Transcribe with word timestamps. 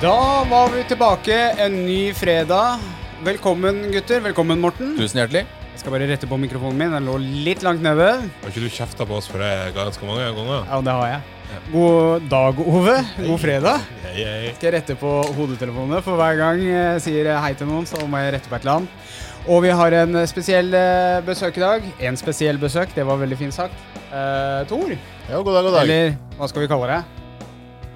Da 0.00 0.44
var 0.50 0.68
vi 0.72 0.82
tilbake 0.88 1.36
en 1.60 1.74
ny 1.86 2.12
fredag. 2.16 2.78
Velkommen, 3.24 3.82
gutter. 3.92 4.20
Velkommen, 4.24 4.60
Morten. 4.62 4.94
Tusen 4.96 5.20
hjertelig. 5.20 5.42
Jeg 5.74 5.82
skal 5.82 5.92
bare 5.94 6.06
rette 6.08 6.28
på 6.28 6.38
mikrofonen 6.40 6.78
min. 6.80 6.94
Den 6.96 7.08
lå 7.08 7.18
litt 7.20 7.60
langt 7.64 7.84
nede. 7.84 8.06
Har 8.40 8.48
ikke 8.52 8.62
du 8.64 8.70
kjefta 8.72 9.04
på 9.08 9.18
oss 9.18 9.28
for 9.28 9.42
det 9.44 9.74
ganske 9.76 10.08
mange 10.08 10.24
ganger? 10.38 10.64
Ja, 10.70 10.80
det 10.86 10.94
har 10.96 11.12
jeg. 11.12 11.36
God 11.72 12.26
dag, 12.30 12.60
Ove. 12.64 12.96
God 13.26 13.40
fredag. 13.42 13.84
Hei, 14.06 14.14
hei. 14.24 14.52
Skal 14.56 14.70
jeg 14.70 14.76
rette 14.78 14.96
på 15.00 15.12
hodetelefonene, 15.36 16.00
for 16.06 16.16
hver 16.20 16.38
gang 16.38 16.62
jeg 16.64 17.04
sier 17.04 17.30
hei 17.42 17.52
til 17.58 17.68
noen, 17.68 17.88
så 17.90 18.00
må 18.08 18.22
jeg 18.22 18.36
rette 18.38 18.48
på 18.52 18.56
et 18.56 18.64
eller 18.64 18.80
annet. 18.80 19.14
Og 19.50 19.62
vi 19.64 19.72
har 19.74 19.96
en 20.02 20.20
spesiell 20.30 20.72
eh, 20.76 21.20
besøk 21.26 21.56
i 21.60 21.64
dag. 21.64 21.86
En 22.08 22.16
spesiell 22.20 22.60
besøk, 22.60 22.92
det 22.96 23.04
var 23.08 23.20
veldig 23.20 23.38
fint 23.40 23.56
sagt. 23.56 23.76
Eh, 24.08 24.60
Tor, 24.70 24.94
Ja, 25.30 25.40
god 25.40 25.52
dag, 25.54 25.64
god 25.68 25.74
dag. 25.76 25.82
eller 25.84 26.14
hva 26.38 26.48
skal 26.50 26.64
vi 26.64 26.70
kalle 26.72 26.88
det? 26.92 27.00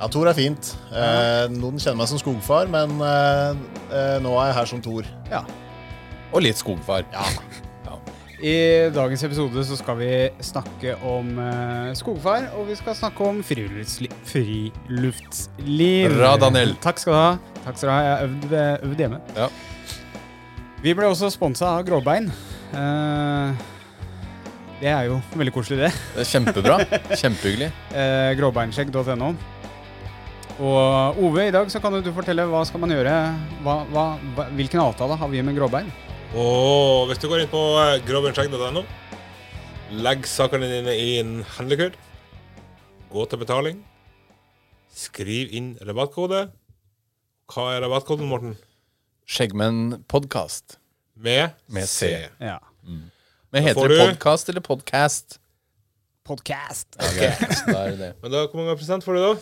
Ja, 0.05 0.09
Tor 0.13 0.29
er 0.29 0.37
fint. 0.37 0.75
Eh, 0.93 1.47
noen 1.49 1.79
kjenner 1.81 2.03
meg 2.03 2.09
som 2.11 2.19
skogfar, 2.21 2.69
men 2.69 2.91
eh, 3.01 3.61
eh, 3.89 4.17
nå 4.21 4.35
er 4.37 4.51
jeg 4.51 4.57
her 4.59 4.67
som 4.69 4.83
Tor. 4.85 5.07
Ja. 5.31 5.39
Og 6.29 6.45
litt 6.45 6.61
skogfar. 6.61 7.07
Ja. 7.15 7.95
I 8.45 8.91
dagens 8.93 9.23
episode 9.25 9.63
så 9.65 9.79
skal 9.79 9.97
vi 9.97 10.09
snakke 10.45 10.99
om 11.09 11.31
eh, 11.41 11.95
skogfar, 11.97 12.51
og 12.59 12.67
vi 12.69 12.77
skal 12.77 12.99
snakke 12.99 13.25
om 13.31 13.39
friluftsli 13.47 14.11
friluftsliv. 14.29 16.19
Bra, 16.19 16.35
Daniel. 16.43 16.75
Takk 16.85 17.01
skal 17.01 17.17
du 17.17 17.21
ha. 17.23 17.57
Takk 17.65 17.81
skal 17.81 17.89
du 17.89 17.95
ha. 17.95 18.03
Jeg 18.05 18.13
har 18.13 18.27
øvd, 18.29 18.55
øvd 18.91 19.03
hjemme. 19.07 19.23
Ja. 19.39 19.49
Vi 20.85 20.93
ble 20.99 21.09
også 21.09 21.33
sponsa 21.33 21.79
av 21.79 21.89
Gråbein. 21.89 22.29
Eh, 22.77 23.65
det 24.85 24.93
er 24.93 25.09
jo 25.09 25.17
veldig 25.33 25.57
koselig, 25.57 25.87
det. 25.87 25.95
Det 26.13 26.27
er 26.27 26.33
kjempebra. 26.35 26.79
Kjempehyggelig. 27.25 27.73
Eh, 27.97 28.31
Gråbeinskjegg.no. 28.43 29.33
Og 30.63 31.19
Ove, 31.19 31.49
i 31.49 31.53
dag 31.55 31.71
så 31.73 31.81
kan 31.83 31.97
du 31.99 32.11
fortelle 32.15 32.45
hva 32.47 32.61
skal 32.69 32.83
man 32.85 32.93
gjøre. 32.95 33.15
Hva, 33.65 33.75
hva, 33.91 34.05
hvilken 34.55 34.83
avtale 34.85 35.17
har 35.19 35.31
vi 35.33 35.43
med 35.43 35.57
Gråbein? 35.59 35.89
Og 36.39 37.09
hvis 37.11 37.19
du 37.23 37.27
går 37.31 37.43
inn 37.45 37.51
på 37.51 37.63
eh, 37.83 37.97
gråbeinskjegg.no, 38.07 38.85
legg 40.03 40.27
sakene 40.31 40.69
dine 40.71 40.95
i 40.99 41.09
en 41.21 41.41
handlekurv, 41.57 41.97
gå 43.11 43.25
til 43.31 43.43
betaling, 43.43 43.81
skriv 44.95 45.51
inn 45.55 45.73
rabattkode. 45.87 46.45
Hva 47.51 47.67
er 47.75 47.83
rabattkoden, 47.85 48.31
Morten? 48.31 48.55
Skjeggmennpodkast. 49.31 50.79
Med, 51.23 51.55
Med 51.71 51.87
C. 51.91 52.13
Ja. 52.43 52.61
Men 52.85 53.63
heter 53.63 53.91
det 53.91 53.99
du- 53.99 54.05
podkast 54.07 54.49
eller 54.51 54.63
podcast? 54.65 55.39
Podcast. 56.27 56.95
Okay. 56.99 57.35
Okay. 57.43 57.75
da 57.75 57.85
det 57.91 57.99
det. 58.01 58.11
Men 58.23 58.33
da, 58.33 58.47
hvor 58.47 58.63
mange 58.63 58.79
prosent 58.79 59.05
får 59.07 59.19
du 59.19 59.23
da? 59.27 59.35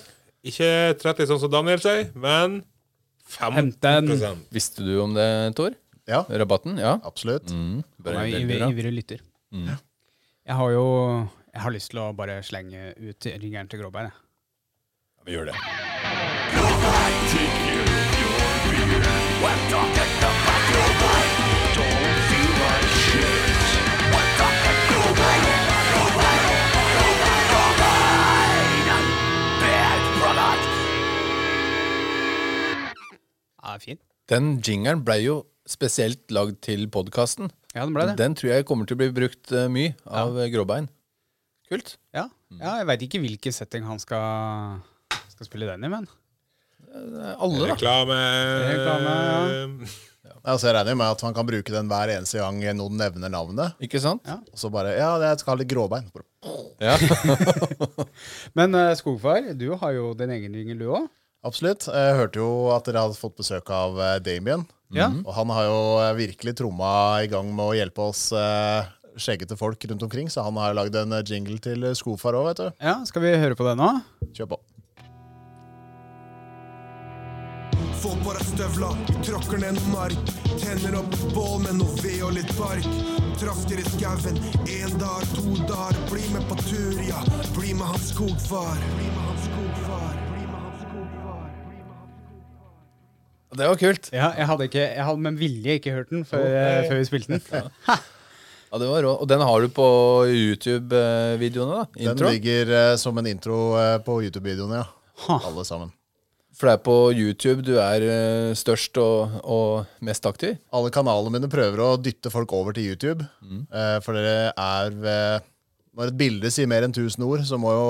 Ikke 0.43 0.69
30 0.99 1.29
sånn 1.31 1.41
som 1.45 1.53
Daniel 1.53 1.79
sier, 1.83 2.09
men 2.19 2.63
15 3.31 3.77
15. 3.79 4.41
Visste 4.53 4.83
du 4.83 4.97
om 5.05 5.15
det, 5.15 5.29
Tor? 5.59 5.77
Ja, 6.11 6.25
Rabatten? 6.27 6.81
Ja. 6.83 6.97
absolutt. 7.07 7.51
Mm, 7.55 7.85
Han 8.05 8.17
er 8.17 8.67
ivrig, 8.73 8.93
lytter. 8.93 9.23
Mm. 9.55 9.69
Jeg 10.43 10.59
har 10.59 10.73
jo 10.75 10.85
jeg 11.53 11.61
har 11.61 11.73
lyst 11.75 11.91
til 11.93 12.01
å 12.01 12.11
bare 12.17 12.41
slenge 12.43 12.95
ut 12.97 13.27
ringeren 13.39 13.69
til 13.69 13.83
Gråbær. 13.83 14.09
Ja, 14.09 15.25
vi 15.29 15.35
gjør 15.37 15.51
det. 15.53 15.57
Ja, 19.73 19.83
det 19.95 20.07
er 33.83 33.89
fint. 33.91 34.03
Den 34.31 34.55
jingeren 34.63 35.03
ble 35.05 35.19
jo 35.21 35.37
spesielt 35.69 36.31
lagd 36.35 36.63
til 36.65 36.87
podkasten. 36.93 37.51
Ja, 37.75 37.85
den 37.85 37.95
ble 37.97 38.09
det. 38.11 38.17
Den 38.21 38.39
tror 38.39 38.55
jeg 38.55 38.69
kommer 38.69 38.89
til 38.89 38.97
å 38.99 39.03
bli 39.03 39.11
brukt 39.15 39.53
eh, 39.53 39.69
mye 39.73 39.95
av 40.07 40.39
ja. 40.39 40.49
Gråbein. 40.55 40.89
Kult. 41.73 41.97
Ja, 42.15 42.27
ja 42.61 42.79
jeg 42.83 42.89
veit 42.91 43.07
ikke 43.07 43.23
hvilken 43.23 43.55
setting 43.57 43.87
han 43.89 44.01
skal, 44.03 44.83
skal 45.33 45.49
spille 45.49 45.71
den 45.71 45.89
i, 45.89 45.93
men 45.93 46.11
Eh, 46.93 47.35
Alle, 47.39 47.67
da. 47.67 47.75
Reklame. 47.75 48.17
Reklame, 48.69 49.13
Altså, 50.43 50.69
jeg 50.69 50.75
regner 50.75 50.97
med 50.99 51.13
at 51.15 51.21
han 51.23 51.35
kan 51.37 51.47
bruke 51.47 51.71
den 51.71 51.87
hver 51.91 52.11
eneste 52.17 52.41
gang 52.41 52.59
noen 52.75 52.97
nevner 52.99 53.31
navnet. 53.31 53.77
Ikke 53.83 54.01
sant? 54.03 54.25
Ja. 54.27 54.41
Og 54.51 54.59
så 54.59 54.71
bare 54.75 54.97
Ja, 54.97 55.15
jeg 55.23 55.39
skal 55.39 55.55
ha 55.55 55.61
litt 55.61 55.71
gråbein. 55.71 56.09
Ja. 56.83 56.97
Men 58.59 58.75
eh, 58.75 58.95
Skogfar, 58.99 59.53
du 59.55 59.69
har 59.79 59.95
jo 59.95 60.11
din 60.19 60.35
egen 60.35 60.57
jingle, 60.59 60.79
du 60.81 60.89
òg. 60.99 61.07
Absolutt. 61.43 61.89
Jeg 61.91 62.17
hørte 62.21 62.39
jo 62.39 62.51
at 62.71 62.87
dere 62.87 63.03
hadde 63.07 63.19
fått 63.19 63.35
besøk 63.41 63.71
av 63.75 63.99
eh, 63.99 64.19
Damien. 64.23 64.63
Ja. 64.95 65.09
Og 65.25 65.33
han 65.35 65.51
har 65.51 65.67
jo 65.67 65.79
eh, 66.05 66.13
virkelig 66.21 66.55
tromma 66.61 66.93
i 67.25 67.31
gang 67.33 67.49
med 67.51 67.65
å 67.65 67.75
hjelpe 67.75 68.05
oss 68.13 68.29
eh, 68.37 68.85
skjeggete 69.19 69.57
folk 69.59 69.83
rundt 69.91 70.05
omkring, 70.07 70.29
så 70.31 70.45
han 70.47 70.57
har 70.61 70.77
lagd 70.77 70.95
en 71.01 71.17
eh, 71.19 71.25
jingle 71.27 71.59
til 71.65 71.89
Skofar 71.99 72.39
òg, 72.39 72.53
vet 72.53 72.61
du. 72.63 72.69
ja, 72.85 72.99
skal 73.09 73.25
vi 73.27 73.33
høre 73.43 73.59
på 73.59 73.67
det 73.67 73.75
nå? 73.81 73.89
Kjør 74.37 74.53
på. 74.55 74.61
Få 78.03 78.15
på 78.19 78.33
deg 78.35 78.47
støvla, 78.49 78.89
vi 79.07 79.19
tråkker 79.29 79.61
ned 79.63 79.77
noe 79.79 79.91
mark. 79.93 80.33
Tenner 80.59 80.97
opp 80.99 81.13
bål 81.35 81.61
med 81.67 81.79
noe 81.79 81.99
ved 82.03 82.23
og 82.27 82.33
litt 82.35 82.51
bark. 82.59 82.87
Trasker 83.39 83.79
i 83.83 83.87
skauen, 83.93 84.41
én 84.71 84.99
dag, 84.99 85.23
to 85.37 85.55
dager. 85.69 86.03
Bli 86.11 86.27
med 86.35 86.47
på 86.51 86.59
tur, 86.67 86.99
ja. 87.07 87.23
Bli 87.55 87.75
med 87.79 87.87
hans 87.95 88.11
skogfar. 88.11 88.75
Bli 88.99 89.07
med 89.11 89.25
hans 89.29 89.47
skogfar. 89.47 90.22
Det 93.53 93.69
var 93.69 93.79
kult. 93.81 94.09
Ja, 94.15 94.33
jeg 94.39 94.49
hadde, 94.49 94.67
ikke, 94.71 94.87
jeg 94.87 95.05
hadde 95.05 95.25
med 95.27 95.39
vilje 95.41 95.79
ikke 95.79 95.95
hørt 95.99 96.11
den 96.13 96.27
før, 96.29 96.45
okay. 96.47 96.89
før 96.89 97.01
vi 97.03 97.09
spilte 97.11 97.39
den. 97.39 97.71
Ja, 98.73 98.79
det 98.81 98.87
var 98.89 99.03
rå. 99.05 99.11
Og 99.21 99.29
den 99.29 99.43
har 99.45 99.61
du 99.61 99.69
på 99.69 99.87
YouTube-videoene, 100.33 101.83
da? 101.83 102.05
Den 102.17 102.23
ligger 102.25 102.71
eh, 102.73 102.95
som 102.97 103.19
en 103.21 103.27
intro 103.29 103.75
eh, 103.77 103.99
på 104.01 104.15
YouTube-videoene, 104.25 104.79
ja. 104.81 104.87
Ha. 105.27 105.37
Alle 105.51 105.65
sammen. 105.69 105.91
For 106.57 106.69
det 106.69 106.73
er 106.79 106.83
på 106.85 106.97
YouTube 107.17 107.65
du 107.65 107.75
er 107.81 108.05
eh, 108.07 108.55
størst 108.57 108.97
og, 109.01 109.37
og 109.45 110.01
mest 110.05 110.25
aktiv? 110.29 110.57
Alle 110.73 110.93
kanalene 110.95 111.35
mine 111.37 111.53
prøver 111.53 111.81
å 111.85 111.91
dytte 112.01 112.33
folk 112.33 112.53
over 112.57 112.77
til 112.77 112.93
YouTube. 112.93 113.29
Eh, 113.45 113.99
for 114.05 114.17
dere 114.17 114.53
er 114.57 114.93
ved 115.05 115.49
Når 115.97 116.13
et 116.13 116.19
bilde 116.21 116.53
sier 116.53 116.69
mer 116.71 116.87
enn 116.87 116.95
1000 116.95 117.25
ord, 117.29 117.45
så 117.45 117.61
må 117.61 117.73
jo 117.77 117.89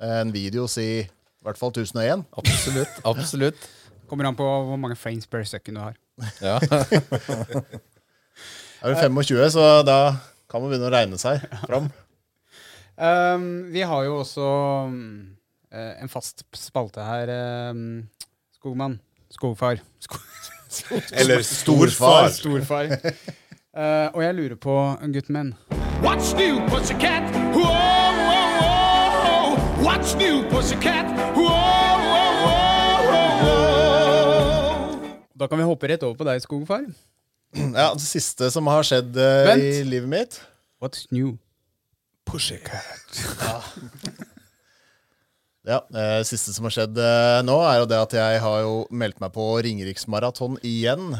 eh, 0.00 0.18
en 0.20 0.32
video 0.36 0.68
si 0.68 0.86
i 1.00 1.46
hvert 1.46 1.56
fall 1.56 1.72
1001. 1.72 2.26
Absolutt. 2.36 3.00
absolutt. 3.08 3.68
Kommer 4.10 4.26
an 4.26 4.34
på 4.34 4.42
hvor 4.42 4.78
mange 4.80 4.98
frames 4.98 5.26
per 5.30 5.44
second 5.46 5.78
du 5.78 5.82
har. 5.84 5.94
Ja. 6.42 6.58
Er 8.80 8.94
du 8.94 8.96
25, 8.96 9.50
så 9.52 9.82
da 9.84 10.16
kan 10.50 10.62
man 10.62 10.70
begynne 10.72 10.88
å 10.88 10.94
regne 10.94 11.18
seg 11.20 11.44
fram. 11.66 11.90
Um, 13.00 13.72
vi 13.72 13.80
har 13.80 14.02
jo 14.04 14.18
også 14.20 14.44
um, 14.84 15.30
eh, 15.72 16.02
en 16.02 16.10
fast 16.12 16.42
spalte 16.52 17.00
her, 17.00 17.30
um, 17.70 18.02
Skogmann. 18.52 18.98
Skogfar. 19.32 19.80
Sko 20.04 20.18
Eller 21.22 21.40
storfar. 21.40 22.28
Storfar. 22.28 22.92
Uh, 23.72 24.12
og 24.12 24.20
jeg 24.20 24.36
lurer 24.36 24.60
på, 24.60 24.76
gutten 25.14 25.38
min 25.38 25.54
What's 26.04 26.36
new, 26.36 26.60
pussycat? 26.68 27.32
Whoa, 27.56 27.72
whoa, 28.28 28.60
whoa. 28.60 29.56
What's 29.80 30.12
new, 30.20 30.44
pussycat? 30.52 31.19
Da 35.40 35.48
kan 35.48 35.56
vi 35.60 35.64
hoppe 35.64 35.88
rett 35.88 36.02
over 36.04 36.18
på 36.20 36.26
deg, 36.28 36.42
Skogfar. 36.44 36.84
Ja, 37.80 37.88
Det 37.96 38.04
siste 38.04 38.46
som 38.54 38.68
har 38.70 38.84
skjedd 38.86 39.16
eh, 39.18 39.46
Vent. 39.48 39.64
i 39.64 39.80
livet 39.88 40.10
mitt 40.12 40.36
What's 40.78 41.08
new? 41.10 41.32
Ja, 45.66 45.82
eh, 45.92 46.20
siste 46.24 46.54
som 46.56 46.64
har 46.64 46.72
skjedd 46.72 46.96
eh, 46.96 47.40
nå, 47.44 47.56
er 47.68 47.82
jo 47.82 47.88
det 47.90 47.98
at 48.00 48.14
jeg 48.16 48.38
har 48.42 48.62
jo 48.64 48.76
meldt 48.96 49.18
meg 49.20 49.32
på 49.34 49.44
Ringeriksmaraton 49.66 50.56
igjen. 50.66 51.10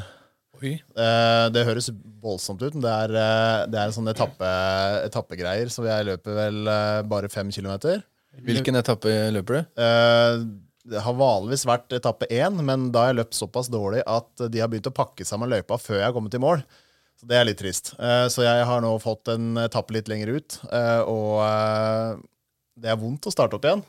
Oi. 0.60 0.72
Eh, 0.80 1.46
det 1.52 1.66
høres 1.68 1.90
voldsomt 2.24 2.62
ut, 2.64 2.72
men 2.76 2.84
det 2.86 2.94
er, 2.94 3.12
eh, 3.20 3.66
det 3.72 3.82
er 3.82 3.92
sånne 3.94 4.14
etappe, 4.16 4.48
etappegreier, 5.10 5.68
så 5.72 5.84
jeg 5.88 6.08
løper 6.08 6.38
vel 6.38 6.72
eh, 6.72 7.02
bare 7.10 7.28
fem 7.32 7.52
kilometer. 7.52 8.00
Hvilken 8.46 8.80
etappe 8.80 9.12
løper 9.34 9.58
du? 9.60 9.82
Eh, 9.84 10.46
det 10.90 11.02
har 11.04 11.14
vanligvis 11.14 11.66
vært 11.68 11.94
etappe 11.94 12.26
én, 12.34 12.56
men 12.66 12.88
da 12.90 13.04
har 13.04 13.12
jeg 13.12 13.20
løpt 13.20 13.38
såpass 13.38 13.70
dårlig 13.70 14.02
at 14.10 14.46
de 14.50 14.62
har 14.62 14.70
begynt 14.70 14.88
å 14.90 14.94
pakke 14.94 15.26
sammen 15.26 15.50
løypa 15.52 15.78
før 15.78 16.00
jeg 16.00 16.08
har 16.08 16.16
kommet 16.16 16.34
i 16.34 16.42
mål. 16.42 16.64
Så 17.20 17.28
det 17.28 17.36
er 17.36 17.46
litt 17.46 17.60
trist. 17.60 17.92
Eh, 18.00 18.26
så 18.32 18.46
jeg 18.46 18.66
har 18.66 18.82
nå 18.82 18.90
fått 19.02 19.28
en 19.28 19.60
etappe 19.60 19.94
litt 19.94 20.08
lenger 20.10 20.32
ut, 20.38 20.58
eh, 20.72 21.00
og 21.04 21.42
eh, 21.44 22.20
det 22.80 22.90
er 22.90 23.00
vondt 23.00 23.28
å 23.28 23.34
starte 23.34 23.58
opp 23.58 23.68
igjen. 23.68 23.84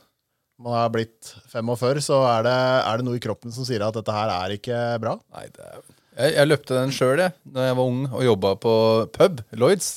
Man 0.62 0.76
har 0.78 0.92
blitt 0.94 1.32
45, 1.50 2.04
så 2.06 2.20
er 2.28 2.46
det, 2.46 2.58
er 2.86 3.00
det 3.00 3.08
noe 3.08 3.18
i 3.18 3.24
kroppen 3.24 3.56
som 3.56 3.66
sier 3.66 3.82
at 3.86 3.96
dette 3.98 4.14
her 4.14 4.34
er 4.36 4.58
ikke 4.60 4.82
bra. 5.02 5.16
Nei, 5.34 5.48
er... 5.48 5.82
jeg, 6.20 6.36
jeg 6.36 6.52
løpte 6.52 6.78
den 6.78 6.94
sjøl, 6.94 7.24
da 7.56 7.70
jeg 7.72 7.80
var 7.80 7.94
ung 7.96 8.04
og 8.12 8.26
jobba 8.28 8.54
på 8.62 8.76
pub, 9.16 9.42
Lloyds. 9.58 9.96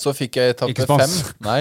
Så 0.00 0.12
fikk 0.16 0.38
jeg 0.40 0.54
etappe 0.54 0.86
fem. 0.88 1.14
Nei, 1.44 1.58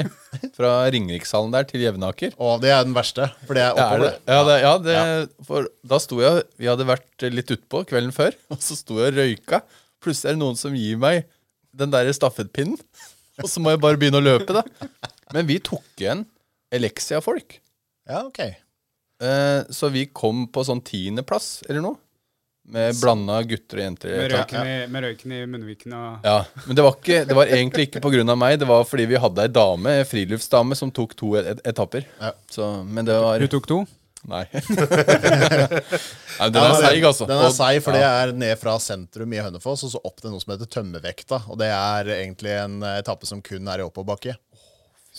fra 0.55 0.71
Ringerikshallen 0.93 1.51
der 1.53 1.67
til 1.67 1.83
Jevnaker. 1.83 2.35
Å, 2.39 2.53
det 2.61 2.71
er 2.73 2.85
den 2.87 2.95
verste, 2.95 3.27
for 3.45 3.57
det 3.57 3.65
er 3.65 3.73
er 3.73 3.81
oppover. 3.83 4.15
det, 4.15 4.35
ja, 4.35 4.39
det, 4.47 4.57
ja, 4.63 4.73
det, 4.85 5.45
for 5.47 5.67
da 5.91 5.99
sto 6.01 6.21
jeg 6.23 6.45
Vi 6.61 6.69
hadde 6.69 6.87
vært 6.87 7.27
litt 7.33 7.53
utpå 7.55 7.83
kvelden 7.89 8.15
før, 8.15 8.37
og 8.53 8.63
så 8.63 8.77
sto 8.79 9.01
jeg 9.01 9.13
og 9.13 9.19
røyka. 9.19 9.61
Plutselig 10.03 10.31
er 10.31 10.37
det 10.39 10.43
noen 10.43 10.59
som 10.59 10.75
gir 10.77 10.99
meg 11.01 11.25
den 11.79 11.91
der 11.93 12.09
stafettpinnen, 12.15 12.79
og 13.43 13.51
så 13.51 13.63
må 13.63 13.75
jeg 13.75 13.83
bare 13.83 13.99
begynne 13.99 14.21
å 14.21 14.25
løpe, 14.25 14.55
da. 14.55 14.63
Men 15.35 15.47
vi 15.49 15.59
tok 15.63 15.85
igjen 15.99 16.25
Elexia-folk. 16.73 17.59
Ja, 18.09 18.23
ok. 18.25 18.41
Eh, 19.19 19.61
så 19.75 19.89
vi 19.91 20.07
kom 20.15 20.47
på 20.53 20.63
sånn 20.65 20.81
tiendeplass 20.85 21.59
eller 21.67 21.83
noe. 21.83 21.99
Med 22.69 22.99
blanda 23.01 23.39
gutter 23.49 23.79
og 23.79 23.83
jenter. 23.83 24.11
Med 24.13 24.33
røyken, 24.33 24.67
i, 24.69 24.73
med 24.93 25.05
røyken 25.07 25.31
i 25.33 25.39
munnviken 25.49 25.95
og 25.97 26.25
Ja, 26.27 26.35
Men 26.67 26.77
det 26.77 26.83
var, 26.85 26.97
ikke, 26.99 27.23
det 27.25 27.37
var 27.37 27.53
egentlig 27.55 27.87
ikke 27.87 28.01
pga. 28.03 28.35
meg, 28.37 28.59
det 28.61 28.67
var 28.69 28.83
fordi 28.85 29.07
vi 29.09 29.21
hadde 29.21 29.45
ei 29.47 29.53
dame, 29.53 29.95
ei 30.01 30.05
friluftsdame 30.05 30.77
som 30.77 30.91
tok 30.93 31.15
to 31.17 31.31
et 31.39 31.63
etapper. 31.65 32.05
Ja. 32.21 32.31
Så, 32.49 32.67
men 32.85 33.09
det 33.09 33.17
var 33.17 33.41
Du 33.41 33.47
tok 33.49 33.67
to? 33.69 33.79
Nei. 34.27 34.43
Nei 36.39 36.49
den 36.51 36.59
er 36.59 36.75
seig, 36.75 37.03
altså. 37.07 37.25
Den 37.29 37.39
er 37.39 37.53
seig, 37.55 37.79
for 37.85 37.95
det 37.95 38.03
er 38.03 38.33
ned 38.35 38.59
fra 38.59 38.75
sentrum 38.83 39.31
i 39.33 39.39
Hønefoss 39.39 39.85
og 39.87 39.93
så 39.93 40.01
opp 40.03 40.19
til 40.19 40.33
noe 40.33 40.43
som 40.43 40.53
heter 40.53 40.69
Tømmervekta. 40.75 41.39
Og 41.47 41.57
det 41.61 41.69
er 41.71 42.11
egentlig 42.19 42.51
en 42.59 42.83
etappe 42.97 43.29
som 43.29 43.41
kun 43.45 43.67
er 43.71 43.79
i 43.81 43.87
oppoverbakke. 43.87 44.35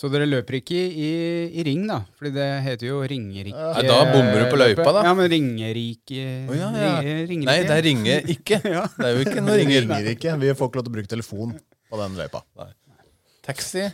Så 0.01 0.09
dere 0.09 0.25
løper 0.25 0.55
ikke 0.57 0.73
i, 0.81 1.09
i, 1.53 1.63
ring, 1.67 1.83
da? 1.85 1.99
Fordi 2.17 2.31
det 2.33 2.45
heter 2.65 2.87
jo 2.87 3.01
Ringerike. 3.05 3.53
Nei, 3.53 3.83
da 3.85 3.97
bommer 4.09 4.39
du 4.41 4.45
på 4.49 4.57
løypa, 4.57 4.87
da. 4.95 5.03
Ja, 5.05 5.11
men 5.13 5.27
Ringerike 5.29 6.23
oh, 6.49 6.55
ja, 6.57 6.69
ja. 6.73 6.93
Ring- 7.05 7.27
Ringerike. 7.29 7.49
Nei, 7.51 7.57
det 7.67 7.75
er 7.75 7.85
Ringe 7.85 8.15
ikke. 8.33 8.57
Ja. 8.73 8.87
Det 8.95 9.11
er 9.11 9.13
jo 9.19 9.25
ikke 9.27 9.43
noe 9.45 9.59
ringer. 9.59 9.83
Ringerike. 9.85 10.33
Vi 10.41 10.55
får 10.57 10.71
ikke 10.71 10.81
lov 10.81 10.87
til 10.87 10.93
å 10.93 10.95
bruke 10.95 11.11
telefon 11.11 11.53
på 11.91 12.01
den 12.01 12.17
løypa. 12.17 12.41
Taxi. 13.45 13.85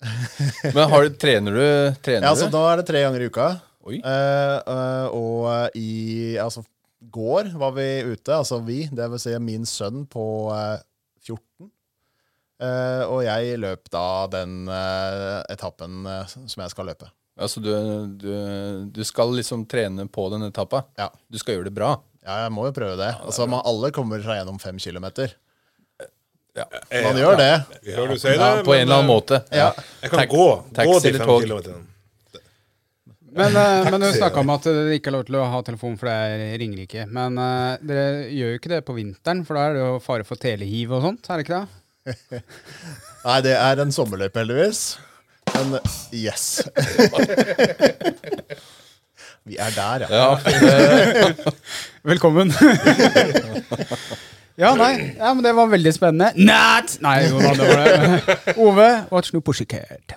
Men 0.74 0.86
har 0.94 1.04
du, 1.04 1.16
trener 1.20 1.60
du? 1.60 1.64
Trener 2.08 2.30
Ja, 2.30 2.32
så? 2.40 2.48
Da 2.52 2.64
er 2.70 2.80
det 2.80 2.88
tre 2.88 3.04
ganger 3.04 3.20
i 3.20 3.28
uka. 3.28 3.48
Oi. 3.84 3.98
Eh, 4.00 4.56
eh, 4.64 5.06
og 5.12 5.76
i 5.76 5.90
Altså, 6.40 6.64
går 7.12 7.52
var 7.60 7.76
vi 7.76 7.90
ute, 8.14 8.32
altså 8.32 8.62
vi, 8.64 8.86
det 8.92 9.12
vil 9.12 9.20
si 9.20 9.36
min 9.44 9.68
sønn 9.68 10.06
på 10.08 10.24
14. 10.48 10.56
Eh, 10.56 10.86
og 13.08 13.22
jeg 13.24 13.56
løp 13.62 13.88
da 13.92 14.04
den 14.32 14.68
eh, 14.68 15.40
etappen 15.54 16.04
eh, 16.06 16.24
som 16.28 16.62
jeg 16.64 16.72
skal 16.74 16.90
løpe. 16.90 17.08
Altså, 17.40 17.62
du, 17.64 17.70
du, 18.20 18.32
du 18.92 19.02
skal 19.06 19.32
liksom 19.32 19.62
trene 19.70 20.04
på 20.12 20.26
den 20.32 20.44
etappa? 20.50 20.82
Ja. 21.00 21.08
Du 21.32 21.38
skal 21.40 21.56
gjøre 21.56 21.70
det 21.70 21.76
bra? 21.78 21.94
Ja, 22.26 22.42
jeg 22.44 22.52
må 22.52 22.66
jo 22.68 22.74
prøve 22.76 22.98
det. 23.00 23.14
Altså, 23.24 23.46
man, 23.48 23.62
alle 23.64 23.88
kommer 23.96 24.20
seg 24.20 24.42
gjennom 24.42 24.58
fem 24.60 24.76
kilometer. 24.82 25.32
Ja. 26.58 26.66
Man 26.90 27.16
gjør 27.16 27.38
det. 27.38 27.52
Ja, 27.86 27.94
hører 27.96 28.12
du 28.12 28.18
si 28.20 28.28
det, 28.28 28.36
ja 28.42 28.58
på 28.66 28.74
en 28.74 28.82
eller 28.84 28.98
annen 29.00 29.08
måte. 29.08 29.38
Ja. 29.54 29.70
eh, 29.70 29.88
Jeg 30.02 30.10
kan 30.12 30.24
Tak- 30.24 30.34
gå, 30.34 30.48
gå 30.74 30.98
de 31.00 31.12
fem 31.14 31.26
tog? 31.26 31.42
kilometerne. 31.46 31.86
Men, 33.30 33.54
eh, 33.56 33.90
men 33.90 34.00
du 34.02 34.08
snakka 34.10 34.42
om 34.42 34.50
at 34.50 34.64
dere 34.66 34.96
ikke 34.98 35.06
har 35.12 35.14
lov 35.20 35.26
til 35.28 35.36
å 35.38 35.44
ha 35.52 35.60
telefon, 35.62 35.96
for 35.96 36.10
det 36.10 36.14
er 36.34 36.58
Ringerike. 36.58 37.04
Men 37.14 37.38
uh, 37.38 37.76
dere 37.78 38.24
gjør 38.26 38.56
jo 38.56 38.58
ikke 38.58 38.72
det 38.72 38.80
på 38.88 38.96
vinteren, 38.96 39.44
for 39.46 39.54
da 39.56 39.68
er 39.68 39.76
det 39.76 39.84
jo 39.84 40.00
fare 40.02 40.26
for 40.26 40.40
telehiv 40.42 40.96
og 40.98 41.04
sånt, 41.06 41.30
er 41.30 41.38
det 41.38 41.46
ikke 41.46 41.60
det? 41.60 41.79
Nei, 43.26 43.38
det 43.44 43.52
er 43.56 43.80
en 43.82 43.92
sommerløype, 43.92 44.40
heldigvis. 44.40 44.98
Men 45.54 45.78
yes. 46.16 46.44
Vi 49.48 49.56
er 49.56 49.72
der, 49.74 50.04
ja. 50.04 50.08
Ja. 50.14 51.52
Velkommen. 52.06 52.52
ja, 54.60 54.74
nei. 54.76 54.92
Ja, 55.16 55.32
men 55.34 55.44
det 55.44 55.54
var 55.56 55.70
veldig 55.72 55.92
spennende. 55.96 56.30
Nat! 56.36 56.98
Nei, 57.04 57.16
jo 57.26 57.40
det 57.40 57.56
var 57.58 57.80
det. 57.80 58.56
Ove, 58.60 58.88
what's 59.10 59.32
new 59.34 59.42
pussycat? 59.44 60.16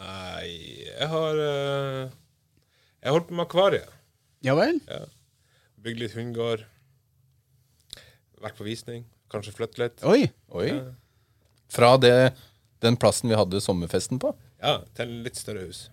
Nei, 0.00 0.48
jeg 0.88 1.08
har 1.12 1.42
eh, 1.44 2.08
Jeg 2.08 3.10
har 3.10 3.16
holdt 3.18 3.28
på 3.28 3.36
med 3.38 3.44
akvariet. 3.46 3.92
Ja 4.42 4.56
vel? 4.58 4.80
Bygd 5.84 6.00
litt 6.02 6.16
hundegård. 6.16 6.64
Vært 8.42 8.58
på 8.58 8.66
visning. 8.66 9.04
Kanskje 9.32 9.54
flytte 9.54 9.84
litt. 9.84 10.00
Oi. 10.08 10.26
Oi. 10.56 10.72
Fra 11.72 11.94
det, 12.00 12.32
den 12.84 12.96
plassen 13.00 13.30
vi 13.32 13.38
hadde 13.38 13.60
sommerfesten 13.64 14.20
på? 14.22 14.34
Ja, 14.62 14.78
til 14.98 15.12
litt 15.24 15.38
større 15.40 15.64
hus. 15.66 15.86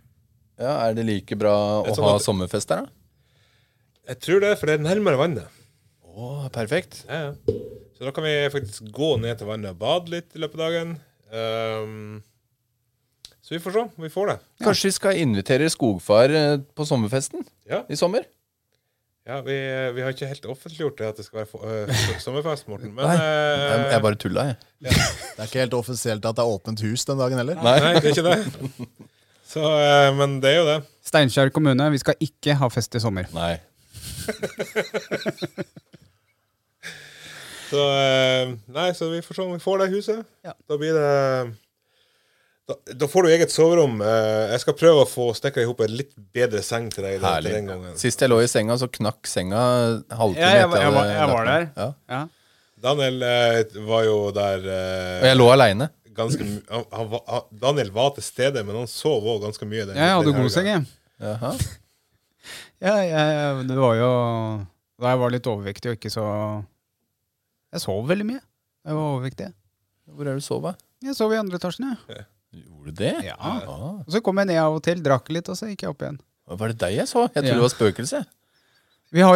Ja, 0.60 0.74
Er 0.90 0.94
det 0.98 1.06
like 1.08 1.38
bra 1.40 1.54
å 1.81 1.86
Det 1.88 1.96
sånn 1.96 2.04
ha 2.10 2.16
at- 2.20 2.26
sommerfest 2.26 2.68
der, 2.74 2.86
da? 2.86 2.96
Jeg 4.10 4.20
tror 4.26 4.40
det, 4.42 4.56
for 4.60 4.66
det 4.68 4.80
er 4.80 4.84
nærmere 4.84 5.18
vannet. 5.22 5.48
Å, 6.10 6.50
perfekt. 6.52 7.04
Ja, 7.08 7.30
ja. 7.30 7.54
Så 7.96 8.08
da 8.08 8.12
kan 8.16 8.24
vi 8.26 8.34
faktisk 8.52 8.90
gå 8.96 9.14
ned 9.22 9.38
til 9.38 9.48
vannet 9.48 9.72
og 9.76 9.80
bade 9.80 10.10
litt 10.12 10.36
i 10.36 10.40
løpet 10.42 10.60
av 10.60 10.66
dagen. 10.66 10.92
Um, 11.30 12.24
så 13.44 13.54
vi 13.56 13.60
får 13.62 13.76
se 13.76 13.84
vi 14.02 14.10
får 14.10 14.28
det. 14.31 14.38
Kanskje 14.66 14.90
vi 14.90 14.96
skal 14.98 15.20
invitere 15.22 15.70
skogfar 15.70 16.34
eh, 16.34 16.58
på 16.76 16.86
sommerfesten 16.90 17.46
Ja, 17.70 17.84
i 17.90 17.96
sommer? 18.00 18.26
Ja 19.30 19.38
vi, 19.46 19.56
vi 19.96 20.04
har 20.04 20.16
ikke 20.16 20.30
helt 20.30 20.48
offentliggjort 20.50 20.98
det 20.98 21.08
at 21.12 21.20
det 21.22 21.26
skal 21.28 21.44
være 21.44 21.50
for, 21.52 21.66
øh, 21.70 22.04
sommerfest, 22.26 22.68
Morten. 22.72 22.92
Men 22.96 23.06
Nei, 23.06 23.16
eh, 23.16 23.62
Jeg, 23.70 23.86
jeg 23.94 24.04
bare 24.08 24.20
tulla, 24.24 24.48
jeg. 24.50 24.58
Det 24.90 25.46
er 25.46 25.52
ikke 25.52 25.64
helt 25.64 25.78
offisielt 25.78 26.26
at 26.26 26.38
det 26.40 26.44
er 26.44 26.56
åpent 26.58 26.81
hus 26.84 27.06
den 27.06 27.22
dagen 27.22 27.42
heller. 27.42 27.62
Nei. 27.62 27.78
Nei, 27.84 27.94
det 28.00 28.10
er 28.10 28.18
ikke 28.18 28.30
det. 28.30 28.90
Så, 29.54 29.64
uh, 29.66 30.10
men 30.14 30.38
det 30.44 30.52
er 30.52 30.60
jo 30.60 30.66
det. 30.68 30.80
Steinkjer 31.10 31.50
kommune, 31.50 31.88
vi 31.90 31.98
skal 31.98 32.20
ikke 32.22 32.54
ha 32.60 32.68
fest 32.70 32.94
i 32.94 33.02
sommer. 33.02 33.26
Nei. 33.34 33.56
Så, 37.70 37.81
nei, 38.74 38.92
så 38.98 39.10
vi 39.10 39.22
får 39.26 39.38
se 39.38 39.42
om 39.46 39.56
vi 39.56 39.62
får 39.62 39.81
det 39.84 39.90
huset. 39.94 40.22
Ja. 40.46 40.54
Da 40.70 40.78
blir 40.78 40.94
det 40.98 41.10
da, 42.69 42.75
da 43.01 43.07
får 43.10 43.25
du 43.25 43.30
eget 43.33 43.51
soverom. 43.54 44.00
Eh, 44.06 44.51
jeg 44.54 44.62
skal 44.63 44.75
prøve 44.80 45.04
å 45.04 45.07
få 45.10 45.30
snekra 45.38 45.64
i 45.64 45.68
hop 45.69 45.80
en 45.85 45.94
litt 45.97 46.11
bedre 46.35 46.61
seng 46.66 46.90
til 46.94 47.04
deg 47.07 47.21
Herlig. 47.23 47.52
den 47.57 47.69
gangen. 47.71 47.95
Sist 47.99 48.21
jeg 48.21 48.30
lå 48.31 48.38
i 48.44 48.49
senga, 48.52 48.78
så 48.81 48.88
knakk 48.94 49.26
senga 49.30 49.61
halvtime 50.14 50.44
Ja, 50.45 50.52
jeg 50.59 50.68
etter 50.68 50.83
jeg 50.85 50.94
var- 50.94 51.07
hadde 51.07 51.16
jeg 51.19 51.30
var 51.33 51.49
der. 51.49 51.69
Ja. 51.76 51.90
Ja. 52.14 52.21
Daniel 52.80 53.23
eh, 53.28 53.64
var 53.90 54.04
jo 54.07 54.18
der 54.31 54.59
Og 54.64 55.23
eh, 55.23 55.28
jeg 55.31 55.38
lå 55.42 55.49
aleine. 55.52 55.90
Daniel 57.59 57.92
var 57.95 58.09
til 58.16 58.23
stede, 58.26 58.64
men 58.68 58.76
han 58.81 58.88
sov 58.92 59.23
òg 59.23 59.42
ganske 59.47 59.68
mye. 59.68 59.85
Den, 59.88 59.95
Jeg 59.99 60.16
hadde 60.18 60.33
god 60.35 60.52
seng, 60.54 60.68
jeg. 60.68 60.85
Ja, 62.80 62.94
jeg, 63.04 63.68
det 63.68 63.76
var 63.76 63.95
jo 63.99 64.09
Da 65.04 65.09
jeg 65.11 65.19
var 65.19 65.33
litt 65.33 65.47
overvektig 65.52 65.90
og 65.92 65.97
ikke 65.97 66.11
så 66.14 66.23
Jeg 67.76 67.81
sov 67.83 68.06
veldig 68.07 68.26
mye. 68.30 68.40
Jeg 68.88 68.95
var 68.95 69.07
overvektig. 69.18 69.49
Hvor 70.16 70.28
er 70.31 70.40
du 70.40 70.42
sova? 70.45 70.71
Jeg 71.04 71.16
sov 71.18 71.33
i 71.35 71.40
andre 71.42 71.59
etasjen, 71.59 71.92
jeg. 71.92 72.26
Gjorde 72.56 72.90
du 72.92 73.04
det? 73.04 73.14
Ja. 73.28 73.36
Ah. 73.38 73.62
Og 74.02 74.10
så 74.10 74.22
kom 74.26 74.40
jeg 74.42 74.50
ned 74.50 74.60
av 74.64 74.80
og 74.80 74.84
til, 74.86 75.02
drakk 75.06 75.30
litt, 75.34 75.50
og 75.52 75.58
så 75.60 75.70
gikk 75.70 75.86
jeg 75.86 75.94
opp 75.94 76.02
igjen. 76.06 76.20
Var 76.50 76.72
det 76.74 76.80
deg 76.82 76.96
jeg 76.98 77.10
så? 77.10 77.28
Jeg 77.28 77.36
trodde 77.44 77.52
Ja. 77.52 77.58
det 77.60 77.66
var 77.68 77.74
spøkelse. 77.76 78.22
Vi 79.12 79.22
har 79.26 79.36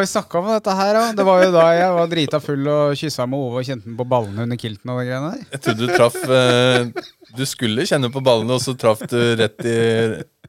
jo 0.00 0.06
snakka, 0.08 0.38
om 0.40 0.46
dette 0.48 0.72
her 0.72 0.96
òg. 0.96 1.16
Det 1.16 1.24
var 1.28 1.42
jo 1.44 1.50
da 1.52 1.64
jeg 1.76 1.92
var 1.92 2.06
drita 2.08 2.38
full 2.40 2.68
og 2.72 2.94
kyssa 2.96 3.26
med 3.28 3.38
Ove 3.44 3.60
og 3.60 3.66
kjente 3.68 3.84
den 3.84 3.96
på 3.98 4.06
ballene 4.08 4.46
under 4.46 4.56
kilten 4.56 4.88
og 4.88 5.00
det 5.00 5.08
greiene 5.10 5.32
der. 5.34 5.42
Jeg 5.52 5.60
trodde 5.66 5.88
du 5.88 5.92
traff 5.92 6.16
eh, 6.16 6.86
Du 7.36 7.42
skulle 7.48 7.84
kjenne 7.88 8.08
på 8.12 8.22
ballene, 8.24 8.56
og 8.56 8.64
så 8.64 8.72
traff 8.72 9.04
du 9.12 9.18
rett 9.36 9.60
i 9.68 9.76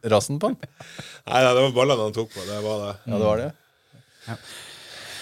rassen 0.07 0.39
på 0.39 0.53
den. 0.53 0.57
Nei, 1.27 1.41
nei, 1.43 1.51
det 1.51 1.65
var 1.65 1.75
ballene 1.75 2.07
han 2.07 2.15
tok 2.15 2.31
på. 2.31 2.45
Det 2.47 2.61
var 2.63 2.85
det. 2.85 2.93
Ja, 3.03 3.17
det 3.19 3.27
var 3.27 3.43
det. 3.43 3.51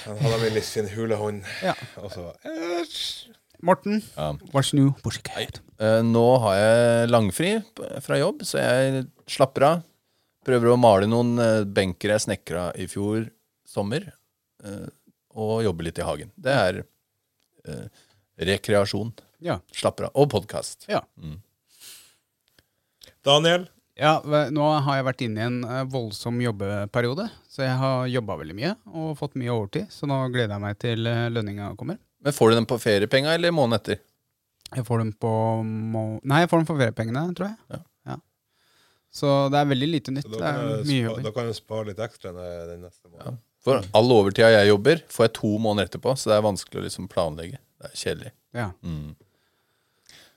Han 0.05 0.17
hadde 0.21 0.39
med 0.41 0.55
litt 0.57 0.65
sin 0.69 0.89
hule 0.93 1.17
hånd. 1.17 1.41
Ja. 1.65 1.73
Og 2.01 2.13
så 2.13 2.29
Æsj. 2.45 3.29
Morten, 3.61 4.01
Ja. 4.17 4.31
what's 4.53 4.73
new 4.73 4.91
pussycat? 5.03 5.59
Eh, 5.79 6.01
nå 6.05 6.23
har 6.41 6.55
jeg 6.57 7.09
langfri 7.11 7.51
fra 8.01 8.17
jobb, 8.17 8.41
så 8.45 8.57
jeg 8.61 9.05
slapper 9.29 9.65
av. 9.67 9.83
Prøver 10.45 10.71
å 10.73 10.77
male 10.81 11.05
noen 11.09 11.35
eh, 11.39 11.63
benker 11.65 12.09
jeg 12.15 12.23
snekra 12.25 12.71
i 12.81 12.87
fjor 12.89 13.27
sommer, 13.69 14.07
eh, 14.65 14.87
og 15.37 15.61
jobbe 15.63 15.85
litt 15.85 15.99
i 16.01 16.05
hagen. 16.07 16.31
Det 16.35 16.55
er 16.57 16.81
eh, 17.67 17.85
rekreasjon. 18.41 19.13
Ja. 19.41 19.59
Slapper 19.73 20.09
av. 20.09 20.15
Og 20.15 20.29
podkast. 20.33 20.87
Ja. 20.89 21.03
Daniel. 23.25 23.67
Ja, 24.01 24.15
nå 24.25 24.65
har 24.81 24.95
jeg 24.97 25.05
vært 25.05 25.21
inne 25.27 25.41
i 25.41 25.45
en 25.45 25.59
eh, 25.67 25.83
voldsom 25.91 26.39
jobbeperiode. 26.41 27.27
Så 27.51 27.61
jeg 27.67 27.77
har 27.77 28.07
jobba 28.09 28.39
veldig 28.41 28.55
mye 28.57 28.71
og 28.97 29.13
fått 29.19 29.35
mye 29.37 29.53
overtid. 29.53 29.91
Så 29.93 30.09
nå 30.09 30.17
gleder 30.33 30.55
jeg 30.57 30.63
meg 30.65 30.79
til 30.81 31.05
lønninga 31.05 31.75
kommer. 31.77 31.99
Men 32.21 32.33
får 32.37 32.49
du 32.51 32.55
den 32.59 32.67
på 32.69 32.77
feriepenga 32.81 33.33
eller 33.33 33.53
måneden 33.55 33.79
etter? 33.81 34.01
Jeg 34.71 34.85
får 34.87 35.01
dem 35.03 35.13
på 35.19 35.31
må 35.67 36.03
Nei, 36.23 36.43
jeg 36.43 36.51
får 36.51 36.61
dem 36.61 36.67
for 36.69 36.79
feriepengene, 36.79 37.23
tror 37.35 37.49
jeg. 37.49 37.57
Ja. 37.73 37.79
Ja. 38.13 38.17
Så 39.11 39.31
det 39.51 39.59
er 39.59 39.71
veldig 39.71 39.89
lite 39.89 40.13
nytt. 40.15 40.29
Det 40.31 40.39
da 40.39 40.51
er 40.51 40.61
kan, 40.61 40.85
spa, 40.87 41.23
da 41.25 41.33
kan 41.35 41.49
du 41.49 41.57
spare 41.57 41.87
litt 41.89 41.99
ekstra 42.05 42.31
den 42.35 42.85
neste 42.85 43.09
måneden. 43.09 43.41
For 43.61 43.83
all 43.97 44.13
overtida 44.15 44.47
jeg 44.55 44.71
jobber, 44.71 45.03
får 45.11 45.27
jeg 45.27 45.33
to 45.37 45.51
måneder 45.61 45.89
etterpå, 45.91 46.15
så 46.17 46.31
det 46.31 46.37
er 46.39 46.47
vanskelig 46.47 46.79
å 46.81 46.85
liksom 46.87 47.09
planlegge. 47.11 47.59
Det 47.81 47.91
er 47.91 47.99
kjedelig. 48.03 48.31
Ja. 48.57 48.69
Mm. 48.83 49.11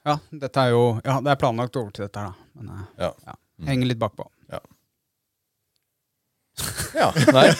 ja, 0.07 0.19
dette 0.45 0.62
er 0.67 0.75
jo 0.75 0.83
Ja, 1.03 1.17
det 1.25 1.33
er 1.33 1.38
planlagt 1.41 1.79
over 1.81 1.95
til 1.95 2.05
dette 2.05 2.21
her, 2.21 2.35
da. 2.35 2.50
Men 2.59 2.75
eh, 2.75 2.85
Ja. 3.07 3.12
ja. 3.31 3.38
henger 3.71 3.91
litt 3.91 4.03
bakpå. 4.03 4.26
Ja, 6.94 7.08
nei. 7.37 7.46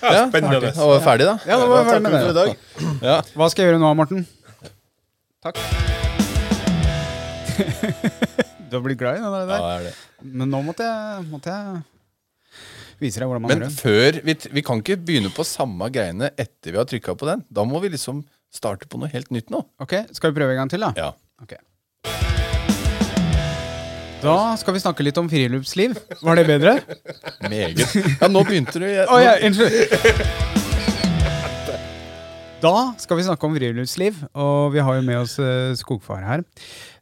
Ja, 0.00 0.26
spennende. 0.30 0.70
Da 0.76 0.86
var 0.86 1.00
ferdig, 1.04 1.26
da. 1.26 1.34
Ja, 1.48 1.56
da 1.58 1.66
var 1.66 1.84
vi 1.84 1.90
ferdig 1.90 2.02
med 2.04 2.12
det. 2.14 2.20
i 2.30 2.36
dag. 2.38 2.48
Ja. 3.02 3.16
Hva 3.34 3.48
skal 3.50 3.64
jeg 3.64 3.72
gjøre 3.72 3.80
nå, 3.82 3.90
Morten? 3.98 4.20
Takk. 5.42 5.56
du 8.70 8.76
har 8.76 8.82
blitt 8.84 9.00
glad 9.00 9.18
i 9.18 9.22
det 9.24 9.30
der? 9.32 9.56
Ja, 9.56 9.56
det 9.56 9.72
er 9.74 9.86
det. 9.88 9.94
Men 10.30 10.52
nå 10.52 10.60
måtte 10.64 10.86
jeg, 10.86 11.24
måtte 11.32 11.54
jeg 11.54 11.80
vise 13.00 13.22
deg 13.22 13.30
hvordan 13.30 13.42
man 13.46 13.50
Men 13.54 13.62
gjør 13.64 13.70
det. 13.70 13.78
før 13.80 14.20
vi, 14.28 14.34
vi 14.58 14.62
kan 14.66 14.82
ikke 14.84 14.98
begynne 15.00 15.30
på 15.34 15.44
samme 15.48 15.88
greiene 15.92 16.30
etter 16.40 16.74
vi 16.74 16.78
har 16.80 16.86
trykka 16.88 17.16
på 17.18 17.28
den. 17.30 17.42
Da 17.48 17.64
må 17.68 17.80
vi 17.82 17.88
liksom 17.96 18.22
starte 18.52 18.88
på 18.90 19.00
noe 19.00 19.10
helt 19.12 19.30
nytt 19.34 19.50
nå. 19.52 19.62
Ok, 19.82 19.94
Skal 20.16 20.30
vi 20.32 20.38
prøve 20.40 20.54
en 20.54 20.62
gang 20.64 20.70
til, 20.72 20.82
da? 20.86 20.92
Ja. 20.98 21.10
Ok. 21.42 21.54
Da 24.20 24.52
skal 24.60 24.76
vi 24.76 24.80
snakke 24.82 25.04
litt 25.04 25.16
om 25.16 25.28
friluftsliv. 25.32 25.94
Var 26.20 26.36
det 26.36 26.42
bedre? 26.44 26.72
Meget. 27.48 27.80
Ja, 28.20 28.28
nå 28.28 28.42
begynte 28.44 28.76
du. 28.82 28.84
Jeg, 28.84 29.06
Å 29.08 29.16
ja, 29.16 29.38
unnskyld! 29.48 30.50
Da 32.60 32.72
skal 33.00 33.16
vi 33.16 33.24
snakke 33.24 33.48
om 33.48 33.54
friluftsliv, 33.56 34.18
og 34.36 34.74
vi 34.74 34.82
har 34.84 34.98
jo 34.98 35.04
med 35.06 35.16
oss 35.22 35.38
eh, 35.40 35.72
skogfar 35.80 36.20
her. 36.26 36.42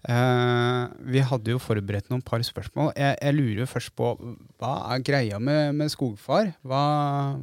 Uh, 0.06 0.86
vi 1.10 1.18
hadde 1.26 1.50
jo 1.50 1.58
forberedt 1.58 2.06
noen 2.12 2.22
par 2.22 2.38
spørsmål. 2.46 2.92
Jeg, 2.94 3.16
jeg 3.18 3.34
lurer 3.34 3.64
jo 3.64 3.66
først 3.72 3.90
på 3.98 4.12
hva 4.62 4.74
er 4.94 5.02
greia 5.02 5.40
med, 5.42 5.74
med 5.80 5.90
skogfar? 5.90 6.52
Hva, 6.62 6.82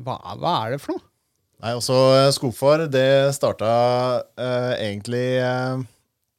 hva, 0.05 0.15
hva 0.39 0.53
er 0.61 0.77
det 0.77 0.79
for 0.85 0.95
noe? 0.95 1.03
Nei, 1.65 1.73
også 1.75 1.97
eh, 2.13 2.29
Skogfar, 2.35 2.85
det 2.91 3.35
starta 3.35 3.67
uh, 4.23 4.71
egentlig 4.79 5.27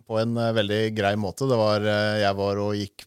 på 0.08 0.16
en 0.22 0.32
veldig 0.56 0.80
grei 0.96 1.12
måte. 1.20 1.44
Det 1.50 1.60
var, 1.60 1.84
jeg 2.22 2.40
var 2.40 2.64
og 2.64 2.80
gikk 2.80 3.04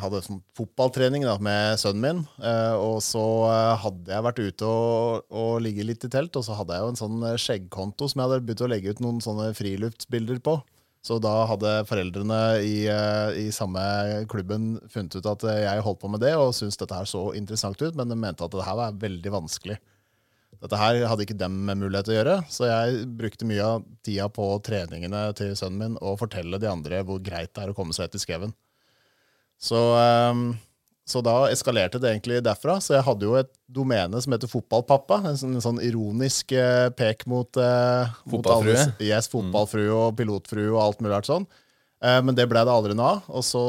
hadde 0.00 0.22
sånn 0.24 0.40
fotballtrening 0.56 1.24
da, 1.26 1.36
med 1.42 1.80
sønnen 1.80 2.02
min. 2.02 2.20
Eh, 2.42 2.74
og 2.80 3.00
så 3.04 3.22
eh, 3.50 3.72
hadde 3.82 4.14
jeg 4.14 4.26
vært 4.26 4.42
ute 4.42 4.68
og, 4.68 5.24
og 5.28 5.54
ligget 5.64 5.88
litt 5.88 6.06
i 6.06 6.12
telt, 6.12 6.36
og 6.38 6.46
så 6.46 6.56
hadde 6.58 6.76
jeg 6.76 6.84
jo 6.84 6.92
en 6.92 7.00
sånn 7.00 7.26
eh, 7.28 7.38
skjeggkonto 7.40 8.08
som 8.08 8.22
jeg 8.22 8.30
hadde 8.30 8.46
begynt 8.46 8.64
å 8.64 8.70
legge 8.72 8.94
ut 8.94 9.02
noen 9.04 9.20
sånne 9.24 9.50
friluftsbilder 9.58 10.42
på. 10.44 10.58
Så 11.02 11.16
da 11.18 11.32
hadde 11.50 11.70
foreldrene 11.88 12.36
i, 12.62 12.84
i 12.86 13.48
samme 13.50 13.82
klubben 14.30 14.76
funnet 14.86 15.16
ut 15.18 15.26
at 15.26 15.46
jeg 15.50 15.82
holdt 15.82 15.98
på 15.98 16.10
med 16.12 16.22
det, 16.22 16.36
og 16.38 16.52
syntes 16.54 16.78
dette 16.78 16.94
her 16.94 17.08
så 17.10 17.24
interessant 17.34 17.80
ut, 17.82 17.96
men 17.98 18.06
de 18.12 18.14
mente 18.14 18.46
at 18.46 18.54
det 18.54 18.68
her 18.68 18.78
var 18.78 19.00
veldig 19.02 19.32
vanskelig. 19.34 19.80
Dette 20.62 20.78
her 20.78 21.00
hadde 21.10 21.24
ikke 21.26 21.34
dem 21.40 21.56
mulighet 21.66 22.06
til 22.06 22.14
å 22.14 22.18
gjøre, 22.20 22.36
så 22.54 22.68
jeg 22.68 23.06
brukte 23.18 23.48
mye 23.50 23.64
av 23.66 23.86
tida 24.06 24.28
på 24.30 24.46
treningene 24.62 25.24
til 25.34 25.56
sønnen 25.58 25.80
min 25.80 25.96
og 25.98 26.20
fortelle 26.20 26.60
de 26.62 26.70
andre 26.70 27.02
hvor 27.08 27.18
greit 27.18 27.50
det 27.50 27.64
er 27.64 27.72
å 27.72 27.74
komme 27.74 27.96
seg 27.96 28.12
til 28.12 28.22
skauen. 28.22 28.54
Så, 29.62 29.78
ehm, 29.94 30.44
så 31.06 31.20
da 31.22 31.34
eskalerte 31.52 32.00
det 32.02 32.10
egentlig 32.16 32.40
derfra. 32.42 32.76
Så 32.82 32.96
jeg 32.96 33.04
hadde 33.06 33.26
jo 33.28 33.36
et 33.38 33.50
domene 33.70 34.20
som 34.22 34.34
heter 34.34 34.50
Fotballpappa. 34.50 35.20
En 35.30 35.36
sånn, 35.38 35.54
en 35.58 35.62
sånn 35.64 35.80
ironisk 35.86 36.52
eh, 36.58 36.88
pek 36.98 37.26
mot, 37.30 37.46
eh, 37.56 38.10
mot 38.26 38.42
alle- 38.46 38.74
Yes, 39.06 39.28
fotballfrue 39.32 39.90
og 39.94 40.16
pilotfrue 40.18 40.70
og 40.72 40.80
alt 40.82 40.98
mulig 41.04 41.14
rart 41.14 41.30
sånn. 41.30 41.46
Eh, 42.02 42.20
men 42.26 42.34
det 42.34 42.48
ble 42.50 42.64
det 42.66 42.74
aldri 42.74 42.94
noe 42.98 43.16
av. 43.16 43.22
Og 43.30 43.44
så 43.46 43.62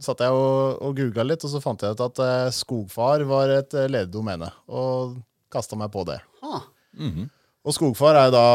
satt 0.00 0.22
jeg 0.24 0.32
og, 0.32 0.78
og 0.80 0.94
googla 0.96 1.26
litt, 1.28 1.44
og 1.44 1.50
så 1.52 1.60
fant 1.60 1.82
jeg 1.84 1.92
ut 1.92 2.00
at 2.06 2.20
Skogfar 2.56 3.24
var 3.28 3.50
et 3.58 3.76
ledig 3.92 4.10
domene. 4.14 4.48
Og 4.72 5.18
kasta 5.52 5.76
meg 5.76 5.90
på 5.92 6.06
det. 6.08 6.20
Og 7.68 7.74
Skogfar 7.76 8.16
er 8.16 8.30
jo 8.30 8.36
da 8.38 8.46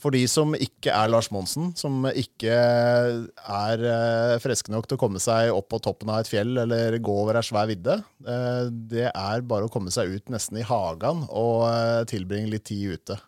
for 0.00 0.14
de 0.14 0.22
som 0.28 0.52
ikke 0.56 0.92
er 0.92 1.10
Lars 1.10 1.28
Monsen, 1.34 1.70
som 1.78 2.04
ikke 2.10 2.56
er 2.56 3.84
eh, 3.90 4.34
friske 4.42 4.72
nok 4.72 4.88
til 4.88 4.98
å 4.98 5.00
komme 5.00 5.22
seg 5.22 5.52
opp 5.54 5.70
på 5.72 5.80
toppen 5.84 6.12
av 6.12 6.22
et 6.22 6.30
fjell 6.30 6.52
eller 6.64 6.98
gå 7.04 7.14
over 7.22 7.38
ei 7.40 7.46
svær 7.46 7.68
vidde, 7.70 7.98
eh, 8.26 8.62
det 8.92 9.08
er 9.10 9.46
bare 9.48 9.68
å 9.68 9.72
komme 9.72 9.92
seg 9.94 10.12
ut 10.12 10.32
nesten 10.32 10.60
i 10.60 10.66
hagen 10.66 11.24
og 11.28 11.66
eh, 11.70 12.02
tilbringe 12.10 12.52
litt 12.52 12.66
tid 12.68 12.98
ute. 12.98 13.18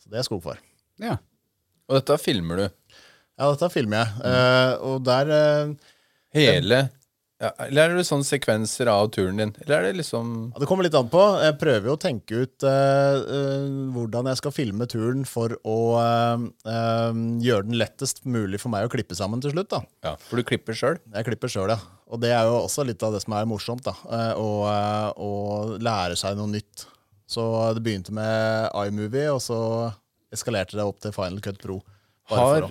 Så 0.00 0.12
det 0.12 0.22
er 0.22 0.28
Skogfar. 0.28 0.62
Ja. 1.02 1.18
Og 1.90 1.98
dette 1.98 2.16
filmer 2.22 2.64
du. 2.64 2.66
Ja, 3.40 3.50
dette 3.50 3.70
filmer 3.72 4.04
jeg. 4.04 4.24
Eh, 4.30 4.72
og 4.86 5.04
der 5.08 5.36
eh, 5.36 5.76
Hele 6.30 6.84
ja, 7.40 7.50
Eller 7.64 7.88
er 7.88 7.96
det 7.96 8.04
sånne 8.04 8.26
sekvenser 8.28 8.88
av 8.92 9.06
turen 9.14 9.38
din? 9.40 9.52
Eller 9.64 9.78
er 9.78 9.86
det 9.88 10.00
liksom 10.02 10.32
Ja, 10.52 10.60
Det 10.60 10.66
kommer 10.68 10.84
litt 10.84 10.96
an 10.98 11.08
på. 11.12 11.22
Jeg 11.40 11.56
prøver 11.60 11.88
jo 11.88 11.94
å 11.96 12.00
tenke 12.00 12.42
ut 12.44 12.66
eh, 12.68 13.16
eh, 13.38 13.68
hvordan 13.94 14.28
jeg 14.28 14.40
skal 14.42 14.52
filme 14.52 14.88
turen 14.90 15.24
for 15.28 15.54
å 15.64 15.76
eh, 16.02 16.44
eh, 16.68 17.22
gjøre 17.46 17.68
den 17.70 17.78
lettest 17.80 18.20
mulig 18.28 18.60
for 18.60 18.72
meg 18.74 18.84
å 18.84 18.92
klippe 18.92 19.16
sammen 19.16 19.40
til 19.40 19.54
slutt. 19.54 19.70
da. 19.72 19.80
Ja, 20.04 20.12
For 20.28 20.36
du 20.36 20.44
klipper 20.50 20.76
sjøl? 20.76 21.00
Jeg 21.14 21.28
klipper 21.30 21.52
sjøl, 21.52 21.72
ja. 21.72 21.78
Og 22.10 22.20
det 22.20 22.34
er 22.36 22.44
jo 22.50 22.58
også 22.60 22.84
litt 22.84 23.00
av 23.06 23.16
det 23.16 23.22
som 23.24 23.36
er 23.38 23.48
morsomt. 23.48 23.86
da. 23.88 23.96
eh, 24.04 24.34
Å, 24.36 25.30
lære 25.80 26.18
seg 26.20 26.36
noe 26.36 26.50
nytt. 26.52 26.84
Så 27.30 27.46
det 27.76 27.84
begynte 27.86 28.12
med 28.12 28.68
iMovie, 28.74 29.30
og 29.32 29.40
så 29.40 29.60
eskalerte 30.34 30.76
det 30.76 30.84
opp 30.84 31.00
til 31.00 31.14
Final 31.14 31.40
Cut 31.40 31.60
Pro. 31.62 31.78
Har, 32.30 32.68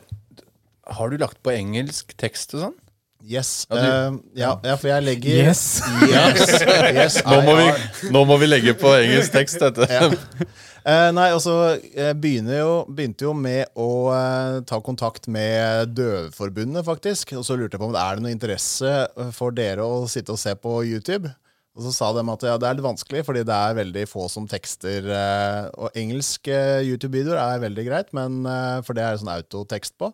har 1.00 1.10
du 1.10 1.18
lagt 1.18 1.42
på 1.44 1.56
engelsk 1.56 2.14
tekst 2.20 2.54
og 2.54 2.68
sånn? 2.68 2.78
Yes. 3.24 3.68
Ja, 3.70 3.78
eh, 3.78 4.14
ja, 4.34 4.54
ja, 4.64 4.76
for 4.80 4.88
jeg 4.88 5.04
legger 5.04 5.50
Yes. 5.50 5.82
Yes, 6.08 6.54
yes 6.96 7.18
Nå 7.26 7.42
må, 7.44 7.58
vi, 7.60 7.68
nå 8.16 8.24
må 8.26 8.38
vi 8.40 8.48
legge 8.48 8.74
på 8.80 8.94
engelsk 8.96 9.36
tekst, 9.36 9.60
dette. 9.60 9.88
Ja. 9.92 10.08
uh, 10.08 11.10
nei, 11.18 11.28
og 11.36 11.42
så 11.44 11.58
jo, 11.76 12.72
begynte 12.88 13.28
jo 13.28 13.34
med 13.36 13.68
å 13.76 13.90
uh, 14.14 14.62
ta 14.64 14.80
kontakt 14.86 15.28
med 15.28 15.92
Døveforbundet, 15.98 16.86
faktisk. 16.88 17.36
Og 17.36 17.44
så 17.46 17.60
lurte 17.60 17.76
jeg 17.76 17.84
på 17.84 17.90
om 17.92 17.96
det 17.98 18.06
er 18.06 18.18
det 18.18 18.26
noe 18.26 18.34
interesse 18.34 18.96
eh, 19.06 19.32
for 19.36 19.56
dere 19.56 19.84
å 19.84 20.08
sitte 20.10 20.34
og 20.36 20.40
se 20.40 20.56
på 20.56 20.80
YouTube. 20.88 21.34
Og 21.80 21.86
så 21.86 21.94
sa 21.96 22.10
de 22.12 22.20
at 22.28 22.44
ja, 22.44 22.58
det 22.60 22.68
er 22.68 22.76
litt 22.76 22.84
vanskelig, 22.84 23.22
fordi 23.24 23.46
det 23.48 23.56
er 23.56 23.78
veldig 23.78 24.02
få 24.12 24.26
som 24.28 24.44
tekster. 24.52 25.06
Eh, 25.16 25.70
og 25.80 25.96
engelske 25.96 26.58
YouTube-videoer 26.84 27.40
er 27.40 27.62
veldig 27.64 27.86
greit, 27.88 28.12
men, 28.18 28.42
eh, 28.44 28.82
for 28.84 28.98
det 28.98 29.06
er 29.06 29.22
sånn 29.22 29.32
autotekst 29.32 29.96
på. 30.02 30.12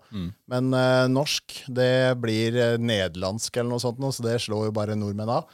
Men 0.53 0.69
eh, 0.77 1.07
norsk, 1.09 1.57
det 1.73 2.13
blir 2.21 2.53
eh, 2.53 2.77
nederlandsk 2.77 3.57
eller 3.57 3.73
noe 3.73 3.81
sånt, 3.81 3.97
så 4.13 4.27
det 4.27 4.37
slår 4.45 4.67
jo 4.69 4.75
bare 4.77 4.97
nordmenn 4.99 5.33
av. 5.39 5.49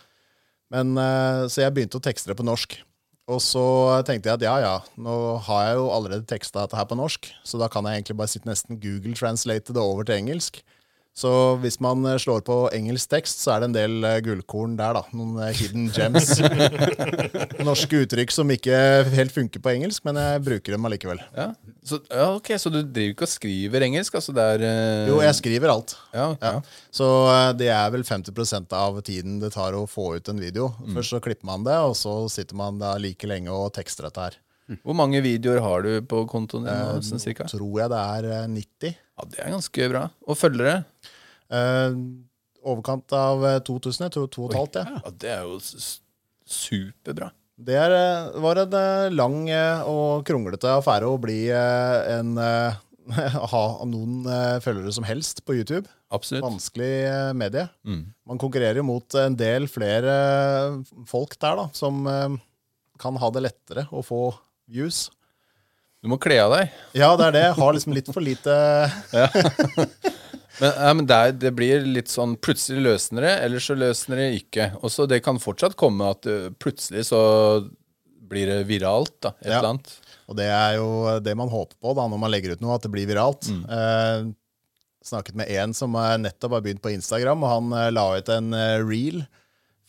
Men, 0.75 0.91
eh, 0.99 1.45
så 1.47 1.63
jeg 1.63 1.77
begynte 1.77 2.01
å 2.01 2.03
tekste 2.03 2.33
det 2.33 2.39
på 2.41 2.47
norsk. 2.47 2.75
Og 3.31 3.39
så 3.39 3.63
tenkte 4.03 4.27
jeg 4.27 4.41
at 4.41 4.43
ja, 4.43 4.57
ja, 4.59 4.75
nå 4.99 5.15
har 5.47 5.65
jeg 5.69 5.79
jo 5.79 5.87
allerede 5.95 6.27
teksta 6.27 6.65
dette 6.65 6.75
her 6.75 6.87
på 6.89 6.99
norsk, 6.99 7.31
så 7.47 7.59
da 7.61 7.71
kan 7.71 7.87
jeg 7.87 8.01
egentlig 8.01 8.17
bare 8.19 8.31
sitte 8.33 8.49
nesten 8.49 8.81
Google 8.83 9.15
translate 9.15 9.71
det 9.71 9.79
over 9.79 10.03
til 10.03 10.17
engelsk. 10.19 10.59
Så 11.11 11.29
hvis 11.59 11.75
man 11.83 12.05
eh, 12.07 12.15
slår 12.21 12.39
på 12.47 12.55
engelsk 12.71 13.09
tekst, 13.11 13.41
så 13.43 13.51
er 13.53 13.61
det 13.61 13.67
en 13.67 13.75
del 13.75 14.05
eh, 14.07 14.19
gullkorn 14.23 14.77
der, 14.79 14.95
da. 14.95 15.01
Noen 15.11 15.41
eh, 15.43 15.51
hidden 15.59 15.89
gems. 15.91 16.37
Norske 17.67 17.99
uttrykk 18.05 18.31
som 18.31 18.51
ikke 18.53 18.77
helt 19.11 19.35
funker 19.35 19.59
på 19.63 19.73
engelsk, 19.73 20.05
men 20.07 20.19
jeg 20.21 20.43
bruker 20.45 20.77
dem 20.77 20.87
allikevel. 20.87 21.19
Ja. 21.35 21.49
Så, 21.83 21.99
ja, 22.07 22.29
ok, 22.37 22.53
så 22.61 22.71
du 22.71 22.79
driver 22.79 23.15
ikke 23.17 23.27
og 23.27 23.33
skriver 23.33 23.85
engelsk? 23.89 24.15
Altså 24.21 24.35
det 24.37 24.45
er 24.53 24.63
eh, 24.69 25.09
Jo, 25.11 25.19
jeg 25.25 25.39
skriver 25.41 25.73
alt. 25.73 25.97
ja, 26.15 26.29
okay. 26.31 26.61
Ja. 26.61 26.87
Så 26.95 27.09
det 27.59 27.67
er 27.75 27.91
vel 27.93 28.05
50% 28.07 28.77
av 28.77 29.01
tiden 29.07 29.39
det 29.43 29.51
tar 29.57 29.75
å 29.75 29.83
få 29.89 30.13
ut 30.15 30.31
en 30.31 30.39
video. 30.39 30.71
Først 30.95 31.15
så 31.17 31.21
klipper 31.23 31.49
man 31.49 31.67
det, 31.67 31.75
og 31.75 31.97
så 31.99 32.15
sitter 32.31 32.55
man 32.59 32.79
da 32.79 32.95
like 33.01 33.27
lenge 33.27 33.51
og 33.51 33.73
tekster 33.75 34.07
dette 34.07 34.29
her. 34.29 34.39
Hvor 34.83 34.95
mange 34.97 35.19
videoer 35.25 35.59
har 35.63 35.83
du 35.85 35.91
på 36.07 36.23
kontoen 36.31 36.65
din? 36.67 36.73
nå, 36.73 37.01
sånn 37.05 37.21
cirka? 37.21 37.47
Tror 37.51 37.79
jeg 37.81 37.91
det 37.91 38.01
er 38.01 38.27
eh, 38.31 38.47
90. 38.55 38.95
Ja, 39.17 39.27
Det 39.31 39.39
er 39.43 39.51
ganske 39.55 39.89
bra. 39.91 40.03
Og 40.27 40.37
følgere? 40.39 40.75
Eh, 41.51 41.97
overkant 42.63 43.11
av 43.17 43.45
eh, 43.49 43.59
2000, 43.67 44.07
jeg 44.07 44.15
tror 44.15 44.29
2500. 44.31 44.85
Ja. 44.87 45.01
Ja, 45.05 45.11
Det 45.25 45.33
er 45.35 45.43
jo 45.49 45.59
superbra. 46.51 47.31
Det 47.61 47.75
er, 47.77 47.93
eh, 47.93 48.39
var 48.41 48.57
en 48.63 48.73
eh, 48.73 49.09
lang 49.13 49.41
eh, 49.53 49.81
og 49.89 50.23
kronglete 50.25 50.71
affære 50.79 51.09
å 51.11 51.19
bli 51.21 51.43
eh, 51.53 52.15
en 52.19 52.37
eh, 52.41 52.79
Ha 53.51 53.61
noen 53.89 54.21
eh, 54.29 54.59
følgere 54.63 54.91
som 54.93 55.03
helst 55.05 55.41
på 55.45 55.55
YouTube. 55.57 55.89
Absolutt. 56.13 56.45
Vanskelig 56.45 56.91
eh, 57.09 57.31
medie. 57.37 57.65
Mm. 57.87 58.03
Man 58.29 58.39
konkurrerer 58.41 58.79
jo 58.79 58.85
mot 58.87 59.17
en 59.19 59.35
del 59.37 59.65
flere 59.71 60.13
eh, 60.15 60.77
folk 61.09 61.33
der, 61.41 61.59
da, 61.59 61.65
som 61.75 62.05
eh, 62.07 62.37
kan 63.01 63.17
ha 63.19 63.29
det 63.33 63.41
lettere 63.47 63.87
å 63.91 64.03
få 64.05 64.21
views. 64.71 65.09
Du 66.01 66.09
må 66.09 66.17
kle 66.17 66.39
av 66.41 66.55
deg. 66.55 66.71
Ja, 66.97 67.11
det 67.19 67.27
er 67.27 67.35
det. 67.35 67.43
Jeg 67.51 67.57
har 67.59 67.75
liksom 67.77 67.93
litt 67.93 68.07
for 68.09 68.23
lite 68.25 68.55
Men, 70.61 70.71
ja, 70.75 70.93
men 70.93 71.05
det, 71.09 71.15
er, 71.17 71.31
det 71.41 71.51
blir 71.57 71.85
litt 71.87 72.09
sånn 72.11 72.35
plutselig 72.37 72.81
løsner 72.85 73.23
det, 73.25 73.31
eller 73.47 73.63
så 73.63 73.73
løsner 73.77 74.19
det 74.19 74.25
ikke. 74.41 74.67
Og 74.83 74.91
så 74.93 75.07
det 75.09 75.21
kan 75.25 75.39
fortsatt 75.41 75.73
komme 75.79 76.09
at 76.13 76.27
uh, 76.29 76.49
plutselig 76.61 77.07
så 77.07 77.21
blir 78.31 78.49
det 78.51 78.59
viralt, 78.69 79.15
da. 79.25 79.31
Et 79.41 79.47
Ja. 79.49 79.57
eller 79.57 79.71
annet. 79.71 79.93
Og 80.29 80.37
det 80.37 80.45
er 80.53 80.75
jo 80.77 80.89
det 81.23 81.33
man 81.39 81.49
håper 81.51 81.75
på 81.81 81.95
da, 81.97 82.05
når 82.11 82.21
man 82.21 82.31
legger 82.31 82.53
ut 82.53 82.61
noe, 82.63 82.75
at 82.77 82.85
det 82.85 82.91
blir 82.93 83.09
viralt. 83.09 83.49
Eh, 83.49 84.29
snakket 85.03 85.35
med 85.35 85.49
en 85.51 85.73
som 85.75 85.97
eh, 85.99 86.13
nettopp 86.21 86.53
har 86.55 86.61
begynt 86.63 86.83
på 86.85 86.93
Instagram, 86.93 87.41
og 87.43 87.51
han 87.51 87.73
eh, 87.81 87.89
la 87.91 88.05
ut 88.21 88.29
en 88.31 88.53
eh, 88.55 88.77
reel 88.85 89.17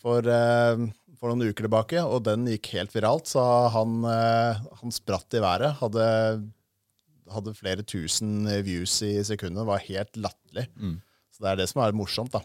for, 0.03 0.25
eh, 0.27 0.83
for 1.23 1.31
noen 1.31 1.47
uker 1.53 1.63
tilbake, 1.69 2.01
og 2.03 2.25
den 2.27 2.43
gikk 2.51 2.73
helt 2.75 2.91
viralt, 2.91 3.29
så 3.31 3.41
han, 3.71 4.01
eh, 4.11 4.59
han 4.81 4.91
spratt 4.91 5.31
i 5.39 5.41
været. 5.43 5.77
Hadde, 5.79 6.05
hadde 7.31 7.55
flere 7.55 7.85
tusen 7.87 8.43
views 8.67 8.97
i 9.07 9.15
sekundet. 9.23 9.61
Det 9.63 9.69
var 9.71 9.85
helt 9.87 10.19
latterlig. 10.19 10.67
Så 11.31 11.45
det 11.45 11.53
er 11.53 11.61
det 11.63 11.69
som 11.71 11.81
er 11.85 11.95
morsomt, 11.95 12.35
da. 12.35 12.43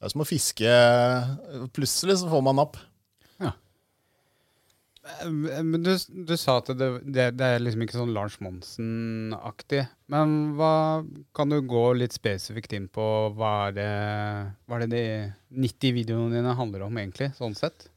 Det 0.00 0.08
er 0.08 0.12
som 0.14 0.22
å 0.24 0.28
fiske 0.28 0.70
Plutselig 1.76 2.18
så 2.22 2.28
får 2.32 2.42
man 2.50 2.58
napp. 2.58 2.80
Eh, 5.00 5.28
Men 5.64 5.82
du, 5.84 5.92
du 6.28 6.34
sa 6.36 6.58
at 6.60 6.70
det, 6.76 6.88
det, 7.06 7.26
det 7.38 7.46
er 7.46 7.62
liksom 7.62 7.84
ikke 7.86 7.98
sånn 8.00 8.12
Lars 8.16 8.36
Monsen-aktig. 8.44 9.86
Men 10.12 10.34
hva, 10.58 10.72
kan 11.36 11.52
du 11.52 11.60
gå 11.64 11.84
litt 11.96 12.16
spesifikt 12.16 12.74
inn 12.76 12.88
på 12.92 13.06
hva 13.38 13.52
er 13.68 13.78
det, 13.78 13.88
hva 14.66 14.76
er 14.80 14.84
det 14.86 14.90
de 14.92 15.64
90 15.68 15.96
videoene 15.96 16.36
dine 16.36 16.56
handler 16.58 16.84
om, 16.88 17.00
egentlig? 17.00 17.30
Sånn 17.38 17.56
sett? 17.58 17.88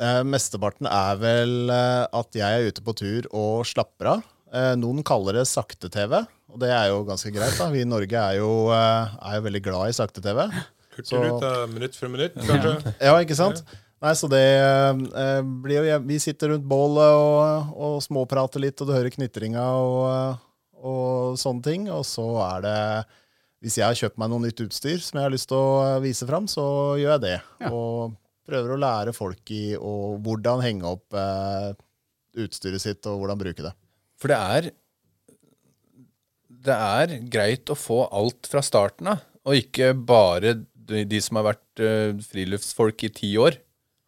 Eh, 0.00 0.22
mesteparten 0.24 0.88
er 0.88 1.18
vel 1.20 1.72
eh, 1.74 2.04
at 2.16 2.36
jeg 2.38 2.48
er 2.48 2.70
ute 2.72 2.84
på 2.84 2.94
tur 2.96 3.26
og 3.36 3.66
slapper 3.68 4.14
av. 4.14 4.22
Eh, 4.50 4.72
noen 4.80 5.04
kaller 5.06 5.36
det 5.38 5.46
sakte-TV, 5.50 6.22
og 6.50 6.58
det 6.62 6.72
er 6.74 6.88
jo 6.90 7.04
ganske 7.06 7.30
greit. 7.34 7.58
da. 7.58 7.68
Vi 7.70 7.84
i 7.84 7.88
Norge 7.88 8.16
er 8.16 8.40
jo, 8.40 8.70
eh, 8.74 9.12
er 9.28 9.38
jo 9.38 9.44
veldig 9.46 9.62
glad 9.66 9.92
i 9.92 9.96
sakte-TV. 9.98 10.46
Hurtigruta 10.96 11.52
minutt 11.70 11.96
for 11.96 12.12
minutt, 12.12 12.34
kanskje? 12.34 12.94
Ja, 12.98 13.14
ikke 13.20 13.38
sant? 13.38 13.62
Nei, 14.00 14.14
så 14.16 14.30
det 14.32 14.40
eh, 14.40 15.40
blir 15.60 15.84
jo 15.84 15.98
Vi 16.08 16.16
sitter 16.22 16.54
rundt 16.54 16.64
bålet 16.64 17.12
og, 17.20 17.74
og 17.76 17.98
småprater 18.04 18.62
litt, 18.64 18.80
og 18.80 18.88
du 18.88 18.94
hører 18.96 19.12
knitringa 19.12 19.66
og, 19.76 20.40
og 20.80 21.36
sånne 21.40 21.64
ting. 21.66 21.84
Og 21.92 22.06
så 22.08 22.24
er 22.46 22.64
det 22.64 22.78
Hvis 23.60 23.76
jeg 23.76 23.84
har 23.84 23.98
kjøpt 23.98 24.16
meg 24.16 24.32
noe 24.32 24.46
nytt 24.46 24.64
utstyr 24.64 25.04
som 25.04 25.20
jeg 25.20 25.28
har 25.28 25.34
lyst 25.34 25.50
til 25.52 25.60
å 25.60 26.00
vise 26.00 26.24
fram, 26.24 26.48
så 26.48 26.64
gjør 26.96 27.18
jeg 27.18 27.24
det. 27.26 27.36
Ja. 27.60 27.72
Og 27.76 28.16
prøver 28.50 28.74
å 28.74 28.80
lære 28.80 29.14
folk 29.16 29.54
i 29.54 29.64
og 29.78 30.20
hvordan 30.26 30.64
henge 30.64 30.90
opp 30.90 31.16
eh, 31.16 31.70
utstyret 32.44 32.82
sitt, 32.82 33.06
og 33.08 33.22
hvordan 33.22 33.40
bruke 33.40 33.64
det. 33.64 33.72
For 34.20 34.32
det 34.32 34.38
er 34.38 34.70
Det 36.60 36.76
er 36.76 37.14
greit 37.32 37.70
å 37.72 37.78
få 37.78 38.02
alt 38.12 38.50
fra 38.50 38.60
starten 38.60 39.14
av, 39.14 39.22
og 39.48 39.56
ikke 39.56 39.94
bare 39.94 40.58
de, 40.60 41.04
de 41.08 41.20
som 41.24 41.38
har 41.38 41.46
vært 41.54 41.80
uh, 41.80 42.18
friluftsfolk 42.26 43.06
i 43.06 43.12
ti 43.16 43.30
år. 43.40 43.56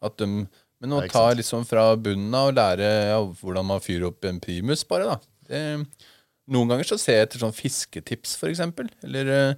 At 0.05 0.19
de, 0.21 0.45
men 0.83 0.97
å 0.97 1.01
ta 1.09 1.29
liksom 1.39 1.65
fra 1.65 1.93
bunnen 1.97 2.35
av 2.37 2.51
og 2.51 2.59
lære 2.59 2.89
ja, 3.09 3.21
hvordan 3.41 3.71
man 3.71 3.81
fyrer 3.81 4.11
opp 4.11 4.27
en 4.29 4.43
primus, 4.43 4.83
bare, 4.89 5.15
da. 5.15 5.33
Det, 5.49 5.63
noen 6.53 6.73
ganger 6.73 6.89
så 6.89 6.99
ser 7.01 7.21
jeg 7.21 7.29
etter 7.29 7.45
sånn 7.45 7.57
fisketips, 7.57 8.35
for 8.41 8.51
eksempel. 8.51 8.91
Eller 9.07 9.31
eh, 9.33 9.53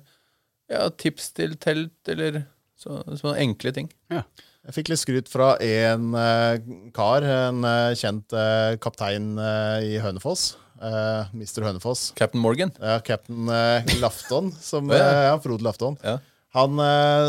ja, 0.71 0.87
tips 1.01 1.31
til 1.37 1.57
telt, 1.61 1.97
eller 2.13 2.45
så, 2.79 3.01
sånne 3.17 3.39
enkle 3.43 3.73
ting. 3.75 3.89
Jeg 4.65 4.77
fikk 4.79 4.91
litt 4.93 5.03
skryt 5.03 5.29
fra 5.29 5.55
en 5.61 6.15
eh, 6.17 6.61
kar, 6.97 7.25
en 7.29 7.65
eh, 7.69 7.97
kjent 8.01 8.33
eh, 8.33 8.77
kaptein 8.81 9.35
i 9.85 9.99
Hønefoss. 10.01 10.55
Uh, 10.85 11.31
Mr. 11.33 11.63
Hønefoss. 11.65 12.11
Captain 12.19 12.43
Morgan. 12.43 12.73
Ja, 12.77 12.99
Captain 13.01 13.47
Lafton, 14.03 14.51
som, 14.61 14.89
Å, 14.93 14.97
ja. 14.99 15.13
ja, 15.31 15.37
Frode 15.41 15.65
Lafton. 15.65 15.97
Ja. 16.05 16.19
Han 16.55 16.79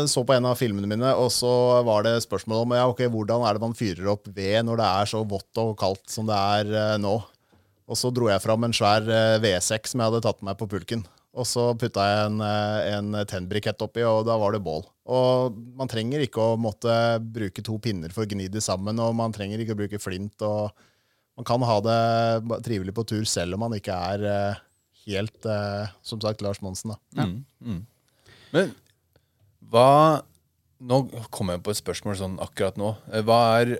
så 0.06 0.22
på 0.22 0.36
en 0.36 0.46
av 0.46 0.58
filmene 0.58 0.86
mine, 0.86 1.08
og 1.18 1.32
så 1.34 1.50
var 1.86 2.04
det 2.06 2.12
spørsmål 2.22 2.60
om 2.62 2.74
ja, 2.76 2.84
okay, 2.86 3.08
hvordan 3.10 3.42
er 3.42 3.56
det 3.56 3.64
man 3.64 3.74
fyrer 3.74 4.12
opp 4.12 4.28
ved 4.30 4.60
når 4.68 4.78
det 4.78 4.90
er 5.00 5.10
så 5.10 5.22
vått 5.26 5.62
og 5.62 5.72
kaldt 5.80 6.04
som 6.12 6.28
det 6.28 6.36
er 6.36 7.00
nå. 7.02 7.16
Og 7.86 7.98
så 7.98 8.10
dro 8.14 8.30
jeg 8.30 8.42
fram 8.42 8.66
en 8.66 8.74
svær 8.74 9.06
eh, 9.06 9.36
V6 9.42 9.92
som 9.92 10.02
jeg 10.02 10.10
hadde 10.10 10.22
tatt 10.24 10.42
med 10.42 10.50
meg 10.52 10.58
på 10.60 10.68
pulken. 10.70 11.04
Og 11.36 11.44
så 11.44 11.66
putta 11.76 12.04
jeg 12.08 12.28
en, 12.30 12.40
eh, 12.40 12.96
en 12.96 13.16
tennbrikett 13.28 13.82
oppi, 13.84 14.04
og 14.08 14.24
da 14.28 14.38
var 14.40 14.54
det 14.54 14.62
bål. 14.64 14.86
Og 15.12 15.56
man 15.76 15.90
trenger 15.90 16.24
ikke 16.24 16.40
å 16.40 16.58
måtte 16.60 16.92
bruke 17.20 17.62
to 17.64 17.76
pinner 17.82 18.12
for 18.14 18.24
å 18.24 18.30
gni 18.30 18.48
de 18.48 18.62
sammen, 18.64 18.96
og 19.02 19.14
man 19.18 19.34
trenger 19.36 19.60
ikke 19.60 19.76
å 19.76 19.80
bruke 19.82 20.00
flint. 20.00 20.40
og 20.42 20.72
Man 21.36 21.44
kan 21.44 21.60
ha 21.60 21.80
det 21.84 22.62
trivelig 22.64 22.94
på 22.96 23.04
tur 23.06 23.24
selv 23.28 23.54
om 23.54 23.66
man 23.66 23.76
ikke 23.76 23.92
er 23.92 24.24
eh, 24.24 24.62
helt, 25.06 25.44
eh, 25.44 25.92
som 26.02 26.20
sagt, 26.20 26.40
Lars 26.40 26.62
Monsen. 26.64 26.94
da. 26.94 27.26
Mm, 27.26 27.44
mm. 27.60 27.86
Men 28.52 28.74
hva 29.70 30.22
Nå 30.76 31.06
kom 31.32 31.48
jeg 31.48 31.62
på 31.64 31.72
et 31.72 31.78
spørsmål 31.78 32.16
sånn 32.18 32.34
akkurat 32.44 32.76
nå. 32.76 32.90
Hva 33.24 33.38
er 33.62 33.78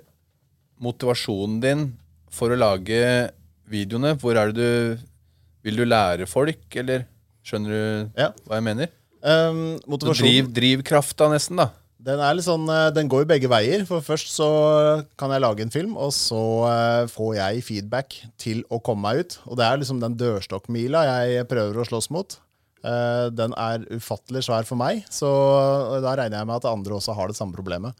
motivasjonen 0.81 1.59
din 1.61 1.83
for 2.33 2.49
å 2.49 2.57
lage 2.57 3.35
videoene? 3.69 4.15
Hvor 4.17 4.39
er 4.41 4.49
det 4.49 4.57
du 4.57 5.05
Vil 5.67 5.77
du 5.77 5.85
lære 5.85 6.25
folk, 6.31 6.65
eller 6.73 7.05
skjønner 7.47 7.73
du 7.73 8.21
Ja. 8.21 8.31
hva 8.47 8.59
jeg 8.61 8.67
mener? 8.67 8.93
Um, 9.27 9.79
driv, 10.15 10.53
drivkrafta, 10.55 11.27
nesten, 11.33 11.59
da. 11.59 11.71
den, 12.07 12.21
sånn, 12.45 12.69
eh, 12.71 12.91
den 12.95 13.09
går 13.11 13.25
jo 13.25 13.29
begge 13.33 13.49
veier. 13.51 13.83
For 13.89 14.05
først 14.05 14.29
så 14.31 14.49
kan 15.19 15.33
jeg 15.35 15.43
lage 15.43 15.65
en 15.65 15.73
film, 15.75 15.97
og 15.99 16.13
så 16.15 16.43
eh, 16.69 17.07
får 17.11 17.33
jeg 17.41 17.65
feedback 17.67 18.19
til 18.39 18.63
å 18.71 18.79
komme 18.79 19.03
meg 19.09 19.25
ut. 19.25 19.39
Og 19.51 19.59
det 19.59 19.67
er 19.67 19.81
liksom 19.81 20.03
den 20.03 20.15
dørstokkmila 20.21 21.03
jeg 21.09 21.49
prøver 21.51 21.81
å 21.83 21.89
slåss 21.89 22.11
mot. 22.15 22.39
Eh, 22.87 23.27
den 23.35 23.57
er 23.59 23.89
ufattelig 23.91 24.45
svær 24.47 24.69
for 24.69 24.79
meg, 24.79 25.03
så 25.11 25.31
da 26.05 26.15
regner 26.21 26.39
jeg 26.45 26.47
med 26.53 26.61
at 26.61 26.71
andre 26.71 27.01
også 27.01 27.17
har 27.17 27.33
det 27.33 27.39
samme 27.41 27.57
problemet. 27.57 27.97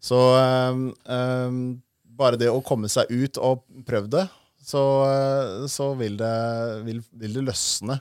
Så 0.00 0.16
um, 0.16 1.72
bare 2.18 2.38
det 2.40 2.48
å 2.48 2.62
komme 2.64 2.88
seg 2.88 3.10
ut 3.10 3.36
og 3.42 3.64
prøve 3.84 4.08
det, 4.14 4.24
så, 4.64 4.80
så 5.68 5.90
vil, 5.98 6.16
det, 6.20 6.32
vil, 6.86 7.02
vil 7.18 7.36
det 7.40 7.44
løsne. 7.50 7.98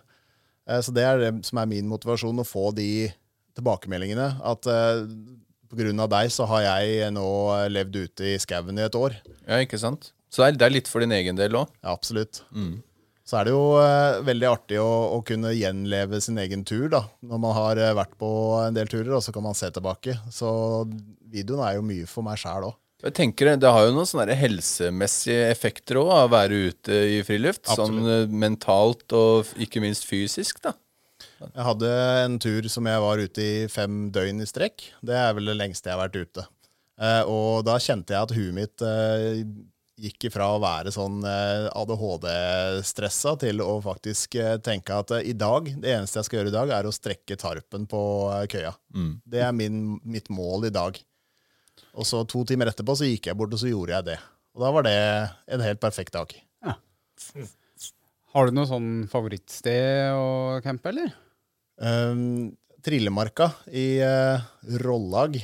Eh, 0.68 0.82
Så 0.84 0.94
det 0.96 1.06
er 1.08 1.22
det 1.22 1.34
som 1.48 1.62
er 1.62 1.70
min 1.72 1.88
motivasjon, 1.90 2.44
å 2.44 2.48
få 2.48 2.72
de 2.76 3.10
tilbakemeldingene. 3.58 4.30
At 4.46 4.68
uh, 4.70 5.08
pga. 5.72 6.08
deg 6.08 6.32
så 6.34 6.48
har 6.52 6.66
jeg 6.68 7.12
nå 7.16 7.28
eh, 7.56 7.70
levd 7.74 7.96
ute 8.04 8.34
i 8.34 8.38
skauen 8.42 8.78
i 8.78 8.86
et 8.86 8.96
år. 8.96 9.18
Ja, 9.48 9.62
ikke 9.64 9.80
sant? 9.82 10.12
Så 10.30 10.44
det 10.44 10.62
er, 10.66 10.74
litt 10.74 10.90
for 10.92 11.02
din 11.02 11.16
egen 11.16 11.40
del 11.40 11.56
òg. 11.56 11.72
Ja, 11.82 11.96
absolutt. 11.96 12.44
Så 13.28 13.36
er 13.40 13.48
det 13.48 13.54
jo 13.56 13.64
eh, 13.82 14.22
veldig 14.28 14.48
artig 14.48 14.80
å, 14.80 14.88
å 15.18 15.22
kunne 15.28 15.52
gjenleve 15.56 16.20
sin 16.24 16.38
egen 16.40 16.64
tur, 16.68 16.88
da. 16.92 17.04
Når 17.28 17.42
man 17.44 17.56
har 17.58 17.82
eh, 17.82 17.96
vært 17.98 18.16
på 18.20 18.30
en 18.62 18.76
del 18.76 18.92
turer, 18.92 19.14
og 19.18 19.24
så 19.24 19.34
kan 19.36 19.44
man 19.44 19.58
se 19.58 19.72
tilbake. 19.76 20.16
Så 20.32 20.50
videoen 21.32 21.64
er 21.66 21.78
jo 21.80 21.88
mye 21.88 22.08
for 22.08 22.28
meg 22.28 22.40
sjæl 22.40 22.70
òg. 22.70 22.78
Jeg 23.06 23.14
tenker 23.14 23.52
Det 23.62 23.70
har 23.70 23.86
jo 23.86 23.92
noen 23.94 24.08
sånne 24.10 24.34
helsemessige 24.38 25.52
effekter 25.52 26.00
òg, 26.02 26.10
å 26.10 26.32
være 26.34 26.72
ute 26.72 26.96
i 27.18 27.20
friluft. 27.26 27.68
Sånn 27.70 28.00
eh, 28.02 28.32
mentalt 28.32 29.14
og 29.14 29.46
ikke 29.62 29.82
minst 29.84 30.08
fysisk, 30.10 30.62
da. 30.66 30.74
Jeg 31.38 31.66
hadde 31.66 31.90
en 32.24 32.40
tur 32.42 32.66
som 32.70 32.88
jeg 32.90 33.02
var 33.04 33.22
ute 33.22 33.44
i 33.44 33.68
fem 33.70 34.08
døgn 34.14 34.42
i 34.42 34.48
strekk. 34.50 34.88
Det 35.06 35.16
er 35.18 35.36
vel 35.38 35.52
det 35.52 35.60
lengste 35.60 35.92
jeg 35.92 35.98
har 35.98 36.08
vært 36.08 36.18
ute. 36.18 36.48
Eh, 36.98 37.24
og 37.30 37.66
da 37.68 37.78
kjente 37.82 38.16
jeg 38.16 38.26
at 38.26 38.34
huet 38.34 38.58
mitt 38.58 38.86
eh, 38.86 39.44
gikk 40.02 40.30
ifra 40.30 40.48
å 40.54 40.62
være 40.62 40.92
sånn 40.94 41.24
ADHD-stressa 41.26 43.32
til 43.42 43.62
å 43.66 43.80
faktisk 43.82 44.38
tenke 44.66 44.94
at 44.94 45.10
i 45.26 45.34
dag, 45.34 45.70
det 45.74 45.96
eneste 45.96 46.20
jeg 46.20 46.28
skal 46.28 46.38
gjøre 46.40 46.52
i 46.52 46.58
dag, 46.58 46.74
er 46.78 46.86
å 46.86 46.94
strekke 46.94 47.38
tarpen 47.42 47.88
på 47.90 48.02
køya. 48.50 48.74
køya. 48.94 49.14
Det 49.26 49.42
er 49.42 49.54
min, 49.58 49.98
mitt 50.06 50.30
mål 50.34 50.70
i 50.70 50.74
dag. 50.74 51.00
Og 51.98 52.06
så 52.06 52.22
to 52.30 52.44
timer 52.46 52.70
etterpå 52.72 52.96
så 52.98 53.08
gikk 53.10 53.32
jeg 53.32 53.38
bort, 53.38 53.54
og 53.56 53.62
så 53.62 53.72
gjorde 53.72 53.96
jeg 53.96 54.08
det. 54.12 54.18
Og 54.58 54.64
da 54.64 54.74
var 54.74 54.86
det 54.86 54.98
en 55.54 55.64
helt 55.66 55.82
perfekt 55.82 56.14
dag. 56.18 56.34
Har 58.36 58.48
du 58.48 58.54
noe 58.54 58.70
sånn 58.70 58.92
favorittsted 59.10 60.14
å 60.14 60.60
campe, 60.66 60.92
eller? 60.92 61.14
Um, 61.82 62.52
Trillemarka 62.86 63.50
i 63.74 63.98
uh, 64.04 64.44
Rollag, 64.84 65.40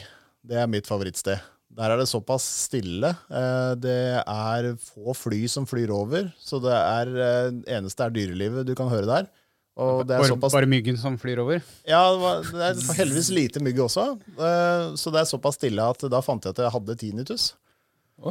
det 0.46 0.60
er 0.62 0.70
mitt 0.70 0.90
favorittsted. 0.90 1.42
Der 1.74 1.90
er 1.90 1.98
det 1.98 2.10
såpass 2.12 2.46
stille. 2.68 3.14
Uh, 3.34 3.74
det 3.82 4.22
er 4.22 4.74
få 4.82 5.16
fly 5.18 5.42
som 5.50 5.66
flyr 5.70 5.94
over, 5.96 6.30
så 6.38 6.62
det 6.62 6.76
er 6.76 7.14
uh, 7.18 7.50
eneste 7.80 8.06
er 8.06 8.14
dyrelivet 8.14 8.68
du 8.70 8.76
kan 8.78 8.92
høre 8.94 9.10
der. 9.10 9.32
Og 9.74 10.04
det 10.06 10.14
er 10.14 10.22
Bare, 10.22 10.30
såpass 10.36 10.54
bare 10.54 10.68
myggen 10.70 10.98
som 11.02 11.16
flyr 11.18 11.40
over? 11.42 11.64
Ja, 11.90 12.02
det, 12.14 12.20
var, 12.22 12.44
det 12.46 12.68
er 12.68 12.98
heldigvis 13.00 13.32
lite 13.34 13.62
mygg 13.66 13.80
også. 13.82 14.04
eh, 14.38 14.92
så 15.02 15.10
det 15.16 15.24
er 15.24 15.30
såpass 15.32 15.58
stille 15.58 15.88
at 15.96 16.06
da 16.14 16.20
fant 16.22 16.46
jeg 16.46 16.54
at 16.54 16.62
jeg 16.62 16.74
hadde 16.76 16.96
tinnitus. 17.02 17.48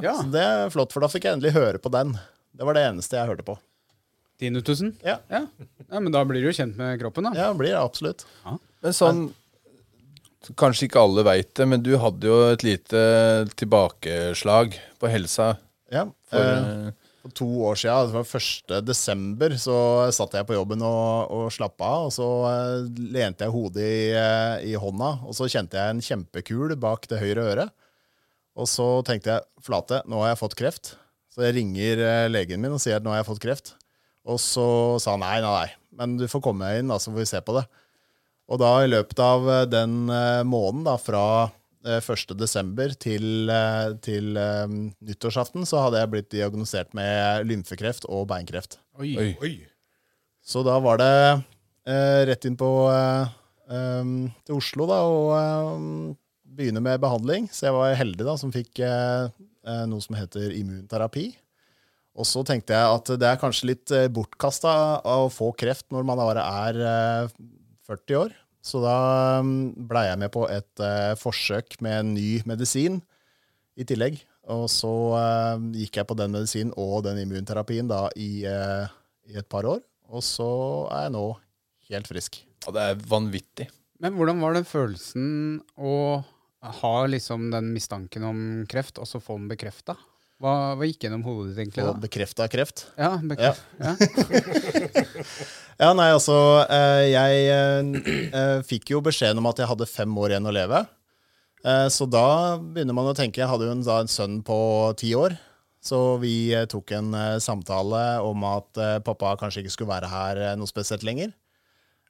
Ja. 0.05 0.15
Så 0.21 0.29
det 0.31 0.45
er 0.47 0.71
flott, 0.71 0.95
for 0.95 1.03
da 1.03 1.11
fikk 1.11 1.27
jeg 1.27 1.35
endelig 1.41 1.53
høre 1.57 1.81
på 1.83 1.91
den. 1.93 2.15
Det 2.55 2.65
var 2.69 2.79
det 2.79 2.85
eneste 2.93 3.19
jeg 3.19 3.27
hørte 3.33 3.45
på. 3.49 3.57
Tinnitusen? 4.39 4.95
Ja, 5.03 5.19
Ja. 5.31 5.43
ja, 5.91 5.99
men 6.01 6.13
da 6.15 6.23
blir 6.27 6.41
du 6.43 6.49
jo 6.49 6.55
kjent 6.57 6.79
med 6.79 6.99
kroppen, 7.03 7.27
da. 7.29 7.35
ja 7.37 7.51
blir 7.59 7.75
det 7.75 7.81
absolutt. 7.83 8.23
Men 8.83 8.95
sånn 8.97 9.23
Kanskje 10.59 10.89
ikke 10.89 10.99
alle 10.99 11.23
veit 11.23 11.53
det, 11.55 11.67
men 11.71 11.83
du 11.87 11.93
hadde 12.03 12.27
jo 12.27 12.39
et 12.51 12.65
lite 12.67 13.03
tilbakeslag 13.55 14.75
på 14.99 15.11
helsa. 15.13 15.53
Ja, 15.93 16.09
For, 16.31 16.41
eh, 16.43 16.89
eh, 16.89 17.02
For 17.23 17.31
to 17.39 17.47
år 17.69 17.77
siden, 17.79 18.09
det 18.11 18.17
var 18.19 18.31
1. 18.35 18.73
desember, 18.83 19.53
så 19.55 19.77
satt 20.11 20.33
jeg 20.35 20.47
på 20.49 20.57
jobben 20.57 20.81
og, 20.83 21.31
og 21.31 21.53
slappa 21.55 21.87
av. 21.87 22.09
Og 22.09 22.15
så 22.17 22.27
eh, 22.49 22.89
lente 23.15 23.47
jeg 23.47 23.55
hodet 23.55 23.85
i, 23.87 24.01
eh, 24.19 24.65
i 24.73 24.75
hånda, 24.75 25.13
og 25.23 25.37
så 25.39 25.47
kjente 25.53 25.79
jeg 25.79 25.95
en 25.95 26.03
kjempekul 26.03 26.75
bak 26.83 27.07
det 27.13 27.21
høyre 27.23 27.45
øret. 27.53 27.77
Og 28.59 28.67
så 28.69 28.87
tenkte 29.07 29.37
jeg 29.37 29.47
flate, 29.63 30.03
nå 30.11 30.19
har 30.25 30.33
jeg 30.33 30.41
fått 30.43 30.59
kreft. 30.59 30.93
Så 31.31 31.47
jeg 31.47 31.57
ringer 31.61 32.03
eh, 32.03 32.27
legen 32.33 32.61
min 32.65 32.75
og 32.75 32.83
sier 32.83 32.99
at 32.99 33.07
nå 33.07 33.15
har 33.15 33.23
jeg 33.23 33.31
fått 33.31 33.45
kreft. 33.47 33.73
Og 34.27 34.43
så 34.43 34.67
sa 35.03 35.15
han 35.15 35.23
nei, 35.23 35.39
nei, 35.45 35.55
nei, 35.61 35.71
men 36.03 36.19
du 36.19 36.27
får 36.31 36.43
komme 36.43 36.75
inn, 36.81 36.91
da, 36.91 36.99
så 36.99 37.15
får 37.15 37.23
vi 37.23 37.31
se 37.31 37.43
på 37.47 37.55
det. 37.55 37.65
Og 38.51 38.59
da 38.59 38.73
i 38.83 38.91
løpet 38.91 39.23
av 39.23 39.47
den 39.71 39.95
måneden, 40.11 40.83
da, 40.91 40.99
fra 40.99 41.25
eh, 41.87 42.01
1. 42.01 42.35
desember 42.39 42.95
til, 43.01 43.51
eh, 43.51 43.93
til 44.05 44.39
um, 44.39 44.79
nyttårsaften, 45.05 45.67
så 45.69 45.85
hadde 45.85 46.03
jeg 46.03 46.13
blitt 46.15 46.31
diagnosert 46.35 46.95
med 46.97 47.47
lymfekreft 47.51 48.09
og 48.09 48.27
beinkreft. 48.33 48.79
Oi. 49.01 49.15
Oi. 49.19 49.31
Oi. 49.43 49.55
Så 50.43 50.65
da 50.67 50.79
var 50.83 50.99
det 51.03 51.13
eh, 51.87 52.23
rett 52.31 52.49
inn 52.49 52.59
på 52.59 52.71
eh, 52.91 53.31
um, 53.71 54.17
til 54.47 54.59
Oslo 54.59 54.89
da, 54.91 54.99
og 55.07 55.79
um, 55.79 55.87
begynne 56.57 56.83
med 56.85 57.01
behandling. 57.03 57.49
Så 57.53 57.69
jeg 57.69 57.77
var 57.77 57.97
heldig 57.99 58.27
da, 58.27 58.37
som 58.41 58.53
fikk 58.55 58.83
eh, 58.85 59.31
eh, 59.67 59.85
noe 59.91 60.03
som 60.05 60.19
heter 60.19 60.55
immunterapi. 60.59 61.31
Og 62.13 62.29
så 62.29 62.43
tenkte 62.45 62.77
jeg 62.77 62.97
at 62.99 63.11
det 63.21 63.29
er 63.29 63.41
kanskje 63.41 63.71
litt 63.71 63.93
eh, 63.95 64.11
bortkasta 64.13 64.75
å 65.09 65.31
få 65.33 65.53
kreft 65.57 65.89
når 65.95 66.09
man 66.09 66.21
bare 66.21 66.45
er 66.67 66.81
eh, 66.93 67.37
40 67.89 68.21
år. 68.21 68.35
Så 68.63 68.79
da 68.83 68.97
em, 69.41 69.73
blei 69.91 70.07
jeg 70.07 70.21
med 70.23 70.31
på 70.35 70.45
et 70.51 70.83
eh, 70.83 71.15
forsøk 71.19 71.81
med 71.83 71.99
en 71.99 72.13
ny 72.15 72.29
medisin 72.47 73.01
i 73.75 73.87
tillegg. 73.89 74.21
Og 74.53 74.69
så 74.71 74.91
eh, 75.19 75.65
gikk 75.83 75.99
jeg 76.01 76.09
på 76.09 76.17
den 76.19 76.35
medisinen 76.35 76.75
og 76.79 77.03
den 77.07 77.21
immunterapien 77.25 77.91
da 77.91 78.05
i, 78.15 78.45
eh, 78.47 78.87
i 79.31 79.39
et 79.39 79.49
par 79.51 79.67
år. 79.67 79.83
Og 80.13 80.23
så 80.27 80.47
er 80.93 81.09
jeg 81.09 81.15
nå 81.17 81.27
helt 81.91 82.11
frisk. 82.11 82.39
Ja, 82.63 82.75
det 82.77 82.87
er 82.87 83.03
vanvittig. 83.11 83.67
Men 84.03 84.15
hvordan 84.19 84.43
var 84.43 84.55
det 84.55 84.69
følelsen 84.71 85.61
å 85.79 86.23
ha 86.63 86.95
liksom 87.11 87.51
den 87.51 87.73
mistanken 87.75 88.27
om 88.27 88.41
kreft, 88.71 88.99
og 89.03 89.09
så 89.11 89.19
få 89.23 89.39
den 89.41 89.51
bekrefta? 89.51 89.97
Hva, 90.43 90.75
hva 90.75 90.87
gikk 90.87 91.05
gjennom 91.07 91.23
hodet 91.27 91.53
ditt 91.53 91.61
egentlig 91.65 91.85
da? 91.87 91.95
bekrefta 92.03 92.49
kreft. 92.51 92.87
Ja, 92.99 93.13
bekreft. 93.23 93.63
Ja. 93.79 93.95
Ja, 93.95 95.05
nei, 95.81 96.09
altså 96.13 96.37
eh, 96.67 97.13
Jeg 97.13 97.45
eh, 97.53 98.11
eh, 98.29 98.59
fikk 98.67 98.93
jo 98.95 99.03
beskjeden 99.05 99.41
om 99.41 99.49
at 99.51 99.63
jeg 99.63 99.71
hadde 99.71 99.89
fem 99.89 100.19
år 100.19 100.35
igjen 100.35 100.51
å 100.51 100.55
leve. 100.55 100.85
Så 101.95 102.09
da 102.11 102.59
begynner 102.59 102.91
man 102.91 103.07
å 103.07 103.15
tenke 103.15 103.39
Jeg 103.39 103.47
hadde 103.47 103.69
jo 103.69 103.75
en, 103.77 103.85
da 103.87 104.01
en 104.03 104.09
sønn 104.11 104.41
på 104.43 104.57
ti 104.99 105.13
år. 105.15 105.37
Så 105.79 106.17
vi 106.19 106.51
tok 106.71 106.91
en 106.97 107.15
samtale 107.43 108.01
om 108.27 108.43
at 108.49 108.81
pappa 109.07 109.37
kanskje 109.39 109.63
ikke 109.63 109.75
skulle 109.77 109.93
være 109.93 110.11
her 110.11 110.41
noe 110.59 110.67
spesielt 110.67 111.07
lenger. 111.07 111.31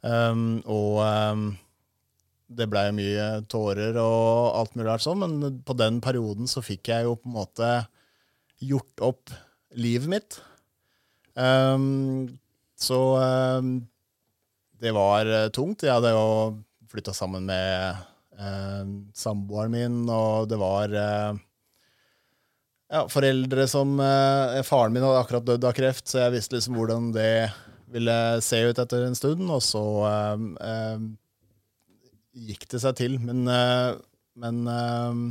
Um, 0.00 0.62
og 0.64 1.02
um, 1.04 1.44
det 2.48 2.66
blei 2.72 2.88
mye 2.96 3.26
tårer 3.52 3.96
og 4.00 4.56
alt 4.58 4.72
mulig 4.74 4.88
rart 4.88 5.04
sånn, 5.04 5.20
men 5.20 5.60
på 5.68 5.76
den 5.78 6.00
perioden 6.04 6.50
så 6.50 6.64
fikk 6.64 6.90
jeg 6.90 7.06
jo 7.06 7.14
på 7.20 7.30
en 7.30 7.36
måte 7.36 7.70
gjort 8.62 9.04
opp 9.04 9.36
livet 9.78 10.10
mitt. 10.10 10.40
Um, 11.36 12.40
så 12.82 12.98
um, 13.58 13.72
det 14.82 14.92
var 14.96 15.28
eh, 15.30 15.48
tungt. 15.54 15.84
Jeg 15.86 15.94
hadde 15.94 16.10
jo 16.10 16.26
flytta 16.90 17.14
sammen 17.14 17.46
med 17.46 18.02
um, 18.34 18.94
samboeren 19.14 19.72
min, 19.72 19.98
og 20.10 20.50
det 20.50 20.58
var 20.60 20.92
eh, 20.98 21.40
ja, 22.92 23.04
foreldre 23.08 23.68
som 23.70 23.94
eh, 24.02 24.58
Faren 24.66 24.92
min 24.92 25.06
hadde 25.06 25.22
akkurat 25.22 25.46
dødd 25.46 25.68
av 25.70 25.76
kreft, 25.78 26.10
så 26.10 26.24
jeg 26.24 26.34
visste 26.36 26.58
liksom 26.58 26.76
hvordan 26.80 27.12
det 27.14 27.34
ville 27.92 28.16
se 28.42 28.58
ut 28.66 28.80
etter 28.82 29.06
en 29.06 29.16
stund. 29.16 29.46
Og 29.52 29.62
så 29.64 29.84
um, 30.02 31.12
gikk 32.32 32.66
det 32.72 32.82
seg 32.82 32.98
til. 32.98 33.16
Men, 33.22 33.44
eh, 33.48 33.94
men 34.42 34.62
um, 34.66 35.24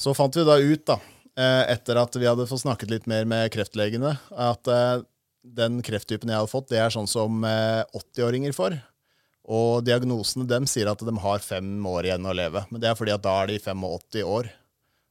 så 0.00 0.14
fant 0.16 0.36
vi 0.36 0.46
da 0.48 0.56
ut, 0.56 0.84
da, 0.88 0.96
eh, 1.36 1.62
etter 1.74 2.00
at 2.00 2.16
vi 2.16 2.28
hadde 2.28 2.48
fått 2.48 2.64
snakket 2.64 2.92
litt 2.92 3.08
mer 3.10 3.28
med 3.28 3.50
kreftlegene, 3.52 4.14
at 4.32 4.70
eh, 4.72 5.02
den 5.42 5.80
krefttypen 5.84 6.32
jeg 6.32 6.42
har 6.42 6.50
fått, 6.50 6.70
det 6.72 6.80
er 6.82 6.92
sånn 6.92 7.08
som 7.10 7.44
eh, 7.48 7.82
80-åringer 7.96 8.54
får. 8.56 8.76
Og 9.50 9.84
diagnosene 9.86 10.46
dem 10.46 10.66
sier 10.68 10.90
at 10.90 11.00
de 11.02 11.14
har 11.24 11.42
fem 11.42 11.70
år 11.88 12.10
igjen 12.10 12.28
å 12.28 12.34
leve. 12.36 12.62
Men 12.70 12.82
det 12.82 12.90
er 12.90 12.98
fordi 12.98 13.14
at 13.14 13.24
da 13.24 13.38
er 13.42 13.50
de 13.50 13.56
85 13.62 14.20
år. 14.26 14.50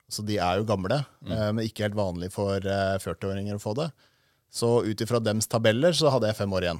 Så 0.09 0.23
de 0.25 0.39
er 0.41 0.57
jo 0.57 0.65
gamle, 0.69 1.03
mm. 1.21 1.33
men 1.53 1.65
ikke 1.67 1.85
helt 1.85 1.97
vanlig 1.97 2.31
for 2.33 2.57
eh, 2.57 2.95
40-åringer 3.01 3.59
å 3.59 3.61
få 3.61 3.75
det. 3.77 3.89
Så 4.49 4.79
ut 4.85 5.01
ifra 5.05 5.19
dems 5.21 5.49
tabeller 5.49 5.93
så 5.93 6.09
hadde 6.13 6.31
jeg 6.31 6.39
fem 6.39 6.55
år 6.57 6.65
igjen. 6.65 6.79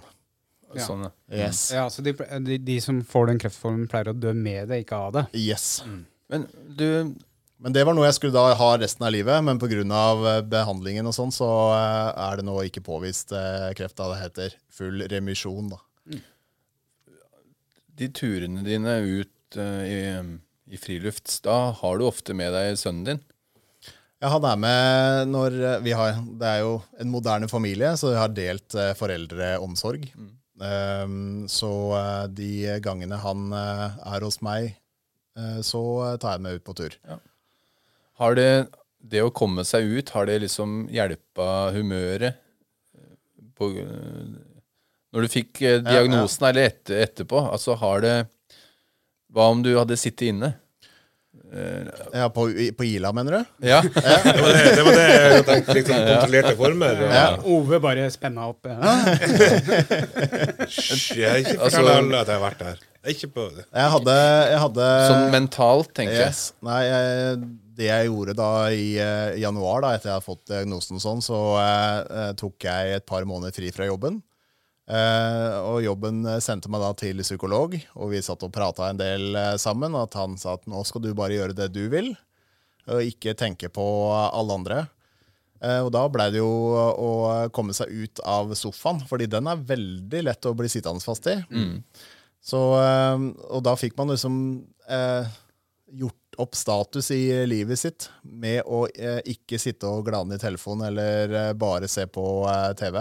Ja. 0.74 0.86
Sånn, 0.86 1.04
ja. 1.06 1.12
Yes. 1.34 1.62
Ja, 1.74 1.84
så 1.90 2.06
de, 2.06 2.14
de, 2.46 2.58
de 2.62 2.78
som 2.82 3.02
får 3.06 3.32
den 3.32 3.42
kreftformen, 3.42 3.90
pleier 3.90 4.12
å 4.12 4.18
dø 4.18 4.34
med 4.38 4.70
det, 4.70 4.84
ikke 4.84 5.02
av 5.10 5.14
det. 5.18 5.26
yes. 5.38 5.82
Men 6.30 6.46
du 6.78 6.86
Men 7.60 7.76
det 7.76 7.84
var 7.84 7.96
noe 7.96 8.08
jeg 8.08 8.16
skulle 8.16 8.36
da 8.38 8.56
ha 8.56 8.70
resten 8.80 9.04
av 9.04 9.12
livet, 9.12 9.44
men 9.44 9.60
pga. 9.60 9.84
eh, 9.84 10.42
behandlingen 10.48 11.10
og 11.10 11.16
sånn, 11.16 11.32
så 11.36 11.50
eh, 11.76 12.12
er 12.30 12.40
det 12.40 12.46
nå 12.48 12.56
ikke 12.64 12.86
påvist 12.86 13.34
eh, 13.36 13.74
kreft. 13.76 13.98
da 14.00 14.14
Det 14.14 14.22
heter 14.22 14.56
full 14.72 15.04
remisjon, 15.12 15.74
da. 15.74 15.82
De 18.00 18.08
turene 18.16 18.64
dine 18.64 18.96
ut 19.04 19.58
i, 19.60 20.00
i 20.72 20.78
frilufts, 20.80 21.42
da 21.44 21.74
har 21.76 22.00
du 22.00 22.06
ofte 22.08 22.32
med 22.38 22.54
deg 22.56 22.78
sønnen 22.80 23.04
din. 23.04 23.22
Ja, 24.24 24.30
han 24.38 24.46
er 24.48 24.60
med 24.60 25.32
når 25.32 25.56
vi 25.84 25.92
har 25.96 26.18
Det 26.40 26.48
er 26.48 26.62
jo 26.64 26.78
en 27.00 27.12
moderne 27.12 27.48
familie, 27.52 27.92
så 28.00 28.14
vi 28.14 28.20
har 28.20 28.32
delt 28.32 28.72
foreldreomsorg. 29.00 30.06
foreldreomsorg. 30.16 30.36
Um, 30.60 31.48
så 31.52 31.72
de 32.36 32.80
gangene 32.84 33.20
han 33.20 33.52
er 33.52 34.24
hos 34.24 34.40
meg, 34.44 34.78
så 35.64 35.84
tar 36.20 36.38
jeg 36.38 36.46
med 36.46 36.60
ut 36.60 36.68
på 36.68 36.76
tur. 36.80 36.96
Har 38.20 38.36
det, 38.36 38.50
det 39.00 39.22
å 39.24 39.32
komme 39.32 39.64
seg 39.68 39.88
ut, 39.98 40.10
har 40.16 40.26
det 40.30 40.40
liksom 40.46 40.88
hjelpa 40.92 41.50
humøret? 41.76 42.36
eh, 42.96 43.14
På, 43.58 43.70
eh, 43.72 44.38
når 45.16 45.26
du 45.26 45.30
fikk 45.34 45.62
eh, 45.66 45.80
diagnosen, 45.86 46.50
eller 46.52 46.68
etter, 46.70 47.00
etterpå, 47.08 47.40
altså 47.50 47.76
har 47.82 48.02
det 48.06 48.16
Hva 49.34 49.48
om 49.54 49.62
du 49.66 49.72
hadde 49.78 49.98
sittet 49.98 50.30
inne? 50.34 50.54
Ja, 52.14 52.28
på, 52.30 52.44
på 52.78 52.86
Ila, 52.86 53.10
mener 53.14 53.40
du? 53.40 53.46
Ja. 53.72 53.80
Det 53.82 54.04
var 54.38 54.52
det, 54.54 54.64
det, 54.76 54.84
var 54.86 54.98
det 55.00 55.06
jeg 55.10 55.46
tenkte. 55.48 55.76
Liksom, 55.80 55.96
kontrollerte 56.06 56.52
former. 56.60 57.02
Ove 57.50 57.80
bare 57.82 58.06
spenna 58.14 58.46
opp. 58.52 58.70
Ja. 58.70 58.94
Hysj, 60.70 61.18
jeg 61.18 61.30
har 61.30 61.40
ikke 61.42 61.56
Altså- 61.58 61.80
fortalt 61.80 61.96
alle 61.96 62.20
at 62.22 62.28
jeg 62.30 62.36
har 62.38 62.44
vært 62.44 62.62
der. 62.66 62.84
Jeg 63.00 63.08
er 63.10 63.16
ikke 63.16 63.32
på 63.34 63.46
det. 63.56 63.66
Jeg 63.74 63.90
hadde, 63.96 64.16
jeg 64.52 64.60
hadde 64.66 64.88
Sånn 65.10 65.30
mentalt, 65.34 65.90
tenker 65.96 66.20
jeg. 66.20 66.36
Nei, 66.68 66.80
jeg, 66.86 67.42
det 67.80 67.88
jeg 67.88 68.10
gjorde 68.10 68.36
da 68.38 68.52
i 68.76 68.90
uh, 69.00 69.36
januar, 69.40 69.84
da, 69.84 69.94
etter 69.96 70.12
jeg 70.12 70.18
hadde 70.18 70.28
fått 70.28 70.50
diagnosen 70.52 71.02
sånn, 71.02 71.24
så 71.24 71.38
eh, 71.62 72.34
tok 72.40 72.68
jeg 72.68 72.98
et 72.98 73.06
par 73.08 73.26
måneder 73.28 73.56
fri 73.56 73.72
fra 73.76 73.88
jobben. 73.88 74.20
Uh, 74.90 75.60
og 75.70 75.84
jobben 75.86 76.24
sendte 76.42 76.72
meg 76.74 76.82
da 76.82 76.94
til 76.98 77.22
psykolog, 77.24 77.76
og 77.96 78.14
vi 78.14 78.24
satt 78.26 78.44
og 78.46 78.54
prata 78.54 78.90
en 78.90 79.00
del 79.00 79.38
sammen. 79.62 79.98
At 79.98 80.18
han 80.20 80.38
sa 80.42 80.58
at 80.58 80.68
nå 80.70 80.84
skal 80.88 81.06
du 81.06 81.12
bare 81.18 81.38
gjøre 81.38 81.58
det 81.58 81.72
du 81.76 81.86
vil, 81.94 82.14
og 82.90 83.06
ikke 83.06 83.38
tenke 83.38 83.70
på 83.72 83.86
alle 84.14 84.62
andre. 84.62 84.80
Og 85.84 85.90
da 85.92 86.06
blei 86.08 86.30
det 86.32 86.40
jo 86.40 86.48
å 86.48 87.10
komme 87.52 87.74
seg 87.76 87.92
ut 87.92 88.22
av 88.24 88.54
sofaen, 88.56 89.02
fordi 89.06 89.28
den 89.30 89.50
er 89.52 89.60
veldig 89.68 90.22
lett 90.24 90.48
å 90.48 90.56
bli 90.58 90.72
sittende 90.72 91.04
fast 91.04 91.28
i. 91.28 91.36
Så, 92.44 92.60
eh, 92.80 93.26
og 93.52 93.64
da 93.68 93.76
fikk 93.80 93.98
man 94.00 94.14
liksom 94.14 94.36
eh, 94.90 95.38
gjort 96.00 96.19
opp 96.40 96.56
status 96.56 97.12
i 97.12 97.24
livet 97.48 97.80
sitt 97.80 98.10
med 98.24 98.64
å 98.66 98.86
eh, 98.88 99.20
ikke 99.34 99.60
sitte 99.62 99.90
og 99.90 100.06
glane 100.08 100.38
i 100.38 100.42
telefonen 100.42 100.88
eller 100.90 101.36
eh, 101.36 101.54
bare 101.60 101.90
se 101.92 102.06
på 102.08 102.26
eh, 102.50 102.72
TV. 102.80 103.00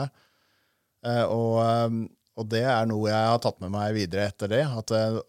Eh, 1.07 1.25
og, 1.25 1.59
eh, 1.63 1.99
og 2.39 2.49
det 2.51 2.65
er 2.67 2.89
noe 2.91 3.11
jeg 3.11 3.33
har 3.33 3.43
tatt 3.43 3.61
med 3.63 3.75
meg 3.75 3.95
videre 3.97 4.29
etter 4.31 4.51
det. 4.53 4.65
At 4.67 4.95
eh, 4.95 5.21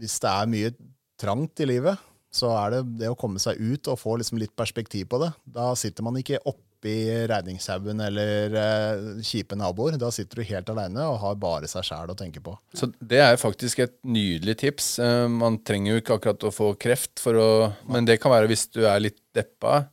hvis 0.00 0.18
det 0.22 0.32
er 0.32 0.52
mye 0.52 0.74
trangt 1.20 1.64
i 1.64 1.68
livet, 1.68 2.06
så 2.36 2.52
er 2.58 2.76
det 2.76 2.82
det 3.00 3.10
å 3.10 3.18
komme 3.18 3.40
seg 3.40 3.58
ut 3.60 3.88
og 3.88 4.00
få 4.00 4.18
liksom 4.20 4.40
litt 4.40 4.54
perspektiv 4.58 5.08
på 5.12 5.20
det. 5.22 5.30
Da 5.44 5.70
sitter 5.78 6.04
man 6.06 6.18
ikke 6.20 6.42
oppi 6.86 7.26
regningshaugen 7.28 8.00
eller 8.00 8.54
eh, 8.54 9.22
kjipe 9.26 9.56
naboer. 9.58 9.96
Da 9.98 10.10
sitter 10.14 10.36
du 10.40 10.46
helt 10.46 10.68
aleine 10.70 11.02
og 11.10 11.18
har 11.22 11.34
bare 11.40 11.66
seg 11.68 11.84
sjæl 11.86 12.10
å 12.12 12.16
tenke 12.18 12.40
på. 12.44 12.54
Så 12.76 12.88
det 13.00 13.18
er 13.22 13.36
faktisk 13.40 13.80
et 13.82 13.96
nydelig 14.06 14.56
tips. 14.62 14.98
Eh, 15.02 15.26
Man 15.28 15.58
trenger 15.66 15.92
jo 15.96 16.00
ikke 16.02 16.16
akkurat 16.20 16.46
å 16.46 16.52
få 16.54 16.70
kreft, 16.78 17.18
for 17.22 17.34
å, 17.34 17.48
men 17.90 18.06
det 18.06 18.20
kan 18.22 18.32
være 18.32 18.48
hvis 18.50 18.68
du 18.74 18.84
er 18.86 19.00
litt 19.02 19.18
deppa, 19.36 19.88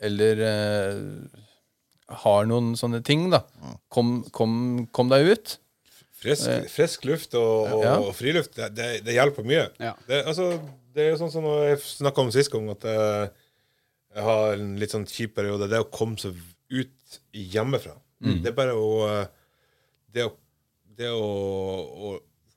eller 0.00 0.42
eh, 0.46 1.02
har 2.22 2.46
noen 2.46 2.74
sånne 2.78 3.02
ting, 3.04 3.28
da. 3.32 3.42
Kom, 3.90 4.20
kom, 4.30 4.86
kom 4.94 5.08
deg 5.10 5.32
ut. 5.32 5.56
Frisk, 6.16 6.48
frisk 6.72 7.04
luft 7.06 7.34
og, 7.36 7.66
og, 7.76 7.82
Ja. 7.84 7.96
og 8.00 8.14
friluft, 8.16 8.54
det, 8.56 8.70
det, 8.76 8.86
det 9.04 9.14
hjelper 9.18 9.44
mye. 9.46 9.66
Ja. 9.82 9.92
Det, 10.08 10.22
altså, 10.26 10.46
det 10.96 11.04
er 11.04 11.10
jo 11.12 11.18
sånn 11.20 11.32
som 11.34 11.44
jeg 11.66 11.80
snakka 11.84 12.22
om 12.24 12.30
sist 12.34 12.50
gang, 12.54 12.70
at 12.72 12.86
eh, 12.88 13.26
jeg 14.16 14.24
har 14.24 14.56
en 14.56 14.74
litt 14.80 14.94
sånn 14.94 15.04
kjip 15.10 15.34
periode. 15.36 15.68
Det 15.70 15.78
å 15.84 15.90
komme 15.92 16.16
seg 16.20 16.38
ut 16.72 17.18
hjemmefra. 17.36 17.94
Det 18.24 18.48
er 18.50 18.56
bare 18.56 18.72
å 18.80 18.86
eh, 19.10 19.26
Det 20.16 20.24
å, 20.24 20.30
det 20.96 21.10
å, 21.12 21.26
å 22.08 22.12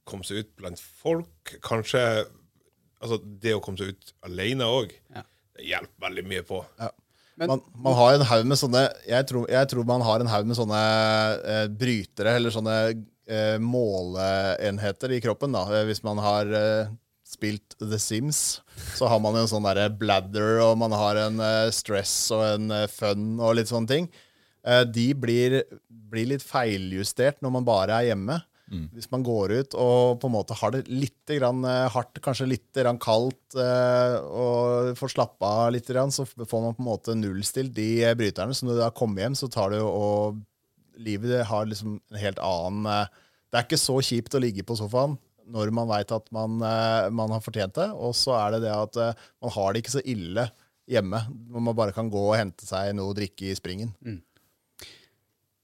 komme 0.07 0.23
seg 0.23 0.39
ut 0.45 0.53
blant 0.57 0.79
folk, 0.79 1.57
kanskje 1.65 2.03
Altså, 2.99 3.17
det 3.43 3.53
å 3.55 3.59
komme 3.63 3.79
seg 3.79 3.91
ut 3.93 4.09
alene 4.27 4.65
òg, 4.67 4.89
Ja. 5.15 5.21
det 5.55 5.67
hjelper 5.69 6.03
veldig 6.07 6.23
mye 6.27 6.41
på. 6.47 6.57
man, 7.39 7.61
man 7.75 7.93
har 7.95 8.15
en 8.17 8.25
haug 8.27 8.47
med 8.51 8.59
sånne 8.59 8.81
jeg 9.07 9.27
tror, 9.29 9.45
jeg 9.51 9.69
tror 9.71 9.85
man 9.87 10.01
har 10.03 10.19
en 10.23 10.27
haug 10.31 10.47
med 10.49 10.57
sånne 10.59 10.79
eh, 11.53 11.67
brytere, 11.71 12.33
eller 12.39 12.51
sånne 12.51 12.73
eh, 13.27 13.55
måleenheter 13.63 15.11
i 15.15 15.21
kroppen. 15.23 15.55
da. 15.55 15.63
Eh, 15.77 15.85
Hvis 15.87 16.03
man 16.03 16.19
har 16.23 16.51
eh, 16.51 16.91
spilt 17.39 17.77
The 17.79 17.99
Sims, 17.99 18.59
så 18.97 19.07
har 19.07 19.21
man 19.23 19.37
jo 19.37 19.45
en 19.45 19.51
sånn 19.51 19.67
derre 19.67 19.87
bladder, 19.91 20.59
og 20.65 20.75
man 20.81 20.95
har 20.95 21.19
en 21.23 21.39
eh, 21.43 21.71
stress 21.75 22.13
og 22.35 22.43
en 22.45 22.75
eh, 22.75 22.89
fun 22.91 23.39
og 23.39 23.55
litt 23.59 23.71
sånne 23.71 23.91
ting. 23.91 24.09
Eh, 24.67 24.83
de 24.87 25.09
blir, 25.15 25.61
blir 25.87 26.33
litt 26.33 26.45
feiljustert 26.45 27.39
når 27.43 27.55
man 27.59 27.67
bare 27.67 27.99
er 27.99 28.11
hjemme. 28.11 28.41
Hvis 28.93 29.07
man 29.09 29.23
går 29.25 29.49
ut 29.49 29.75
og 29.81 30.19
på 30.21 30.29
en 30.29 30.33
måte 30.35 30.53
har 30.53 30.75
det 30.75 30.83
litt 30.93 31.31
grann 31.39 31.63
hardt, 31.65 32.19
kanskje 32.21 32.51
litt 32.51 32.67
grann 32.77 32.99
kaldt, 33.01 33.55
og 33.57 34.91
får 34.99 35.09
slappe 35.15 35.41
av 35.41 35.71
litt, 35.73 35.89
grann, 35.89 36.13
så 36.13 36.21
får 36.29 36.61
man 36.61 36.75
på 36.77 36.83
en 36.83 36.89
måte 36.91 37.15
nullstilt 37.17 37.73
de 37.73 38.11
bryterne. 38.19 38.53
Så 38.53 38.67
når 38.67 38.77
du 38.77 38.81
da 38.83 38.91
kommer 38.93 39.25
hjem, 39.25 39.39
så 39.41 39.49
tar 39.49 39.73
det 39.73 39.81
jo 39.81 39.89
og 39.89 40.45
Livet 41.01 41.47
har 41.49 41.65
liksom 41.65 41.95
en 41.95 42.19
helt 42.19 42.41
annen 42.43 43.07
Det 43.47 43.57
er 43.57 43.65
ikke 43.65 43.79
så 43.79 43.95
kjipt 44.03 44.37
å 44.37 44.41
ligge 44.43 44.65
på 44.67 44.75
sofaen 44.77 45.17
når 45.49 45.71
man 45.75 45.89
veit 45.89 46.11
at 46.15 46.25
man, 46.35 46.57
eh, 46.65 47.09
man 47.15 47.33
har 47.35 47.43
fortjent 47.43 47.75
det, 47.77 47.89
og 47.93 48.15
så 48.17 48.35
er 48.39 48.55
det 48.55 48.63
det 48.67 48.73
at 48.73 48.99
eh, 49.01 49.27
man 49.43 49.53
har 49.55 49.73
det 49.73 49.83
ikke 49.83 49.95
så 49.97 50.03
ille 50.05 50.47
hjemme. 50.89 51.21
Når 51.49 51.65
man 51.69 51.77
bare 51.77 51.95
kan 51.95 52.09
gå 52.11 52.23
og 52.31 52.37
hente 52.37 52.67
seg 52.67 52.93
noe 52.97 53.13
å 53.13 53.17
drikke 53.17 53.51
i 53.51 53.57
springen. 53.57 53.93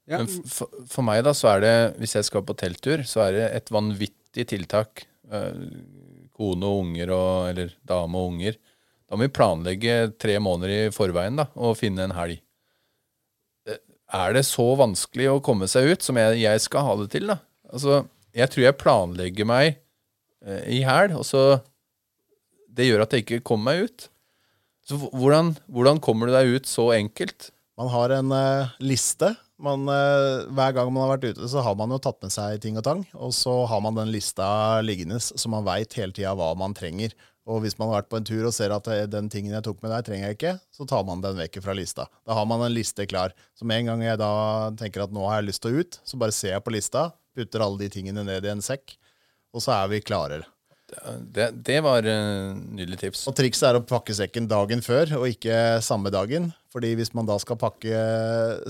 Ja, 0.05 0.21
Men 0.21 0.29
for, 0.29 0.69
for 0.89 1.05
meg, 1.05 1.23
da, 1.25 1.33
så 1.33 1.55
er 1.55 1.63
det, 1.63 1.75
hvis 2.01 2.13
jeg 2.17 2.27
skal 2.27 2.45
på 2.45 2.57
telttur, 2.57 3.05
så 3.09 3.25
er 3.25 3.37
det 3.37 3.45
et 3.57 3.73
vanvittig 3.73 4.47
tiltak. 4.51 5.05
Eh, 5.33 5.61
kone 6.35 6.69
og 6.69 6.83
unger, 6.83 7.13
og, 7.15 7.49
eller 7.53 7.75
dame 7.87 8.21
og 8.21 8.35
unger. 8.35 8.57
Da 9.05 9.17
må 9.17 9.27
vi 9.27 9.35
planlegge 9.37 9.95
tre 10.21 10.35
måneder 10.41 10.89
i 10.89 10.93
forveien 10.93 11.37
da, 11.39 11.47
og 11.55 11.77
finne 11.79 12.07
en 12.07 12.17
helg. 12.17 12.41
Er 14.15 14.35
det 14.35 14.43
så 14.45 14.65
vanskelig 14.77 15.31
å 15.31 15.41
komme 15.43 15.67
seg 15.69 15.89
ut 15.89 16.05
som 16.05 16.17
jeg, 16.19 16.37
jeg 16.43 16.61
skal 16.61 16.85
ha 16.85 16.93
det 16.99 17.07
til? 17.15 17.31
da? 17.31 17.39
Altså, 17.73 18.03
Jeg 18.35 18.51
tror 18.51 18.65
jeg 18.65 18.79
planlegger 18.81 19.47
meg 19.47 19.77
eh, 20.43 20.63
i 20.77 20.81
hæl, 20.83 21.15
og 21.15 21.23
så 21.27 21.61
Det 22.75 22.89
gjør 22.89 23.05
at 23.05 23.13
jeg 23.15 23.23
ikke 23.23 23.45
kommer 23.47 23.71
meg 23.71 23.87
ut. 23.87 24.09
Så 24.85 24.99
hvordan, 24.99 25.55
hvordan 25.71 26.01
kommer 26.03 26.27
du 26.27 26.35
deg 26.35 26.57
ut 26.57 26.67
så 26.67 26.91
enkelt? 26.93 27.49
Man 27.79 27.89
har 27.91 28.11
en 28.17 28.31
eh, 28.35 28.73
liste. 28.83 29.31
Man, 29.55 29.87
eh, 29.87 30.43
hver 30.51 30.75
gang 30.75 30.91
man 30.91 31.05
har 31.05 31.15
vært 31.15 31.31
ute, 31.31 31.47
så 31.47 31.63
har 31.63 31.77
man 31.79 31.95
jo 31.95 32.01
tatt 32.03 32.19
med 32.23 32.33
seg 32.35 32.59
ting 32.63 32.75
og 32.79 32.83
tang. 32.85 33.05
Og 33.15 33.31
så 33.35 33.53
har 33.71 33.81
man 33.83 33.95
den 33.95 34.11
lista 34.11 34.81
liggende, 34.83 35.21
så 35.23 35.51
man 35.51 35.65
veit 35.67 35.95
hele 35.95 36.15
tida 36.15 36.35
hva 36.35 36.51
man 36.59 36.75
trenger. 36.75 37.15
Og 37.45 37.61
hvis 37.61 37.77
man 37.77 37.91
har 37.91 38.01
vært 38.01 38.11
på 38.11 38.19
en 38.19 38.27
tur 38.27 38.47
og 38.49 38.55
ser 38.57 38.73
at 38.75 38.87
eh, 38.91 39.07
den 39.09 39.31
tingen 39.31 39.55
jeg 39.55 39.65
tok 39.65 39.79
med 39.83 39.93
deg, 39.95 40.05
trenger 40.07 40.27
jeg 40.27 40.39
ikke, 40.39 40.55
så 40.75 40.87
tar 40.89 41.07
man 41.07 41.23
den 41.23 41.39
vekk 41.39 41.61
fra 41.63 41.75
lista. 41.77 42.09
Da 42.27 42.37
har 42.37 42.47
man 42.49 42.63
en 42.65 42.75
liste 42.75 43.07
klar. 43.07 43.35
Så 43.55 43.67
med 43.67 43.83
en 43.83 43.93
gang 43.93 44.05
jeg 44.05 44.21
da 44.21 44.31
tenker 44.79 45.05
at 45.05 45.15
nå 45.15 45.23
har 45.29 45.39
jeg 45.39 45.53
lyst 45.53 45.63
til 45.63 45.71
å 45.71 45.83
ut, 45.85 45.99
så 46.03 46.19
bare 46.21 46.35
ser 46.35 46.57
jeg 46.57 46.65
på 46.65 46.75
lista, 46.75 47.09
putter 47.35 47.63
alle 47.65 47.83
de 47.83 47.91
tingene 47.91 48.25
ned 48.25 48.45
i 48.47 48.53
en 48.53 48.63
sekk, 48.63 48.97
og 49.55 49.63
så 49.63 49.75
er 49.77 49.91
vi 49.93 50.03
klarer. 50.05 50.45
Det, 51.33 51.47
det 51.65 51.79
var 51.81 52.05
uh, 52.05 52.53
nydelig 52.53 52.99
tips. 53.01 53.23
Og 53.29 53.35
trikset 53.37 53.67
er 53.71 53.79
å 53.79 53.85
pakke 53.87 54.13
sekken 54.15 54.47
dagen 54.49 54.83
før, 54.85 55.15
og 55.19 55.27
ikke 55.31 55.81
samme 55.83 56.11
dagen. 56.13 56.51
Fordi 56.75 56.91
hvis 56.99 57.13
man 57.15 57.27
da 57.27 57.37
skal 57.41 57.57
pakke 57.59 57.99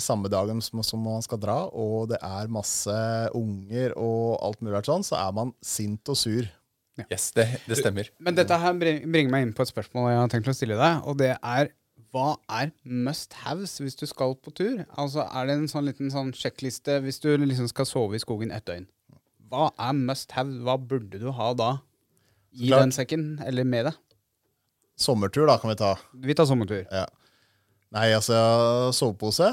samme 0.01 0.29
dagen 0.31 0.61
som, 0.63 0.83
som 0.85 1.01
man 1.03 1.23
skal 1.25 1.41
dra, 1.41 1.57
og 1.73 2.11
det 2.13 2.19
er 2.23 2.51
masse 2.53 2.95
unger 3.35 3.95
og 3.99 4.37
alt 4.45 4.61
mulig 4.63 4.85
sånn, 4.87 5.05
så 5.05 5.17
er 5.19 5.33
man 5.35 5.51
sint 5.65 6.13
og 6.13 6.19
sur. 6.19 6.47
Yes, 7.09 7.31
det, 7.35 7.47
det 7.67 7.81
stemmer. 7.81 8.07
Men 8.23 8.37
dette 8.37 8.55
her 8.61 8.77
bringer 8.79 9.31
meg 9.33 9.47
inn 9.47 9.55
på 9.55 9.65
et 9.65 9.73
spørsmål 9.73 10.13
jeg 10.13 10.21
har 10.21 10.31
tenkt 10.31 10.53
å 10.53 10.55
stille 10.55 10.77
deg, 10.79 11.01
og 11.03 11.17
det 11.19 11.33
er 11.35 11.73
hva 12.15 12.37
er 12.61 12.69
must 12.87 13.33
haves 13.43 13.73
hvis 13.83 13.97
du 13.99 14.05
skal 14.07 14.37
på 14.39 14.53
tur? 14.55 14.85
Altså 14.95 15.25
Er 15.27 15.49
det 15.49 15.57
en 15.59 15.67
sånn 15.67 15.87
liten 15.89 16.11
sånn 16.13 16.31
sjekkliste 16.35 17.01
hvis 17.03 17.19
du 17.19 17.33
liksom 17.43 17.67
skal 17.71 17.87
sove 17.89 18.15
i 18.15 18.23
skogen 18.23 18.53
ett 18.55 18.63
døgn? 18.69 18.87
Hva 19.51 19.67
er 19.75 19.93
must 19.97 20.31
have? 20.37 20.55
Hva 20.63 20.77
burde 20.79 21.19
du 21.21 21.27
ha 21.35 21.51
da? 21.57 21.69
I 22.55 22.69
Klart. 22.69 22.85
den 22.85 22.95
sekken, 22.95 23.23
eller 23.43 23.67
med 23.67 23.89
deg? 23.89 23.99
Sommertur, 24.95 25.43
da, 25.49 25.57
kan 25.59 25.73
vi 25.73 25.75
ta. 25.81 25.91
Vi 26.23 26.35
tar 26.39 26.47
sommertur. 26.47 26.85
Ja. 26.87 27.03
Nei, 27.91 28.07
altså, 28.15 28.37
sovepose. 28.95 29.49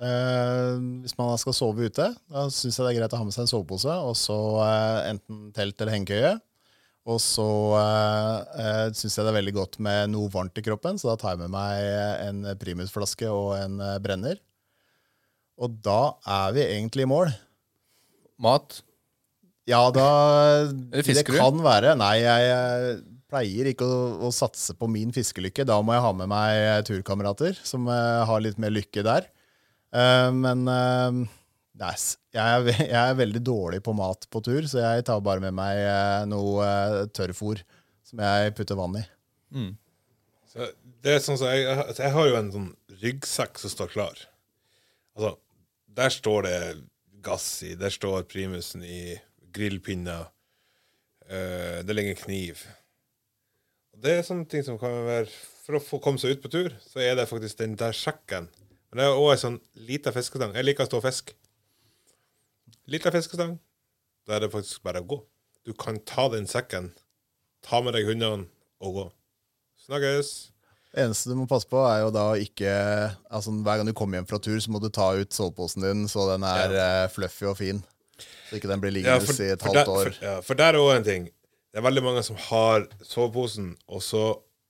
Eh, 0.00 0.78
hvis 1.04 1.14
man 1.20 1.36
skal 1.40 1.54
sove 1.56 1.90
ute, 1.90 2.08
da 2.32 2.46
syns 2.52 2.76
jeg 2.80 2.86
det 2.86 2.94
er 2.94 2.98
greit 3.02 3.14
å 3.16 3.20
ha 3.20 3.26
med 3.28 3.36
seg 3.36 3.44
en 3.44 3.52
sovepose, 3.52 3.92
og 3.92 4.16
så 4.16 4.36
eh, 4.64 5.10
enten 5.12 5.50
telt 5.56 5.76
eller 5.80 5.92
hengekøye. 5.96 6.32
Og 7.06 7.20
så 7.22 7.46
eh, 7.78 8.62
eh, 8.62 8.86
syns 8.98 9.14
jeg 9.14 9.26
det 9.26 9.30
er 9.30 9.38
veldig 9.38 9.54
godt 9.54 9.78
med 9.84 10.10
noe 10.10 10.30
varmt 10.32 10.58
i 10.58 10.64
kroppen, 10.66 10.98
så 10.98 11.12
da 11.12 11.20
tar 11.20 11.36
jeg 11.36 11.44
med 11.44 11.54
meg 11.54 11.84
en 12.26 12.40
primusflaske 12.58 13.30
og 13.30 13.52
en 13.60 13.78
eh, 13.78 13.98
brenner. 14.02 14.40
Og 15.56 15.78
da 15.84 16.16
er 16.26 16.56
vi 16.56 16.64
egentlig 16.66 17.06
i 17.06 17.10
mål. 17.10 17.30
Mat. 18.42 18.80
Ja, 19.66 19.86
da 19.94 20.08
fisker 21.06 21.32
Det 21.32 21.38
kan 21.40 21.62
være. 21.64 21.94
Nei, 21.98 22.16
jeg, 22.20 22.50
jeg 22.50 22.98
pleier 23.30 23.70
ikke 23.70 23.86
å, 23.86 24.02
å 24.26 24.32
satse 24.34 24.76
på 24.78 24.88
min 24.90 25.14
fiskelykke. 25.14 25.66
Da 25.66 25.78
må 25.82 25.94
jeg 25.96 26.04
ha 26.04 26.12
med 26.14 26.30
meg 26.30 26.86
turkamerater 26.88 27.58
som 27.66 27.88
eh, 27.90 28.22
har 28.28 28.44
litt 28.44 28.60
mer 28.62 28.74
lykke 28.74 29.06
der. 29.06 29.30
Uh, 29.94 30.28
men 30.34 30.66
eh, 30.68 31.20
nei, 31.80 31.94
jeg, 32.36 32.76
jeg 32.92 33.00
er 33.00 33.18
veldig 33.18 33.42
dårlig 33.44 33.82
på 33.84 33.94
mat 33.96 34.28
på 34.32 34.42
tur, 34.44 34.66
så 34.70 34.82
jeg 34.82 35.06
tar 35.08 35.24
bare 35.24 35.42
med 35.44 35.56
meg 35.56 35.80
eh, 35.82 36.22
noe 36.30 36.64
uh, 36.66 37.02
tørrfôr 37.16 37.62
som 38.06 38.22
jeg 38.22 38.54
putter 38.58 38.78
vann 38.78 39.00
i. 39.00 39.04
Så 40.50 40.70
det 41.04 41.16
er 41.16 41.24
sånn 41.24 41.38
så 41.40 41.50
jeg, 41.52 41.66
altså 41.72 42.06
jeg 42.06 42.14
har 42.14 42.30
jo 42.30 42.38
en 42.38 42.52
sånn 42.54 42.70
ryggsekk 43.02 43.60
som 43.60 43.72
står 43.72 43.92
klar. 43.92 44.22
Altså, 45.16 45.34
der 45.96 46.12
står 46.12 46.46
det 46.46 46.58
gass 47.26 47.48
i, 47.66 47.74
der 47.78 47.92
står 47.92 48.26
primusen 48.30 48.84
i, 48.86 49.16
grillpinner, 49.56 50.26
uh, 51.30 51.78
det 51.86 51.94
ligger 51.96 52.12
en 52.12 52.24
kniv. 52.24 52.66
Det 53.96 54.18
er 54.18 54.26
sånne 54.26 54.44
ting 54.50 54.60
som 54.60 54.76
kan 54.76 54.92
være 55.06 55.30
For 55.64 55.78
å 55.78 55.80
få 55.80 55.96
komme 56.04 56.20
seg 56.20 56.36
ut 56.36 56.42
på 56.44 56.50
tur, 56.52 56.74
så 56.84 57.00
er 57.00 57.16
det 57.18 57.24
faktisk 57.30 57.58
den 57.58 57.72
der 57.80 57.96
sekken. 57.96 58.44
Men 58.92 59.00
det 59.00 59.06
er 59.08 59.16
òg 59.18 59.32
en 59.32 59.40
sånn 59.40 59.56
lita 59.88 60.12
fiskestang. 60.14 60.52
Jeg 60.54 60.66
liker 60.68 60.84
å 60.84 60.90
stå 60.90 61.00
og 61.00 61.06
fiske. 61.08 61.34
Lita 62.90 63.10
fiskestang. 63.14 63.56
Da 64.26 64.36
er 64.36 64.44
det 64.46 64.52
faktisk 64.52 64.82
bare 64.86 65.02
å 65.02 65.06
gå. 65.08 65.20
Du 65.66 65.72
kan 65.74 65.98
ta 66.06 66.28
den 66.32 66.46
sekken, 66.50 66.92
ta 67.66 67.80
med 67.82 67.94
deg 67.96 68.06
hundene 68.06 68.46
og 68.82 68.94
gå. 68.98 69.06
Snakkes. 69.86 70.30
Eneste 70.96 71.28
du 71.28 71.36
må 71.36 71.44
passe 71.50 71.68
på, 71.68 71.80
er 71.84 72.04
jo 72.06 72.12
da 72.14 72.28
ikke 72.40 72.70
altså 73.28 73.52
Hver 73.52 73.80
gang 73.82 73.88
du 73.90 73.92
kommer 73.96 74.16
hjem 74.16 74.28
fra 74.30 74.38
tur, 74.40 74.56
så 74.62 74.70
må 74.72 74.80
du 74.80 74.88
ta 74.88 75.10
ut 75.18 75.34
soveposen 75.34 75.84
din 75.84 76.06
så 76.08 76.24
den 76.30 76.46
er 76.48 76.72
eh, 76.72 77.08
fluffy 77.12 77.44
og 77.50 77.58
fin. 77.58 77.82
Så 78.48 78.56
ikke 78.56 78.70
den 78.70 78.80
blir 78.80 78.94
Ja, 78.94 79.18
liggende 79.18 79.44
i 79.44 79.50
et 79.52 79.66
halvt 79.66 79.76
der, 79.76 79.90
år. 79.92 80.08
for, 80.08 80.24
ja, 80.24 80.36
for 80.46 80.56
der 80.58 80.72
er 80.78 80.80
òg 80.80 80.92
en 80.96 81.04
ting. 81.04 81.26
Det 81.74 81.82
er 81.82 81.84
veldig 81.84 82.02
mange 82.06 82.22
som 82.24 82.38
har 82.48 82.86
soveposen, 83.04 83.74
og 83.88 84.02
så 84.02 84.24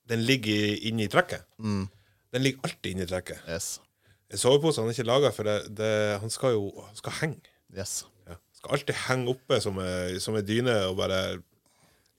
Den 0.06 0.20
ligger 0.22 0.76
inne 0.86 1.02
i- 1.02 1.08
trekket. 1.10 1.42
Mm. 1.58 1.88
Den 2.32 2.42
ligger 2.42 2.60
alltid 2.62 2.92
inne 2.92 3.02
i 3.02 3.06
trekket. 3.10 3.38
Yes. 3.50 3.80
En 4.30 4.38
sovepose 4.38 4.78
han 4.78 4.86
er 4.88 4.94
ikke 4.94 5.06
laga 5.06 5.30
for 5.34 5.42
det, 5.42 5.74
det 5.76 6.20
Han 6.20 6.30
skal 6.30 6.52
jo 6.54 6.68
han 6.86 6.94
skal 6.94 7.12
henge. 7.20 7.40
Yes. 7.74 8.04
Ja. 8.28 8.36
Skal 8.56 8.76
alltid 8.78 8.98
henge 9.06 9.32
oppe 9.34 9.60
som 9.62 9.80
ei 9.80 10.44
dyne 10.46 10.76
og 10.90 10.98
bare 11.00 11.20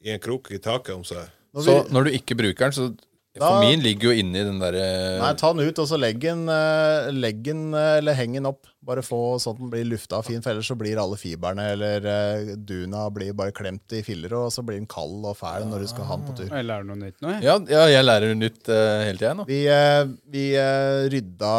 i 0.03 0.13
en 0.13 0.21
krok 0.23 0.51
i 0.53 0.61
taket 0.61 0.95
om 0.95 1.05
seg. 1.07 1.29
Når 1.53 1.63
Så 1.67 1.77
når 1.91 2.07
du 2.07 2.17
ikke 2.17 2.37
bruker 2.37 2.67
den, 2.67 2.75
så 2.75 2.89
Da- 3.37 3.49
For 3.51 3.69
min 3.69 3.83
ligger 3.85 4.09
jo 4.09 4.13
inni 4.17 4.41
den 4.43 4.57
derre 4.57 5.19
Nei, 5.21 5.33
ta 5.37 5.53
den 5.53 5.67
ut, 5.67 5.77
og 5.77 5.85
så 5.85 5.97
legg 5.99 6.19
den, 6.23 6.47
eh, 6.49 7.11
legg 7.13 7.43
den 7.45 7.73
eh, 7.73 7.97
eller 7.99 8.15
heng 8.17 8.33
den 8.33 8.47
opp. 8.49 8.65
Bare 8.81 9.03
få 9.05 9.37
sånn 9.37 9.53
at 9.53 9.59
den 9.59 9.69
blir 9.69 9.85
lufta 9.85 10.23
fin, 10.25 10.41
for 10.41 10.49
ellers 10.55 10.69
så 10.71 10.77
blir 10.79 10.97
alle 10.97 11.19
fiberne 11.21 11.67
eller 11.75 12.05
eh, 12.07 12.55
duna 12.55 13.03
blir 13.13 13.33
bare 13.37 13.51
klemt 13.51 13.93
i 13.93 14.01
filler, 14.01 14.33
og 14.33 14.49
så 14.49 14.63
blir 14.65 14.79
den 14.79 14.87
kald 14.89 15.25
og 15.27 15.37
fæl 15.37 15.67
når 15.69 15.83
du 15.85 15.87
skal 15.91 16.05
ha 16.09 16.17
den 16.17 16.25
på 16.25 16.37
tur. 16.39 16.49
Jeg 16.49 16.65
lærer 16.65 16.87
noe 16.87 16.97
nytt 16.97 17.21
nå, 17.21 17.35
jeg. 17.35 17.43
ja, 17.45 17.59
ja, 17.75 17.83
jeg 17.93 18.07
lærer 18.07 18.33
nytt 18.39 18.71
uh, 18.73 19.03
hele 19.05 19.19
tida 19.21 19.33
nå. 19.37 19.45
Vi, 19.45 19.59
uh, 19.69 20.09
vi 20.33 20.45
uh, 20.57 21.05
rydda 21.13 21.53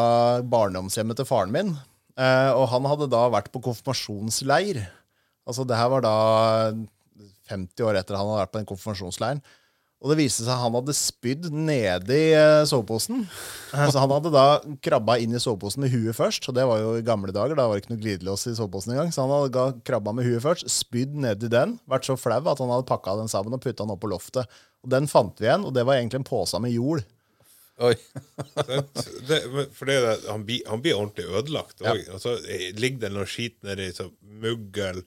barndomshjemmet 0.51 1.21
til 1.21 1.29
faren 1.29 1.53
min, 1.55 1.77
eh, 1.77 1.88
og 2.19 2.65
han 2.73 2.87
hadde 2.91 3.07
da 3.13 3.25
vært 3.31 3.53
på 3.55 3.61
konfirmasjonsleir. 3.63 4.81
Altså 5.49 5.65
det 5.69 5.79
her 5.79 5.89
var 5.93 6.03
da 6.05 6.17
50 7.53 7.87
år 7.87 7.99
etter 8.01 8.19
han 8.19 8.27
hadde 8.29 8.43
vært 8.43 8.53
på 8.55 8.61
den 8.61 8.69
konfirmasjonsleiren. 8.69 9.41
Og 9.99 10.13
det 10.13 10.19
viste 10.21 10.45
seg 10.45 10.53
at 10.55 10.61
han 10.63 10.77
hadde 10.77 10.95
spydd 10.95 11.49
nedi 11.51 12.19
eh, 12.31 12.61
soveposen. 12.71 13.25
Eh, 13.75 13.89
Så 13.91 13.99
han 13.99 14.13
hadde 14.15 14.31
da 14.31 14.45
krabba 14.85 15.17
inn 15.19 15.35
i 15.35 15.41
soveposen 15.43 15.83
med 15.83 15.91
huet 15.91 16.15
først, 16.15 16.47
og 16.47 16.55
det 16.55 16.67
var 16.71 16.79
jo 16.85 16.93
i 17.01 17.03
gamle 17.07 17.35
dager. 17.35 17.59
Da 17.59 17.65
var 17.67 17.75
det 17.75 17.83
ikke 17.83 17.97
noe 17.97 18.03
glidelås 18.05 18.47
i 18.47 18.55
soveposen 18.55 18.95
engang. 18.95 19.11
Så 19.11 19.25
han 19.25 19.33
hadde 19.35 19.65
krabba 19.89 20.15
med 20.15 20.29
huet 20.29 20.45
først, 20.45 20.71
spydd 20.71 21.17
nedi 21.19 21.51
den, 21.51 21.75
vært 21.91 22.07
så 22.07 22.15
flau 22.15 22.39
at 22.45 22.63
han 22.63 22.71
hadde 22.77 22.87
pakka 22.87 23.17
den 23.19 23.33
sammen 23.33 23.59
og 23.59 23.65
putta 23.65 23.83
den 23.83 23.97
opp 23.97 24.05
på 24.05 24.13
loftet. 24.15 24.47
Og 24.87 24.93
den 24.95 25.11
fant 25.11 25.43
vi 25.43 25.49
igjen, 25.51 25.67
og 25.67 25.75
det 25.75 25.83
var 25.89 25.99
egentlig 25.99 26.21
en 26.23 26.29
pose 26.31 26.63
med 26.63 26.77
jord. 26.77 27.03
Oi. 27.79 27.95
Det, 29.29 29.39
for 29.75 29.87
det, 29.87 29.97
han, 30.27 30.45
blir, 30.47 30.65
ordentlig 30.69 31.27
ødelagt. 31.29 31.81
Ja. 31.85 31.95
Altså, 32.13 32.37
ligger 32.75 33.07
det 33.07 33.13
noe 33.15 33.29
skit 33.29 33.59
nedi, 33.67 33.91
så 33.95 34.09
muggel 34.43 35.03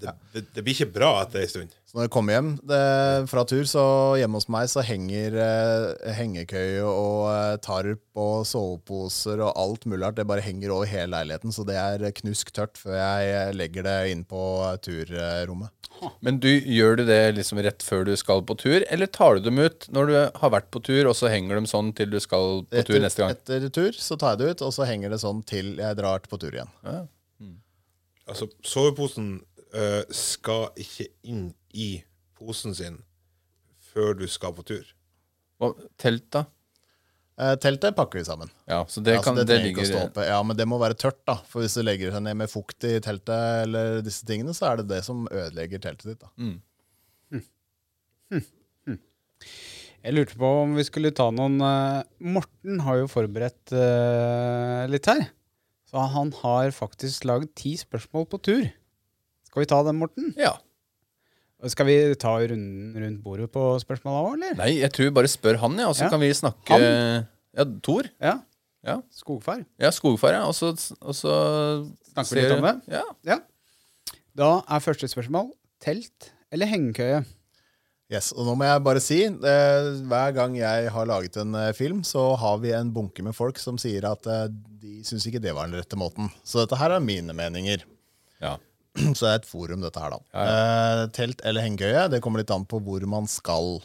det, 0.00 0.12
det, 0.32 0.42
det 0.54 0.62
blir 0.64 0.74
ikke 0.74 0.94
bra 0.94 1.10
etter 1.22 1.44
ei 1.44 1.48
stund. 1.50 1.74
Så 1.86 1.98
når 1.98 2.08
jeg 2.08 2.12
kommer 2.16 2.34
hjem 2.34 2.48
det, 2.66 2.80
fra 3.30 3.44
tur, 3.46 3.62
så 3.70 3.84
hjemme 4.18 4.40
hos 4.40 4.48
meg 4.50 4.66
så 4.72 4.82
henger 4.82 5.36
eh, 5.38 6.14
hengekøye 6.16 6.82
og 6.82 7.28
eh, 7.30 7.54
tarp 7.62 8.18
og 8.18 8.42
soveposer 8.50 9.38
og 9.44 9.52
alt 9.60 9.86
mulig 9.86 10.02
rart. 10.02 10.18
Det 10.18 10.26
bare 10.26 10.42
henger 10.42 10.74
over 10.74 10.90
hele 10.90 11.12
leiligheten, 11.14 11.54
så 11.54 11.62
det 11.68 11.78
er 11.78 12.08
knusk 12.18 12.50
tørt 12.56 12.80
før 12.80 12.98
jeg 12.98 13.30
eh, 13.36 13.54
legger 13.54 13.86
det 13.86 13.96
inn 14.10 14.26
på 14.26 14.42
eh, 14.66 14.74
turrommet. 14.82 15.70
Men 16.26 16.42
du, 16.42 16.50
gjør 16.50 16.98
du 16.98 17.04
det 17.06 17.20
liksom 17.36 17.62
rett 17.62 17.86
før 17.86 18.02
du 18.08 18.12
skal 18.18 18.42
på 18.42 18.58
tur, 18.58 18.82
eller 18.90 19.06
tar 19.14 19.38
du 19.38 19.46
dem 19.46 19.62
ut 19.62 19.86
når 19.94 20.10
du 20.10 20.16
har 20.18 20.54
vært 20.56 20.72
på 20.74 20.82
tur, 20.82 21.06
og 21.06 21.14
så 21.14 21.30
henger 21.30 21.62
de 21.62 21.70
sånn 21.70 21.94
til 21.94 22.10
du 22.10 22.18
skal 22.20 22.64
på 22.74 22.86
tur 22.90 22.98
neste 22.98 23.22
gang? 23.22 23.38
etter 23.38 23.70
tur 23.70 23.94
så 23.94 24.18
tar 24.18 24.34
jeg 24.34 24.42
det 24.42 24.50
ut, 24.50 24.66
og 24.66 24.74
så 24.74 24.90
henger 24.90 25.14
det 25.14 25.22
sånn 25.22 25.46
til 25.46 25.76
jeg 25.78 26.02
drar 26.02 26.26
på 26.26 26.42
tur 26.42 26.50
igjen. 26.50 26.74
Altså, 28.24 28.48
soveposen 28.64 29.36
eh, 29.74 30.02
skal 30.14 30.70
ikke 30.80 31.08
inn 31.30 31.48
i 31.74 31.88
posen 32.38 32.74
sin 32.76 33.00
før 33.94 34.16
du 34.18 34.26
skal 34.30 34.54
på 34.56 34.64
tur. 34.66 34.84
Og 35.62 35.78
telt, 36.00 36.26
da? 36.34 36.46
Eh, 37.34 37.54
teltet 37.58 37.96
pakker 37.98 38.20
vi 38.20 38.26
sammen. 38.26 38.50
Ja, 38.70 38.84
så 38.90 39.02
det, 39.02 39.16
ja, 39.16 39.22
kan, 39.22 39.34
det 39.38 39.48
det, 39.50 39.58
ligger. 39.64 40.10
Ja, 40.22 40.38
men 40.46 40.58
det 40.58 40.66
må 40.70 40.78
være 40.82 40.98
tørt, 40.98 41.18
da. 41.26 41.40
For 41.50 41.64
hvis 41.64 41.74
du 41.74 41.82
legger 41.82 42.14
seg 42.14 42.22
ned 42.26 42.38
med 42.38 42.50
fukt 42.50 42.86
i 42.86 42.94
teltet, 43.02 43.64
eller 43.66 43.98
disse 44.06 44.26
tingene, 44.28 44.54
så 44.54 44.70
er 44.70 44.82
det 44.82 44.90
det 44.92 45.00
som 45.06 45.26
ødelegger 45.30 45.82
teltet 45.82 46.14
ditt. 46.14 46.22
da. 46.22 46.30
Jeg 50.04 50.12
lurte 50.12 50.36
på 50.36 50.48
om 50.60 50.74
vi 50.76 50.84
skulle 50.84 51.14
ta 51.16 51.30
noen 51.32 51.56
eh, 51.64 52.04
Morten 52.36 52.82
har 52.84 52.98
jo 53.00 53.06
forberedt 53.08 53.72
uh, 53.72 54.84
litt 54.92 55.08
her. 55.08 55.22
Så 55.88 56.02
han 56.12 56.32
har 56.42 56.74
faktisk 56.76 57.24
lagd 57.24 57.54
ti 57.56 57.72
spørsmål 57.80 58.26
på 58.28 58.40
tur. 58.44 58.66
Skal 59.54 59.62
vi 59.62 59.68
ta 59.70 59.76
den, 59.86 60.00
Morten? 60.02 60.32
Ja. 60.34 60.56
Skal 61.70 61.86
vi 61.86 61.94
ta 62.20 62.32
runden 62.42 62.90
rundt 62.98 63.20
bordet 63.24 63.46
på 63.54 63.62
spørsmåla 63.80 64.24
òg, 64.26 64.32
eller? 64.34 64.56
Nei, 64.58 64.72
jeg 64.82 64.90
tror 64.92 65.06
vi 65.06 65.12
bare 65.14 65.30
spør 65.30 65.60
han, 65.62 65.76
ja, 65.78 65.86
og 65.88 65.94
så 65.96 66.08
Ja. 66.08 66.10
kan 66.10 66.20
vi 66.20 66.32
snakke 66.34 66.74
Han? 66.74 67.28
Ja, 67.54 67.64
Tor. 67.86 68.08
Ja. 68.20 68.34
Ja. 68.84 68.96
Skogfar. 69.14 69.62
Ja, 69.80 69.88
skogfar, 69.94 70.34
ja. 70.34 70.42
Og 70.50 70.52
så, 70.58 70.72
og 71.00 71.14
så 71.14 71.36
Snakker 72.10 72.34
vi 72.34 72.42
litt 72.42 72.56
om 72.58 72.66
det? 72.66 72.74
Ja. 72.98 73.04
Ja. 73.24 73.38
Da 74.36 74.50
er 74.68 74.82
første 74.82 75.06
spørsmål 75.08 75.52
telt 75.80 76.32
eller 76.52 76.66
hengekøye? 76.66 77.22
Yes, 78.12 78.32
og 78.36 78.44
nå 78.44 78.52
må 78.58 78.66
jeg 78.68 78.82
bare 78.84 79.00
si, 79.00 79.22
eh, 79.24 79.86
hver 80.10 80.34
gang 80.36 80.58
jeg 80.58 80.90
har 80.92 81.06
laget 81.08 81.38
en 81.40 81.54
eh, 81.54 81.70
film, 81.72 82.02
så 82.04 82.34
har 82.36 82.58
vi 82.60 82.74
en 82.76 82.90
bunke 82.92 83.22
med 83.24 83.32
folk 83.34 83.56
som 83.62 83.78
sier 83.80 84.04
at 84.10 84.26
eh, 84.28 84.48
de 84.82 84.98
syns 85.06 85.24
ikke 85.30 85.40
det 85.40 85.54
var 85.56 85.70
den 85.70 85.78
rette 85.80 85.96
måten. 85.96 86.28
Så 86.44 86.60
dette 86.66 86.76
her 86.82 86.90
er 86.98 87.00
mine 87.00 87.32
meninger. 87.32 87.86
ja. 88.42 88.58
Så 89.16 89.24
det 89.26 89.30
er 89.32 89.40
et 89.40 89.48
forum, 89.48 89.82
dette 89.82 90.00
her, 90.00 90.14
da. 90.14 90.44
Eh, 90.44 91.00
telt 91.16 91.42
eller 91.46 91.66
hengekøye, 91.66 92.06
det 92.12 92.20
kommer 92.22 92.42
litt 92.42 92.52
an 92.54 92.66
på 92.68 92.78
hvor 92.84 93.04
man 93.10 93.26
skal. 93.30 93.80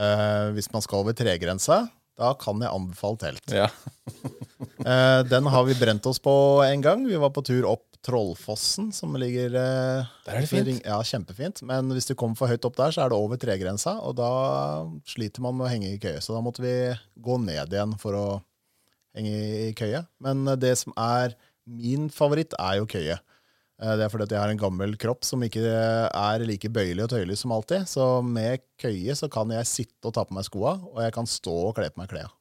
Eh, 0.00 0.48
hvis 0.56 0.70
man 0.72 0.84
skal 0.84 1.04
over 1.04 1.16
tregrensa, 1.16 1.84
da 2.18 2.30
kan 2.38 2.62
jeg 2.62 2.72
anbefale 2.72 3.20
telt. 3.26 3.54
ja. 3.62 3.70
Eh, 4.84 5.20
den 5.28 5.46
har 5.48 5.64
vi 5.64 5.74
brent 5.78 6.04
oss 6.08 6.18
på 6.20 6.32
en 6.64 6.82
gang. 6.84 7.04
Vi 7.08 7.16
var 7.20 7.30
på 7.32 7.42
tur 7.46 7.64
opp 7.68 7.84
Trollfossen, 8.04 8.90
som 8.92 9.14
ligger 9.16 9.54
Der 9.54 10.08
er 10.28 10.42
det 10.44 10.48
fint. 10.50 10.82
Ja, 10.84 10.98
kjempefint. 11.06 11.62
Men 11.64 11.88
hvis 11.94 12.08
du 12.10 12.12
kommer 12.18 12.36
for 12.36 12.50
høyt 12.52 12.66
opp 12.68 12.76
der, 12.76 12.92
så 12.92 13.04
er 13.04 13.12
det 13.12 13.16
over 13.16 13.40
tregrensa, 13.40 13.94
og 14.04 14.16
da 14.18 14.28
sliter 15.08 15.44
man 15.44 15.56
med 15.56 15.68
å 15.68 15.70
henge 15.72 15.92
i 15.94 16.00
køye. 16.02 16.20
Så 16.24 16.36
da 16.36 16.42
måtte 16.44 16.64
vi 16.64 16.74
gå 17.16 17.38
ned 17.40 17.72
igjen 17.72 17.94
for 18.02 18.18
å 18.18 18.26
henge 19.16 19.32
i 19.70 19.72
køye. 19.78 20.02
Men 20.24 20.44
det 20.60 20.74
som 20.82 20.92
er 21.00 21.36
min 21.64 22.10
favoritt, 22.12 22.52
er 22.60 22.82
jo 22.82 22.90
køye. 22.90 23.16
Eh, 23.82 23.96
Det 23.98 24.04
er 24.06 24.12
fordi 24.12 24.28
at 24.28 24.36
jeg 24.36 24.42
har 24.44 24.54
en 24.54 24.60
gammel 24.60 24.96
kropp 25.00 25.24
som 25.26 25.42
ikke 25.42 25.64
er 25.64 26.46
like 26.46 26.70
bøyelig 26.70 27.04
og 27.06 27.10
tøyelig 27.14 27.38
som 27.40 27.52
alltid. 27.56 27.88
Så 27.90 28.22
med 28.22 28.62
køye 28.80 29.14
så 29.18 29.30
kan 29.32 29.50
jeg 29.50 29.66
sitte 29.66 30.08
og 30.08 30.14
ta 30.14 30.24
på 30.24 30.36
meg 30.36 30.46
skoa, 30.46 30.78
og 30.92 31.02
jeg 31.02 31.12
kan 31.16 31.26
stå 31.26 31.56
og 31.68 31.76
kle 31.78 31.90
på 31.90 32.02
meg 32.02 32.10
klærne. 32.12 32.34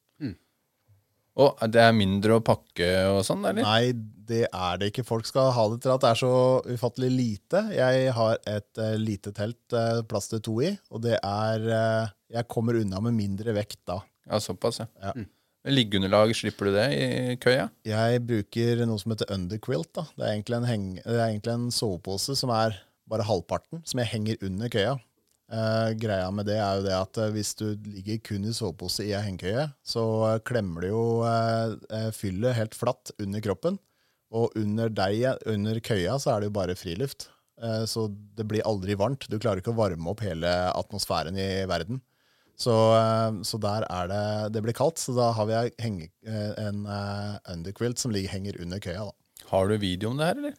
Og 1.34 1.58
det 1.74 1.82
er 1.82 1.96
mindre 1.98 2.36
å 2.38 2.44
pakke 2.46 2.88
og 3.10 3.24
sånn, 3.26 3.42
eller? 3.50 3.66
Nei, 3.66 3.94
det 4.30 4.44
er 4.54 4.78
det 4.78 4.92
ikke. 4.92 5.06
Folk 5.08 5.26
skal 5.26 5.50
ha 5.56 5.64
det 5.72 5.80
til 5.82 5.94
at 5.96 6.04
det 6.04 6.12
er 6.12 6.20
så 6.20 6.34
ufattelig 6.70 7.10
lite. 7.10 7.64
Jeg 7.74 8.12
har 8.14 8.38
et 8.50 8.82
uh, 8.82 8.94
lite 9.02 9.34
telt, 9.34 9.62
uh, 9.74 10.04
plass 10.06 10.30
til 10.30 10.44
to 10.46 10.60
i, 10.62 10.70
og 10.94 11.02
det 11.08 11.18
er 11.18 11.66
uh, 11.66 12.14
Jeg 12.34 12.50
kommer 12.52 12.78
unna 12.78 13.02
med 13.02 13.18
mindre 13.18 13.56
vekt 13.58 13.82
da. 13.90 13.98
Ja, 14.30 14.38
såpass, 14.46 14.84
ja. 14.84 14.88
Ja. 15.02 15.16
Men 15.18 15.26
Liggeunderlag, 15.64 16.34
slipper 16.36 16.68
du 16.68 16.76
det 16.76 16.88
i 16.92 17.36
køya? 17.40 17.70
Jeg 17.88 18.24
bruker 18.28 18.84
noe 18.88 19.00
som 19.00 19.14
heter 19.14 19.32
underquilt. 19.32 19.94
da. 19.96 20.04
Det 20.18 20.26
er 20.26 20.34
egentlig 20.34 20.58
en, 20.60 20.68
heng, 20.68 20.88
er 21.06 21.22
egentlig 21.30 21.54
en 21.56 21.70
sovepose 21.72 22.36
som 22.36 22.52
er 22.52 22.76
bare 23.10 23.24
halvparten, 23.28 23.84
som 23.88 24.02
jeg 24.02 24.12
henger 24.12 24.44
under 24.44 24.72
køya. 24.72 24.98
Eh, 25.54 25.90
greia 26.00 26.28
med 26.34 26.48
det 26.50 26.58
er 26.58 26.80
jo 26.80 26.86
det 26.88 26.94
at 26.98 27.20
eh, 27.22 27.32
hvis 27.36 27.54
du 27.60 27.66
ligger 27.86 28.20
kun 28.26 28.48
i 28.48 28.54
sovepose 28.56 29.06
i 29.06 29.12
ei 29.14 29.24
hengekøye, 29.24 29.68
så 29.86 30.04
eh, 30.32 30.40
klemmer 30.48 30.84
det 30.84 30.92
jo 30.92 31.04
eh, 31.28 31.76
eh, 31.94 32.10
fyllet 32.16 32.58
helt 32.58 32.76
flatt 32.76 33.14
under 33.22 33.44
kroppen. 33.44 33.80
Og 34.34 34.56
under 34.58 34.90
deg, 34.90 35.28
under 35.46 35.78
køya, 35.84 36.18
så 36.20 36.34
er 36.34 36.42
det 36.42 36.50
jo 36.50 36.58
bare 36.58 36.76
friluft. 36.80 37.28
Eh, 37.62 37.84
så 37.88 38.08
det 38.10 38.48
blir 38.50 38.66
aldri 38.68 38.98
varmt. 39.00 39.28
Du 39.30 39.38
klarer 39.38 39.62
ikke 39.62 39.76
å 39.76 39.78
varme 39.78 40.10
opp 40.10 40.24
hele 40.26 40.50
atmosfæren 40.74 41.38
i 41.38 41.52
verden. 41.70 42.02
Så, 42.60 42.74
eh, 42.96 43.42
så 43.44 43.58
der 43.62 43.86
er 43.90 44.10
det 44.12 44.54
Det 44.54 44.64
blir 44.64 44.76
kaldt, 44.78 45.02
så 45.02 45.16
da 45.18 45.32
har 45.36 45.48
vi 45.50 45.62
henge, 45.82 46.10
eh, 46.26 46.52
en 46.68 46.86
eh, 46.86 47.38
underquilt 47.54 48.00
som 48.00 48.14
ligger, 48.14 48.30
henger 48.30 48.60
under 48.62 48.80
køya. 48.80 49.06
da. 49.10 49.48
Har 49.50 49.68
du 49.68 49.78
video 49.78 50.10
om 50.10 50.18
det 50.18 50.26
her, 50.30 50.38
eller? 50.38 50.54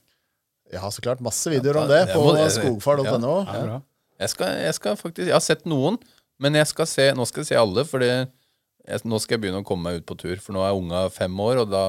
Jeg 0.73 0.81
har 0.81 0.91
så 0.91 1.03
klart 1.05 1.21
masse 1.23 1.51
videoer 1.51 1.83
om 1.83 1.89
det 1.89 2.07
det 2.09 2.15
på 2.17 2.33
skogfar.no. 2.51 3.35
Ja, 3.47 3.61
bra. 3.63 3.83
Jeg 4.21 4.31
skal, 4.31 4.57
jeg 4.63 4.75
skal 4.75 4.97
faktisk 4.97 5.27
Jeg 5.27 5.35
har 5.35 5.45
sett 5.45 5.65
noen, 5.67 5.99
men 6.41 6.55
jeg 6.55 6.67
skal 6.67 6.87
se, 6.87 7.13
nå 7.15 7.27
skal 7.27 7.43
jeg 7.45 7.53
se 7.53 7.61
alle, 7.61 7.85
for 7.87 8.01
nå 8.01 9.21
skal 9.21 9.37
jeg 9.37 9.43
begynne 9.43 9.63
å 9.63 9.67
komme 9.67 9.91
meg 9.91 10.03
ut 10.03 10.07
på 10.09 10.17
tur. 10.19 10.37
For 10.43 10.57
nå 10.57 10.65
er 10.65 10.75
unga 10.75 11.07
fem 11.15 11.41
år, 11.41 11.63
og 11.63 11.71
da, 11.71 11.85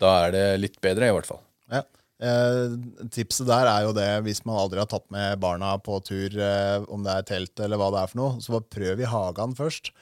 da 0.00 0.14
er 0.26 0.34
det 0.34 0.44
litt 0.60 0.80
bedre, 0.82 1.10
i 1.10 1.14
hvert 1.14 1.28
fall. 1.28 1.42
Ja. 1.70 1.84
Eh, 2.20 2.74
tipset 3.08 3.48
der 3.48 3.68
er 3.70 3.86
jo 3.86 3.94
det, 3.96 4.08
hvis 4.26 4.42
man 4.44 4.58
aldri 4.60 4.82
har 4.82 4.90
tatt 4.90 5.06
med 5.14 5.38
barna 5.40 5.72
på 5.80 5.96
tur, 6.04 6.34
eh, 6.36 6.82
om 6.92 7.06
det 7.06 7.14
er 7.14 7.28
telt 7.30 7.62
eller 7.64 7.80
hva 7.80 7.88
det 7.94 8.02
er 8.02 8.12
for 8.12 8.20
noe, 8.20 8.42
så 8.44 8.60
prøv 8.60 9.00
i 9.00 9.08
hagen 9.08 9.56
først. 9.56 9.92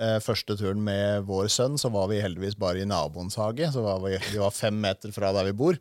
Eh, 0.00 0.16
første 0.24 0.56
turen 0.56 0.80
med 0.84 1.26
vår 1.28 1.50
sønn, 1.52 1.74
så 1.76 1.90
var 1.92 2.06
vi 2.08 2.22
heldigvis 2.22 2.56
bare 2.56 2.80
i 2.80 2.88
naboens 2.88 3.36
hage. 3.36 3.66
Så 3.74 3.82
var 3.84 3.98
vi, 4.04 4.14
vi 4.30 4.38
var 4.40 4.54
fem 4.54 4.78
meter 4.80 5.12
fra 5.12 5.32
der 5.36 5.50
vi 5.50 5.56
bor. 5.64 5.80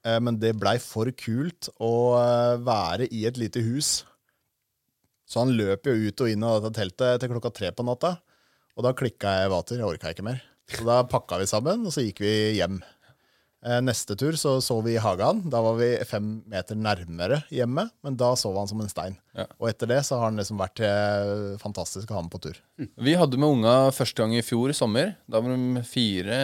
Eh, 0.00 0.16
men 0.16 0.38
det 0.40 0.54
blei 0.56 0.78
for 0.80 1.10
kult 1.12 1.68
å 1.76 2.16
eh, 2.16 2.54
være 2.64 3.04
i 3.12 3.26
et 3.28 3.36
lite 3.36 3.60
hus. 3.60 3.98
Så 5.28 5.44
han 5.44 5.52
løp 5.52 5.84
jo 5.86 5.92
ut 6.08 6.22
og 6.24 6.30
inn 6.32 6.46
av 6.46 6.62
dette 6.64 6.80
teltet 6.80 7.20
til 7.20 7.30
klokka 7.34 7.52
tre 7.52 7.68
på 7.76 7.84
natta. 7.84 8.14
Og 8.78 8.86
da 8.86 8.94
klikka 8.96 9.34
jeg 9.42 9.52
vater. 9.52 9.76
Jeg 9.76 9.86
orka 9.86 10.14
ikke 10.14 10.24
mer. 10.24 10.40
Så 10.72 10.86
da 10.88 11.02
pakka 11.04 11.36
vi 11.42 11.50
sammen, 11.50 11.84
og 11.84 11.92
så 11.92 12.02
gikk 12.06 12.22
vi 12.24 12.32
hjem. 12.56 12.80
Eh, 13.60 13.80
Neste 13.84 14.14
tur 14.16 14.32
så 14.40 14.54
så 14.64 14.78
vi 14.80 14.94
i 14.94 15.00
hagen. 15.04 15.42
Da 15.52 15.60
var 15.60 15.74
vi 15.76 15.90
fem 16.08 16.28
meter 16.48 16.78
nærmere 16.80 17.42
hjemme, 17.52 17.84
men 18.02 18.16
da 18.16 18.30
sov 18.40 18.56
han 18.56 18.68
som 18.70 18.80
en 18.80 18.88
stein. 18.88 19.18
Ja. 19.36 19.44
Og 19.60 19.68
etter 19.68 19.90
det 19.90 19.98
så 20.08 20.16
har 20.16 20.30
han 20.30 20.40
liksom 20.40 20.56
vært 20.62 20.80
eh, 20.80 21.58
fantastisk 21.60 22.08
å 22.10 22.16
ha 22.16 22.22
med 22.24 22.32
på 22.32 22.40
tur. 22.46 22.56
Vi 22.96 23.16
hadde 23.20 23.36
med 23.36 23.52
unga 23.58 23.74
første 23.92 24.22
gang 24.22 24.32
i 24.38 24.40
fjor 24.46 24.72
i 24.72 24.76
sommer. 24.78 25.12
Da 25.28 25.42
var 25.44 25.52
de 25.52 25.82
fire 25.84 26.38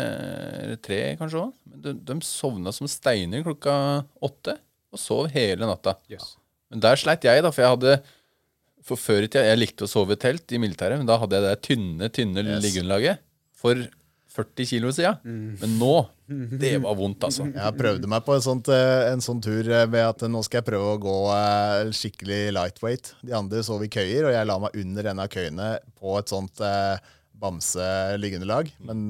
eller 0.61 0.77
tre, 0.85 1.01
kanskje 1.17 1.47
òg. 1.47 1.57
De, 1.87 1.97
de 1.97 2.19
sovna 2.27 2.73
som 2.77 2.91
steiner 2.91 3.47
klokka 3.49 3.79
åtte 4.29 4.59
og 4.93 5.01
sov 5.01 5.33
hele 5.33 5.65
natta. 5.73 5.97
Yes. 6.13 6.35
Men 6.69 6.85
der 6.85 7.01
sleit 7.01 7.25
jeg, 7.25 7.41
da, 7.47 7.51
for 7.55 7.63
jeg 7.65 7.77
hadde 7.79 7.97
For 8.87 8.99
før 8.99 9.25
i 9.25 9.29
tida 9.31 9.43
Jeg 9.49 9.59
likte 9.61 9.87
å 9.87 9.91
sove 9.91 10.15
i 10.15 10.19
telt 10.21 10.51
i 10.55 10.59
militæret, 10.63 10.99
men 11.01 11.07
da 11.09 11.17
hadde 11.19 11.39
jeg 11.39 11.45
det 11.49 11.57
tynne, 11.67 12.09
tynne 12.15 12.43
Yes. 12.45 12.61
liggeunderlaget 12.65 13.23
for 13.57 13.81
40 14.37 14.68
kilo 14.68 14.92
siden. 14.92 15.16
Men 15.62 15.75
nå 15.81 15.92
Det 16.61 16.75
var 16.85 16.94
vondt, 16.99 17.25
altså. 17.25 17.46
Jeg 17.55 17.77
prøvde 17.79 18.11
meg 18.11 18.25
på 18.27 18.35
en, 18.37 18.44
sånt, 18.44 18.68
eh, 18.72 19.09
en 19.12 19.25
sånn 19.25 19.40
tur 19.44 19.62
ved 19.64 19.90
med 19.94 20.05
at 20.05 20.25
nå 20.29 20.42
skal 20.44 20.61
jeg 20.61 20.68
prøve 20.68 20.94
å 20.94 21.01
gå 21.01 21.16
eh, 21.35 21.90
skikkelig 21.96 22.40
lightweight. 22.57 23.12
De 23.25 23.35
andre 23.38 23.62
sov 23.66 23.85
i 23.87 23.90
køyer, 23.92 24.29
og 24.29 24.35
jeg 24.37 24.49
la 24.51 24.59
meg 24.66 24.77
under 24.83 25.11
en 25.12 25.22
av 25.25 25.31
køyene 25.33 25.70
på 25.96 26.16
et 26.20 26.33
sånt 26.35 26.61
eh, 26.64 26.96
bamse-liggeunderlag. 27.37 28.72
Men 28.87 29.07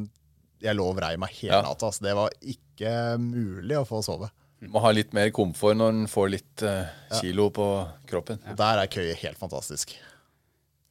jeg 0.62 0.76
lå 0.78 0.88
og 0.90 0.96
vrei 0.98 1.14
meg 1.20 1.32
hele 1.40 1.58
Ja. 1.58 1.62
natta. 1.66 1.90
Altså. 1.90 2.04
Det 2.06 2.14
var 2.16 2.34
ikke 2.42 2.92
mulig 3.22 3.76
å 3.78 3.86
få 3.88 4.02
sove. 4.04 4.30
Må 4.72 4.80
ha 4.80 4.90
litt 4.94 5.12
mer 5.12 5.28
komfort 5.36 5.76
når 5.76 5.92
en 5.92 6.06
får 6.08 6.30
litt 6.32 6.62
eh, 6.64 6.86
kilo 7.20 7.50
på 7.54 7.66
kroppen. 8.08 8.38
Ja. 8.46 8.54
Der 8.56 8.82
er 8.84 8.92
køye 8.92 9.16
helt 9.20 9.38
fantastisk. 9.38 9.92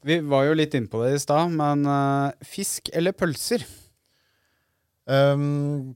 Vi 0.05 0.19
var 0.21 0.45
jo 0.45 0.53
litt 0.53 0.75
inne 0.77 0.87
på 0.91 1.01
det 1.01 1.15
i 1.15 1.21
stad, 1.23 1.49
men 1.49 1.81
uh, 1.89 2.29
fisk 2.45 2.91
eller 2.93 3.15
pølser? 3.17 3.63
Um, 5.05 5.95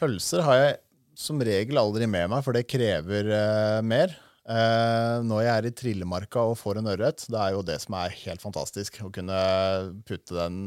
pølser 0.00 0.42
har 0.44 0.58
jeg 0.60 0.76
som 1.18 1.40
regel 1.44 1.78
aldri 1.80 2.06
med 2.10 2.30
meg, 2.32 2.42
for 2.44 2.56
det 2.56 2.66
krever 2.70 3.28
uh, 3.32 3.80
mer. 3.84 4.14
Uh, 4.42 5.20
når 5.22 5.44
jeg 5.44 5.52
er 5.54 5.68
i 5.68 5.74
Trillemarka 5.78 6.42
og 6.50 6.56
får 6.58 6.80
en 6.80 6.88
ørret, 6.90 7.24
det 7.30 7.38
er 7.38 7.52
jo 7.54 7.62
det 7.66 7.76
som 7.84 7.94
er 8.00 8.16
helt 8.24 8.42
fantastisk. 8.42 8.98
Å 9.06 9.10
kunne 9.14 9.38
putte 10.08 10.34
den, 10.36 10.62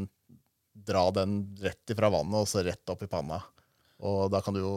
dra 0.86 1.06
den 1.14 1.40
rett 1.62 1.92
ifra 1.92 2.10
vannet 2.14 2.40
og 2.42 2.48
så 2.50 2.62
rett 2.66 2.92
opp 2.92 3.04
i 3.04 3.10
panna. 3.10 3.42
Og 4.06 4.26
da 4.32 4.42
kan 4.44 4.56
du 4.56 4.62
jo 4.64 4.72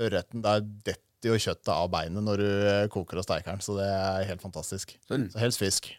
Ørreten, 0.00 0.40
der 0.40 0.62
detter 0.86 1.28
jo 1.34 1.36
kjøttet 1.36 1.68
av 1.74 1.90
beinet 1.92 2.24
når 2.24 2.40
du 2.40 2.46
eh, 2.48 2.84
koker 2.88 3.18
og 3.20 3.24
steiker 3.26 3.50
den, 3.52 3.60
så 3.60 3.74
det 3.76 3.84
er 3.92 4.22
helt 4.30 4.40
fantastisk. 4.40 4.94
Så- 5.04 5.18
Så 5.34 5.40
helst 5.42 5.60
fisk. 5.60 5.90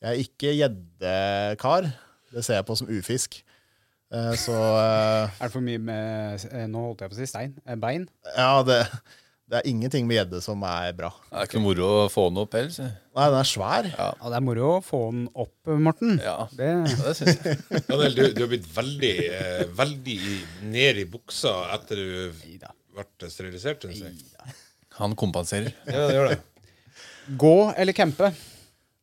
Jeg 0.00 0.08
er 0.08 0.22
ikke 0.22 0.54
gjeddekar. 0.56 1.90
Det 2.32 2.44
ser 2.46 2.54
jeg 2.62 2.64
på 2.70 2.76
som 2.78 2.88
ufisk. 2.88 3.42
Eh, 4.12 4.34
Så 4.40 4.54
eh, 4.56 5.28
Er 5.40 5.46
det 5.48 5.52
for 5.52 5.64
mye 5.64 5.80
med 5.84 6.44
eh, 6.48 6.66
Nå 6.70 6.86
holdt 6.90 7.02
jeg 7.04 7.10
på 7.12 7.16
å 7.18 7.20
si 7.22 7.26
stein. 7.28 7.56
Bein. 7.82 8.06
ja, 8.36 8.62
det, 8.64 8.78
det 9.48 9.58
er 9.62 9.68
ingenting 9.70 10.06
med 10.08 10.18
gjedde 10.18 10.40
som 10.44 10.62
er 10.68 10.92
bra. 10.96 11.10
Det 11.28 11.42
er 11.42 11.48
ikke 11.48 11.58
noe 11.60 11.66
moro 11.70 11.88
å 12.04 12.08
få 12.12 12.26
den 12.30 12.40
opp 12.42 12.56
heller. 12.56 12.90
Nei, 13.18 13.26
den 13.32 13.38
er 13.42 13.48
svær. 13.48 13.88
Ja, 13.94 14.08
det 14.24 14.36
er 14.40 14.44
moro 14.44 14.66
å 14.74 14.80
få 14.84 15.00
den 15.12 15.22
opp, 15.32 15.54
Morten. 15.88 16.18
ja 16.24 16.34
Det, 16.52 16.68
det 17.04 17.14
syns 17.18 17.40
jeg. 17.46 17.60
Daniel, 17.88 18.16
du, 18.18 18.22
du 18.36 18.42
har 18.44 18.50
blitt 18.52 18.68
veldig, 18.76 19.14
eh, 19.38 19.62
veldig 19.80 20.18
i, 20.32 20.36
ned 20.72 21.00
i 21.04 21.06
buksa 21.08 21.54
etter 21.76 22.00
du 22.00 22.42
Neida. 22.44 22.72
ble 22.96 23.30
sterilisert, 23.32 23.84
synes 23.88 24.04
jeg. 24.04 24.54
Han 24.98 25.12
kompenserer. 25.16 25.72
Ja, 25.86 26.06
det 26.08 26.14
gjør 26.16 26.32
det. 26.32 26.38
Gå 27.38 27.56
eller 27.76 27.92
campe? 27.96 28.32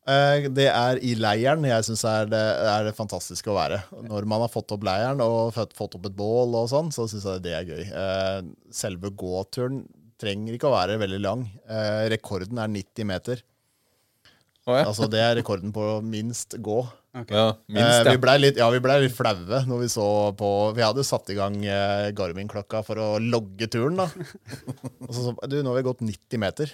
Eh, 0.06 0.46
Det 0.54 0.68
er 0.70 1.00
i 1.02 1.16
leiren 1.18 1.64
jeg 1.66 1.86
syns 1.88 2.04
er, 2.06 2.26
det- 2.30 2.58
er 2.70 2.84
det 2.86 2.96
fantastiske 2.96 3.50
å 3.50 3.56
være. 3.58 3.80
Når 4.06 4.26
man 4.30 4.42
har 4.42 4.50
fått 4.54 4.72
opp 4.72 4.84
leiren 4.86 5.22
og 5.22 5.54
fått, 5.56 5.74
fått 5.74 5.96
opp 5.96 6.06
et 6.06 6.16
bål, 6.16 6.54
og 6.56 6.70
sånn, 6.70 6.92
så 6.94 7.08
syns 7.10 7.24
jeg 7.26 7.42
det 7.42 7.54
er 7.54 7.66
gøy. 7.66 7.84
Eh, 7.90 8.42
Selve 8.72 9.10
gåturen 9.16 9.88
trenger 10.22 10.54
ikke 10.54 10.70
å 10.70 10.76
være 10.78 11.00
veldig 11.02 11.22
lang. 11.22 11.50
Eh, 11.68 12.10
Rekorden 12.14 12.60
er 12.60 12.68
90 12.68 13.04
meter. 13.06 13.42
Oh, 14.68 14.74
ja. 14.78 14.86
Altså 14.86 15.08
Det 15.10 15.20
er 15.20 15.36
rekorden 15.42 15.72
på 15.74 16.02
minst 16.04 16.56
gå. 16.62 16.88
ja, 17.30 17.54
minst, 17.70 18.06
ja. 18.06 18.12
vi 18.12 18.18
blei 18.18 18.38
litt, 18.40 18.58
ja, 18.58 18.70
ble 18.70 18.96
litt 19.04 19.14
flaue 19.16 19.62
når 19.66 19.80
vi 19.80 19.88
så 19.88 20.36
på 20.36 20.74
Vi 20.76 20.82
hadde 20.82 20.98
jo 21.00 21.04
satt 21.08 21.30
i 21.30 21.36
gang 21.38 21.54
Garmin-klokka 22.18 22.84
for 22.84 22.96
å 22.96 23.20
logge 23.22 23.70
turen, 23.72 23.96
da. 23.96 24.08
Og 25.08 25.14
så 25.14 25.22
så 25.30 25.36
Du, 25.48 25.62
nå 25.64 25.70
har 25.72 25.78
vi 25.82 25.86
gått 25.90 26.02
90 26.02 26.38
meter. 26.42 26.72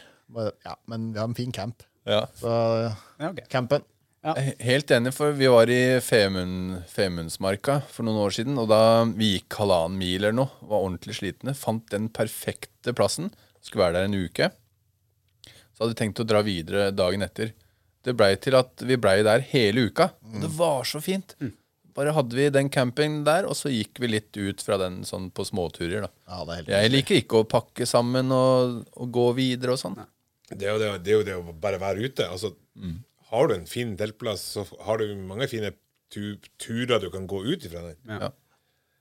Ja, 0.65 0.75
men 0.87 1.11
vi 1.13 1.19
har 1.19 1.27
en 1.27 1.35
fin 1.37 1.51
camp. 1.51 1.83
Ja. 2.09 2.25
Så 2.39 2.51
Ja, 3.21 3.29
ok. 3.29 3.41
campen 3.49 3.83
er 4.21 4.51
Helt 4.61 4.91
enig, 4.93 5.13
for 5.17 5.33
vi 5.33 5.47
var 5.49 5.69
i 5.73 5.99
Femund, 6.05 6.83
Femundsmarka 6.91 7.79
for 7.89 8.05
noen 8.05 8.19
år 8.21 8.35
siden. 8.35 8.57
Og 8.61 8.67
da 8.69 9.03
vi 9.09 9.35
gikk 9.37 9.57
halvannen 9.57 9.97
mil 9.97 10.19
eller 10.21 10.35
noe, 10.37 10.51
var 10.61 10.83
ordentlig 10.85 11.17
slitne, 11.17 11.55
fant 11.57 11.87
den 11.89 12.09
perfekte 12.13 12.93
plassen. 12.97 13.31
Skulle 13.65 13.87
være 13.87 13.97
der 14.01 14.09
en 14.09 14.19
uke. 14.27 14.51
Så 15.73 15.81
hadde 15.81 15.95
vi 15.95 15.99
tenkt 16.03 16.21
å 16.21 16.27
dra 16.29 16.43
videre 16.45 16.91
dagen 16.93 17.25
etter. 17.25 17.55
Det 18.05 18.13
blei 18.17 18.35
til 18.41 18.57
at 18.57 18.81
vi 18.85 18.97
blei 19.01 19.19
der 19.25 19.41
hele 19.51 19.87
uka. 19.89 20.11
Og 20.33 20.45
det 20.45 20.53
var 20.57 20.85
så 20.89 21.01
fint. 21.01 21.35
Bare 21.97 22.13
hadde 22.15 22.37
vi 22.37 22.47
den 22.53 22.69
campingen 22.71 23.25
der, 23.27 23.45
og 23.49 23.57
så 23.57 23.69
gikk 23.73 23.99
vi 23.99 24.13
litt 24.13 24.37
ut 24.37 24.61
fra 24.63 24.77
den 24.79 25.01
sånn 25.05 25.29
på 25.33 25.43
småturer. 25.49 26.05
da. 26.05 26.09
Ja, 26.29 26.45
det 26.45 26.53
er 26.53 26.61
helt 26.61 26.71
Jeg 26.77 26.91
liker 26.93 27.19
ikke 27.19 27.41
å 27.41 27.49
pakke 27.49 27.89
sammen 27.89 28.31
og, 28.31 28.85
og 28.95 29.11
gå 29.17 29.27
videre 29.41 29.75
og 29.75 29.81
sånn. 29.81 29.97
Det 30.51 30.67
er 30.67 30.73
jo 30.75 30.79
det, 30.81 30.89
det, 31.05 31.11
er 31.13 31.17
jo 31.19 31.23
det 31.27 31.35
å 31.39 31.55
bare 31.63 31.79
være 31.81 32.03
ute. 32.09 32.27
Altså, 32.27 32.53
Har 33.31 33.47
du 33.47 33.53
en 33.55 33.65
fin 33.69 33.95
teltplass, 33.97 34.43
så 34.57 34.65
har 34.85 34.99
du 34.99 35.15
mange 35.15 35.47
fine 35.51 35.71
tu 36.11 36.35
turer 36.59 36.99
du 36.99 37.09
kan 37.13 37.23
gå 37.31 37.39
ut 37.47 37.63
ifra 37.63 37.85
den. 37.87 37.97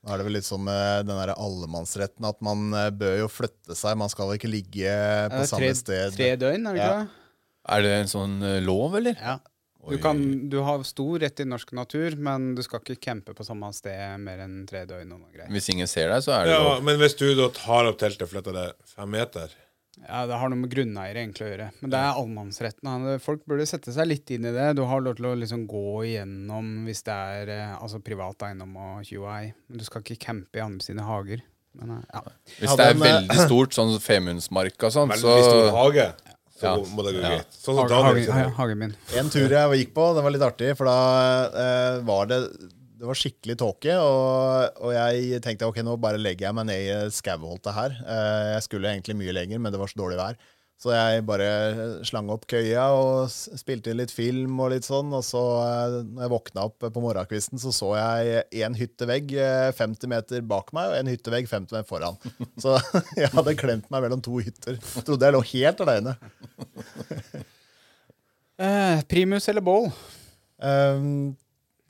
Nå 0.01 0.09
er 0.13 0.17
det 0.17 0.25
vel 0.25 0.33
litt 0.39 0.47
sånn 0.47 0.63
med 0.65 1.05
den 1.05 1.17
der 1.19 1.33
allemannsretten, 1.35 2.25
at 2.25 2.39
man 2.41 2.71
eh, 2.73 2.87
bør 2.89 3.19
jo 3.19 3.27
flytte 3.29 3.75
seg. 3.77 3.99
Man 4.01 4.09
skal 4.09 4.31
ikke 4.33 4.49
ligge 4.49 4.89
på 5.29 5.41
Eh, 5.43 5.49
samme 5.49 5.67
tre, 5.67 5.75
sted. 5.77 6.15
tre 6.15 6.29
døgn, 6.41 6.65
er 6.71 6.73
det 6.73 6.81
ikke 6.81 6.87
Ja. 6.95 7.01
det? 7.03 7.17
Er 7.75 7.81
det 7.85 7.91
en 7.99 8.09
sånn 8.09 8.33
eh, 8.41 8.61
lov, 8.65 8.95
eller? 8.97 9.13
Ja. 9.21 9.35
Du, 9.89 9.97
kan, 10.01 10.17
du 10.49 10.59
har 10.65 10.81
stor 10.85 11.19
rett 11.21 11.39
i 11.41 11.45
norsk 11.45 11.71
natur, 11.73 12.15
men 12.17 12.51
du 12.57 12.61
skal 12.65 12.81
ikke 12.81 12.97
campe 13.01 13.33
på 13.37 13.45
samme 13.45 13.69
sted 13.73 14.17
mer 14.21 14.41
enn 14.45 14.63
tre 14.69 14.85
døgn. 14.89 15.11
og 15.13 15.19
noe 15.25 15.31
greier. 15.33 15.49
Hvis 15.53 15.69
ingen 15.73 15.89
ser 15.89 16.09
deg, 16.13 16.21
så 16.25 16.33
er 16.39 16.45
det 16.49 16.53
Ja, 16.57 16.79
men 16.85 16.97
hvis 17.01 17.15
du 17.17 17.27
da 17.37 17.47
tar 17.53 17.89
opp 17.89 17.97
teltet 18.01 18.25
og 18.25 18.29
flytter 18.33 18.53
det 18.57 18.67
fem 18.95 19.09
meter 19.09 19.53
Ja, 20.07 20.25
Det 20.25 20.37
har 20.41 20.49
noe 20.49 20.57
med 20.63 20.71
grunneiere 20.73 21.21
egentlig 21.21 21.45
å 21.45 21.49
gjøre. 21.51 21.67
Men 21.81 21.91
det 21.93 21.99
er 21.99 22.17
allemannsretten. 22.17 23.19
Folk 23.21 23.43
burde 23.45 23.67
sette 23.69 23.93
seg 23.93 24.07
litt 24.09 24.31
inn 24.33 24.47
i 24.49 24.53
det. 24.55 24.71
Du 24.75 24.83
har 24.89 25.01
lov 25.05 25.15
til 25.19 25.27
å 25.29 25.35
liksom 25.37 25.67
gå 25.69 25.83
igjennom 26.09 26.71
hvis 26.87 27.03
det 27.07 27.13
er 27.37 27.51
eh, 27.53 27.75
altså 27.77 28.01
privat 28.03 28.41
eiendom 28.47 28.73
og 28.81 29.05
QI. 29.07 29.51
Men 29.69 29.77
du 29.77 29.85
skal 29.87 30.01
ikke 30.01 30.19
campe 30.25 30.57
i 30.57 30.65
andre 30.65 30.81
sine 30.87 31.05
hager. 31.05 31.43
Men, 31.77 31.93
eh, 31.99 32.03
ja. 32.17 32.23
Hvis 32.57 32.75
det 32.81 32.87
er 32.89 32.95
eh, 32.97 33.01
veldig 33.05 33.39
stort, 33.45 33.77
sånn 33.77 33.93
Femundsmark 34.03 34.75
og 34.89 34.91
sånn, 34.97 35.13
veldig 35.13 35.21
så 35.21 35.47
stor 35.47 35.71
hage, 35.77 36.07
så 36.57 36.65
Ja. 36.67 36.75
må 36.97 37.05
det 37.05 37.13
gå 37.15 37.21
Ja. 37.21 37.29
greit. 37.37 37.55
Sånn 37.61 37.79
hagen, 37.87 38.51
hagen 38.57 38.77
min. 38.79 38.95
En 39.17 39.29
tur 39.29 39.47
jeg 39.49 39.85
gikk 39.85 39.93
på, 39.93 40.13
det 40.17 40.23
var 40.25 40.31
litt 40.31 40.41
artig, 40.49 40.75
for 40.77 40.85
da 40.85 40.97
eh, 41.53 42.01
var 42.09 42.25
det 42.27 42.41
det 43.01 43.07
var 43.09 43.17
skikkelig 43.17 43.55
tåke, 43.57 43.93
og, 43.97 44.81
og 44.85 44.91
jeg 44.93 45.41
tenkte 45.41 45.65
ok, 45.65 45.79
nå 45.81 45.95
bare 45.97 46.21
legger 46.21 46.51
jeg 46.51 46.57
meg 46.59 46.67
ned 46.69 46.83
i 46.85 47.13
skauholtet 47.15 47.73
her. 47.73 47.95
Eh, 48.05 48.49
jeg 48.53 48.65
skulle 48.67 48.91
egentlig 48.91 49.15
mye 49.17 49.33
lenger, 49.33 49.61
men 49.63 49.73
det 49.73 49.79
var 49.81 49.89
så 49.89 49.97
dårlig 50.03 50.19
vær. 50.19 50.37
Så 50.81 50.93
jeg 50.93 51.25
bare 51.25 51.49
slang 52.05 52.29
opp 52.33 52.47
køya 52.49 52.87
og 52.97 53.29
spilte 53.29 53.93
litt 53.93 54.13
film 54.13 54.55
og 54.61 54.71
litt 54.73 54.85
sånn. 54.85 55.09
Og 55.17 55.25
så, 55.25 55.41
eh, 55.65 55.97
når 56.13 56.27
jeg 56.27 56.33
våkna 56.33 56.67
opp 56.69 56.85
på 56.85 57.03
morgenkvisten, 57.03 57.61
så 57.61 57.73
så 57.73 57.91
jeg 57.97 58.45
en 58.65 58.77
hyttevegg 58.77 59.33
eh, 59.33 59.73
50 59.77 60.13
meter 60.13 60.45
bak 60.53 60.69
meg 60.77 60.93
og 60.93 60.97
en 61.01 61.11
hyttevegg 61.11 61.49
50 61.49 61.77
meter 61.79 61.89
foran. 61.89 62.17
Så 62.61 62.77
jeg 63.21 63.33
hadde 63.33 63.57
klemt 63.57 63.89
meg 63.93 64.05
mellom 64.05 64.21
to 64.25 64.37
hytter. 64.45 64.77
Jeg 64.77 65.05
Trodde 65.09 65.29
jeg 65.29 65.37
lå 65.37 65.45
helt 65.55 65.85
aleine. 65.87 66.17
Eh, 68.61 69.05
primus 69.09 69.49
eller 69.49 69.65
bål? 69.65 69.87
Um, 70.61 71.33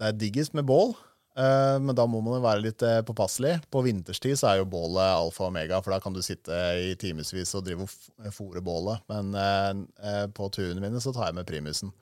det 0.02 0.08
er 0.10 0.18
diggest 0.18 0.56
med 0.58 0.66
bål, 0.66 0.96
eh, 1.38 1.78
men 1.80 1.94
da 1.98 2.08
må 2.10 2.20
man 2.26 2.40
jo 2.40 2.44
være 2.44 2.64
litt 2.66 2.82
eh, 2.88 3.00
påpasselig. 3.06 3.60
På 3.72 3.84
vinterstid 3.86 4.40
så 4.40 4.50
er 4.52 4.60
jo 4.64 4.70
bålet 4.72 5.04
alfa 5.14 5.46
og 5.46 5.52
omega, 5.54 5.78
for 5.86 5.94
da 5.94 6.00
kan 6.02 6.16
du 6.18 6.22
sitte 6.26 6.58
i 6.82 6.96
timevis 7.00 7.54
og 7.56 7.66
drive 7.68 7.86
og 7.86 8.32
fòre 8.34 8.64
bålet. 8.66 9.04
Men 9.14 9.34
eh, 9.38 10.26
på 10.34 10.50
turene 10.58 10.82
mine 10.82 11.02
så 11.04 11.14
tar 11.14 11.30
jeg 11.30 11.38
med 11.38 11.46
primusen. 11.50 11.94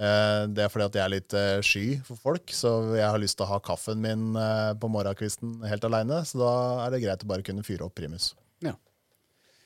Eh, 0.00 0.44
det 0.54 0.62
er 0.64 0.70
fordi 0.72 0.86
at 0.86 1.00
jeg 1.00 1.04
er 1.08 1.12
litt 1.16 1.34
sky 1.66 1.86
for 2.06 2.22
folk, 2.22 2.54
så 2.54 2.76
jeg 2.96 3.04
har 3.10 3.18
lyst 3.20 3.36
til 3.40 3.48
å 3.48 3.52
ha 3.56 3.58
kaffen 3.66 3.98
min 4.00 4.30
på 4.80 4.92
morgenkvisten 4.94 5.58
helt 5.66 5.88
aleine. 5.90 6.22
Så 6.30 6.38
da 6.40 6.52
er 6.86 6.94
det 6.94 7.02
greit 7.02 7.26
å 7.26 7.32
bare 7.34 7.44
kunne 7.50 7.66
fyre 7.66 7.88
opp 7.90 7.98
primus. 7.98 8.30
Ja. 8.64 8.76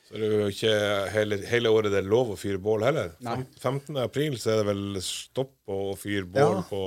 Så 0.09 0.18
det 0.20 0.26
er 0.26 0.35
jo 0.43 0.49
ikke 0.53 0.72
hele, 1.14 1.39
hele 1.49 1.70
året 1.72 1.93
det 1.95 2.03
er 2.03 2.09
lov 2.11 2.32
å 2.35 2.39
fyre 2.41 2.59
bål 2.62 2.82
heller. 2.85 3.14
Nei. 3.24 3.39
15. 3.61 3.97
april 4.03 4.35
så 4.41 4.53
er 4.53 4.59
det 4.61 4.66
vel 4.72 4.99
stopp 5.05 5.55
å 5.72 5.95
fyre 5.97 6.26
bål 6.28 6.59
Ja. 6.61 6.64
på, 6.68 6.82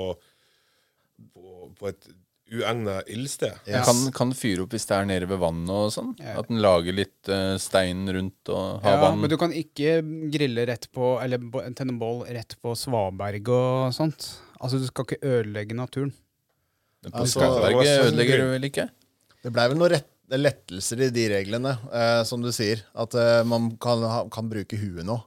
på, 1.34 1.70
på 1.78 1.90
et 1.92 2.10
uegna 2.48 3.02
ildsted. 3.12 3.52
Yes. 3.68 3.84
kan, 3.86 3.98
kan 4.16 4.30
fyre 4.38 4.64
opp 4.64 4.72
hvis 4.76 4.86
det 4.88 4.96
er 4.96 5.08
nede 5.10 5.28
ved 5.28 5.40
vannet 5.42 5.72
og 5.74 5.90
sånn. 5.92 6.14
Ja. 6.22 6.38
At 6.40 6.48
den 6.52 6.62
lager 6.64 6.96
litt 6.96 7.32
uh, 7.32 7.58
stein 7.60 8.06
rundt 8.08 8.52
og 8.54 8.84
har 8.86 8.96
Ja, 8.96 9.02
vann. 9.04 9.20
men 9.20 9.32
du 9.32 9.36
kan 9.42 9.52
ikke 9.56 9.98
grille 10.32 10.64
rett 10.70 10.88
på 10.96 11.18
Eller 11.24 11.44
tenne 11.76 11.98
bål 12.00 12.24
rett 12.32 12.56
på 12.64 12.72
svaberg 12.80 13.52
og 13.52 13.96
sånt. 13.96 14.30
Altså, 14.62 14.80
du 14.80 14.88
skal 14.88 15.10
ikke 15.10 15.20
ødelegge 15.28 15.76
naturen. 15.78 16.14
Men 17.04 17.14
på 17.14 17.26
Altså, 17.26 17.42
Skarberget 17.42 17.68
det 17.68 17.78
var 17.78 17.90
sånn 17.92 18.08
ødelegger 18.14 18.42
du 18.42 18.48
vel 18.56 18.70
ikke? 18.72 18.88
Det 19.44 19.54
blei 19.54 19.68
vel 19.70 19.78
noen 19.80 19.94
rett, 19.94 20.08
lettelser 20.34 21.04
i 21.06 21.10
de 21.14 21.26
reglene, 21.36 21.76
eh, 21.94 22.22
som 22.28 22.42
du 22.44 22.50
sier. 22.56 22.82
At 22.98 23.14
eh, 23.16 23.44
man 23.48 23.70
kan, 23.84 24.02
ha, 24.08 24.24
kan 24.34 24.50
bruke 24.50 24.80
huet 24.80 25.06
nå. 25.08 25.20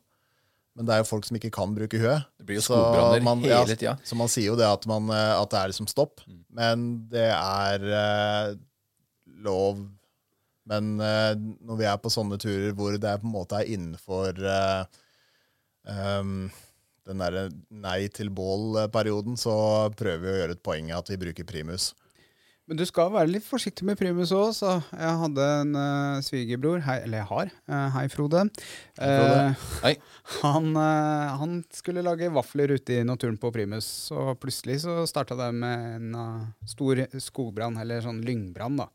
Men 0.79 0.87
det 0.87 0.95
er 0.95 1.01
jo 1.03 1.09
folk 1.11 1.27
som 1.27 1.37
ikke 1.37 1.51
kan 1.53 1.73
bruke 1.75 1.99
huet. 1.99 2.27
Det 2.39 2.47
blir 2.47 2.61
jo 2.61 2.63
Så 2.65 2.77
skogbranner 2.79 3.23
man- 3.27 3.43
hele 3.43 3.67
ja, 3.67 3.77
tida. 3.77 3.95
Så 4.07 4.17
man 4.17 4.29
sier 4.29 4.53
jo 4.53 4.57
det 4.57 4.69
at, 4.71 4.87
man, 4.87 5.09
eh, 5.11 5.33
at 5.43 5.51
det 5.51 5.59
er 5.59 5.69
liksom 5.73 5.89
stopp. 5.91 6.21
Men 6.49 7.09
det 7.11 7.27
er 7.35 7.87
eh, 8.01 8.55
lov 9.43 9.87
Men 10.71 11.01
eh, 11.01 11.35
når 11.67 11.79
vi 11.81 11.85
er 11.89 11.97
på 11.99 12.11
sånne 12.13 12.39
turer 12.39 12.73
hvor 12.77 12.93
det 12.95 13.09
er 13.09 13.19
på 13.19 13.27
en 13.27 13.33
måte 13.35 13.59
er 13.59 13.67
innenfor 13.75 14.37
eh, 14.39 14.85
um, 16.21 16.51
den 17.09 17.19
derre 17.19 17.49
nei 17.73 18.07
til 18.15 18.29
bål-perioden, 18.31 19.35
så 19.41 19.91
prøver 19.99 20.21
vi 20.23 20.31
å 20.31 20.37
gjøre 20.43 20.55
et 20.55 20.63
poeng 20.63 20.91
i 20.93 20.95
at 20.95 21.09
vi 21.11 21.17
bruker 21.19 21.49
primus. 21.49 21.89
Men 22.71 22.79
du 22.79 22.85
skal 22.87 23.09
være 23.11 23.33
litt 23.33 23.43
forsiktig 23.43 23.83
med 23.83 23.99
primus 23.99 24.31
òg, 24.31 24.53
så 24.55 24.77
jeg 24.95 25.15
hadde 25.25 25.47
en 25.57 25.73
uh, 25.75 26.21
svigerbror, 26.23 26.79
hei, 26.87 27.01
eller 27.03 27.25
jeg 27.25 27.27
har, 27.33 27.49
Uh, 27.67 27.89
hei 27.97 28.05
Frode. 28.13 28.45
Hei, 29.01 29.09
Frode. 29.09 29.41
Uh, 29.41 29.65
Hei. 29.83 29.93
han, 30.45 30.69
han 31.41 31.57
skulle 31.75 32.05
lage 32.07 32.31
vafler 32.31 32.77
ute 32.77 33.01
i 33.01 33.03
naturen 33.07 33.41
på 33.43 33.51
primus, 33.51 33.89
og 34.15 34.37
plutselig 34.39 34.85
så 34.85 35.01
starta 35.11 35.35
det 35.39 35.51
med 35.59 36.15
en 36.15 36.47
stor 36.63 37.03
skogbrann, 37.19 37.81
eller 37.83 38.07
sånn 38.07 38.23
lyngbrann, 38.23 38.79
da. 38.85 38.87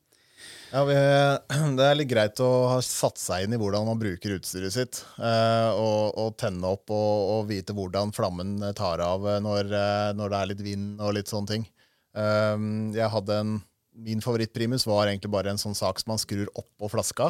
Ja, 0.72 0.88
vi, 0.88 0.96
Det 1.76 1.84
er 1.90 2.00
litt 2.00 2.14
greit 2.16 2.40
å 2.44 2.50
ha 2.78 2.80
satt 2.80 3.20
seg 3.20 3.44
inn 3.44 3.58
i 3.58 3.60
hvordan 3.60 3.92
man 3.92 4.00
bruker 4.00 4.40
utstyret 4.40 4.72
sitt. 4.72 5.04
Eh, 5.20 5.70
og, 5.76 6.16
og 6.16 6.36
tenne 6.40 6.72
opp 6.78 6.96
og, 6.96 7.14
og 7.36 7.48
vite 7.52 7.76
hvordan 7.76 8.16
flammen 8.16 8.56
tar 8.78 9.04
av 9.04 9.28
når, 9.44 9.72
når 10.16 10.32
det 10.32 10.40
er 10.40 10.52
litt 10.54 10.68
vind 10.72 11.04
og 11.04 11.18
litt 11.20 11.32
sånne 11.32 11.58
ting. 11.58 11.72
Eh, 12.16 12.68
jeg 12.96 13.12
hadde 13.12 13.40
en, 13.44 13.56
Min 13.96 14.20
favorittprimus 14.20 14.84
var 14.88 15.08
egentlig 15.08 15.32
bare 15.32 15.54
en 15.54 15.60
sånn 15.62 15.76
sak 15.78 16.02
som 16.02 16.12
man 16.12 16.20
skrur 16.20 16.50
opp 16.52 16.68
på 16.82 16.90
flaska. 16.92 17.30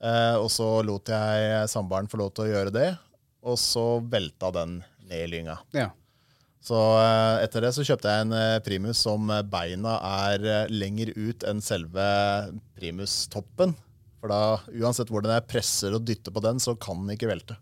Eh, 0.00 0.36
og 0.40 0.48
så 0.48 0.68
lot 0.86 1.10
jeg 1.12 1.68
samboeren 1.68 2.08
få 2.08 2.22
lov 2.22 2.30
til 2.32 2.46
å 2.46 2.52
gjøre 2.54 2.72
det, 2.72 2.88
og 3.44 3.58
så 3.60 4.00
velta 4.00 4.48
den 4.56 4.78
ned 5.10 5.26
i 5.26 5.28
lynga. 5.28 5.58
Ja. 5.76 5.90
Så 6.64 6.78
eh, 7.02 7.42
etter 7.44 7.66
det 7.66 7.74
så 7.76 7.84
kjøpte 7.84 8.08
jeg 8.08 8.24
en 8.24 8.32
eh, 8.36 8.62
primus 8.64 9.04
som 9.04 9.28
beina 9.52 9.98
er 10.24 10.72
lenger 10.72 11.12
ut 11.18 11.44
enn 11.48 11.60
selve 11.64 12.08
primustoppen. 12.80 13.76
For 14.20 14.32
da, 14.32 14.40
uansett 14.76 15.12
hvordan 15.12 15.32
jeg 15.36 15.48
presser 15.48 15.96
og 15.96 16.04
dytter 16.08 16.32
på 16.32 16.42
den, 16.44 16.60
så 16.60 16.74
kan 16.80 17.00
den 17.04 17.16
ikke 17.16 17.28
velte. 17.28 17.56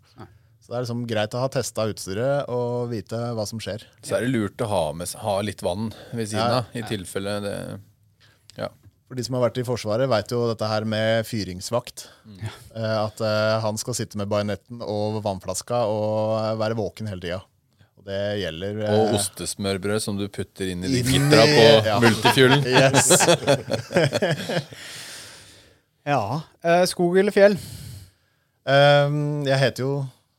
Så 0.69 0.75
det 0.75 0.77
er 0.77 0.83
liksom 0.85 1.07
greit 1.09 1.33
å 1.33 1.41
ha 1.41 1.49
testa 1.49 1.87
utstyret 1.89 2.51
og 2.53 2.91
vite 2.91 3.17
hva 3.33 3.47
som 3.49 3.57
skjer. 3.63 3.87
Så 4.05 4.19
er 4.19 4.27
det 4.27 4.35
lurt 4.35 4.61
å 4.61 4.67
ha, 4.69 4.83
med, 4.93 5.09
ha 5.23 5.37
litt 5.41 5.63
vann 5.65 5.87
ved 6.13 6.29
siden 6.29 6.43
Ja. 6.45 6.59
av, 6.59 6.77
i 6.77 6.83
tilfelle 6.85 7.39
det 7.41 7.55
Ja. 8.59 8.69
For 9.09 9.17
de 9.17 9.25
som 9.25 9.39
har 9.39 9.47
vært 9.47 9.63
i 9.63 9.65
Forsvaret, 9.65 10.05
veit 10.13 10.29
jo 10.35 10.43
dette 10.51 10.69
her 10.69 10.85
med 10.85 11.25
fyringsvakt. 11.25 12.03
Mm. 12.29 12.43
At 12.77 13.23
eh, 13.25 13.55
han 13.65 13.79
skal 13.81 13.97
sitte 13.97 14.19
med 14.21 14.29
bajonetten 14.29 14.83
og 14.85 15.23
vannflaska 15.25 15.79
og 15.89 16.59
være 16.61 16.77
våken 16.77 17.09
hele 17.09 17.25
tida. 17.25 17.39
Og 17.97 18.05
det 18.05 18.21
gjelder 18.43 18.83
eh, 18.85 18.93
Og 18.99 19.17
ostesmørbrød 19.17 20.05
som 20.05 20.21
du 20.21 20.27
putter 20.29 20.69
inn 20.75 20.85
i 20.85 20.93
de 20.93 21.01
gittera 21.01 21.49
på 21.49 21.65
ja. 21.89 21.97
multifuelen. 22.05 22.69
Yes. 22.69 23.09
Ja. 26.09 26.41
Eh, 26.65 26.85
skog 26.89 27.17
eller 27.21 27.33
fjell? 27.33 27.57
Um, 28.69 29.47
jeg 29.49 29.57
heter 29.63 29.81
jo 29.87 29.93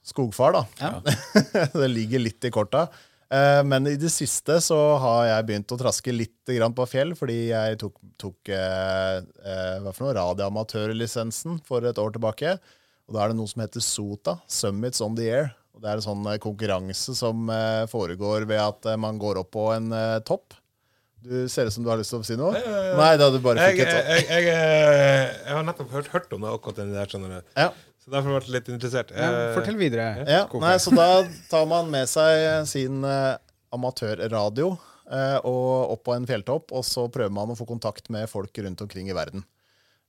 Skogfar, 0.09 0.57
da. 0.57 0.65
Ja. 0.81 0.91
det 1.73 1.91
ligger 1.91 2.23
litt 2.23 2.45
i 2.45 2.51
korta. 2.53 2.87
Eh, 3.29 3.61
men 3.63 3.85
i 3.87 3.95
det 3.99 4.09
siste 4.09 4.57
så 4.63 4.77
har 5.03 5.27
jeg 5.29 5.47
begynt 5.49 5.73
å 5.75 5.77
traske 5.77 6.13
litt 6.15 6.35
på 6.49 6.87
fjell, 6.89 7.13
fordi 7.17 7.51
jeg 7.51 7.77
tok, 7.81 7.95
tok 8.17 8.49
eh, 8.49 9.19
eh, 9.21 9.75
hva 9.83 9.93
for 9.93 10.07
noe, 10.07 10.15
radioamatørlisensen 10.17 11.61
for 11.67 11.85
et 11.85 12.01
år 12.01 12.15
tilbake. 12.15 12.57
Og 13.09 13.15
da 13.15 13.23
er 13.23 13.31
det 13.31 13.39
noe 13.39 13.49
som 13.49 13.61
heter 13.61 13.85
SOTA, 13.85 14.39
Summits 14.49 15.01
on 15.05 15.17
the 15.17 15.29
Air. 15.29 15.51
Og 15.73 15.83
det 15.83 15.91
er 15.91 15.99
en 15.99 16.07
sånn 16.07 16.25
konkurranse 16.41 17.13
som 17.15 17.47
foregår 17.87 18.43
ved 18.49 18.59
at 18.59 18.87
man 18.99 19.21
går 19.21 19.39
opp 19.39 19.53
på 19.53 19.69
en 19.71 19.93
topp. 20.27 20.57
Du 21.19 21.49
ser 21.49 21.67
ut 21.67 21.73
som 21.73 21.83
du 21.83 21.89
har 21.91 21.99
lyst 21.99 22.13
til 22.13 22.21
å 22.21 22.25
si 22.27 22.35
noe? 22.39 22.55
Nei, 22.95 23.11
da 23.19 23.27
du 23.31 23.41
bare 23.43 23.59
Jeg, 23.67 23.75
fikk 23.75 23.81
jeg, 23.83 23.91
et 23.91 24.09
jeg, 24.09 24.27
jeg, 24.29 24.53
eh, 24.53 25.23
jeg 25.43 25.57
har 25.57 25.65
nettopp 25.67 25.91
hørt, 25.97 26.11
hørt 26.13 26.35
om 26.35 26.45
det, 26.45 26.53
akkurat 26.55 26.79
den 26.79 26.93
der. 26.95 27.09
Skjønner 27.11 27.33
du. 27.33 27.49
Ja. 27.59 27.67
Så 28.09 28.15
derfor 28.15 28.33
ble 28.33 28.39
jeg 28.41 28.55
litt 28.55 28.69
interessert. 28.73 29.11
Ja, 29.13 29.27
Eh, 29.29 29.51
fortell 29.53 29.77
videre. 29.77 30.07
Ja, 30.25 30.41
nei, 30.63 30.73
så 30.81 30.89
da 30.97 31.09
tar 31.51 31.67
man 31.69 31.91
med 31.93 32.09
seg 32.09 32.65
sin 32.65 33.03
eh, 33.05 33.35
amatørradio 33.75 34.71
eh, 35.05 35.37
og 35.45 35.93
opp 35.93 36.03
på 36.09 36.15
en 36.15 36.25
fjelltopp, 36.25 36.73
og 36.73 36.81
så 36.87 37.05
prøver 37.13 37.29
man 37.37 37.53
å 37.53 37.57
få 37.59 37.69
kontakt 37.69 38.09
med 38.09 38.25
folk 38.31 38.57
rundt 38.65 38.81
omkring 38.81 39.11
i 39.13 39.17
verden. 39.17 39.45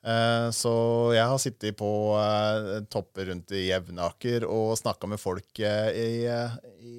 Eh, 0.01 0.49
så 0.57 0.73
jeg 1.13 1.29
har 1.29 1.43
sittet 1.43 1.77
på 1.77 1.91
eh, 2.17 2.81
topper 2.89 3.29
rundt 3.29 3.53
i 3.53 3.67
Jevnaker 3.67 4.49
og 4.49 4.73
snakka 4.81 5.11
med 5.13 5.21
folk 5.21 5.61
eh, 5.61 5.93
i, 5.93 6.11
i, 6.81 6.97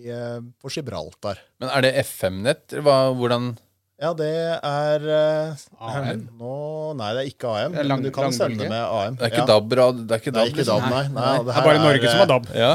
på 0.62 0.70
Gibraltar. 0.70 1.41
Men 1.58 1.74
er 1.74 1.88
det 1.88 1.95
FM-nett? 2.06 2.78
Hvordan 2.78 3.56
Ja, 4.02 4.12
det 4.18 4.28
er 4.66 5.04
uh, 5.06 5.64
AM? 5.78 6.24
Nå, 6.39 6.54
Nei, 6.97 7.10
det 7.14 7.22
er 7.22 7.28
ikke 7.30 7.49
AM. 7.54 7.76
Det 7.76 7.84
er 7.84 7.88
lang- 7.88 8.02
men 8.02 8.10
du 8.10 8.16
kan 8.16 8.34
sende 8.34 8.66
med 8.66 8.82
AM. 8.82 9.18
Det 9.20 9.28
er 9.28 9.34
ikke 9.36 9.43
ja. 9.43 9.49
DAB-rad? 9.52 9.99
Det 10.10 10.16
er 10.16 10.24
ikke 10.24 10.34
DAB, 10.34 10.41
er 10.41 10.54
ikke 10.54 10.64
liksom? 10.64 10.86
DAB, 10.88 10.93
nei. 10.95 11.04
nei, 11.20 11.34
Det 11.45 11.56
her 11.56 11.62
er 11.62 11.68
bare 11.70 11.84
Norge 11.84 12.08
eh, 12.08 12.14
som 12.16 12.24
har 12.24 12.32
DAB. 12.32 12.47
Ja, 12.58 12.72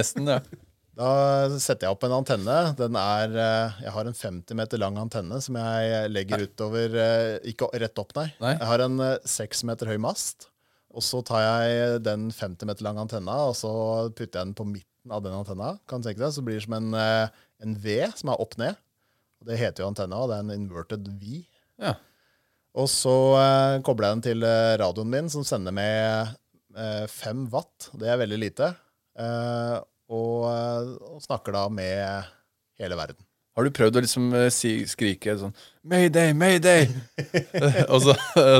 nesten, 0.00 0.32
ja. 0.34 0.40
Da 0.96 1.08
setter 1.60 1.84
jeg 1.86 1.92
opp 1.92 2.04
en 2.08 2.14
antenne. 2.16 2.56
Den 2.78 2.96
er, 2.96 3.34
eh, 3.36 3.80
jeg 3.84 3.92
har 3.92 4.08
en 4.08 4.16
50 4.16 4.56
meter 4.56 4.80
lang 4.80 4.96
antenne 4.96 5.38
som 5.44 5.58
jeg 5.60 6.08
legger 6.08 6.46
utover 6.46 6.94
eh, 7.02 7.32
Ikke 7.52 7.68
rett 7.76 8.00
opp, 8.00 8.14
nei. 8.16 8.30
Nei. 8.40 8.54
Jeg 8.56 8.70
har 8.70 8.84
en 8.86 9.02
eh, 9.04 9.18
6 9.28 9.60
meter 9.68 9.92
høy 9.92 9.98
mast. 10.00 10.48
Og 10.96 11.04
så 11.04 11.20
tar 11.28 11.42
jeg 11.44 12.00
den 12.06 12.30
50 12.32 12.64
meter 12.70 12.86
lange 12.88 13.04
antenna 13.04 13.34
og 13.50 13.54
så 13.58 13.70
putter 14.16 14.40
jeg 14.40 14.46
den 14.48 14.56
på 14.56 14.64
midten 14.70 15.12
av 15.12 15.20
den 15.22 15.36
antenna. 15.36 15.74
Kan 15.86 16.00
du 16.00 16.08
tenke 16.08 16.24
deg, 16.24 16.32
Så 16.32 16.42
blir 16.46 16.56
det 16.56 16.64
som 16.64 16.78
en, 16.78 16.88
eh, 16.96 17.28
en 17.62 17.76
V 17.76 17.98
som 18.16 18.32
er 18.32 18.40
opp 18.40 18.56
ned. 18.58 18.80
Det 19.44 19.58
heter 19.60 19.84
jo 19.84 19.90
antenna, 19.90 20.22
og 20.22 20.30
det 20.30 20.38
er 20.38 20.46
en 20.46 20.54
inverted 20.56 21.08
V. 21.20 21.42
Ja. 21.82 21.96
Og 22.76 22.88
så 22.92 23.14
eh, 23.40 23.76
kobler 23.84 24.10
jeg 24.10 24.16
den 24.16 24.24
til 24.26 24.46
eh, 24.46 24.76
radioen 24.80 25.12
min, 25.12 25.30
som 25.32 25.44
sender 25.48 25.74
med 25.76 26.32
eh, 26.76 27.04
5 27.10 27.46
watt. 27.52 27.90
Det 27.96 28.10
er 28.12 28.20
veldig 28.20 28.40
lite. 28.40 28.72
Eh, 29.18 29.76
og, 30.12 30.48
eh, 30.50 30.90
og 31.12 31.22
snakker 31.24 31.56
da 31.56 31.66
med 31.72 32.32
hele 32.80 32.98
verden. 32.98 33.25
Har 33.56 33.64
du 33.64 33.72
prøvd 33.72 33.96
å 33.96 34.02
liksom 34.04 34.28
eh, 34.36 34.50
si, 34.52 34.70
skrike 34.88 35.32
sånn 35.40 35.54
Mayday, 35.86 36.34
mayday! 36.36 36.90
og 37.92 38.02
så, 38.04 38.14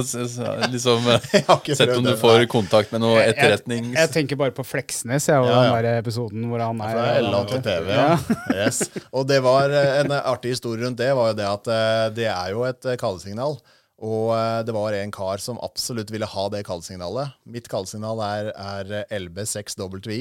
så, 0.07 0.25
så 0.31 0.55
liksom 0.73 1.05
eh, 1.13 1.29
Jeg 1.69 1.77
Sett 1.77 1.93
om 1.97 2.07
du 2.07 2.15
får 2.17 2.43
nei. 2.45 2.49
kontakt 2.51 2.95
med 2.95 3.05
noe 3.05 3.19
Jeg, 3.19 3.35
etterretnings... 3.35 3.93
jeg 3.99 4.13
tenker 4.15 4.41
bare 4.41 4.55
på 4.57 4.65
Fleksnes, 4.65 5.29
jeg, 5.29 5.43
og 5.43 5.51
Ja, 5.51 5.61
ja. 5.67 5.77
den 5.77 5.89
der 5.91 6.01
episoden 6.01 6.49
hvor 6.49 6.65
han 6.65 6.81
er 6.87 6.97
Fra 6.97 7.45
til 7.53 7.65
TV, 7.67 7.93
ja. 7.93 8.11
Yes. 8.57 8.87
Og 9.13 9.29
det 9.29 9.43
var 9.45 9.75
eh, 9.75 10.01
en 10.01 10.17
artig 10.23 10.57
historie 10.57 10.85
rundt 10.87 11.01
det, 11.03 11.13
var 11.19 11.33
jo 11.33 11.41
det 11.43 11.49
at 11.51 11.73
eh, 11.77 12.05
det 12.17 12.31
er 12.33 12.55
jo 12.57 12.65
et 12.69 12.95
kallesignal. 13.01 13.61
Og 14.05 14.33
eh, 14.37 14.63
det 14.69 14.75
var 14.77 14.93
en 14.97 15.13
kar 15.15 15.41
som 15.41 15.61
absolutt 15.65 16.11
ville 16.13 16.29
ha 16.29 16.49
det 16.53 16.65
kallesignalet. 16.69 17.37
Mitt 17.49 17.69
kallesignal 17.73 18.21
er, 18.25 18.51
er 18.53 18.93
eh, 19.03 19.17
LB6WI. 19.23 20.21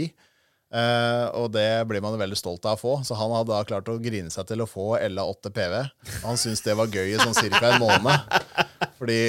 Eh, 0.75 1.25
og 1.39 1.51
det 1.55 1.85
blir 1.87 2.01
man 2.03 2.17
veldig 2.19 2.35
stolt 2.39 2.65
av 2.67 2.75
å 2.75 2.81
få. 2.81 2.93
Så 3.07 3.15
han 3.15 3.31
hadde 3.31 3.53
da 3.53 3.61
klart 3.67 3.87
å 3.91 3.95
grine 4.01 4.31
seg 4.33 4.47
til 4.49 4.63
å 4.63 4.67
få 4.67 4.97
LA8 4.99 5.51
PV. 5.55 5.75
Han 6.25 6.39
syntes 6.41 6.65
det 6.65 6.75
var 6.75 6.91
gøy 6.91 7.13
i 7.13 7.19
sånn 7.21 7.37
ca. 7.55 7.69
en 7.69 7.79
måned. 7.83 8.17
Fordi 8.99 9.19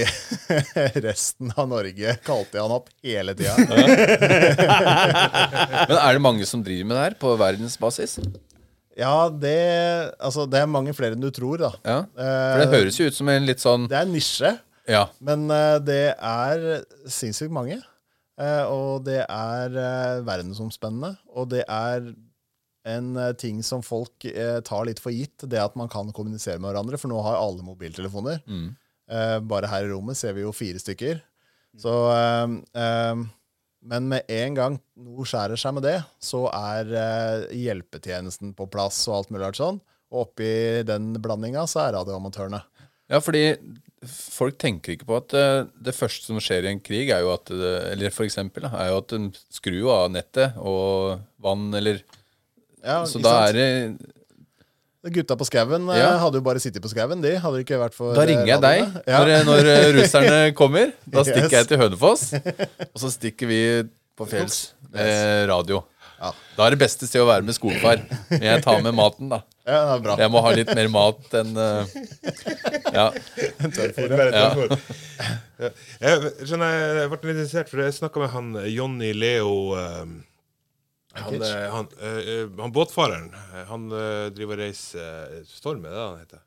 resten 1.07 1.53
av 1.55 1.69
Norge 1.71 2.17
kalte 2.27 2.63
han 2.63 2.75
opp 2.75 2.91
hele 3.05 3.35
tida. 3.39 3.55
Men 5.87 5.97
er 6.01 6.17
det 6.19 6.23
mange 6.25 6.47
som 6.49 6.63
driver 6.67 6.89
med 6.91 6.97
det 6.99 7.05
her 7.05 7.17
på 7.21 7.33
verdensbasis? 7.41 8.19
Ja, 8.97 9.29
det, 9.29 9.57
altså, 10.25 10.47
det 10.49 10.63
er 10.63 10.71
mange 10.73 10.95
flere 10.97 11.13
enn 11.17 11.21
du 11.25 11.29
tror, 11.35 11.61
da. 11.61 11.71
Ja, 11.85 11.99
For 12.17 12.63
det 12.63 12.69
høres 12.73 12.97
jo 13.01 13.11
ut 13.11 13.19
som 13.19 13.29
en 13.29 13.45
litt 13.45 13.61
sånn 13.61 13.85
Det 13.91 13.99
er 13.99 14.07
en 14.07 14.15
nisje, 14.17 14.55
Ja. 14.89 15.03
men 15.21 15.45
eh, 15.53 15.77
det 15.85 16.03
er 16.17 16.65
sinnssykt 17.11 17.53
mange. 17.53 17.77
Eh, 18.41 18.65
og 18.69 19.05
det 19.07 19.23
er 19.25 19.77
eh, 19.81 20.23
verdensomspennende. 20.27 21.15
Og 21.35 21.51
det 21.55 21.63
er 21.67 22.11
en 22.87 23.15
eh, 23.19 23.33
ting 23.41 23.63
som 23.67 23.85
folk 23.85 24.27
tar 24.67 24.89
litt 24.89 25.01
for 25.03 25.15
gitt, 25.15 25.47
det 25.49 25.63
at 25.63 25.79
man 25.79 25.91
kan 25.93 26.13
kommunisere 26.17 26.61
med 26.61 26.71
hverandre. 26.73 27.01
For 27.01 27.13
nå 27.13 27.23
har 27.25 27.41
alle 27.41 27.65
mobiltelefoner. 27.67 28.43
Mm. 28.47 28.75
Bare 29.47 29.69
her 29.71 29.87
i 29.87 29.91
rommet 29.93 30.19
ser 30.19 30.33
vi 30.35 30.43
jo 30.43 30.51
fire 30.55 30.81
stykker. 30.83 31.21
Så 31.81 31.95
eh, 32.13 32.83
eh, 32.83 33.25
Men 33.87 34.09
med 34.11 34.31
en 34.33 34.57
gang 34.57 34.79
noe 34.99 35.27
skjærer 35.29 35.61
seg 35.61 35.77
med 35.77 35.87
det, 35.87 35.99
så 36.23 36.47
er 36.51 36.91
eh, 36.91 37.45
hjelpetjenesten 37.67 38.55
på 38.57 38.67
plass 38.73 39.05
og 39.11 39.21
alt 39.21 39.35
mulig 39.35 39.53
sånn. 39.59 39.79
Og 40.11 40.25
oppi 40.29 40.49
den 40.87 41.13
blandinga 41.23 41.67
så 41.71 41.85
er 41.85 41.97
radioamatørene. 41.99 42.63
Ja, 43.11 43.21
fordi 43.23 43.45
folk 44.07 44.59
tenker 44.61 44.93
ikke 44.95 45.07
på 45.09 45.17
at 45.19 45.33
eh, 45.39 45.65
det 45.83 45.95
første 45.97 46.27
som 46.29 46.41
skjer 46.43 46.67
i 46.67 46.73
en 46.75 46.81
krig, 46.85 47.09
er 47.15 47.23
jo 47.25 47.33
at 47.35 47.49
det, 47.51 47.71
Eller 47.95 48.11
for 48.15 48.27
eksempel, 48.27 48.67
er 48.69 48.91
jo 48.93 48.99
at 49.03 49.15
en 49.17 49.31
skrur 49.55 49.89
av 49.95 50.11
nettet 50.15 50.59
og 50.59 51.21
vann, 51.43 51.69
eller 51.75 52.03
Ja, 52.85 53.01
Så 53.09 53.19
da 53.23 53.47
sant? 53.47 53.57
er 53.57 53.59
det 53.59 54.13
Gutta 55.15 55.37
på 55.39 55.47
skauen 55.47 55.85
eh, 55.95 55.99
Ja. 56.01 56.17
hadde 56.19 56.41
jo 56.41 56.43
bare 56.43 56.59
sittet 56.59 56.83
på 56.83 56.91
skauen, 56.91 57.21
de. 57.23 57.37
Hadde 57.39 57.61
ikke 57.63 57.79
vært 57.79 57.95
for 57.95 58.15
Da 58.15 58.25
eh, 58.25 58.33
ringer 58.33 58.47
jeg 58.51 58.61
deg. 58.65 58.97
Ja. 59.07 59.21
når, 59.23 59.45
når 59.47 59.69
eh, 59.71 59.91
russerne 60.01 60.39
kommer. 60.61 60.91
Da 61.07 61.23
stikker 61.23 61.47
Yes. 61.47 61.53
jeg 61.61 61.69
til 61.71 61.79
Hønefoss, 61.79 62.25
og 62.93 62.99
så 63.05 63.11
stikker 63.15 63.47
vi 63.51 63.61
på 64.19 64.27
fjells 64.27 64.73
med 64.91 65.47
radio. 65.51 65.85
Ja. 66.17 66.31
Da 66.57 66.67
er 66.67 66.75
det 66.75 66.81
beste 66.81 67.09
sted 67.09 67.21
å 67.21 67.29
være 67.29 67.45
med 67.45 67.57
skogfar. 67.57 68.01
Men 68.31 68.47
jeg 68.49 68.63
tar 68.65 68.81
med 68.85 68.97
maten, 68.97 69.29
da. 69.33 69.43
ja, 69.67 69.81
det 69.83 69.97
er 69.97 70.05
bra. 70.07 70.17
Jeg 70.23 70.33
må 70.33 70.43
ha 70.47 70.53
litt 70.57 70.71
mer 70.79 70.89
mat 70.93 71.37
enn 71.41 71.53
uh, 71.59 71.99
Ja. 72.97 73.11
Bare 73.13 74.31
Ja. 74.33 74.49
Ja. 75.57 75.71
Jeg, 76.01 76.33
skjønner, 76.45 76.73
jeg 77.01 77.11
ble 77.13 77.21
litt 77.21 77.31
interessert, 77.39 77.71
for 77.73 77.81
jeg 77.81 77.95
snakka 77.97 78.21
med 78.21 78.33
han 78.35 78.51
eh, 78.61 78.67
Jonny 78.75 79.13
Leo 79.17 79.55
eh, 79.81 80.03
han, 81.17 81.39
han, 81.73 81.89
eh, 82.05 82.43
han 82.61 82.75
båtfareren. 82.77 83.31
Han 83.71 83.89
uh, 83.89 84.27
driver 84.37 84.59
og 84.59 84.61
reiser 84.61 85.33
uh, 85.33 85.47
Storm, 85.49 85.87
er 85.89 85.95
det 85.95 86.03
han 86.03 86.21
heter? 86.21 86.43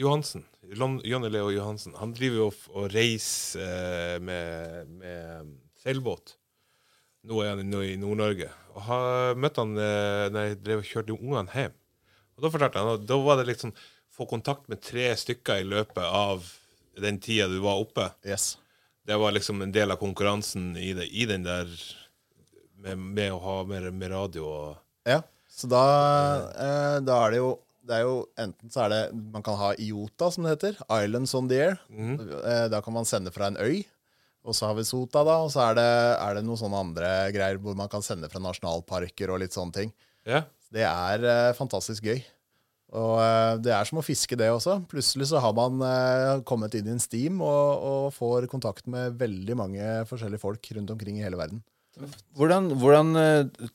Johansen. 0.00 0.46
Jonny 0.70 1.28
Leo 1.28 1.50
Johansen. 1.52 1.96
Han 1.98 2.14
driver 2.16 2.44
jo 2.44 2.50
og, 2.50 2.86
reiser 2.94 4.22
med, 4.22 4.94
med 5.02 5.50
seilbåt. 5.82 6.36
Nå 7.28 7.42
er 7.44 7.52
han 7.52 7.60
i 7.60 7.96
Nord-Norge. 8.00 8.48
Og 8.74 8.84
har 8.86 9.38
møtte 9.38 9.64
han 9.64 9.76
eh, 9.76 10.26
når 10.32 10.46
jeg 10.46 10.58
drev 10.64 10.82
og 10.82 10.88
kjørte 10.88 11.16
ungene 11.16 11.54
hjem. 11.54 11.76
Og 12.36 12.44
da 12.44 12.52
fortalte 12.54 12.80
han, 12.80 12.92
og 12.94 13.06
da 13.08 13.18
var 13.20 13.40
det 13.40 13.50
liksom 13.50 13.74
få 14.16 14.26
kontakt 14.30 14.68
med 14.72 14.80
tre 14.84 15.10
stykker 15.16 15.60
i 15.60 15.68
løpet 15.68 16.04
av 16.04 16.46
den 17.00 17.20
tida 17.22 17.48
du 17.50 17.58
var 17.64 17.80
oppe. 17.82 18.10
Yes. 18.24 18.54
Det 19.06 19.16
var 19.20 19.34
liksom 19.36 19.60
en 19.64 19.72
del 19.72 19.92
av 19.92 20.00
konkurransen 20.00 20.72
i, 20.76 20.92
det, 20.96 21.08
i 21.12 21.26
den 21.28 21.44
der 21.44 21.68
med, 22.80 22.98
med 22.98 23.34
å 23.34 23.40
ha 23.44 23.56
mer 23.68 23.90
med 23.92 24.12
radio 24.12 24.46
og 24.48 25.08
Ja, 25.08 25.20
så 25.48 25.68
da, 25.68 25.84
eh, 26.52 26.96
da 27.04 27.16
er 27.24 27.34
det 27.34 27.42
jo 27.42 27.50
det 27.90 27.96
er 27.96 28.04
jo 28.06 28.18
enten 28.38 28.70
så 28.70 28.84
er 28.84 28.92
det 28.92 29.00
Man 29.34 29.42
kan 29.42 29.56
ha 29.58 29.72
IOTA, 29.74 30.28
som 30.30 30.44
det 30.44 30.52
heter. 30.52 30.76
Islands 31.00 31.32
on 31.34 31.48
the 31.50 31.56
Air. 31.58 31.78
Mm. 31.88 32.20
Da 32.70 32.78
kan 32.84 32.94
man 32.94 33.08
sende 33.08 33.32
fra 33.34 33.48
en 33.50 33.58
øy. 33.58 33.82
Og 34.46 34.54
så 34.56 34.70
har 34.70 34.76
vi 34.78 34.84
SOTA, 34.88 35.20
da. 35.26 35.34
Og 35.44 35.50
så 35.52 35.60
er 35.68 35.74
det, 35.76 35.88
er 36.16 36.38
det 36.38 36.44
noen 36.46 36.56
sånne 36.60 36.78
andre 36.80 37.08
greier 37.34 37.58
hvor 37.60 37.76
man 37.76 37.90
kan 37.92 38.02
sende 38.04 38.30
fra 38.32 38.40
nasjonalparker 38.40 39.32
og 39.34 39.42
litt 39.42 39.52
sånne 39.56 39.74
ting. 39.76 39.90
Ja. 40.28 40.44
Det 40.72 40.84
er 40.86 41.24
eh, 41.28 41.50
fantastisk 41.58 42.06
gøy. 42.08 42.22
Og 42.96 43.20
eh, 43.22 43.56
det 43.62 43.70
er 43.76 43.86
som 43.86 44.00
å 44.00 44.04
fiske, 44.06 44.34
det 44.40 44.48
også. 44.50 44.78
Plutselig 44.90 45.28
så 45.30 45.42
har 45.44 45.52
man 45.54 45.76
eh, 45.84 46.40
kommet 46.48 46.74
inn 46.78 46.88
i 46.88 46.94
en 46.96 47.02
steam 47.02 47.42
og, 47.44 47.84
og 47.90 48.06
får 48.16 48.48
kontakt 48.50 48.88
med 48.90 49.18
veldig 49.20 49.58
mange 49.60 49.90
forskjellige 50.10 50.42
folk 50.42 50.72
rundt 50.78 50.90
omkring 50.96 51.20
i 51.20 51.26
hele 51.26 51.38
verden. 51.38 51.60
Hvordan, 52.38 52.70
hvordan 52.80 53.08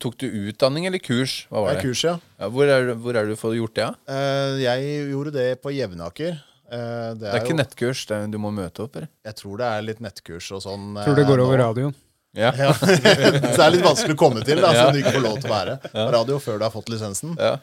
tok 0.02 0.16
du 0.24 0.26
utdanning 0.48 0.88
eller 0.88 1.02
kurs? 1.04 1.44
Hva 1.52 1.62
var 1.66 1.76
det? 1.78 1.84
kurs, 1.86 2.02
ja. 2.08 2.16
Ja, 2.40 2.48
hvor, 2.50 2.66
er, 2.72 2.88
du- 2.90 2.96
hvor 3.04 3.20
er 3.20 3.28
du 3.30 3.36
for 3.38 3.54
gjort 3.54 3.76
det? 3.78 3.86
Ja? 3.86 3.94
Eh, 4.10 4.64
Jeg 4.64 5.10
gjorde 5.12 5.34
det 5.36 5.50
på 5.62 5.74
Jevnaker. 5.76 6.40
Eh, 6.72 7.14
Det 7.14 7.20
Det 7.22 7.30
er 7.34 7.40
ikke 7.44 7.54
jo, 7.54 7.60
nettkurs, 7.62 8.06
det 8.10 8.16
er, 8.18 8.28
du 8.34 8.38
må 8.42 8.52
møte 8.56 8.82
opp, 8.86 8.96
eller? 8.96 9.10
jeg 9.26 9.36
tror 9.42 9.58
det 9.62 9.68
er 9.70 9.82
litt 9.86 10.00
nettkurs 10.02 10.52
og 10.56 10.62
sånn. 10.66 10.96
Tror 11.04 11.16
det 11.16 11.26
går 11.28 11.38
går 11.38 11.46
over 11.46 11.58
radioen. 11.66 11.96
Ja. 12.36 12.50
Ja. 12.60 12.74
så 12.74 12.86
det 12.92 13.64
er 13.64 13.72
litt 13.78 13.86
vanskelig 13.86 14.16
å 14.18 14.20
komme 14.20 14.42
til, 14.44 14.60
da, 14.60 14.74
Ja. 14.74 14.86
så 14.90 14.92
du 14.92 15.00
ikke 15.00 15.14
får 15.16 15.24
lov 15.24 15.38
til 15.40 15.50
å 15.52 15.54
være 15.56 15.78
på 15.94 16.10
radio 16.18 16.40
før 16.44 16.58
du 16.60 16.66
har 16.68 16.74
fått 16.74 16.90
lisensen. 16.92 17.38
ja. 17.40 17.56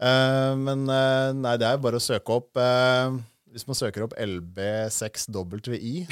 Uh, 0.00 0.56
men 0.56 0.86
uh, 0.88 1.28
nei, 1.36 1.58
det 1.60 1.66
er 1.68 1.74
jo 1.76 1.82
bare 1.84 1.98
å 1.98 2.00
søke 2.00 2.32
opp 2.32 2.56
uh, 2.56 3.12
Hvis 3.52 3.66
man 3.68 3.76
søker 3.76 4.06
opp 4.06 4.14
LB6WI, 4.16 6.06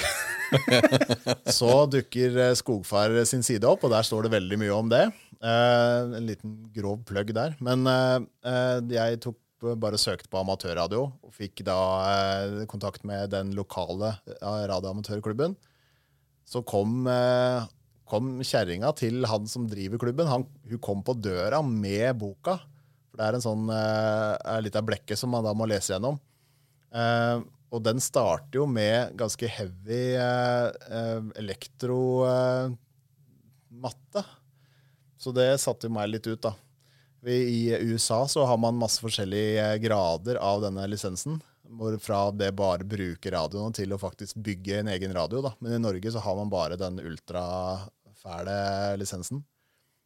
så 1.59 1.70
dukker 1.91 2.36
eh, 2.49 2.55
Skogfar 2.59 3.14
sin 3.28 3.43
side 3.47 3.64
opp, 3.68 3.84
og 3.86 3.93
der 3.93 4.05
står 4.07 4.26
det 4.26 4.32
veldig 4.36 4.59
mye 4.61 4.74
om 4.76 4.89
det. 4.93 5.05
Eh, 5.41 6.16
en 6.18 6.26
liten 6.28 6.57
grov 6.74 7.01
plugg 7.09 7.32
der. 7.36 7.55
Men 7.64 7.86
eh, 7.86 8.18
eh, 8.49 8.78
jeg 8.97 9.20
tok 9.24 9.36
bare 9.59 9.99
søkte 9.99 10.31
på 10.31 10.39
amatørradio, 10.41 11.09
og 11.25 11.35
fikk 11.35 11.65
da 11.67 11.79
eh, 12.07 12.67
kontakt 12.71 13.05
med 13.09 13.33
den 13.35 13.51
lokale 13.59 14.15
eh, 14.31 14.65
radioamatørklubben. 14.71 15.57
Så 16.49 16.63
kom, 16.65 17.07
eh, 17.11 17.67
kom 18.09 18.39
kjerringa 18.41 18.93
til 18.97 19.27
han 19.29 19.47
som 19.51 19.67
driver 19.69 19.99
klubben. 20.01 20.31
Han, 20.31 20.47
hun 20.71 20.79
kom 20.85 21.03
på 21.05 21.17
døra 21.19 21.61
med 21.65 22.17
boka. 22.21 22.59
For 23.11 23.21
det 23.21 23.27
er 23.27 23.35
en 23.37 23.45
sånn 23.45 23.69
uh, 23.73 24.61
litt 24.63 24.77
av 24.79 24.87
blekke 24.89 25.17
som 25.19 25.31
man 25.35 25.45
da 25.45 25.53
må 25.57 25.67
lese 25.69 25.93
gjennom. 25.95 26.17
Eh, 26.89 27.39
og 27.69 27.83
den 27.85 28.01
starter 28.01 28.63
jo 28.63 28.67
med 28.71 29.13
ganske 29.19 29.49
heavy 29.53 30.17
uh, 30.17 30.73
elektromatte. 31.37 32.79
så 35.21 35.33
det 35.37 35.61
satte 35.61 35.89
meg 35.93 36.09
litt 36.15 36.27
ut, 36.31 36.41
da. 36.47 36.55
I 37.27 37.75
USA 37.81 38.23
så 38.29 38.45
har 38.47 38.57
man 38.62 38.79
masse 38.79 39.01
forskjellige 39.03 39.79
grader 39.83 40.37
av 40.39 40.61
denne 40.62 40.85
lisensen. 40.89 41.41
Fra 42.01 42.31
det 42.33 42.53
bare 42.57 42.85
bruker 42.89 43.35
radioen 43.35 43.75
til 43.77 43.93
å 43.93 43.99
faktisk 44.01 44.39
bygge 44.41 44.79
en 44.81 44.89
egen 44.95 45.12
radio. 45.12 45.43
da. 45.45 45.51
Men 45.61 45.75
i 45.77 45.79
Norge 45.83 46.12
så 46.14 46.23
har 46.25 46.37
man 46.39 46.49
bare 46.53 46.79
den 46.81 47.01
ultrafæle 47.03 48.97
lisensen. 49.01 49.43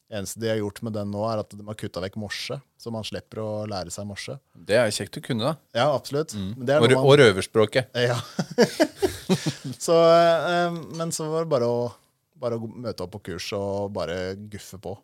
Det 0.08 0.18
eneste 0.18 0.40
de 0.42 0.48
har 0.50 0.58
gjort 0.60 0.82
med 0.84 0.92
den 0.92 1.08
nå, 1.14 1.22
er 1.30 1.40
at 1.40 1.54
de 1.56 1.64
har 1.64 1.76
kutta 1.78 2.00
vekk 2.04 2.16
morse. 2.20 2.58
Så 2.76 2.90
man 2.92 3.04
slipper 3.06 3.38
å 3.40 3.50
lære 3.70 3.92
seg 3.94 4.04
morse. 4.08 4.34
Det 4.52 4.76
er 4.76 4.90
kjekt 4.92 5.16
å 5.16 5.22
kunne, 5.24 5.52
da. 5.52 5.54
Ja, 5.78 5.86
absolutt. 5.96 6.34
Men 6.36 6.66
det 6.68 6.74
er 6.74 6.82
Og, 6.84 6.90
noe 6.90 6.98
man- 6.98 7.06
og 7.08 7.18
røverspråket. 7.22 7.88
ja. 8.10 8.18
så, 9.86 9.96
eh, 10.12 10.70
men 10.98 11.12
så 11.16 11.30
var 11.32 11.46
det 11.46 11.52
bare 11.54 11.68
å, 11.70 11.78
bare 12.36 12.58
å 12.60 12.68
møte 12.68 13.06
opp 13.06 13.14
på 13.16 13.22
kurs 13.30 13.46
og 13.56 13.92
bare 13.96 14.34
guffe 14.52 14.76
på. 14.84 14.98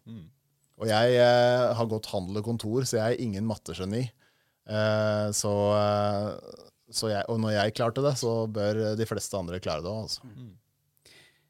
Og 0.78 0.86
jeg 0.86 1.18
eh, 1.18 1.66
har 1.74 1.90
gått 1.90 2.10
handel 2.12 2.38
og 2.40 2.46
kontor, 2.46 2.86
så 2.86 3.00
jeg 3.00 3.16
er 3.16 3.24
ingen 3.24 3.46
mattegeni. 3.48 4.04
Eh, 4.68 5.28
så, 5.34 5.54
eh, 5.74 6.64
så 6.94 7.10
jeg, 7.10 7.24
og 7.32 7.40
når 7.42 7.56
jeg 7.56 7.76
klarte 7.80 8.04
det, 8.04 8.14
så 8.20 8.40
bør 8.46 8.82
de 8.98 9.08
fleste 9.08 9.38
andre 9.38 9.58
klare 9.64 9.82
det 9.82 9.90
òg. 9.90 10.06
Altså. 10.06 10.36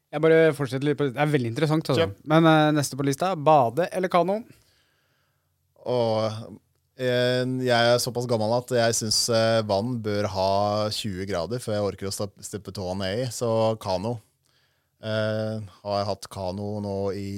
Jeg 0.09 0.23
bare 0.23 0.53
fortsetter 0.57 0.87
litt 0.87 0.97
på 0.97 1.11
Det 1.11 1.21
er 1.21 1.29
veldig 1.29 1.51
interessant. 1.51 1.85
Altså. 1.85 2.07
Kjøp. 2.07 2.23
Men 2.31 2.49
eh, 2.49 2.71
neste 2.79 2.97
på 2.97 3.05
lista 3.05 3.35
bade 3.37 3.89
eller 3.93 4.11
kano? 4.11 4.39
Og 5.89 6.23
eh, 6.97 7.43
jeg 7.65 7.91
er 7.91 8.01
såpass 8.01 8.27
gammel 8.29 8.55
at 8.57 8.73
jeg 8.79 8.97
syns 8.97 9.21
eh, 9.33 9.59
vann 9.69 9.99
bør 10.05 10.29
ha 10.33 10.49
20 10.95 11.29
grader 11.29 11.61
før 11.61 11.77
jeg 11.77 11.87
orker 11.91 12.09
å 12.09 12.15
stippe 12.15 12.73
tåa 12.75 12.97
ned 12.97 13.25
i. 13.25 13.29
Så 13.33 13.51
kano. 13.83 14.17
Eh, 14.99 15.61
har 15.83 16.01
jeg 16.01 16.09
hatt 16.09 16.31
kano 16.33 16.71
nå 16.83 16.97
i, 17.15 17.29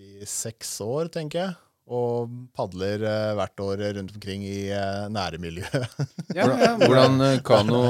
i 0.00 0.26
seks 0.28 0.78
år, 0.84 1.10
tenker 1.12 1.42
jeg. 1.42 1.56
Og 1.90 2.30
padler 2.54 3.02
eh, 3.02 3.32
hvert 3.34 3.62
år 3.64 3.80
rundt 3.96 4.12
omkring 4.14 4.44
i 4.46 4.70
eh, 4.70 5.06
nærmiljøet. 5.10 5.96
Ja, 6.38 6.46
ja, 6.46 6.74
Hvordan 6.78 7.18
eh, 7.26 7.40
kano, 7.42 7.80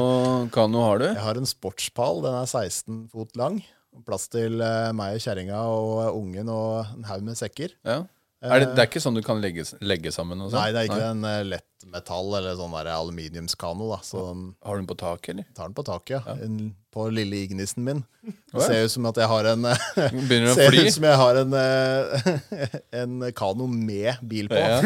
kano 0.54 0.86
har 0.86 1.02
du? 1.02 1.08
Jeg 1.10 1.24
har 1.26 1.36
en 1.36 1.48
sportspall. 1.48 2.22
Den 2.24 2.38
er 2.38 2.48
16 2.48 3.02
fot 3.12 3.36
lang. 3.36 3.60
Plass 4.06 4.30
til 4.32 4.62
eh, 4.64 4.88
meg 4.96 5.18
og 5.18 5.24
kjerringa 5.26 5.60
og 5.68 6.16
ungen 6.16 6.48
og 6.54 6.94
en 6.94 7.04
haug 7.10 7.26
med 7.26 7.36
sekker. 7.38 7.74
Ja. 7.84 8.00
Er 8.40 8.62
det, 8.62 8.68
det 8.72 8.80
er 8.80 8.88
ikke 8.88 9.00
sånn 9.04 9.18
du 9.18 9.20
kan 9.24 9.40
legge, 9.42 9.66
legge 9.84 10.10
sammen? 10.14 10.40
Og 10.40 10.48
sånn? 10.48 10.62
Nei, 10.62 10.70
det 10.72 10.80
er 10.80 10.86
ikke 10.88 11.08
en 11.12 11.26
eh, 11.28 11.42
lett 11.44 11.84
metall 11.92 12.30
eller 12.38 12.54
sånn 12.56 12.72
der 12.72 12.88
aluminiumskano. 12.94 13.88
da, 13.90 13.98
så 14.04 14.22
Har 14.64 14.78
du 14.78 14.80
den 14.80 14.88
på 14.88 14.96
taket, 15.00 15.34
eller? 15.34 15.48
tar 15.56 15.68
den 15.68 15.76
på 15.76 15.84
taket, 15.84 16.14
ja. 16.24 16.36
En, 16.46 16.70
på 16.94 17.04
lille 17.12 17.42
Ignisen 17.44 17.84
min. 17.84 18.00
Det 18.24 18.64
ser 18.64 18.86
ut 18.86 18.94
som 18.94 19.08
at 19.10 19.20
jeg 19.20 19.28
har 19.28 19.50
en 19.52 19.68
eh, 19.68 19.84
Begynner 20.30 20.56
Ser 20.56 20.72
ut 20.78 20.88
som 20.96 21.06
jeg 21.10 21.20
har 21.20 21.42
en, 21.42 21.58
eh, 21.60 22.72
en 23.02 23.20
kano 23.36 23.68
med 23.68 24.24
bil 24.24 24.48
på. 24.48 24.56
Ja. 24.56 24.80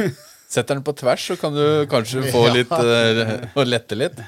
Setter 0.51 0.77
den 0.79 0.85
på 0.87 0.97
tvers, 0.99 1.31
så 1.31 1.39
kan 1.39 1.55
du 1.55 1.65
kanskje 1.91 2.27
få 2.35 2.49
litt 2.59 2.75
eh, 2.75 3.35
Og 3.55 3.71
lette 3.71 3.99
litt. 3.99 4.19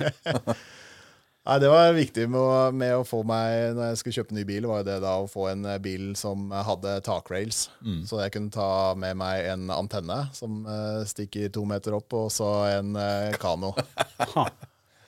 Nei, 1.46 1.60
Det 1.62 1.68
var 1.70 1.92
viktig 1.94 2.24
med 2.26 2.40
å, 2.42 2.54
med 2.74 2.92
å 2.98 3.04
få 3.06 3.20
meg, 3.26 3.76
når 3.76 3.92
jeg 3.92 3.98
skulle 4.00 4.16
kjøpe 4.16 4.34
ny 4.34 4.42
bil, 4.48 4.66
var 4.66 4.80
jo 4.80 4.86
det 4.88 4.96
da 5.04 5.12
å 5.22 5.28
få 5.30 5.46
en 5.52 5.62
eh, 5.70 5.78
bil 5.82 6.08
som 6.18 6.48
hadde 6.50 6.96
takrails. 7.06 7.68
Så 8.08 8.18
jeg 8.18 8.32
kunne 8.34 8.50
ta 8.54 8.96
med 8.98 9.14
meg 9.20 9.46
en 9.52 9.70
antenne 9.70 10.24
som 10.34 10.64
uh, 10.66 11.04
stikker 11.06 11.52
to 11.54 11.62
meter 11.68 11.94
opp, 11.94 12.10
og 12.18 12.32
så 12.34 12.50
en 12.74 12.96
uh, 12.98 13.30
kano. 13.42 13.74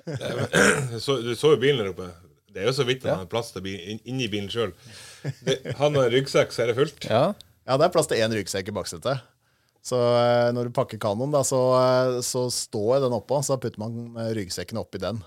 Du 0.08 0.94
så, 1.04 1.18
du 1.20 1.34
så 1.36 1.50
jo 1.52 1.58
bilen 1.60 1.82
der 1.82 1.90
oppe. 1.90 2.06
Det 2.48 2.62
er 2.62 2.70
jo 2.70 2.72
så 2.78 2.86
vidt 2.88 3.02
han 3.04 3.18
har 3.20 3.26
plass 3.28 3.50
til 3.52 3.60
bil, 3.66 3.74
inn, 3.76 3.98
inni 4.08 4.24
bilen 4.32 4.46
sjøl. 4.48 4.70
Han 5.76 5.98
har 6.00 6.08
ryggsekk, 6.14 6.54
så 6.54 6.62
er 6.64 6.70
det 6.70 6.78
fullt. 6.78 7.04
Ja. 7.10 7.34
Ja, 7.68 7.76
det 7.76 7.84
er 7.84 7.92
plass 7.92 8.08
til 8.08 8.22
én 8.24 8.32
ryggsekk 8.32 8.70
i 8.70 8.74
baksetet. 8.78 9.26
Så 9.84 9.98
uh, 10.00 10.48
når 10.56 10.70
du 10.70 10.76
pakker 10.78 11.02
kanoen, 11.02 11.34
da, 11.34 11.42
så, 11.44 11.60
så 12.24 12.46
står 12.48 13.02
den 13.04 13.18
oppå, 13.18 13.42
så 13.44 13.58
putter 13.60 13.84
man 13.84 14.16
ryggsekken 14.38 14.80
oppi 14.80 15.02
den. 15.02 15.20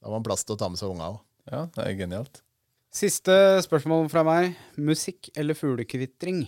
Da 0.00 0.08
har 0.08 0.16
man 0.16 0.24
plass 0.24 0.46
til 0.46 0.56
å 0.56 0.60
ta 0.60 0.68
med 0.72 0.80
seg 0.80 0.92
unga 0.94 1.10
òg. 1.14 1.20
ja, 1.50 1.66
det 1.76 1.84
er 1.84 1.98
genialt. 1.98 2.40
Siste 2.90 3.34
spørsmål 3.62 4.08
fra 4.10 4.24
meg. 4.26 4.56
Musikk 4.80 5.28
eller 5.38 5.54
fuglekvitring? 5.54 6.40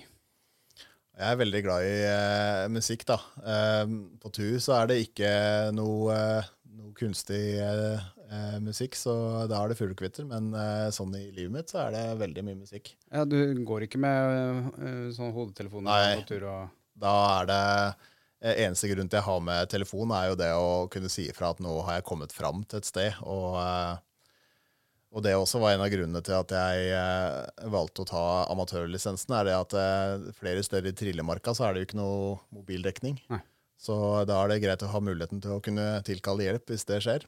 Jeg 1.13 1.29
er 1.29 1.39
veldig 1.39 1.61
glad 1.63 1.85
i 1.87 1.93
eh, 2.09 2.65
musikk, 2.73 3.05
da. 3.07 3.19
Eh, 3.45 3.93
på 4.23 4.33
tur 4.35 4.57
så 4.65 4.79
er 4.81 4.89
det 4.91 4.97
ikke 5.05 5.31
noe, 5.77 6.17
eh, 6.17 6.49
noe 6.81 6.95
kunstig 6.99 7.43
eh, 7.63 8.01
eh, 8.27 8.57
musikk, 8.65 8.97
så 8.99 9.15
da 9.51 9.61
er 9.61 9.71
det 9.71 9.79
fuglekvitter. 9.79 10.27
Men 10.27 10.49
eh, 10.57 10.89
sånn 10.97 11.13
i 11.21 11.27
livet 11.31 11.53
mitt 11.61 11.71
så 11.71 11.85
er 11.85 11.95
det 11.95 12.05
veldig 12.25 12.47
mye 12.49 12.61
musikk. 12.65 12.95
Ja, 13.13 13.27
Du 13.29 13.37
går 13.69 13.87
ikke 13.87 14.01
med 14.03 14.73
uh, 14.81 15.13
sånn 15.15 15.35
hodetelefoner 15.37 15.93
Nei. 15.93 16.17
på 16.25 16.33
tur 16.33 16.49
og 16.49 16.73
Da 17.05 17.13
er 17.37 17.53
det 17.53 17.63
Eneste 18.43 18.89
grunn 18.91 19.07
til 19.07 19.21
jeg 19.21 19.27
har 19.29 19.43
med 19.45 19.69
telefon, 19.71 20.11
er 20.17 20.33
jo 20.33 20.39
det 20.41 20.49
å 20.59 20.89
kunne 20.91 21.11
si 21.13 21.29
ifra 21.31 21.53
at 21.55 21.61
nå 21.63 21.77
har 21.87 22.01
jeg 22.01 22.09
kommet 22.09 22.35
fram 22.35 22.65
til 22.67 22.81
et 22.81 22.89
sted. 22.89 23.21
Og, 23.23 23.55
eh, 23.61 24.01
og 25.15 25.23
det 25.23 25.37
også 25.39 25.61
var 25.63 25.77
en 25.77 25.85
av 25.85 25.93
grunnene 25.93 26.25
til 26.27 26.35
at 26.41 26.55
jeg 26.57 26.89
eh, 26.99 27.69
valgte 27.71 28.03
å 28.03 28.11
ta 28.11 28.25
amatørlisensen. 28.51 29.37
er 29.39 29.47
det 29.47 29.55
at 29.61 29.77
eh, 29.79 30.33
Flere 30.41 30.65
steder 30.67 30.91
i 30.91 30.97
Trillemarka 30.99 31.55
så 31.55 31.69
er 31.69 31.75
det 31.75 31.85
jo 31.85 31.91
ikke 31.91 32.03
noe 32.03 32.37
mobildekning. 32.57 33.21
Nei. 33.31 33.43
Så 33.83 33.95
da 34.31 34.39
er 34.39 34.53
det 34.53 34.63
greit 34.63 34.83
å 34.87 34.91
ha 34.93 35.01
muligheten 35.03 35.41
til 35.43 35.57
å 35.57 35.63
kunne 35.63 35.87
tilkalle 36.07 36.47
hjelp 36.47 36.71
hvis 36.71 36.87
det 36.87 37.01
skjer. 37.03 37.25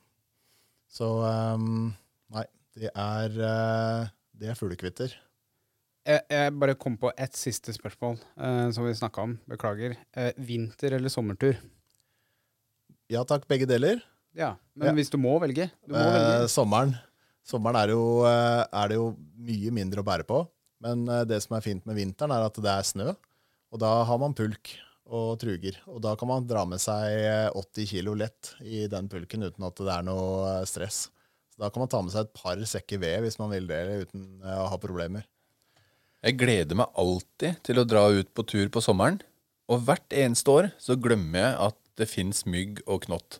Så 0.95 1.09
um, 1.27 1.89
nei, 2.35 2.45
det 2.79 2.91
er, 2.91 3.39
eh, 3.49 4.13
det 4.39 4.53
er 4.53 4.59
fuglekvitter. 4.59 5.17
Jeg, 6.07 6.21
jeg 6.31 6.55
bare 6.61 6.75
kom 6.81 6.97
på 7.01 7.11
ett 7.17 7.37
siste 7.39 7.73
spørsmål 7.77 8.19
eh, 8.37 8.71
som 8.77 8.85
vi 8.87 8.93
snakka 8.99 9.23
om. 9.25 9.37
Beklager. 9.51 9.97
Eh, 10.17 10.33
vinter- 10.39 10.97
eller 10.99 11.09
sommertur? 11.13 11.57
Ja 13.13 13.23
takk, 13.29 13.47
begge 13.51 13.67
deler. 13.69 14.01
Ja, 14.35 14.55
Men 14.75 14.89
Ja. 14.89 14.93
hvis 14.97 15.11
du 15.13 15.19
må 15.19 15.37
velge? 15.41 15.71
Du 15.87 15.93
må 15.95 16.01
Eh, 16.01 16.13
velge. 16.15 16.49
sommeren 16.51 16.95
sommeren 17.45 17.77
er, 17.77 17.89
jo, 17.93 18.25
eh, 18.25 18.65
er 18.73 18.89
det 18.89 18.97
jo 18.97 19.17
mye 19.37 19.71
mindre 19.71 20.01
å 20.03 20.05
bære 20.07 20.25
på. 20.27 20.49
Men 20.81 21.07
eh, 21.09 21.25
det 21.25 21.43
som 21.43 21.57
er 21.57 21.61
fint 21.61 21.85
med 21.87 21.97
vinteren, 21.97 22.33
er 22.33 22.45
at 22.47 22.55
det 22.55 22.65
er 22.73 22.83
snø. 22.83 23.15
Og 23.73 23.79
da 23.81 24.03
har 24.05 24.19
man 24.19 24.33
pulk 24.35 24.79
og 25.07 25.39
truger. 25.39 25.77
Og 25.87 26.01
da 26.01 26.15
kan 26.17 26.27
man 26.29 26.47
dra 26.47 26.65
med 26.65 26.81
seg 26.81 27.05
eh, 27.21 27.51
80 27.55 27.87
kilo 27.87 28.15
lett 28.15 28.55
i 28.63 28.87
den 28.89 29.09
pulken 29.09 29.45
uten 29.45 29.63
at 29.67 29.77
det 29.77 29.93
er 29.93 30.03
noe 30.03 30.61
eh, 30.63 30.65
stress. 30.65 31.11
Så 31.53 31.59
da 31.61 31.69
kan 31.71 31.81
man 31.85 31.89
ta 31.89 32.01
med 32.03 32.13
seg 32.13 32.25
et 32.27 32.35
par 32.35 32.57
sekker 32.57 32.99
ved 32.99 33.23
hvis 33.23 33.39
man 33.39 33.51
vil 33.51 33.67
det, 33.69 34.09
uten 34.09 34.41
eh, 34.43 34.59
å 34.65 34.69
ha 34.73 34.79
problemer. 34.79 35.25
Jeg 36.25 36.39
gleder 36.41 36.79
meg 36.79 36.99
alltid 37.01 37.59
til 37.67 37.81
å 37.81 37.85
dra 37.89 38.07
ut 38.17 38.31
på 38.37 38.45
tur 38.49 38.71
på 38.73 38.81
sommeren. 38.85 39.19
Og 39.69 39.83
hvert 39.85 40.15
eneste 40.17 40.53
år 40.53 40.71
så 40.81 40.97
glemmer 41.01 41.41
jeg 41.43 41.55
at 41.69 41.79
det 42.01 42.09
fins 42.11 42.43
mygg 42.49 42.81
og 42.89 43.05
knott. 43.07 43.39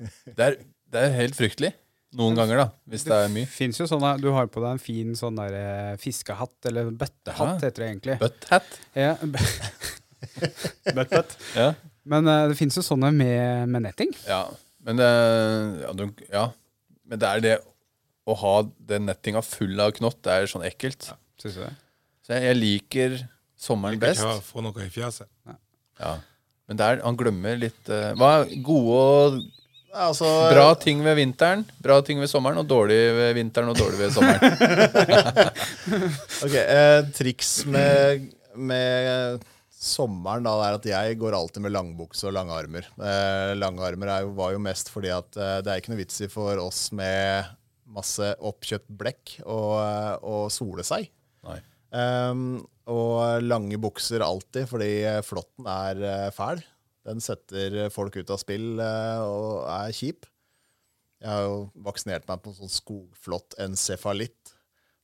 Det 0.00 0.46
er, 0.46 0.56
det 0.92 1.02
er 1.06 1.14
helt 1.18 1.36
fryktelig. 1.38 1.74
Noen 2.16 2.36
ganger, 2.36 2.58
da. 2.60 2.66
Hvis 2.92 3.06
det 3.08 3.16
er 3.16 3.30
mye. 3.32 3.48
Finnes 3.48 3.78
jo 3.80 3.86
sånne 3.88 4.10
Du 4.20 4.26
har 4.34 4.48
på 4.52 4.60
deg 4.60 4.74
en 4.74 4.82
fin 4.82 5.14
sånn 5.16 5.38
der 5.38 5.54
eh, 5.56 5.92
fiskehatt, 6.00 6.58
eller 6.68 6.90
bøttehatt 6.90 7.54
Ja. 7.54 7.68
heter 7.68 7.84
det 7.84 7.88
egentlig. 7.88 8.16
Butt. 8.20 8.48
Ja. 8.98 9.14
Bøtt, 9.22 11.06
bøtt. 11.14 11.36
Ja. 11.56 11.70
Men 12.08 12.28
uh, 12.28 12.48
det 12.50 12.58
fins 12.58 12.76
jo 12.76 12.84
sånne 12.84 13.12
med, 13.16 13.68
med 13.72 13.86
netting. 13.86 14.12
Ja, 14.26 14.42
men 14.84 14.98
det, 15.00 15.08
ja, 15.84 15.92
du, 15.96 16.04
ja. 16.32 16.44
Men 17.08 17.22
det 17.22 17.30
er 17.30 17.44
det 17.44 17.54
å 18.28 18.36
ha 18.42 18.54
den 18.90 19.08
nettinga 19.08 19.40
full 19.46 19.80
av 19.82 19.94
knott, 19.96 20.20
det 20.26 20.34
er 20.34 20.50
sånn 20.50 20.66
ekkelt. 20.66 21.12
Synes 21.40 21.56
du 21.58 21.64
det? 21.64 21.72
Så 22.32 22.36
jeg, 22.38 22.44
jeg 22.48 22.56
liker 22.58 23.16
sommeren 23.60 23.98
best. 24.00 24.22
ikke 24.24 24.44
få 24.46 24.62
noe 24.64 24.84
i 24.86 24.90
fjeset. 24.92 25.28
Ja. 26.00 26.14
Men 26.70 26.78
der, 26.80 27.02
han 27.04 27.16
glemmer 27.18 27.58
litt 27.60 27.88
uh, 27.92 28.14
Hva 28.16 28.28
er 28.40 28.52
gode 28.64 29.00
og 29.02 29.34
altså, 29.92 30.24
bra 30.48 30.70
ting 30.80 31.02
ved 31.04 31.18
vinteren, 31.18 31.66
bra 31.84 31.98
ting 32.06 32.22
ved 32.22 32.30
sommeren, 32.32 32.56
og 32.62 32.68
dårlig 32.70 32.96
ved 33.18 33.34
vinteren 33.36 33.68
og 33.74 33.76
dårlig 33.76 33.98
ved 34.00 34.14
sommeren? 34.14 34.42
Ok, 36.46 36.54
eh, 36.56 37.00
Triks 37.14 37.50
med, 37.68 38.30
med 38.56 39.42
sommeren 39.82 40.46
da, 40.46 40.54
er 40.64 40.78
at 40.78 40.86
jeg 40.88 41.18
går 41.20 41.34
alltid 41.36 41.60
med 41.66 41.74
langbukse 41.74 42.24
og 42.30 42.34
lange 42.38 42.54
armer. 42.56 42.86
Eh, 42.96 43.52
lange 43.58 43.84
armer 43.84 44.08
er 44.14 44.24
jo, 44.24 44.30
var 44.38 44.54
jo 44.56 44.62
mest 44.64 44.88
fordi 44.94 45.10
at 45.12 45.36
eh, 45.36 45.58
det 45.60 45.68
er 45.74 45.82
ikke 45.82 45.92
noe 45.92 46.00
vits 46.00 46.22
i 46.24 46.30
for 46.32 46.56
oss 46.62 46.86
med 46.96 47.50
masse 47.92 48.30
oppkjøpt 48.40 48.88
blekk 48.96 49.34
og, 49.44 49.76
eh, 49.82 50.16
og 50.24 50.48
sole 50.54 50.86
seg. 50.86 51.10
Nei. 51.44 51.58
Ehm, 51.92 52.62
og 52.90 53.44
lange 53.44 53.78
bukser 53.80 54.24
alltid, 54.24 54.66
fordi 54.70 54.92
flåtten 55.26 55.68
er 55.70 56.02
eh, 56.08 56.30
fæl. 56.34 56.62
Den 57.06 57.22
setter 57.22 57.90
folk 57.92 58.16
ut 58.16 58.30
av 58.30 58.40
spill 58.40 58.80
eh, 58.82 59.22
og 59.26 59.66
er 59.70 59.94
kjip. 59.96 60.28
Jeg 61.22 61.30
har 61.30 61.46
jo 61.46 61.58
vaksinert 61.84 62.26
meg 62.26 62.42
på 62.42 62.54
sånn 62.56 62.70
skogflått 62.72 63.54
encefalitt, 63.62 64.54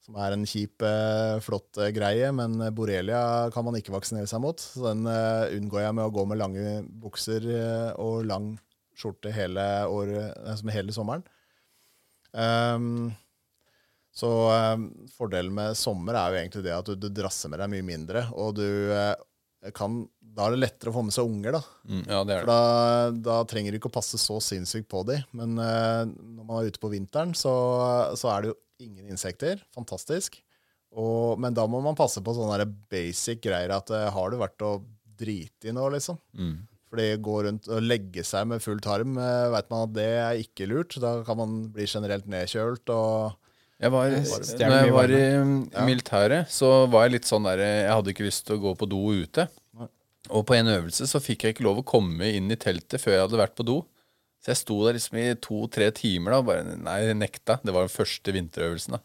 som 0.03 0.17
er 0.19 0.35
en 0.35 0.47
kjip, 0.49 0.83
eh, 0.83 1.37
flott 1.45 1.79
greie, 1.95 2.33
men 2.35 2.57
borrelia 2.75 3.51
kan 3.55 3.67
man 3.67 3.79
ikke 3.79 3.95
vaksinere 3.95 4.31
seg 4.31 4.43
mot. 4.43 4.59
Så 4.59 4.89
den 4.89 5.05
unngår 5.07 5.85
jeg 5.85 5.99
med 5.99 6.09
å 6.09 6.15
gå 6.15 6.25
med 6.27 6.41
lange 6.41 6.81
bukser 7.05 7.47
og 8.01 8.25
lang 8.27 8.57
skjorte 8.99 9.33
hele, 9.35 9.65
eh, 9.87 10.73
hele 10.75 10.95
sommeren. 10.95 11.25
Ehm, 12.35 13.15
så 14.19 14.29
eh, 14.51 14.85
fordelen 15.15 15.55
med 15.55 15.79
sommer 15.79 16.19
er 16.19 16.35
jo 16.35 16.39
egentlig 16.43 16.65
det 16.67 16.75
at 16.75 16.89
du, 16.91 16.97
du 16.99 17.09
drasser 17.15 17.53
med 17.53 17.63
deg 17.63 17.71
mye 17.77 17.87
mindre, 17.87 18.25
og 18.35 18.57
du 18.59 18.67
eh, 18.67 19.15
kan 19.75 20.01
Da 20.21 20.47
er 20.47 20.55
det 20.55 20.61
lettere 20.63 20.93
å 20.93 20.95
få 20.95 21.03
med 21.03 21.15
seg 21.15 21.27
unger, 21.27 21.57
da. 21.59 21.61
Mm, 21.91 22.03
ja, 22.07 22.19
det 22.27 22.35
er 22.35 22.45
For 22.45 22.51
det. 22.51 22.55
da, 22.55 23.15
da 23.27 23.37
trenger 23.51 23.75
du 23.75 23.79
ikke 23.81 23.91
å 23.91 23.95
passe 23.99 24.21
så 24.23 24.37
sinnssykt 24.45 24.87
på 24.91 25.03
dem. 25.09 25.25
Men 25.39 25.59
eh, 25.63 26.05
når 26.07 26.45
man 26.45 26.61
er 26.61 26.71
ute 26.71 26.83
på 26.83 26.91
vinteren, 26.93 27.35
så, 27.35 27.55
så 28.19 28.31
er 28.31 28.45
det 28.45 28.53
jo 28.53 28.59
ingen 28.87 29.11
insekter. 29.11 29.59
Fantastisk. 29.75 30.39
Og, 30.95 31.35
men 31.43 31.57
da 31.57 31.67
må 31.69 31.81
man 31.85 31.99
passe 31.99 32.23
på 32.25 32.35
sånne 32.37 32.65
basic 32.91 33.43
greier 33.45 33.75
at 33.75 33.91
eh, 33.95 34.07
har 34.15 34.31
du 34.31 34.39
vært 34.41 34.63
og 34.67 34.87
driti 35.19 35.75
noe, 35.75 35.91
liksom? 35.97 36.21
Mm. 36.39 36.55
Fordi 36.89 37.09
gå 37.21 37.35
rundt 37.45 37.67
og 37.69 37.85
legge 37.85 38.23
seg 38.25 38.47
med 38.49 38.63
full 38.65 38.79
tarm, 38.85 39.19
eh, 39.21 39.51
vet 39.53 39.69
man 39.75 39.89
at 39.89 39.97
det 39.99 40.09
er 40.23 40.45
ikke 40.45 40.71
lurt. 40.71 40.97
Da 41.03 41.19
kan 41.27 41.39
man 41.43 41.59
bli 41.75 41.89
generelt 41.91 42.31
nedkjølt 42.31 42.95
og 42.95 43.35
Jeg 43.79 43.95
var, 43.95 44.11
når 44.11 44.73
jeg 44.75 44.95
var 44.97 45.13
i 45.15 45.85
militæret, 45.87 46.51
så 46.51 46.89
var 46.91 47.07
jeg 47.07 47.19
litt 47.19 47.29
sånn 47.29 47.47
der 47.47 47.61
Jeg 47.63 47.93
hadde 47.93 48.11
ikke 48.11 48.27
lyst 48.27 48.43
til 48.49 48.57
å 48.57 48.63
gå 48.65 48.73
på 48.81 48.89
do 48.91 49.03
ute. 49.21 49.47
Og 50.35 50.43
på 50.49 50.57
en 50.57 50.71
øvelse 50.73 51.07
så 51.09 51.21
fikk 51.23 51.45
jeg 51.45 51.55
ikke 51.55 51.67
lov 51.69 51.79
å 51.81 51.87
komme 51.87 52.27
inn 52.35 52.51
i 52.51 52.59
teltet 52.59 53.01
før 53.01 53.15
jeg 53.15 53.23
hadde 53.23 53.41
vært 53.41 53.55
på 53.59 53.67
do. 53.69 53.79
Så 54.43 54.53
jeg 54.53 54.61
sto 54.61 54.79
der 54.85 54.97
liksom 54.99 55.19
i 55.19 55.29
to-tre 55.43 55.93
timer 55.95 56.35
da, 56.35 56.41
og 56.43 56.49
bare 56.51 56.75
Nei, 56.79 56.99
nekta. 57.17 57.59
Det 57.63 57.75
var 57.75 57.87
den 57.87 57.95
første 57.95 58.35
vinterøvelsen, 58.35 58.99
da. 58.99 59.01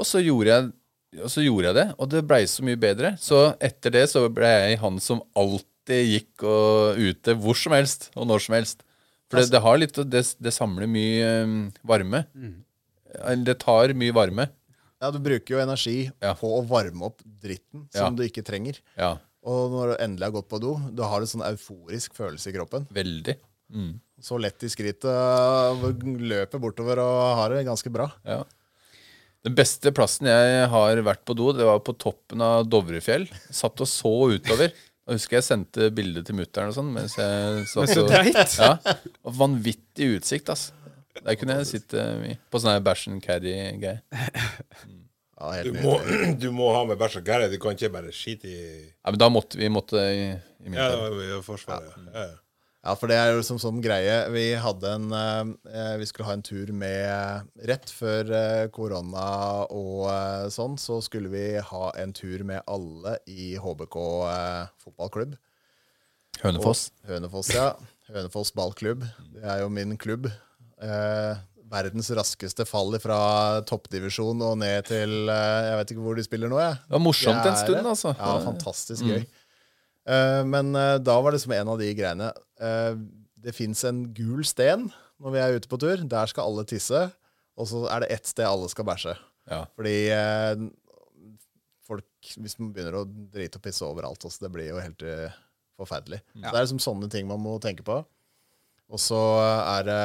Og 0.00 0.06
så 0.06 0.22
gjorde 0.22 0.54
jeg, 0.54 0.70
så 1.28 1.42
gjorde 1.44 1.68
jeg 1.68 1.78
det, 1.80 1.86
og 1.98 2.10
det 2.14 2.24
blei 2.30 2.40
så 2.48 2.64
mye 2.66 2.78
bedre. 2.80 3.12
Så 3.20 3.42
etter 3.58 3.94
det 3.98 4.06
så 4.14 4.24
ble 4.32 4.48
jeg 4.54 4.80
han 4.84 5.02
som 5.02 5.22
alltid 5.38 6.14
gikk 6.14 6.46
og 6.46 7.02
ute 7.02 7.34
hvor 7.42 7.58
som 7.58 7.74
helst 7.74 8.12
og 8.14 8.30
når 8.30 8.46
som 8.46 8.56
helst. 8.56 8.86
For 9.30 9.42
det, 9.42 9.50
det 9.52 9.62
har 9.62 9.78
litt 9.78 9.98
det, 10.10 10.24
det 10.42 10.54
samler 10.54 10.90
mye 10.90 11.30
um, 11.42 11.58
varme. 11.86 12.24
Eller 12.38 12.54
det 13.44 13.58
tar 13.62 13.94
mye 13.94 14.12
varme. 14.16 14.48
Ja, 15.00 15.10
du 15.10 15.18
bruker 15.18 15.54
jo 15.56 15.60
energi 15.62 16.10
Ja. 16.20 16.34
på 16.34 16.50
å 16.58 16.66
varme 16.68 17.06
opp 17.08 17.22
dritten 17.24 17.86
som 17.90 18.04
Ja. 18.04 18.10
du 18.10 18.22
ikke 18.28 18.44
trenger. 18.44 18.78
Ja, 18.98 19.16
Og 19.42 19.70
når 19.72 19.96
du 19.96 20.04
endelig 20.04 20.24
har 20.26 20.32
gått 20.32 20.48
på 20.50 20.60
do, 20.60 20.74
du 20.92 21.02
har 21.02 21.20
en 21.20 21.26
sånn 21.26 21.40
euforisk 21.46 22.12
følelse 22.12 22.48
i 22.48 22.52
kroppen. 22.52 22.86
veldig. 22.92 23.36
Mm. 23.72 24.00
Så 24.20 24.38
lett 24.38 24.62
i 24.62 24.68
skrittet, 24.68 25.00
løper 26.20 26.60
bortover 26.60 26.98
og 26.98 27.36
har 27.38 27.48
det 27.54 27.64
ganske 27.64 27.90
bra. 27.90 28.10
Ja. 28.26 28.42
Den 29.42 29.54
beste 29.56 29.90
plassen 29.96 30.26
jeg 30.28 30.68
har 30.68 30.96
vært 31.00 31.24
på 31.24 31.34
do, 31.34 31.52
det 31.56 31.64
var 31.64 31.78
på 31.80 31.96
toppen 31.96 32.42
av 32.42 32.66
Dovrefjell. 32.68 33.26
Satt 33.50 33.80
og 33.80 33.88
så 33.88 34.12
utover. 34.36 34.74
Jeg 35.08 35.16
husker 35.16 35.38
jeg 35.38 35.46
sendte 35.46 35.88
bilde 35.96 36.22
til 36.22 36.36
mutter'n 36.36 36.68
og 36.68 36.74
sånn 36.76 36.92
mens 36.92 37.16
jeg 37.16 37.64
satt 37.66 37.88
Så 37.88 38.04
og 38.04 38.12
ja, 38.12 38.76
og 39.24 39.32
Vanvittig 39.34 40.18
utsikt, 40.20 40.52
altså. 40.52 40.72
Der 41.18 41.36
kunne 41.38 41.56
jeg 41.58 41.66
sitte 41.70 42.04
mye. 42.20 42.36
På 42.50 42.60
sånn 42.62 42.76
her 42.76 42.84
bæsj 42.86 43.08
and 43.10 43.24
carry-greie. 43.24 44.00
Ja, 45.40 45.50
helt 45.56 45.72
Du 45.72 45.80
må, 45.80 45.96
du 46.42 46.50
må 46.54 46.68
ha 46.76 46.84
med 46.88 47.00
bæsj 47.00 47.18
og 47.22 47.26
gære. 47.30 47.48
Du 47.52 47.58
kan 47.62 47.74
ikke 47.76 47.92
bare 47.94 48.12
skite 48.14 48.50
i 48.50 48.60
Ja, 48.60 49.10
men 49.10 49.18
da 49.22 49.30
måtte 49.32 49.58
vi 49.60 49.70
måtte 49.72 50.04
i, 50.04 50.30
i 50.68 50.76
Ja, 50.76 50.90
det 50.92 51.00
var 51.00 51.26
jo 51.32 51.42
Forsvaret. 51.46 51.98
Ja. 52.12 52.24
Ja. 52.26 52.30
Ja, 52.80 52.94
for 52.96 53.12
det 53.12 53.16
er 53.20 53.34
jo 53.34 53.42
som 53.44 53.58
sånn 53.60 53.82
greie. 53.84 54.14
Vi 54.32 54.44
hadde 54.56 54.92
en 54.96 55.10
eh, 55.12 55.96
Vi 56.00 56.06
skulle 56.08 56.30
ha 56.30 56.36
en 56.38 56.44
tur 56.46 56.70
med 56.72 57.50
Rett 57.68 57.92
før 57.92 58.30
eh, 58.32 58.68
korona 58.72 59.26
og 59.68 60.06
eh, 60.08 60.46
sånn, 60.54 60.78
så 60.80 60.96
skulle 61.04 61.28
vi 61.28 61.44
ha 61.60 61.90
en 62.00 62.14
tur 62.16 62.40
med 62.48 62.64
alle 62.64 63.18
i 63.28 63.52
HBK 63.60 63.98
eh, 64.30 64.62
fotballklubb. 64.80 65.36
Hønefoss. 66.40 66.86
Hønefoss, 67.04 67.52
ja. 67.52 67.74
Hønefoss 68.08 68.54
ballklubb. 68.56 69.04
Det 69.34 69.44
er 69.44 69.60
jo 69.60 69.68
min 69.72 69.98
klubb. 70.00 70.30
Eh, 70.80 71.36
verdens 71.70 72.08
raskeste 72.16 72.64
fall 72.66 72.96
fra 73.02 73.18
toppdivisjon 73.68 74.40
og 74.42 74.56
ned 74.58 74.88
til 74.88 75.28
eh, 75.30 75.68
Jeg 75.68 75.76
vet 75.80 75.92
ikke 75.94 76.04
hvor 76.06 76.18
de 76.18 76.24
spiller 76.26 76.50
nå, 76.50 76.58
jeg. 76.62 76.78
Det 76.86 76.96
var 76.96 77.04
morsomt 77.04 77.46
en 77.46 77.58
stund, 77.60 77.86
altså. 77.86 78.14
Ja, 78.16 78.32
fantastisk 78.46 79.06
gøy. 79.06 79.22
Eh, 80.10 80.42
men 80.48 80.74
eh, 80.78 80.96
da 81.04 81.18
var 81.22 81.36
det 81.36 81.42
som 81.44 81.54
en 81.54 81.70
av 81.74 81.78
de 81.78 81.90
greiene 81.94 82.30
eh, 82.64 82.94
Det 83.44 83.52
fins 83.54 83.84
en 83.86 84.06
gul 84.16 84.40
sten 84.48 84.88
når 85.20 85.34
vi 85.34 85.42
er 85.44 85.56
ute 85.60 85.68
på 85.70 85.78
tur. 85.80 86.00
Der 86.08 86.30
skal 86.32 86.48
alle 86.48 86.64
tisse. 86.68 87.04
Og 87.60 87.68
så 87.68 87.84
er 87.92 88.02
det 88.06 88.14
ett 88.16 88.30
sted 88.30 88.48
alle 88.48 88.70
skal 88.72 88.86
bæsje. 88.88 89.12
Ja. 89.52 89.66
Fordi 89.76 89.96
eh, 90.16 90.62
folk 91.84 92.32
Hvis 92.40 92.56
man 92.60 92.72
begynner 92.72 93.02
å 93.02 93.04
drite 93.04 93.60
og 93.60 93.66
pisse 93.66 93.84
overalt, 93.84 94.24
også, 94.24 94.46
det 94.46 94.52
blir 94.54 94.70
jo 94.72 94.80
helt 94.80 95.04
forferdelig. 95.80 96.22
Så 96.32 96.46
det 96.48 96.56
er 96.56 96.64
liksom 96.64 96.82
sånne 96.82 97.08
ting 97.12 97.28
man 97.28 97.40
må 97.44 97.58
tenke 97.62 97.84
på. 97.84 98.00
Og 98.90 99.00
så 99.00 99.20
er 99.44 99.86
det 99.86 100.02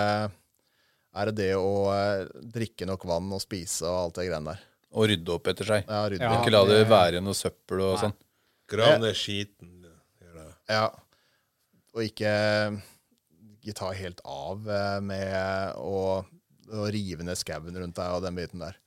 er 1.16 1.32
det 1.32 1.36
det 1.40 1.52
å 1.58 1.72
eh, 1.94 2.26
drikke 2.56 2.88
nok 2.90 3.06
vann 3.10 3.32
og 3.36 3.44
spise 3.44 3.88
og 3.88 4.00
alt 4.02 4.20
det 4.20 4.28
greiene 4.30 4.54
der. 4.54 4.64
Og 4.96 5.10
rydde 5.12 5.34
opp 5.36 5.50
etter 5.52 5.68
seg. 5.68 5.88
Ja, 5.88 6.04
rydde. 6.12 6.28
Ja. 6.28 6.40
Ikke 6.40 6.54
la 6.54 6.64
det 6.70 6.84
være 6.88 7.24
noe 7.24 7.36
søppel 7.36 7.84
og 7.84 7.98
sånn. 8.04 8.16
Grav 8.72 8.98
ned 9.04 9.18
skiten. 9.20 9.74
Ja. 10.72 10.88
Og 11.96 12.04
ikke, 12.08 12.32
ikke 13.62 13.76
ta 13.78 13.92
helt 13.96 14.24
av 14.28 14.66
eh, 14.68 14.98
med 15.06 15.78
å, 15.80 16.24
å 16.24 16.88
rive 16.92 17.28
ned 17.28 17.40
skauen 17.40 17.78
rundt 17.78 18.00
deg 18.00 18.18
og 18.18 18.26
den 18.26 18.40
biten 18.40 18.64
der. 18.64 18.80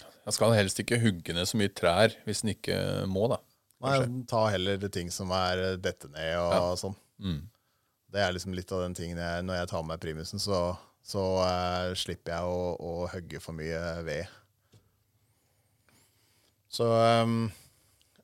Jeg 0.00 0.36
skal 0.36 0.54
helst 0.54 0.80
ikke 0.82 1.00
hugge 1.02 1.34
ned 1.34 1.48
så 1.48 1.58
mye 1.58 1.72
trær 1.72 2.14
hvis 2.26 2.44
en 2.44 2.52
ikke 2.54 2.76
må, 3.10 3.26
da. 3.32 3.40
Nei, 3.80 3.96
ta 4.28 4.44
heller 4.52 4.82
ting 4.92 5.08
som 5.12 5.32
er 5.34 5.64
eh, 5.64 5.78
dette 5.80 6.10
ned 6.12 6.36
og 6.40 6.76
sånn. 6.80 6.96
Mm. 7.20 7.40
Det 8.10 8.22
er 8.22 8.34
liksom 8.34 8.54
litt 8.56 8.70
av 8.74 8.82
den 8.84 8.96
tingen 8.96 9.20
jeg, 9.22 9.46
Når 9.46 9.60
jeg 9.60 9.70
tar 9.70 9.86
med 9.86 10.02
primusen, 10.02 10.42
så, 10.42 10.60
så 11.06 11.24
uh, 11.44 11.92
slipper 11.98 12.34
jeg 12.34 12.50
å, 12.50 12.60
å 12.74 13.08
hogge 13.12 13.42
for 13.42 13.56
mye 13.56 13.80
ved. 14.06 14.36
Så 16.70 16.86
um, 16.86 17.38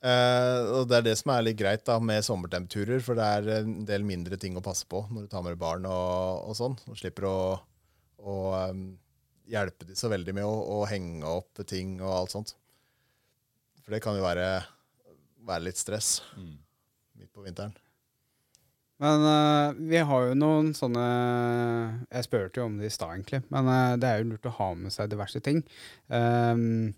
uh, 0.03 0.59
Og 0.78 0.91
det 0.91 0.99
er 0.99 1.07
det 1.09 1.16
som 1.20 1.32
er 1.34 1.47
litt 1.47 1.59
greit 1.61 1.87
da 1.87 1.99
med 2.03 2.26
sommertemperaturer, 2.26 3.03
for 3.05 3.18
det 3.18 3.30
er 3.39 3.51
en 3.61 3.80
del 3.89 4.07
mindre 4.07 4.39
ting 4.43 4.59
å 4.59 4.64
passe 4.64 4.87
på 4.91 5.05
når 5.11 5.26
du 5.26 5.32
tar 5.32 5.47
med 5.47 5.55
deg 5.55 5.62
barn 5.62 5.89
og, 5.91 6.51
og 6.51 6.59
sånn. 6.59 6.78
Og 6.91 6.99
slipper 6.99 7.30
å, 7.30 7.39
å 8.26 8.37
um, 8.72 8.87
hjelpe 9.47 9.87
de 9.87 9.99
så 9.99 10.11
veldig 10.11 10.34
med 10.34 10.47
å, 10.47 10.55
å 10.80 10.84
henge 10.91 11.26
opp 11.30 11.62
ting 11.66 11.99
og 12.03 12.14
alt 12.20 12.34
sånt. 12.34 12.57
For 13.84 13.95
det 13.95 14.03
kan 14.03 14.18
jo 14.18 14.26
være, 14.26 14.51
være 15.47 15.68
litt 15.68 15.78
stress 15.78 16.16
midt 16.34 17.30
på 17.30 17.47
vinteren. 17.47 17.74
Men 19.03 19.24
uh, 19.28 19.76
vi 19.90 19.99
har 20.09 20.28
jo 20.30 20.36
noen 20.40 20.70
sånne 20.72 21.03
Jeg 22.07 22.24
spurte 22.24 22.62
jo 22.62 22.68
om 22.70 22.78
det 22.80 22.88
i 22.88 22.94
stad, 22.94 23.12
egentlig. 23.18 23.42
Men 23.53 23.68
uh, 23.68 23.97
det 24.01 24.09
er 24.09 24.22
jo 24.22 24.30
lurt 24.30 24.49
å 24.49 24.55
ha 24.57 24.68
med 24.78 24.94
seg 24.94 25.11
diverse 25.12 25.42
ting. 25.44 25.61
Um, 26.09 26.94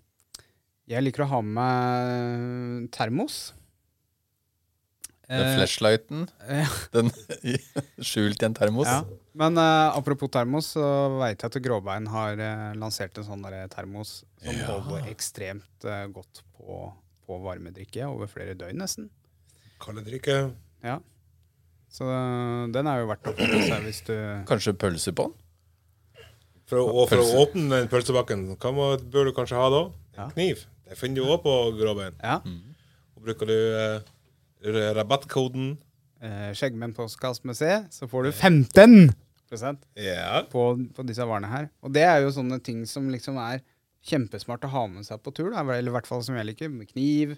jeg 0.89 1.03
liker 1.05 1.25
å 1.25 1.31
ha 1.35 1.39
med 1.45 1.57
meg 1.59 2.91
termos. 2.95 3.49
Den 5.29 5.43
Eh, 5.45 5.51
flashlighten, 5.59 6.23
ja. 6.49 6.65
den 6.95 7.11
skjult 8.01 8.41
i 8.41 8.47
en 8.47 8.55
termos. 8.57 8.87
Ja. 8.89 9.03
Men 9.37 9.59
uh, 9.61 9.91
apropos 9.93 10.31
termos, 10.33 10.71
så 10.73 10.81
veit 11.19 11.37
jeg 11.43 11.51
at 11.51 11.59
Gråbein 11.61 12.07
har 12.09 12.39
uh, 12.41 12.71
lansert 12.81 13.19
en 13.21 13.27
sånn 13.27 13.43
der 13.45 13.67
termos 13.69 14.23
som 14.41 14.55
Ja. 14.55 14.65
holder 14.71 15.05
ekstremt 15.11 15.85
uh, 15.85 16.07
godt 16.09 16.41
på, 16.57 16.79
på 17.27 17.37
varmedrikke 17.43 18.07
over 18.09 18.31
flere 18.31 18.55
døgn, 18.57 18.81
nesten. 18.81 19.11
Kalde 19.83 20.01
drikke. 20.07 20.39
Ja. 20.81 20.97
Så 21.89 22.05
den 22.73 22.87
er 22.87 22.99
jo 23.01 23.07
verdt 23.09 23.25
å 23.31 23.33
få 23.33 23.47
med 23.49 23.63
seg 23.65 23.85
hvis 23.87 24.01
du 24.05 24.13
Kanskje 24.49 24.75
pølse 24.77 25.13
på 25.17 25.25
den? 25.29 25.37
For, 26.69 26.77
å- 26.83 26.89
og 27.01 27.07
for 27.09 27.17
Pølse. 27.17 27.33
å 27.33 27.45
åpne 27.47 27.69
den 27.79 27.87
pølsebakken, 27.89 28.43
hva 28.61 28.71
må, 28.77 28.89
bør 29.09 29.25
du 29.25 29.33
kanskje 29.33 29.57
ha 29.57 29.69
da? 29.73 29.79
Ja. 30.19 30.27
En 30.27 30.35
kniv. 30.35 30.65
Det 30.85 30.97
finner 30.99 31.23
du 31.23 31.31
òg 31.33 31.41
på 31.41 31.53
Gråbein. 31.79 32.13
Ja. 32.21 32.35
Og 33.17 33.23
bruker 33.25 33.49
du 33.49 33.57
eh, 33.57 34.93
rabattkoden 34.99 35.77
Eh, 36.19 36.49
Skjeggmenn 36.51 36.91
postkass 36.91 37.37
med 37.47 37.55
C, 37.55 37.63
så 37.95 38.03
får 38.11 38.25
du 38.27 38.31
15 38.35 39.13
Ja. 39.95 40.41
på, 40.51 40.63
på 40.93 41.03
disse 41.07 41.23
varene 41.23 41.47
her. 41.47 41.69
Og 41.81 41.93
det 41.95 42.03
er 42.03 42.19
jo 42.25 42.33
sånne 42.35 42.57
ting 42.61 42.81
som 42.85 43.07
liksom 43.09 43.37
er 43.39 43.61
kjempesmart 44.03 44.65
å 44.67 44.71
ha 44.73 44.81
med 44.91 45.05
seg 45.07 45.21
på 45.23 45.31
tur. 45.33 45.53
Da. 45.55 45.61
Eller 45.63 45.87
i 45.87 45.93
hvert 45.95 46.05
fall 46.09 46.19
som 46.21 46.35
jeg 46.35 46.45
liker. 46.51 46.67
Med 46.69 46.89
kniv. 46.91 47.37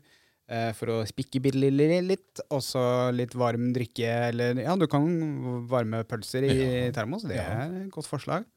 Eh, 0.51 0.71
for 0.75 0.91
å 0.91 0.97
spikke 1.07 1.39
bitte 1.43 1.59
litt. 2.03 2.43
Og 2.51 2.61
så 2.65 2.83
litt 3.15 3.35
varm 3.39 3.71
drikke. 3.75 4.09
Eller 4.31 4.59
ja, 4.65 4.75
du 4.75 4.87
kan 4.91 5.07
varme 5.71 6.03
pølser 6.07 6.47
i 6.49 6.59
termos. 6.95 7.23
Det 7.27 7.39
er 7.39 7.67
et 7.85 7.91
godt 7.93 8.09
forslag. 8.09 8.47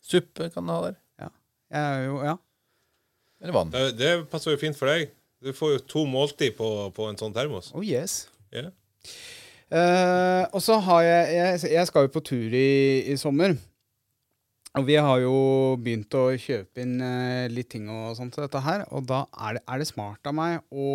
Suppe 0.00 0.48
kan 0.54 0.64
du 0.64 0.72
ha 0.72 0.80
der. 0.86 0.98
Ja. 1.20 1.30
jo, 2.06 2.20
ja. 2.24 2.36
Eller 3.42 3.54
vann. 3.54 3.72
Det, 3.74 3.92
det 3.98 4.12
passer 4.32 4.54
jo 4.54 4.60
fint 4.60 4.78
for 4.78 4.90
deg. 4.90 5.12
Du 5.44 5.52
får 5.54 5.76
jo 5.76 5.82
to 5.86 6.06
måltid 6.08 6.56
på, 6.58 6.68
på 6.96 7.10
en 7.10 7.18
sånn 7.20 7.34
termos. 7.36 7.70
Oh 7.76 7.84
yes. 7.84 8.24
Yeah. 8.50 8.72
Uh, 9.68 10.48
og 10.56 10.62
så 10.64 10.78
har 10.80 11.02
jeg, 11.04 11.24
jeg 11.36 11.72
Jeg 11.74 11.88
skal 11.90 12.06
jo 12.06 12.12
på 12.14 12.22
tur 12.24 12.54
i, 12.56 13.04
i 13.12 13.18
sommer. 13.20 13.52
Og 14.76 14.84
vi 14.84 14.98
har 15.00 15.20
jo 15.22 15.36
begynt 15.80 16.12
å 16.18 16.26
kjøpe 16.36 16.82
inn 16.84 16.98
eh, 17.00 17.48
litt 17.50 17.70
ting 17.72 17.88
og 17.90 18.12
sånt 18.18 18.34
til 18.34 18.44
dette 18.44 18.60
her. 18.62 18.84
Og 18.94 19.06
da 19.08 19.22
er 19.46 19.56
det, 19.56 19.62
er 19.64 19.80
det 19.80 19.88
smart 19.88 20.28
av 20.28 20.36
meg 20.36 20.58
å 20.68 20.88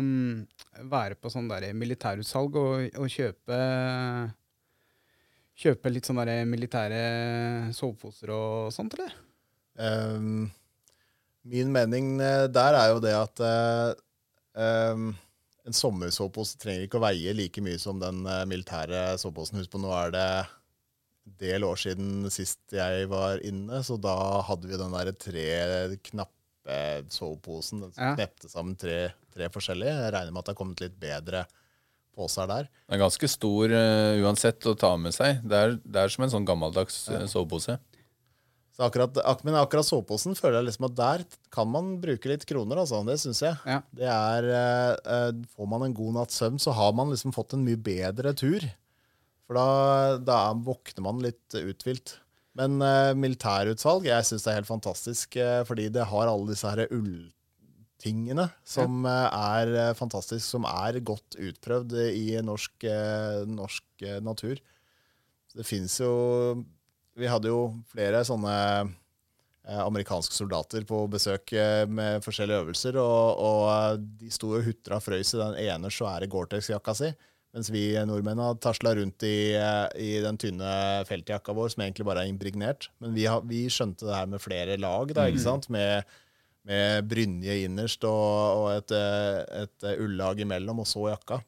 mm, 0.00 0.86
være 0.90 1.18
på 1.20 1.32
sånn 1.32 1.50
der 1.50 1.68
militærutsalg 1.76 2.56
og, 2.60 2.86
og 2.96 3.10
kjøpe 3.12 3.58
Kjøpe 5.62 5.90
litt 5.92 6.06
sånne 6.08 6.24
der 6.26 6.46
militære 6.48 7.00
soveposer 7.76 8.30
og 8.34 8.70
sånt, 8.74 8.94
eller? 8.96 9.12
Um, 9.76 10.48
min 11.46 11.68
mening 11.70 12.16
eh, 12.24 12.46
der 12.50 12.78
er 12.78 12.88
jo 12.94 13.02
det 13.04 13.12
at 13.14 13.42
uh, 13.44 13.92
um, 14.56 15.12
en 15.68 15.76
sommersovepose 15.76 16.56
trenger 16.58 16.88
ikke 16.88 16.98
å 16.98 17.04
veie 17.04 17.36
like 17.36 17.62
mye 17.62 17.78
som 17.78 18.00
den 18.00 18.24
militære 18.48 19.12
soveposen. 19.20 19.60
Husk 19.60 19.70
på, 19.76 19.82
nå 19.84 19.92
er 19.94 20.16
det 20.16 20.26
del 21.24 21.64
år 21.66 21.78
siden 21.78 22.28
sist 22.34 22.74
jeg 22.74 23.08
var 23.10 23.42
inne, 23.46 23.82
så 23.86 23.98
da 24.00 24.16
hadde 24.48 24.70
vi 24.70 24.78
den 24.80 24.94
der 24.94 25.12
tre 25.14 25.48
knappe 26.10 26.78
soveposen. 27.12 27.80
Den 27.86 27.92
Ja. 27.96 28.14
knepte 28.16 28.50
sammen 28.50 28.76
tre, 28.78 29.12
tre 29.34 29.48
forskjellige. 29.48 29.94
Jeg 30.06 30.12
regner 30.14 30.32
med 30.32 30.42
at 30.42 30.46
det 30.46 30.54
har 30.54 30.60
kommet 30.64 30.80
litt 30.82 30.98
bedre 30.98 31.46
poser 32.14 32.46
der. 32.46 32.68
Den 32.88 32.98
er 32.98 33.04
ganske 33.06 33.28
stor 33.30 33.72
uh, 33.72 34.20
uansett 34.22 34.66
å 34.68 34.76
ta 34.78 34.96
med 35.00 35.14
seg. 35.16 35.40
Det 35.46 35.56
er, 35.56 35.78
det 35.82 36.02
er 36.02 36.12
som 36.12 36.26
en 36.26 36.34
sånn 36.34 36.48
gammeldags 36.48 37.08
ja. 37.08 37.24
sovepose. 37.26 37.78
Så 38.72 38.86
akkurat, 38.86 39.18
ak 39.28 39.42
men 39.44 39.56
akkurat 39.60 39.84
soveposen 39.84 40.36
føler 40.36 40.60
jeg 40.60 40.70
liksom 40.70 40.86
at 40.88 40.94
der 40.96 41.24
kan 41.52 41.68
man 41.68 41.98
bruke 42.00 42.30
litt 42.30 42.46
kroner, 42.48 42.80
altså. 42.80 43.02
Det 43.04 43.18
syns 43.20 43.42
jeg. 43.44 43.56
Ja. 43.68 43.82
Det 43.92 44.08
er 44.08 44.48
eh, 44.48 44.92
eh, 45.12 45.32
Får 45.52 45.68
man 45.68 45.84
en 45.84 45.96
god 45.96 46.16
natts 46.16 46.40
søvn, 46.40 46.56
så 46.62 46.72
har 46.72 46.94
man 46.96 47.12
liksom 47.12 47.34
fått 47.36 47.52
en 47.52 47.66
mye 47.66 47.76
bedre 47.76 48.32
tur. 48.32 48.64
For 49.52 49.60
da, 49.60 50.18
da 50.24 50.36
er- 50.48 50.64
våkner 50.64 51.04
man 51.04 51.20
litt 51.20 51.52
uthvilt. 51.52 52.16
Men 52.56 52.80
uh, 52.80 53.12
militærutsalg, 53.16 54.06
jeg 54.08 54.24
syns 54.24 54.44
det 54.44 54.50
er 54.52 54.58
helt 54.62 54.68
fantastisk, 54.68 55.36
uh, 55.36 55.60
fordi 55.68 55.90
det 55.92 56.06
har 56.08 56.28
alle 56.28 56.48
disse 56.48 56.68
her 56.68 56.88
ulltingene 56.92 58.46
som 58.64 59.04
uh, 59.04 59.28
er 59.28 59.92
fantastisk, 59.96 60.44
som 60.46 60.64
er 60.68 61.02
godt 61.04 61.36
utprøvd 61.36 61.98
i 62.12 62.40
norsk, 62.44 62.88
norsk 63.52 64.06
natur. 64.24 64.60
Det 65.52 65.68
fins 65.68 65.98
jo 66.00 66.12
Vi 67.12 67.28
hadde 67.28 67.52
jo 67.52 67.74
flere 67.92 68.22
sånne 68.24 68.54
amerikanske 69.68 70.32
soldater 70.32 70.82
på 70.88 71.04
besøk 71.12 71.52
med 71.92 72.24
forskjellige 72.24 72.64
øvelser, 72.64 72.96
og, 72.98 73.36
og 73.36 74.06
de 74.18 74.32
sto 74.32 74.54
og 74.56 74.64
hutra 74.64 74.96
og 74.96 75.04
frøys 75.04 75.34
i 75.36 75.42
den 75.42 75.58
ene 75.68 75.92
svære 75.92 76.26
Gore-Tex-jakka 76.32 76.96
si. 76.96 77.12
Mens 77.52 77.68
vi 77.68 77.84
nordmenn 78.08 78.40
har 78.40 78.56
tasla 78.64 78.94
rundt 78.96 79.24
i, 79.28 79.52
eh, 79.52 79.86
i 80.00 80.12
den 80.24 80.38
tynne 80.40 80.72
feltjakka 81.04 81.52
vår, 81.52 81.74
som 81.74 81.84
egentlig 81.84 82.06
bare 82.08 82.24
er 82.24 82.32
impregnert. 82.32 82.88
Men 83.02 83.12
vi, 83.16 83.26
har, 83.28 83.42
vi 83.44 83.66
skjønte 83.68 84.08
det 84.08 84.16
her 84.16 84.30
med 84.32 84.40
flere 84.40 84.78
lag, 84.80 85.12
da, 85.12 85.26
ikke 85.28 85.42
sant? 85.44 85.68
Med, 85.72 86.08
med 86.68 87.10
brynje 87.10 87.58
innerst 87.66 88.06
og, 88.08 88.62
og 88.62 88.68
et, 88.78 88.94
eh, 88.96 89.66
et 89.66 89.88
eh, 89.90 90.00
ullag 90.00 90.40
imellom, 90.40 90.80
og 90.80 90.88
så 90.88 91.10
jakka. 91.10 91.42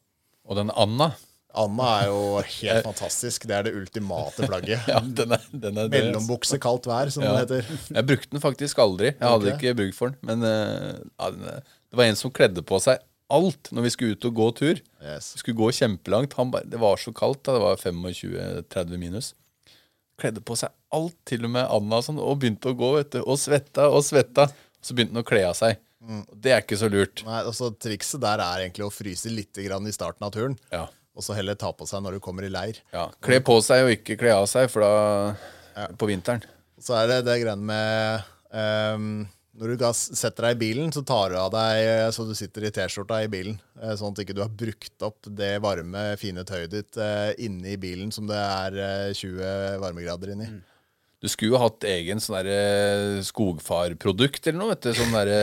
Og 0.45 0.59
den 0.59 0.69
Anna, 0.77 1.09
Anna 1.57 1.89
er 2.03 2.11
jo 2.11 2.21
helt 2.43 2.85
fantastisk. 2.91 3.49
Det 3.49 3.57
er 3.57 3.65
det 3.65 3.73
ultimate 3.79 4.45
plagget. 4.45 4.85
ja, 4.93 5.01
den 5.01 5.33
er, 5.39 5.49
den 5.65 5.81
er. 5.81 5.89
Mellombukse, 5.89 6.61
kaldt 6.61 6.85
vær, 6.91 7.09
som 7.09 7.25
Ja. 7.25 7.33
det 7.33 7.63
heter. 7.63 7.81
Jeg 7.97 8.09
brukte 8.13 8.33
den 8.37 8.45
faktisk 8.45 8.85
aldri. 8.85 9.15
Jeg 9.15 9.25
hadde 9.25 9.55
okay. 9.55 9.57
ikke 9.57 9.81
bruk 9.81 9.97
for 9.97 10.13
den. 10.13 10.21
Men 10.21 10.45
ja, 10.45 11.33
det 11.33 11.97
var 11.97 12.11
en 12.11 12.21
som 12.21 12.29
kledde 12.29 12.61
på 12.61 12.77
seg 12.85 13.01
alt 13.33 13.71
når 13.73 13.85
vi 13.87 13.89
skulle 13.93 14.15
ut 14.17 14.25
og 14.29 14.35
gå 14.37 14.47
tur. 14.59 14.81
Yes. 15.01 15.31
Vi 15.35 15.39
skulle 15.43 15.57
gå 15.57 15.71
kjempelangt. 15.73 16.33
Han 16.37 16.51
bare, 16.53 16.67
det 16.69 16.79
var 16.81 16.97
så 17.01 17.13
kaldt. 17.15 17.43
da, 17.47 17.53
Det 17.57 17.63
var 17.63 17.75
25-30 17.81 18.97
minus. 19.01 19.33
Kledde 20.21 20.43
på 20.45 20.55
seg 20.55 20.69
alt, 20.95 21.15
til 21.27 21.43
og 21.47 21.51
med 21.51 21.65
Anna, 21.67 21.97
og 21.99 22.05
sånn, 22.05 22.19
og 22.21 22.37
begynte 22.39 22.71
å 22.71 22.77
gå. 22.77 22.93
vet 22.99 23.11
du, 23.17 23.21
Og 23.23 23.37
svetta 23.41 23.89
og 23.91 24.03
svetta. 24.07 24.47
Så 24.81 24.93
begynte 24.95 25.17
han 25.17 25.23
å 25.25 25.27
kle 25.27 25.41
av 25.49 25.55
seg. 25.57 25.79
Mm. 26.05 26.21
Det 26.37 26.51
er 26.53 26.61
ikke 26.61 26.77
så 26.77 26.87
lurt. 26.91 27.23
Nei, 27.25 27.41
altså 27.41 27.71
Trikset 27.73 28.21
der 28.21 28.39
er 28.43 28.65
egentlig 28.67 28.85
å 28.85 28.93
fryse 28.93 29.31
litt 29.33 29.57
grann 29.65 29.87
i 29.89 29.93
starten 29.95 30.23
av 30.27 30.31
turen, 30.35 30.53
Ja, 30.71 30.85
og 31.15 31.23
så 31.25 31.33
heller 31.33 31.55
ta 31.57 31.71
på 31.73 31.87
seg 31.89 32.03
når 32.05 32.17
du 32.17 32.19
kommer 32.21 32.45
i 32.45 32.51
leir. 32.53 32.77
ja. 32.93 33.07
Kle 33.25 33.39
på 33.41 33.55
seg 33.65 33.85
og 33.87 33.91
ikke 33.95 34.17
kle 34.19 34.35
av 34.35 34.45
seg, 34.51 34.69
for 34.69 34.85
da 34.85 35.87
På 35.97 36.05
vinteren. 36.07 36.43
Så 36.79 36.93
er 36.95 37.07
det 37.09 37.25
det 37.25 37.39
greiene 37.41 37.65
med 37.65 38.23
ehm, 38.53 39.25
Når 39.55 39.77
du 39.79 39.83
setter 39.95 40.49
deg 40.49 40.55
i 40.57 40.59
bilen, 40.65 40.89
så 40.91 40.99
tar 41.07 41.31
du 41.31 41.37
av 41.39 41.51
deg 41.53 41.79
eh, 41.87 42.09
så 42.11 42.25
du 42.27 42.33
sitter 42.35 42.65
i 42.67 42.71
T-skjorta 42.75 43.21
i 43.23 43.29
bilen. 43.31 43.55
eh, 43.79 43.93
Sånn 43.95 44.11
at 44.11 44.19
du 44.19 44.23
ikke 44.25 44.35
har 44.41 44.51
brukt 44.51 45.05
opp 45.07 45.29
det 45.31 45.53
varme, 45.63 46.01
fine 46.19 46.43
tøyet 46.47 46.73
ditt 46.73 46.99
inni 46.99 47.45
inne 47.47 47.71
i 47.71 47.79
bilen 47.79 48.11
som 48.11 48.27
det 48.27 48.35
er 48.39 48.79
eh, 48.83 49.13
20 49.15 49.79
varmegrader 49.83 50.33
inni. 50.35 50.49
Du 51.23 51.29
skulle 51.31 51.55
jo 51.55 51.61
hatt 51.61 51.87
egen 51.87 52.19
sånn 52.21 52.51
skogfarprodukt 53.25 54.49
eller 54.51 54.59
noe. 54.59 54.73
vet 54.75 54.89
du, 54.89 54.91
Sånn 54.99 55.15
derre 55.15 55.39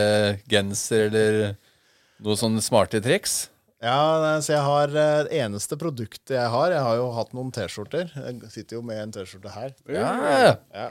genser 0.51 1.07
eller 1.09 1.39
noe 2.23 2.37
sånn 2.39 2.61
smarte 2.63 3.01
triks. 3.03 3.47
Ja, 3.83 4.39
så 4.39 4.53
jeg 4.53 4.63
har 4.63 4.93
eh, 4.95 5.23
Det 5.27 5.39
eneste 5.43 5.75
produktet 5.79 6.31
jeg 6.37 6.49
har 6.53 6.71
Jeg 6.71 6.83
har 6.85 6.95
jo 7.01 7.09
hatt 7.17 7.33
noen 7.35 7.49
T-skjorter. 7.51 8.13
Jeg 8.15 8.51
sitter 8.53 8.77
jo 8.77 8.83
med 8.87 9.01
en 9.01 9.11
T-skjorte 9.11 9.51
her. 9.51 9.73
Ja, 9.91 10.11
Ja. 10.71 10.87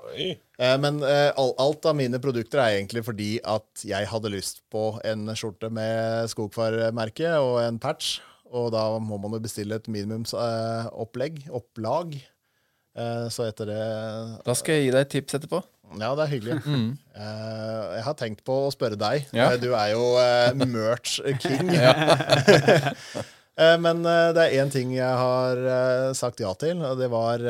Eh, 0.61 0.76
Men 0.82 1.01
eh, 1.03 1.30
alt 1.34 1.88
av 1.88 1.97
mine 1.97 2.20
produkter 2.22 2.61
er 2.61 2.76
egentlig 2.76 3.03
fordi 3.09 3.30
at 3.43 3.86
jeg 3.88 4.07
hadde 4.12 4.30
lyst 4.34 4.61
på 4.70 4.99
en 5.09 5.24
skjorte 5.34 5.70
med 5.72 6.28
Skogfar-merke 6.30 7.32
og 7.40 7.62
en 7.64 7.80
patch. 7.82 8.18
Og 8.53 8.68
da 8.74 8.84
må 9.01 9.16
man 9.18 9.32
jo 9.32 9.40
bestille 9.40 9.78
et 9.80 9.88
minimumsopplegg, 9.88 11.47
opplag. 11.51 12.18
Eh, 12.95 13.28
Så 13.32 13.47
etter 13.49 13.70
det 13.72 13.82
Da 14.45 14.53
skal 14.59 14.74
jeg 14.76 14.84
gi 14.84 14.90
deg 14.93 15.01
et 15.07 15.14
tips 15.16 15.38
etterpå. 15.40 15.62
Ja, 16.01 16.14
det 16.16 16.24
er 16.24 16.30
hyggelig. 16.32 16.57
Eh, 16.64 17.84
Jeg 17.99 18.05
har 18.07 18.14
tenkt 18.18 18.43
på 18.47 18.57
å 18.66 18.72
spørre 18.72 18.97
deg. 19.01 19.26
Ja. 19.36 19.51
Eh, 19.53 19.59
Du 19.61 19.70
er 19.76 19.93
jo 19.93 20.05
uh, 20.16 20.53
merch 20.66 21.18
king. 21.43 21.70
uh, 21.76 23.22
Men 23.84 24.01
det 24.03 24.40
er 24.47 24.55
én 24.62 24.70
ting 24.72 24.95
jeg 24.97 25.05
har 25.20 25.59
sagt 26.16 26.40
ja 26.40 26.55
til, 26.57 26.80
og 26.88 26.97
det 26.99 27.11
var 27.12 27.43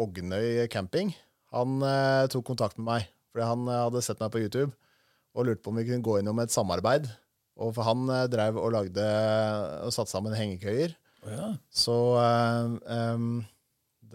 Ognøy 0.00 0.64
camping. 0.72 1.12
Han 1.52 1.82
tok 2.32 2.46
kontakt 2.48 2.78
med 2.80 2.86
meg, 2.88 3.04
fordi 3.30 3.44
han 3.46 3.68
hadde 3.68 4.00
sett 4.02 4.22
meg 4.24 4.32
på 4.32 4.40
YouTube 4.40 4.72
og 5.36 5.46
lurte 5.46 5.60
på 5.62 5.70
om 5.70 5.76
vi 5.78 5.84
kunne 5.86 6.02
gå 6.02 6.16
innom 6.22 6.40
et 6.42 6.50
samarbeid. 6.50 7.10
Og 7.60 7.74
for 7.76 7.84
han 7.86 8.08
drev 8.32 8.56
og 8.58 8.72
lagde 8.72 9.04
og 9.84 9.92
satte 9.94 10.10
sammen 10.14 10.32
hengekøyer. 10.34 10.96
Ja. 11.28 11.50
Så 11.68 11.98
em, 12.88 13.28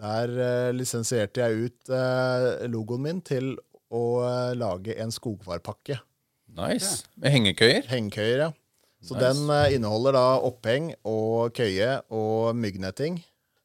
der 0.02 0.34
lisensierte 0.74 1.46
jeg 1.46 1.70
ut 1.70 1.94
logoen 2.74 3.06
min 3.06 3.22
til 3.24 3.54
å 3.92 4.02
uh, 4.24 4.52
lage 4.58 4.96
en 4.98 5.12
skogvarpakke. 5.14 5.98
Nice. 6.56 7.04
Med 7.20 7.34
hengekøyer. 7.34 7.86
Hengekøyer, 7.90 8.46
ja. 8.46 8.50
Så 9.04 9.14
Nice. 9.14 9.22
den 9.26 9.50
uh, 9.52 9.68
inneholder 9.74 10.16
da 10.16 10.26
oppheng 10.46 10.90
og 11.06 11.52
køye 11.56 12.00
og 12.10 12.56
myggnetting. 12.58 13.20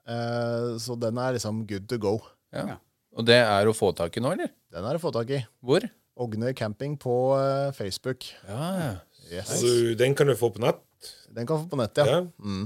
Uh, 0.06 0.78
så 0.82 0.98
den 1.00 1.18
er 1.22 1.38
liksom 1.38 1.64
good 1.70 1.88
to 1.90 1.98
go. 2.02 2.18
Ja. 2.54 2.78
Og 3.12 3.26
det 3.28 3.42
er 3.44 3.68
å 3.68 3.76
få 3.76 3.92
tak 3.96 4.16
i 4.16 4.24
nå, 4.24 4.32
eller? 4.36 4.52
Den 4.72 4.86
er 4.88 4.96
å 4.96 5.02
få 5.04 5.12
tak 5.16 5.32
i. 5.36 5.42
Hvor? 5.64 5.84
Ogne 6.22 6.54
camping 6.56 6.94
på 7.00 7.16
eh, 7.40 7.72
Facebook. 7.76 8.28
Ja, 8.48 8.68
ja. 8.80 8.92
Yes. 9.32 9.50
Så 9.60 9.72
den 10.00 10.16
kan 10.16 10.28
du 10.28 10.36
få 10.40 10.52
på 10.54 10.62
nett? 10.64 10.80
Den 11.32 11.48
kan 11.48 11.58
du 11.60 11.66
få 11.66 11.74
på 11.74 11.80
nett, 11.80 12.00
ja. 12.00 12.22
Ja. 12.22 12.62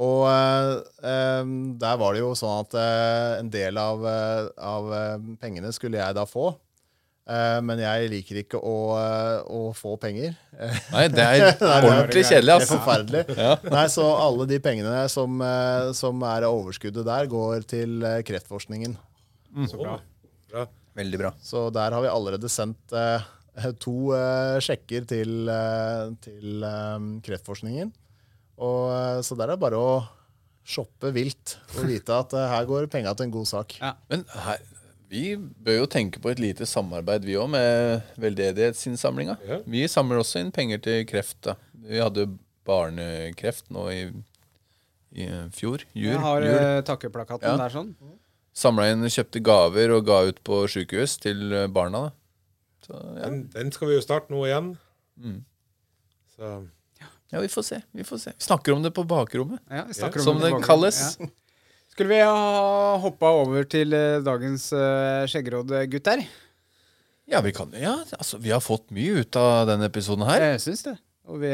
Og 0.00 0.22
eh, 0.30 1.42
der 1.82 1.98
var 2.00 2.14
det 2.14 2.22
jo 2.22 2.30
sånn 2.38 2.62
at 2.62 2.76
eh, 2.78 3.40
en 3.40 3.50
del 3.52 3.78
av, 3.82 4.06
eh, 4.06 4.46
av 4.62 4.92
eh, 4.94 5.26
pengene 5.42 5.72
skulle 5.74 5.98
jeg 5.98 6.18
da 6.18 6.26
få. 6.28 6.52
Eh, 7.30 7.58
men 7.62 7.78
jeg 7.78 8.08
liker 8.10 8.40
ikke 8.42 8.58
å, 8.58 8.76
eh, 8.98 9.36
å 9.54 9.70
få 9.76 9.94
penger. 10.02 10.34
Nei, 10.94 11.06
det 11.12 11.26
er 11.26 11.86
ordentlig 11.86 12.24
kjedelig. 12.26 12.56
Altså. 12.56 12.66
Det 12.66 12.66
er 12.66 12.72
forferdelig. 12.74 13.24
Ja. 13.40 13.54
Nei, 13.72 13.84
Så 13.92 14.06
alle 14.12 14.46
de 14.50 14.58
pengene 14.62 15.04
som, 15.12 15.36
eh, 15.44 15.90
som, 15.96 16.24
er 16.26 16.48
overskuddet 16.48 17.06
der, 17.06 17.28
går 17.30 17.66
til 17.70 18.06
kreftforskningen. 18.26 18.96
Mm. 19.54 19.68
Så 19.70 19.78
bra. 19.80 19.98
bra. 20.50 20.66
Veldig 20.98 21.20
bra. 21.22 21.34
Så 21.44 21.68
der 21.74 21.94
har 21.94 22.02
vi 22.02 22.10
allerede 22.10 22.50
sendt 22.50 22.92
uh, 22.92 23.22
to 23.82 24.10
uh, 24.10 24.58
sjekker 24.62 25.06
til, 25.08 25.46
uh, 25.46 26.10
til 26.22 26.64
um, 26.66 27.12
kreftforskningen. 27.24 27.92
Og, 28.60 29.22
så 29.24 29.38
der 29.38 29.46
er 29.46 29.54
det 29.54 29.62
bare 29.62 29.78
å 29.78 29.92
shoppe 30.66 31.08
vilt 31.14 31.54
og 31.78 31.86
vite 31.88 32.12
at 32.12 32.34
her 32.52 32.66
går 32.68 32.90
penga 32.92 33.14
til 33.16 33.30
en 33.30 33.32
god 33.38 33.48
sak. 33.48 33.78
Ja. 33.80 33.94
Men 34.10 34.26
her 34.34 34.60
vi 35.10 35.34
bør 35.34 35.80
jo 35.80 35.86
tenke 35.90 36.20
på 36.22 36.30
et 36.30 36.38
lite 36.38 36.66
samarbeid 36.70 37.24
vi 37.26 37.34
òg, 37.40 37.48
med 37.50 38.12
veldedighetsinnsamlinga. 38.22 39.34
Ja. 39.42 39.58
Vi 39.66 39.82
samler 39.90 40.22
også 40.22 40.42
inn 40.42 40.52
penger 40.54 40.78
til 40.84 41.02
kreft. 41.10 41.40
da. 41.48 41.56
Vi 41.74 41.98
hadde 41.98 42.28
barnekreft 42.68 43.72
nå 43.74 43.88
i, 43.90 44.00
i 45.10 45.26
fjor. 45.56 45.82
Jul. 45.98 46.12
Jeg 46.12 46.22
har 46.22 46.46
jul. 46.46 46.54
Eh, 46.54 46.82
takkeplakaten 46.86 47.48
ja. 47.48 47.58
der 47.58 47.74
sånn. 47.74 47.90
Samla 48.54 48.86
inn, 48.92 49.02
kjøpte 49.10 49.42
gaver 49.42 49.96
og 49.96 50.06
ga 50.06 50.20
ut 50.30 50.38
på 50.46 50.62
sjukehus 50.70 51.16
til 51.22 51.42
eh, 51.58 51.66
barna. 51.66 52.06
da. 52.06 52.14
Så, 52.86 52.94
ja. 52.94 53.24
den, 53.24 53.42
den, 53.56 53.74
skal 53.74 53.90
vi 53.90 53.98
jo 53.98 54.04
starte 54.06 54.30
nå 54.30 54.44
igjen. 54.46 54.76
Mm. 55.18 55.40
Så... 56.36 56.54
Ja, 57.30 57.38
vi 57.42 57.50
får 57.50 57.66
se. 57.66 57.82
Vi 57.94 58.06
får 58.06 58.18
se. 58.18 58.36
Vi 58.38 58.46
snakker 58.46 58.74
om 58.74 58.82
det 58.82 58.90
på 58.94 59.04
bakrommet, 59.06 59.62
ja, 59.70 59.84
som 59.94 60.38
det, 60.38 60.50
det 60.50 60.64
kalles. 60.66 61.02
Ja. 61.18 61.30
Skulle 62.00 62.14
vi 62.16 62.24
ha 62.24 62.94
hoppa 62.96 63.28
over 63.42 63.66
til 63.68 63.92
eh, 63.92 64.22
dagens 64.24 64.70
eh, 64.72 65.26
skjeggeråd, 65.28 65.74
eh, 65.76 65.82
gutter? 65.92 66.22
Ja, 67.28 67.42
vi 67.44 67.52
kan 67.52 67.76
ja, 67.76 67.98
altså, 68.16 68.38
vi 68.40 68.54
har 68.54 68.62
fått 68.64 68.86
mye 68.96 69.20
ut 69.20 69.36
av 69.36 69.66
denne 69.68 69.90
episoden 69.90 70.24
her. 70.24 70.46
Jeg 70.54 70.62
syns 70.64 70.86
det. 70.86 70.94
Og 71.28 71.42
vi, 71.42 71.52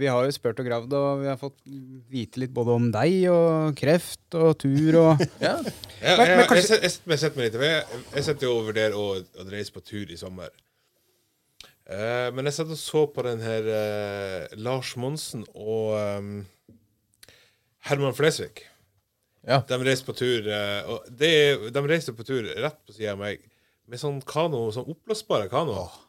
vi, 0.00 0.08
har 0.08 0.24
jo 0.24 0.32
spurt 0.32 0.64
og 0.64 0.70
gravd, 0.70 0.96
og 0.96 1.20
vi 1.20 1.28
har 1.28 1.36
fått 1.36 1.60
vite 2.08 2.40
litt 2.40 2.56
både 2.56 2.78
om 2.78 2.88
deg 2.96 3.28
og 3.28 3.76
kreft 3.76 4.40
og 4.40 4.56
tur 4.64 5.00
og 5.02 5.20
ja. 5.44 5.52
ja, 5.60 6.16
men, 6.16 6.32
men 6.32 6.48
kanskje... 6.48 6.80
jeg, 6.80 6.96
jeg, 7.04 7.20
setter 7.20 7.36
meg 7.36 7.50
litt 7.50 7.68
jeg, 7.68 8.02
jeg 8.08 8.28
setter 8.32 8.48
jo 8.48 8.56
og 8.56 8.72
vurderer 8.72 8.96
å, 8.96 9.08
å 9.20 9.50
reise 9.52 9.76
på 9.76 9.84
tur 9.84 10.08
i 10.08 10.16
sommer. 10.16 10.48
Uh, 11.84 12.32
men 12.32 12.48
jeg 12.48 12.62
satt 12.62 12.72
og 12.72 12.80
så 12.80 13.04
på 13.12 13.28
den 13.28 13.44
her 13.44 13.68
uh, 13.68 14.60
Lars 14.64 14.96
Monsen 14.96 15.44
og 15.52 15.98
um, 16.00 16.38
Herman 17.84 18.16
Flesvig. 18.16 18.70
Ja. 19.44 19.60
De 19.68 19.78
reiste 19.84 20.08
på 20.08 20.14
tur 20.16 20.46
eh, 20.48 20.86
og 20.88 21.04
det, 21.12 21.32
De 21.74 21.82
reiste 21.84 22.14
på 22.16 22.24
tur 22.24 22.46
rett 22.48 22.78
på 22.86 22.94
sida 22.96 23.12
av 23.12 23.20
meg 23.20 23.42
med 23.84 24.00
sånn 24.00 24.22
kano, 24.24 24.70
sånn 24.72 24.88
oppblåsbare 24.88 25.50
kano 25.52 25.76
Oh. 25.84 26.00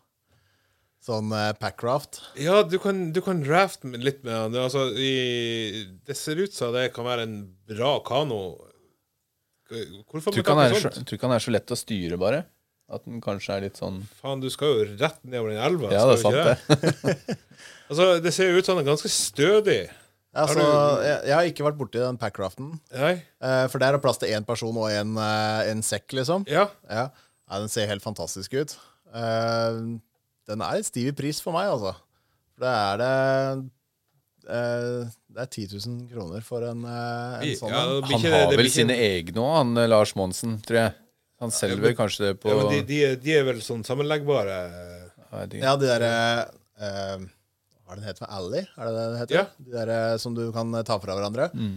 Sånn 1.06 1.30
eh, 1.38 1.52
packraft? 1.60 2.22
Ja, 2.42 2.64
du 2.66 2.80
kan, 2.82 3.12
du 3.14 3.20
kan 3.22 3.44
rafte 3.46 3.92
litt 3.94 4.24
med 4.26 4.56
den. 4.56 4.64
Altså, 4.64 4.88
i, 4.98 5.84
det 6.08 6.16
ser 6.18 6.40
ut 6.42 6.56
som 6.56 6.74
det 6.74 6.88
kan 6.96 7.06
være 7.06 7.28
en 7.28 7.36
bra 7.70 8.00
kano. 8.08 8.40
Hvorfor 9.70 10.32
tror 10.34 10.42
ikke 10.42 10.56
han, 11.30 11.36
er 11.36 11.44
så 11.44 11.54
lett 11.54 11.74
å 11.74 11.78
styre, 11.78 12.18
bare? 12.22 12.42
At 12.90 13.06
den 13.06 13.22
kanskje 13.22 13.54
er 13.54 13.64
litt 13.66 13.80
sånn 13.82 14.04
Faen, 14.20 14.42
du 14.44 14.50
skal 14.54 14.70
jo 14.70 14.84
rett 14.92 15.22
nedover 15.26 15.54
den 15.54 15.62
elva. 15.68 15.90
Ja, 15.94 16.04
det 16.10 16.18
er 16.18 16.22
sant, 16.22 16.36
det. 16.42 17.38
altså, 17.90 18.10
det 18.22 18.34
ser 18.34 18.50
jo 18.50 18.62
ut 18.62 18.68
som 18.68 18.78
han 18.78 18.86
er 18.86 18.92
ganske 18.92 19.10
stødig. 19.14 19.80
Altså, 20.36 20.64
jeg, 21.00 21.20
jeg, 21.30 21.36
har 21.36 21.50
ikke 21.50 21.64
vært 21.70 21.78
borti 21.80 22.02
den 22.02 22.18
packraften. 22.20 22.74
Eh, 22.92 23.22
for 23.72 23.80
der 23.80 23.96
er 23.96 24.04
plass 24.04 24.20
til 24.20 24.34
én 24.36 24.44
person 24.48 24.76
og 24.76 24.90
en, 24.92 25.16
eh, 25.22 25.70
en 25.72 25.84
sekk, 25.86 26.10
liksom. 26.20 26.44
Ja. 26.52 26.68
ja. 26.92 27.08
Nei, 27.46 27.62
den 27.64 27.72
ser 27.72 27.88
helt 27.88 28.04
fantastisk 28.04 28.58
ut. 28.58 28.76
Eh, 29.16 29.78
den 30.50 30.66
er 30.66 30.84
stiv 30.86 31.14
i 31.14 31.16
pris 31.16 31.40
for 31.44 31.56
meg, 31.56 31.70
altså. 31.72 31.96
For 32.56 32.66
det 32.66 32.74
er 32.74 33.00
det 33.02 33.14
eh, 34.56 35.14
Det 35.36 35.46
er 35.46 35.50
10 35.50 35.66
000 35.74 36.04
kroner 36.12 36.44
for 36.46 36.68
en, 36.68 36.84
eh, 36.88 37.48
en 37.48 37.58
sånn 37.60 37.74
ja. 37.74 37.86
Han 38.12 38.28
har 38.28 38.54
vel 38.56 38.72
sine 38.72 38.96
egne 39.08 39.42
òg, 39.42 39.56
han 39.62 39.74
eh, 39.82 39.90
Lars 39.92 40.16
Monsen, 40.20 40.60
tror 40.68 40.82
jeg. 40.82 40.96
Han 41.44 41.52
selger 41.52 41.82
vel 41.84 41.92
ja, 41.92 42.00
kanskje 42.00 42.30
det 42.30 42.36
på 42.40 42.52
ja, 42.52 42.60
men 42.62 42.70
de, 42.72 42.84
de, 42.88 43.00
de, 43.20 43.34
er 43.36 43.48
vel 43.48 43.58
sånn 43.64 43.84
sammenleggbare? 43.88 44.60
Ja, 45.60 45.76
de 45.76 45.90
der 45.90 46.06
hva 47.86 47.94
er 47.94 48.00
den 48.02 48.08
heter? 48.10 48.30
Ally? 48.34 48.62
Er 48.66 48.88
det 48.88 48.94
det 48.96 49.02
den 49.06 49.20
heter? 49.20 49.38
Ja. 49.38 49.44
De 49.62 49.74
der 49.76 49.90
eh, 49.94 50.18
som 50.22 50.34
du 50.34 50.48
kan 50.54 50.74
eh, 50.74 50.86
ta 50.88 50.98
fra 51.02 51.16
hverandre. 51.18 51.52
Mm. 51.54 51.74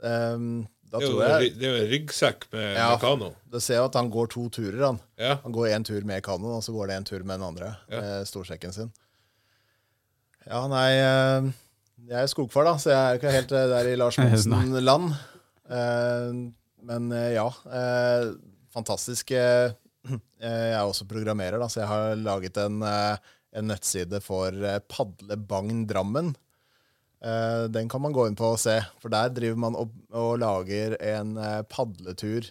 Um, 0.00 0.44
det, 0.88 1.02
er 1.02 1.04
jo, 1.04 1.18
jeg, 1.20 1.50
det 1.60 1.66
er 1.68 1.74
jo 1.74 1.80
en 1.82 1.90
ryggsekk 1.90 2.46
med, 2.54 2.64
ja, 2.78 2.86
med 2.94 3.02
kano. 3.02 3.28
Du 3.52 3.58
ser 3.60 3.82
jo 3.82 3.88
at 3.90 3.98
han 4.00 4.08
går 4.10 4.30
to 4.32 4.46
turer. 4.56 4.80
Han 4.86 5.00
ja. 5.20 5.34
Han 5.44 5.52
går 5.54 5.68
én 5.76 5.84
tur 5.84 6.06
med 6.08 6.24
kanoen, 6.24 6.56
og 6.56 6.64
så 6.64 6.72
går 6.72 6.88
det 6.88 6.96
en 6.96 7.08
tur 7.10 7.20
med 7.20 7.36
den 7.36 7.48
andre. 7.50 7.74
Ja. 7.92 8.00
Med 8.00 8.30
storsekken 8.30 8.72
sin. 8.72 8.88
Ja, 10.48 10.62
nei 10.72 10.88
ehm, 10.96 11.50
Jeg 12.08 12.22
er 12.24 12.30
skogfar, 12.32 12.64
da, 12.64 12.72
så 12.80 12.94
jeg 12.94 13.00
er 13.02 13.20
ikke 13.20 13.34
helt 13.34 13.52
der 13.52 13.90
i 13.90 13.98
Lars 14.00 14.16
Monsen-land. 14.22 15.12
Ehm, 15.68 16.40
men 16.88 17.12
ja. 17.36 17.44
Fantastisk. 18.72 19.34
Jeg 20.40 20.72
er 20.72 20.80
også 20.80 21.04
programmerer, 21.04 21.60
da, 21.60 21.66
så 21.68 21.82
jeg 21.82 21.88
har 21.90 22.14
laget 22.16 22.56
en 22.62 22.78
en 23.56 23.70
nettside 23.70 24.20
for 24.24 24.54
eh, 24.64 24.78
Padlebagn-Drammen. 24.78 26.34
Eh, 27.24 27.64
den 27.72 27.88
kan 27.88 28.02
man 28.02 28.14
gå 28.16 28.26
inn 28.28 28.38
på 28.38 28.54
og 28.54 28.60
se, 28.62 28.78
for 29.02 29.12
der 29.12 29.32
driver 29.34 29.60
man 29.66 29.78
opp 29.78 29.94
og 30.16 30.32
lager 30.42 30.96
en 31.02 31.36
eh, 31.40 31.60
padletur 31.68 32.48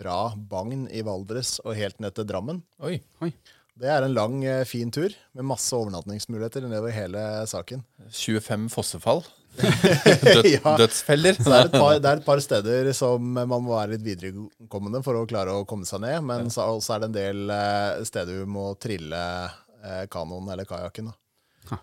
fra 0.00 0.32
Bagn 0.34 0.86
i 0.88 1.04
Valdres 1.06 1.58
og 1.64 1.76
helt 1.76 2.00
ned 2.00 2.16
til 2.16 2.28
Drammen. 2.28 2.62
Oi, 2.82 2.98
oi. 3.24 3.34
Det 3.80 3.88
er 3.88 4.04
en 4.04 4.12
lang, 4.12 4.42
fin 4.68 4.90
tur 4.92 5.08
med 5.32 5.46
masse 5.48 5.72
overnattingsmuligheter 5.72 6.66
nedover 6.68 6.92
hele 6.92 7.20
saken. 7.48 7.80
25 8.12 8.66
fossefall. 8.68 9.22
Død, 9.60 10.48
ja. 10.50 10.74
Dødsfeller. 10.76 11.38
det, 11.38 11.54
er 11.54 11.70
par, 11.72 11.94
det 11.96 12.10
er, 12.10 12.20
et 12.20 12.26
par, 12.26 12.42
steder 12.44 12.90
som 12.96 13.24
man 13.24 13.48
må 13.48 13.72
være 13.72 13.94
litt 13.94 14.04
viderekommende 14.04 15.00
for 15.06 15.16
å 15.16 15.24
klare 15.30 15.54
å 15.56 15.64
komme 15.68 15.88
seg 15.88 16.04
ned. 16.04 16.20
Men 16.28 16.52
så, 16.52 16.68
er 16.76 17.00
det 17.00 17.08
en 17.08 17.16
del 17.16 17.54
steder 18.10 18.42
vi 18.42 18.52
må 18.52 18.66
trille 18.82 19.22
eh, 19.84 20.04
kanoen 20.12 20.50
eller 20.52 20.68
kajakken. 20.68 21.10
Da. 21.10 21.78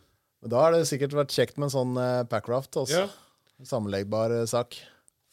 da 0.53 0.61
har 0.65 0.75
det 0.75 0.85
sikkert 0.89 1.15
vært 1.17 1.35
kjekt 1.35 1.57
med 1.57 1.69
en 1.69 1.75
sånn 1.75 1.97
eh, 2.01 2.21
packraft. 2.29 2.77
Også. 2.83 3.05
Ja. 3.05 3.65
Sammenleggbar 3.67 4.35
eh, 4.35 4.45
sak. 4.49 4.79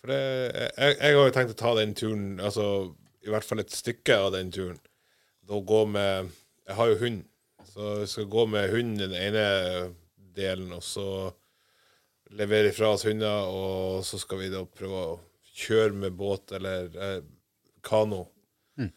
For 0.01 0.12
det, 0.12 0.21
jeg, 0.53 0.97
jeg 0.99 1.19
har 1.19 1.29
jo 1.29 1.37
tenkt 1.37 1.55
å 1.55 1.61
ta 1.61 1.75
den 1.79 1.95
turen, 1.97 2.27
altså 2.41 2.67
i 3.25 3.33
hvert 3.33 3.47
fall 3.47 3.62
et 3.62 3.73
stykke 3.73 4.19
av 4.27 4.35
den 4.35 4.51
turen. 4.53 4.81
Da 5.45 5.61
gå 5.61 5.85
med 5.89 6.33
Jeg 6.65 6.77
har 6.79 6.89
jo 6.89 7.01
hund, 7.03 7.25
så 7.69 7.89
jeg 8.01 8.09
skal 8.09 8.29
gå 8.33 8.45
med 8.49 8.71
hunden 8.73 9.01
den 9.03 9.17
ene 9.19 9.49
delen, 10.37 10.71
og 10.73 10.81
så 10.85 11.09
levere 12.33 12.71
ifra 12.71 12.95
oss 12.95 13.05
hunder, 13.05 13.51
og 13.53 14.05
så 14.09 14.17
skal 14.21 14.41
vi 14.41 14.49
da 14.53 14.62
prøve 14.65 15.03
å 15.03 15.19
kjøre 15.55 15.93
med 15.93 16.17
båt 16.19 16.55
eller 16.57 16.89
eh, 16.97 17.19
kano 17.85 18.25
mm. 18.81 18.91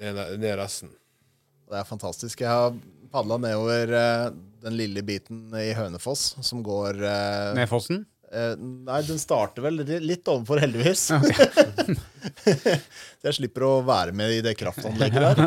ned, 0.00 0.20
ned 0.42 0.56
resten. 0.58 0.90
Det 1.72 1.80
er 1.80 1.88
fantastisk. 1.88 2.42
Jeg 2.44 2.52
har 2.52 2.74
padla 3.12 3.38
nedover 3.40 3.92
eh, 3.96 4.30
den 4.60 4.74
lille 4.76 5.02
biten 5.04 5.46
i 5.56 5.70
Hønefoss 5.76 6.34
som 6.44 6.60
går 6.64 7.00
eh, 7.00 7.52
Nedfossen? 7.56 8.04
Uh, 8.32 8.56
nei, 8.56 9.02
den 9.04 9.18
starter 9.20 9.64
vel 9.64 9.82
litt 9.84 10.28
ovenfor, 10.28 10.60
heldigvis. 10.62 11.10
Okay. 11.18 11.96
jeg 13.26 13.36
slipper 13.36 13.66
å 13.66 13.72
være 13.84 14.14
med 14.16 14.38
i 14.38 14.42
det 14.44 14.54
kraftanlegget 14.56 15.20
der. 15.20 15.42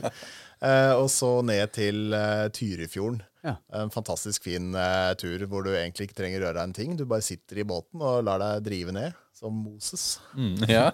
uh, 0.66 0.94
og 1.02 1.06
så 1.14 1.36
ned 1.46 1.70
til 1.74 2.10
uh, 2.10 2.48
Tyrifjorden. 2.54 3.20
Ja. 3.46 3.54
En 3.78 3.94
fantastisk 3.94 4.44
fin 4.44 4.74
tur 5.16 5.46
hvor 5.48 5.62
du 5.64 5.70
egentlig 5.70 6.10
ikke 6.10 6.18
trenger 6.18 6.42
å 6.42 6.50
gjøre 6.50 6.64
en 6.66 6.74
ting. 6.76 6.98
Du 6.98 7.06
bare 7.08 7.24
sitter 7.24 7.62
i 7.62 7.64
båten 7.64 8.02
og 8.02 8.26
lar 8.26 8.42
deg 8.42 8.66
drive 8.66 8.92
ned, 8.92 9.14
som 9.32 9.54
Moses. 9.62 10.18
Mm, 10.34 10.58
ja. 10.68 10.90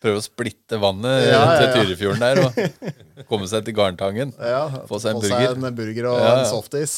Prøve 0.00 0.20
å 0.20 0.24
splitte 0.24 0.78
vannet 0.80 1.26
ja, 1.26 1.40
ja, 1.44 1.56
til 1.60 1.72
Tyrifjorden 1.74 2.22
der 2.22 2.40
og 2.46 2.60
komme 3.30 3.48
seg 3.50 3.66
til 3.66 3.76
Garntangen. 3.76 4.32
få 4.88 5.00
seg 5.02 5.12
en 5.12 5.20
burger. 5.20 5.28
Få 5.28 5.28
seg 5.28 5.66
en 5.68 5.76
burger 5.76 6.08
og 6.08 6.20
en 6.24 6.46
softis. 6.48 6.94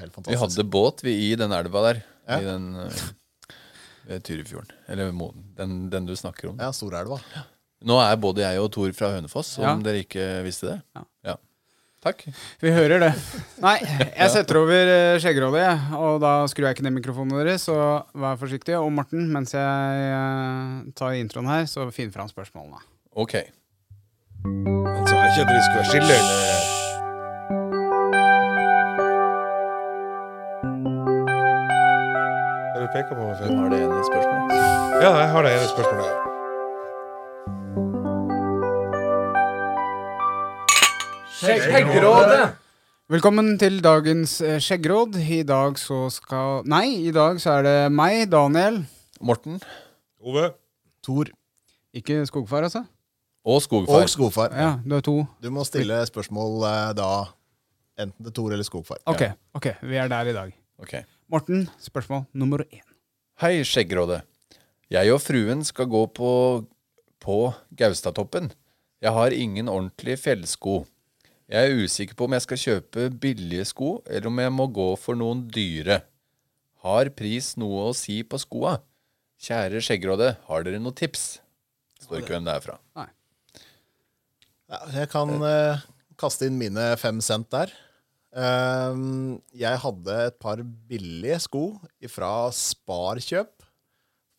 Helt 0.00 0.14
fantastisk. 0.14 0.32
Vi 0.32 0.40
hadde 0.40 0.66
båt 0.72 1.04
vi, 1.06 1.14
i 1.28 1.32
den 1.38 1.54
elva 1.54 1.84
der. 1.86 2.02
I 2.32 2.40
den 2.46 2.66
uh, 2.80 4.18
Tyrifjorden. 4.26 4.74
Eller 4.90 5.12
den, 5.58 5.78
den, 5.92 6.08
du 6.08 6.16
snakker 6.18 6.50
om. 6.50 6.58
Ja, 6.58 6.72
Storelva. 6.74 7.20
Nå 7.86 7.98
er 8.02 8.18
både 8.22 8.44
jeg 8.44 8.62
og 8.62 8.70
Tor 8.74 8.90
fra 8.96 9.12
Hønefoss, 9.14 9.56
om 9.62 9.82
dere 9.86 10.02
ikke 10.04 10.26
visste 10.46 10.72
det. 10.72 10.76
Ja. 10.96 11.06
Takk. 12.02 12.24
Vi 12.58 12.70
hører 12.74 12.98
det. 12.98 13.10
Nei, 13.62 13.76
jeg 14.18 14.30
setter 14.34 14.58
over 14.58 14.88
eh, 14.90 15.18
skjeggerådet, 15.22 15.66
og 15.94 16.16
da 16.24 16.32
skrur 16.50 16.66
jeg 16.66 16.74
ikke 16.74 16.86
ned 16.88 16.96
mikrofonen 16.96 17.38
deres. 17.38 17.68
Så 17.68 17.76
vær 18.18 18.40
forsiktig. 18.40 18.74
Og 18.80 18.90
Morten, 18.90 19.28
mens 19.30 19.54
jeg 19.54 20.08
eh, 20.10 20.90
tar 20.98 21.14
introen 21.20 21.46
her, 21.52 21.68
så 21.70 21.86
finn 21.94 22.10
fram 22.14 22.30
spørsmålene. 22.32 22.82
Ok. 23.14 23.36
Altså, 24.42 25.14
ikke 25.14 25.36
kjente 25.38 25.54
vi 25.54 25.62
skulle 25.68 25.78
være 25.78 25.90
stille. 25.92 26.18
Har 32.72 32.82
du 32.82 32.90
peker 32.98 33.14
på 33.14 33.22
meg 33.22 33.38
før? 33.38 33.56
Har 33.62 33.70
du 33.70 33.78
ene 33.78 34.04
spørsmålet? 34.10 34.68
Ja, 35.06 35.16
jeg 35.22 35.32
har 35.36 35.46
det 35.46 35.54
ene 35.54 35.72
spørsmålet. 35.76 36.31
Skjeggrådet! 41.42 42.52
Velkommen 43.10 43.56
til 43.58 43.80
dagens 43.82 44.36
eh, 44.46 44.60
skjeggråd. 44.62 45.16
I 45.18 45.40
dag 45.42 45.74
så 45.80 46.04
skal 46.14 46.60
Nei, 46.70 47.08
i 47.08 47.10
dag 47.10 47.40
så 47.42 47.56
er 47.56 47.64
det 47.66 47.72
meg, 47.90 48.28
Daniel. 48.30 48.76
Morten 49.18 49.56
Ove. 50.22 50.52
Tor 51.02 51.32
Ikke 51.98 52.20
skogfar, 52.30 52.68
altså? 52.68 52.84
og 53.42 53.58
Skogfar. 53.64 54.04
og 54.04 54.12
Skogfar. 54.12 54.54
Ja, 54.54 54.68
du 54.86 54.94
er 54.94 55.02
to. 55.02 55.16
Du 55.42 55.50
må 55.50 55.64
stille 55.66 55.98
spørsmål 56.06 56.62
eh, 56.68 56.92
da 57.00 57.08
enten 57.98 58.28
til 58.28 58.36
Tor 58.38 58.54
eller 58.54 58.68
Skogfar. 58.68 59.02
Ok, 59.10 59.26
ok, 59.58 59.66
vi 59.82 59.98
er 59.98 60.06
der 60.14 60.30
i 60.30 60.36
dag. 60.38 60.54
Ok. 60.78 60.94
Morten, 61.26 61.66
spørsmål 61.82 62.22
nummer 62.38 62.62
én. 62.70 62.86
Hei, 63.42 63.56
Skjeggrådet. 63.66 64.22
Jeg 64.94 65.10
og 65.10 65.18
fruen 65.26 65.66
skal 65.66 65.90
gå 65.90 66.06
på, 66.14 66.30
på 67.18 67.42
Gaustatoppen. 67.74 68.52
Jeg 69.02 69.10
har 69.18 69.34
ingen 69.34 69.66
ordentlige 69.66 70.22
fjellsko. 70.22 70.84
Jeg 71.50 71.68
er 71.68 71.82
usikker 71.82 72.16
på 72.16 72.28
om 72.28 72.36
jeg 72.36 72.44
skal 72.44 72.60
kjøpe 72.62 73.08
billige 73.22 73.66
sko, 73.72 73.96
eller 74.06 74.30
om 74.30 74.40
jeg 74.44 74.54
må 74.54 74.68
gå 74.72 74.88
for 75.00 75.18
noen 75.18 75.44
dyre. 75.52 76.00
Har 76.82 77.10
pris 77.16 77.52
noe 77.60 77.88
å 77.90 77.94
si 77.96 78.20
på 78.26 78.40
skoa? 78.40 78.76
Kjære 79.42 79.82
Skjeggråde, 79.82 80.34
har 80.46 80.66
dere 80.66 80.80
noen 80.82 80.96
tips? 80.96 81.40
Står 82.02 82.22
ikke 82.22 82.36
hvem 82.36 82.46
det 82.46 82.56
er 82.56 82.64
fra. 82.64 82.76
Ja, 84.70 84.82
jeg 84.94 85.10
kan 85.12 85.34
uh, 85.42 85.82
kaste 86.18 86.48
inn 86.48 86.60
mine 86.60 86.92
fem 87.00 87.18
cent 87.24 87.50
der. 87.54 87.72
Ehm, 88.32 89.42
jeg 89.52 89.80
hadde 89.82 90.14
et 90.28 90.38
par 90.40 90.62
billige 90.88 91.36
sko 91.44 91.66
fra 92.08 92.48
Sparkjøp. 92.56 93.66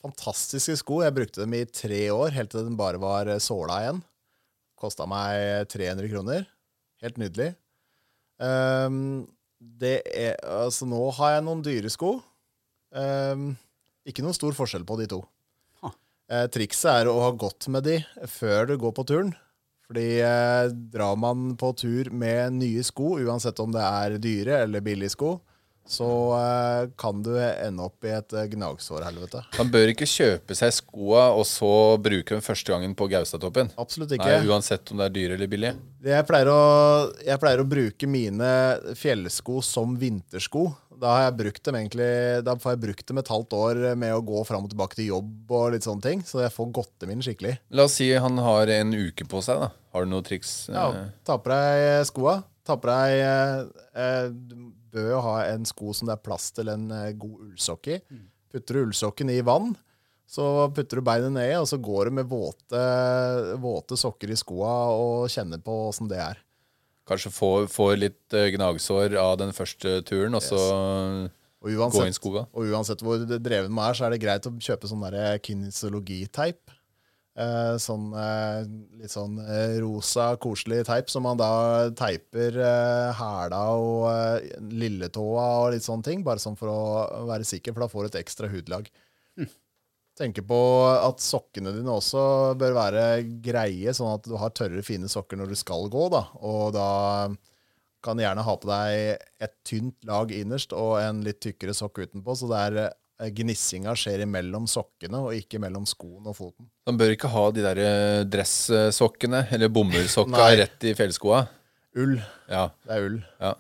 Fantastiske 0.04 0.80
sko. 0.82 1.04
Jeg 1.06 1.16
brukte 1.16 1.43
dem 1.43 1.54
i 1.56 1.66
tre 1.70 2.08
år, 2.12 2.34
helt 2.36 2.51
til 2.51 2.66
den 2.66 2.80
bare 2.80 2.99
var 3.01 3.30
eh, 3.30 3.41
såla 3.43 3.80
igjen. 3.84 4.01
Kosta 4.80 5.06
meg 5.08 5.70
300 5.72 6.10
kroner. 6.12 6.47
Helt 7.04 7.20
nydelig. 7.20 7.51
Um, 8.39 9.26
det 9.60 9.99
er, 10.10 10.38
altså, 10.47 10.88
nå 10.89 11.01
har 11.20 11.38
jeg 11.38 11.45
noen 11.45 11.64
dyre 11.66 11.91
sko. 11.91 12.16
Um, 12.93 13.54
ikke 14.08 14.24
noen 14.26 14.36
stor 14.36 14.56
forskjell 14.56 14.86
på 14.88 14.97
de 14.99 15.08
to. 15.12 15.22
Ah. 15.84 15.95
Eh, 16.32 16.45
trikset 16.51 16.89
er 16.91 17.10
å 17.12 17.20
ha 17.24 17.32
gått 17.36 17.70
med 17.72 17.86
de 17.88 18.01
før 18.32 18.68
du 18.72 18.78
går 18.80 18.95
på 18.95 19.06
turen. 19.08 19.32
Fordi 19.88 20.08
eh, 20.24 20.72
drar 20.93 21.16
man 21.20 21.54
på 21.60 21.72
tur 21.80 22.10
med 22.16 22.58
nye 22.60 22.84
sko, 22.88 23.18
uansett 23.24 23.60
om 23.64 23.74
det 23.76 23.84
er 23.84 24.18
dyre 24.24 24.62
eller 24.66 24.84
billige 24.84 25.14
sko, 25.16 25.36
så 25.86 26.09
eh, 26.38 26.89
kan 26.99 27.23
du 27.23 27.34
ende 27.38 27.84
opp 27.84 28.05
i 28.07 28.13
et 28.15 28.36
eh, 28.38 28.47
gnagsårhelvete. 28.53 29.43
Man 29.59 29.71
bør 29.73 29.91
ikke 29.91 30.07
kjøpe 30.07 30.55
seg 30.57 30.71
skoa 30.75 31.25
og 31.36 31.43
så 31.47 31.71
bruke 32.01 32.38
dem 32.38 32.43
første 32.45 32.71
gangen 32.71 32.95
på 32.97 33.09
Gaustatoppen. 33.11 33.73
Absolutt 33.81 34.15
ikke. 34.15 34.29
Nei, 34.29 34.47
uansett 34.47 34.93
om 34.93 35.01
det 35.01 35.09
er 35.09 35.17
dyre 35.17 35.38
eller 35.38 35.51
billige. 35.51 35.75
Jeg 36.07 36.27
pleier, 36.29 36.51
å, 36.51 36.61
jeg 37.23 37.39
pleier 37.41 37.63
å 37.63 37.67
bruke 37.67 38.09
mine 38.09 38.53
fjellsko 38.99 39.59
som 39.65 39.97
vintersko. 39.99 40.69
Da 41.03 41.17
har 41.17 41.23
jeg 41.25 41.38
brukt 41.39 41.63
dem 41.65 41.75
egentlig 41.79 42.05
Da 42.45 42.53
får 42.59 42.75
jeg 42.75 42.81
brukt 42.84 43.07
dem 43.09 43.19
et 43.19 43.31
halvt 43.34 43.55
år 43.57 43.79
med 43.99 44.13
å 44.15 44.21
gå 44.23 44.43
fram 44.47 44.67
og 44.67 44.71
tilbake 44.71 44.95
til 44.95 45.09
jobb 45.09 45.51
og 45.51 45.73
litt 45.75 45.88
sånne 45.88 46.05
ting. 46.05 46.23
Så 46.27 46.43
jeg 46.45 46.53
får 46.53 46.71
gått 46.79 46.93
dem 47.03 47.11
inn 47.15 47.23
skikkelig. 47.25 47.57
La 47.75 47.88
oss 47.89 47.97
si 47.99 48.07
han 48.13 48.39
har 48.39 48.71
en 48.77 48.95
uke 48.95 49.27
på 49.27 49.41
seg, 49.43 49.59
da. 49.65 49.73
Har 49.93 50.05
du 50.05 50.13
noen 50.13 50.25
triks? 50.25 50.53
Ja, 50.71 50.88
eh, 50.95 51.11
ta 51.27 51.38
på 51.41 51.51
deg 51.51 52.07
skoa. 52.09 52.39
Ta 52.63 52.77
på 52.79 52.88
deg 52.88 53.19
eh, 53.19 53.84
eh, 53.99 54.31
bør 54.93 55.09
jo 55.15 55.23
ha 55.25 55.35
en 55.49 55.65
sko 55.67 55.93
som 55.97 56.09
det 56.09 56.15
er 56.17 56.23
plass 56.25 56.51
til 56.55 56.69
en 56.73 56.85
eh, 56.93 57.11
god 57.17 57.49
ullsokk 57.49 57.89
i. 57.95 57.97
Putter 58.53 58.77
du 58.77 58.85
ullsokken 58.87 59.31
i 59.33 59.39
vann, 59.45 59.73
så 60.29 60.69
putter 60.73 61.01
du 61.01 61.05
beinet 61.05 61.33
ned, 61.35 61.55
og 61.59 61.67
så 61.69 61.79
går 61.81 62.09
du 62.09 62.17
med 62.19 62.29
våte, 62.29 62.81
våte 63.61 63.97
sokker 63.99 64.31
i 64.33 64.37
skoa 64.39 64.73
og 64.93 65.29
kjenner 65.33 65.61
på 65.61 65.77
åssen 65.89 66.09
det 66.11 66.21
er. 66.21 66.41
Kanskje 67.09 67.33
få, 67.35 67.49
får 67.67 67.97
litt 67.99 68.37
eh, 68.37 68.51
gnagsår 68.55 69.17
av 69.19 69.35
den 69.41 69.51
første 69.55 69.97
turen, 70.07 70.37
og 70.37 70.45
så 70.45 70.61
Og 71.63 71.73
gå 71.73 72.05
inn 72.05 72.13
i 72.13 72.15
skoga. 72.15 72.45
og 72.51 72.69
uansett 72.71 73.01
hvor 73.03 73.19
dreven 73.23 73.73
man 73.73 73.89
er, 73.89 73.97
så 73.97 74.07
er 74.07 74.15
det 74.15 74.21
greit 74.23 74.47
å 74.47 74.53
kjøpe 74.55 74.87
sånn 74.87 75.03
der 75.09 75.39
kinesiologi-teip. 75.43 76.61
Eh, 77.34 77.75
sånn 77.81 78.11
eh, 78.13 78.59
litt 79.01 79.09
sånn 79.09 79.39
eh, 79.41 79.79
rosa, 79.81 80.36
koselig 80.38 80.84
teip 80.86 81.07
som 81.09 81.25
man 81.25 81.39
da 81.39 81.89
teiper 81.97 82.59
hæla 83.17 83.61
og 83.73 84.67
lilletåa 84.69 85.47
og 85.63 85.71
litt 85.73 85.86
sånne 85.86 86.05
ting, 86.05 86.21
bare 86.25 86.43
sånn 86.43 86.59
for 86.59 86.69
å 86.69 87.25
være 87.31 87.47
sikker, 87.49 87.73
for 87.73 87.86
da 87.86 87.89
får 87.89 88.05
du 88.05 88.11
et 88.11 88.19
ekstra 88.21 88.51
hudlag. 88.53 88.91
Tenker 90.19 90.45
på 90.45 90.59
at 90.93 91.23
sokkene 91.25 91.73
dine 91.73 91.89
også 91.89 92.53
bør 92.61 92.77
være 92.77 93.05
greie, 93.41 93.95
sånn 93.97 94.13
at 94.13 94.29
du 94.29 94.38
har 94.38 94.53
tørre, 94.53 94.86
fine 94.86 95.09
sokker 95.09 95.39
når 95.41 95.55
du 95.55 95.57
skal 95.57 95.89
gå. 95.89 96.05
da. 96.13 96.27
Og 96.45 96.69
da 96.75 96.89
kan 98.05 98.19
du 98.19 98.21
gjerne 98.21 98.45
ha 98.45 98.53
på 98.59 98.69
deg 98.69 99.23
et 99.41 99.55
tynt 99.65 99.97
lag 100.05 100.29
innerst 100.36 100.75
og 100.77 100.99
en 101.01 101.23
litt 101.25 101.41
tykkere 101.41 101.73
sokk 101.73 102.03
utenpå, 102.03 102.38
så 102.38 102.51
det 102.51 102.61
er 102.67 102.93
gnissinga 103.32 103.93
skjer 103.97 104.24
imellom 104.26 104.65
sokkene 104.69 105.21
og 105.28 105.36
ikke 105.38 105.59
mellom 105.61 105.86
skoen 105.89 106.26
og 106.28 106.36
foten. 106.38 106.67
Man 106.89 106.97
bør 106.99 107.13
ikke 107.15 107.32
ha 107.32 107.43
de 107.55 107.63
der 107.65 107.80
dressokkene 107.80 108.32
dresssokkene 108.34 109.43
eller 109.55 109.71
bomullssokka 109.74 110.49
rett 110.59 110.88
i 110.89 110.95
fjellskoa. 110.97 111.43
Ull. 112.01 112.17
Ja, 112.49 112.69
Det 112.84 112.97
er 112.97 113.07
ull. 113.07 113.21
ja. 113.39 113.53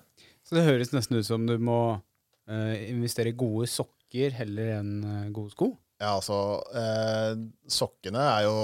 Så 0.43 0.57
det 0.57 0.65
høres 0.67 0.91
nesten 0.91 1.17
ut 1.17 1.25
som 1.25 1.45
du 1.47 1.55
må 1.57 1.79
uh, 1.95 2.75
investere 2.89 3.31
i 3.31 3.37
gode 3.37 3.69
sokker 3.71 4.35
heller 4.35 4.75
enn 4.81 4.91
eh, 5.07 5.29
gode 5.33 5.53
sko. 5.55 5.71
Ja, 6.01 6.17
altså 6.19 6.35
uh, 6.75 7.31
Sokkene 7.71 8.19
er 8.19 8.43
jo 8.45 8.57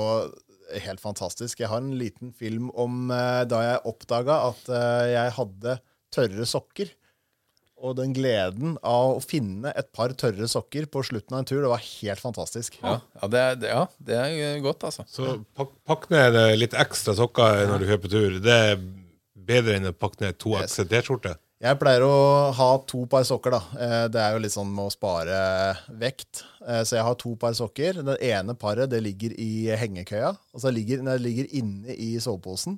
helt 0.78 1.02
fantastisk. 1.02 1.60
Jeg 1.62 1.70
har 1.72 1.82
en 1.82 1.96
liten 1.98 2.34
film 2.36 2.70
om 2.78 3.10
eh, 3.14 3.44
da 3.50 3.62
jeg 3.66 3.84
oppdaga 3.90 4.40
at 4.50 4.70
eh, 4.70 5.06
jeg 5.16 5.36
hadde 5.38 5.78
tørre 6.14 6.46
sokker. 6.50 6.92
Og 7.82 7.96
den 7.96 8.12
gleden 8.14 8.74
av 8.84 9.18
å 9.18 9.22
finne 9.24 9.72
et 9.80 9.88
par 9.96 10.12
tørre 10.20 10.48
sokker 10.52 10.86
på 10.92 11.04
slutten 11.08 11.34
av 11.38 11.40
en 11.44 11.48
tur, 11.48 11.62
det 11.64 11.70
var 11.72 11.84
helt 11.86 12.20
fantastisk. 12.20 12.76
Ja, 12.84 12.98
ja, 13.22 13.28
det, 13.32 13.40
er, 13.40 13.56
det, 13.62 13.70
ja 13.72 13.84
det 14.10 14.18
er 14.24 14.60
godt, 14.66 14.84
altså. 14.90 15.06
Så 15.08 15.38
pakk, 15.56 15.72
pakk 15.88 16.10
ned 16.12 16.36
eh, 16.36 16.56
litt 16.60 16.76
ekstra 16.76 17.16
sokker 17.16 17.68
når 17.72 17.80
du 17.86 17.88
kjøper 17.94 18.12
tur. 18.16 18.40
Det 18.44 18.58
er 18.72 18.82
bedre 19.50 19.78
enn 19.80 19.88
å 19.90 19.96
pakke 19.96 20.26
ned 20.26 20.38
to 20.42 20.58
Yes. 20.58 20.68
ekstra 20.76 20.86
T-skjorter. 20.92 21.40
Jeg 21.60 21.76
pleier 21.76 22.06
å 22.08 22.52
ha 22.56 22.68
to 22.88 23.02
par 23.12 23.26
sokker, 23.28 23.52
da. 23.58 23.62
Eh, 23.76 24.06
Det 24.12 24.20
er 24.24 24.36
jo 24.36 24.44
litt 24.46 24.54
sånn 24.54 24.70
med 24.72 24.86
å 24.88 24.94
spare 24.94 25.40
vekt. 26.00 26.44
Eh, 26.66 26.84
Så 26.88 26.96
jeg 26.96 27.04
har 27.04 27.16
to 27.20 27.34
par 27.36 27.52
sokker. 27.58 28.00
Det 28.04 28.16
ene 28.24 28.56
paret 28.56 28.90
det 28.92 29.02
ligger 29.04 29.34
i 29.40 29.68
hengekøya. 29.76 30.36
Altså 30.54 30.70
det 30.70 30.76
ligger, 30.78 31.04
det 31.04 31.18
ligger 31.26 31.50
inne 31.60 31.96
i 31.96 32.14
soveposen. 32.20 32.78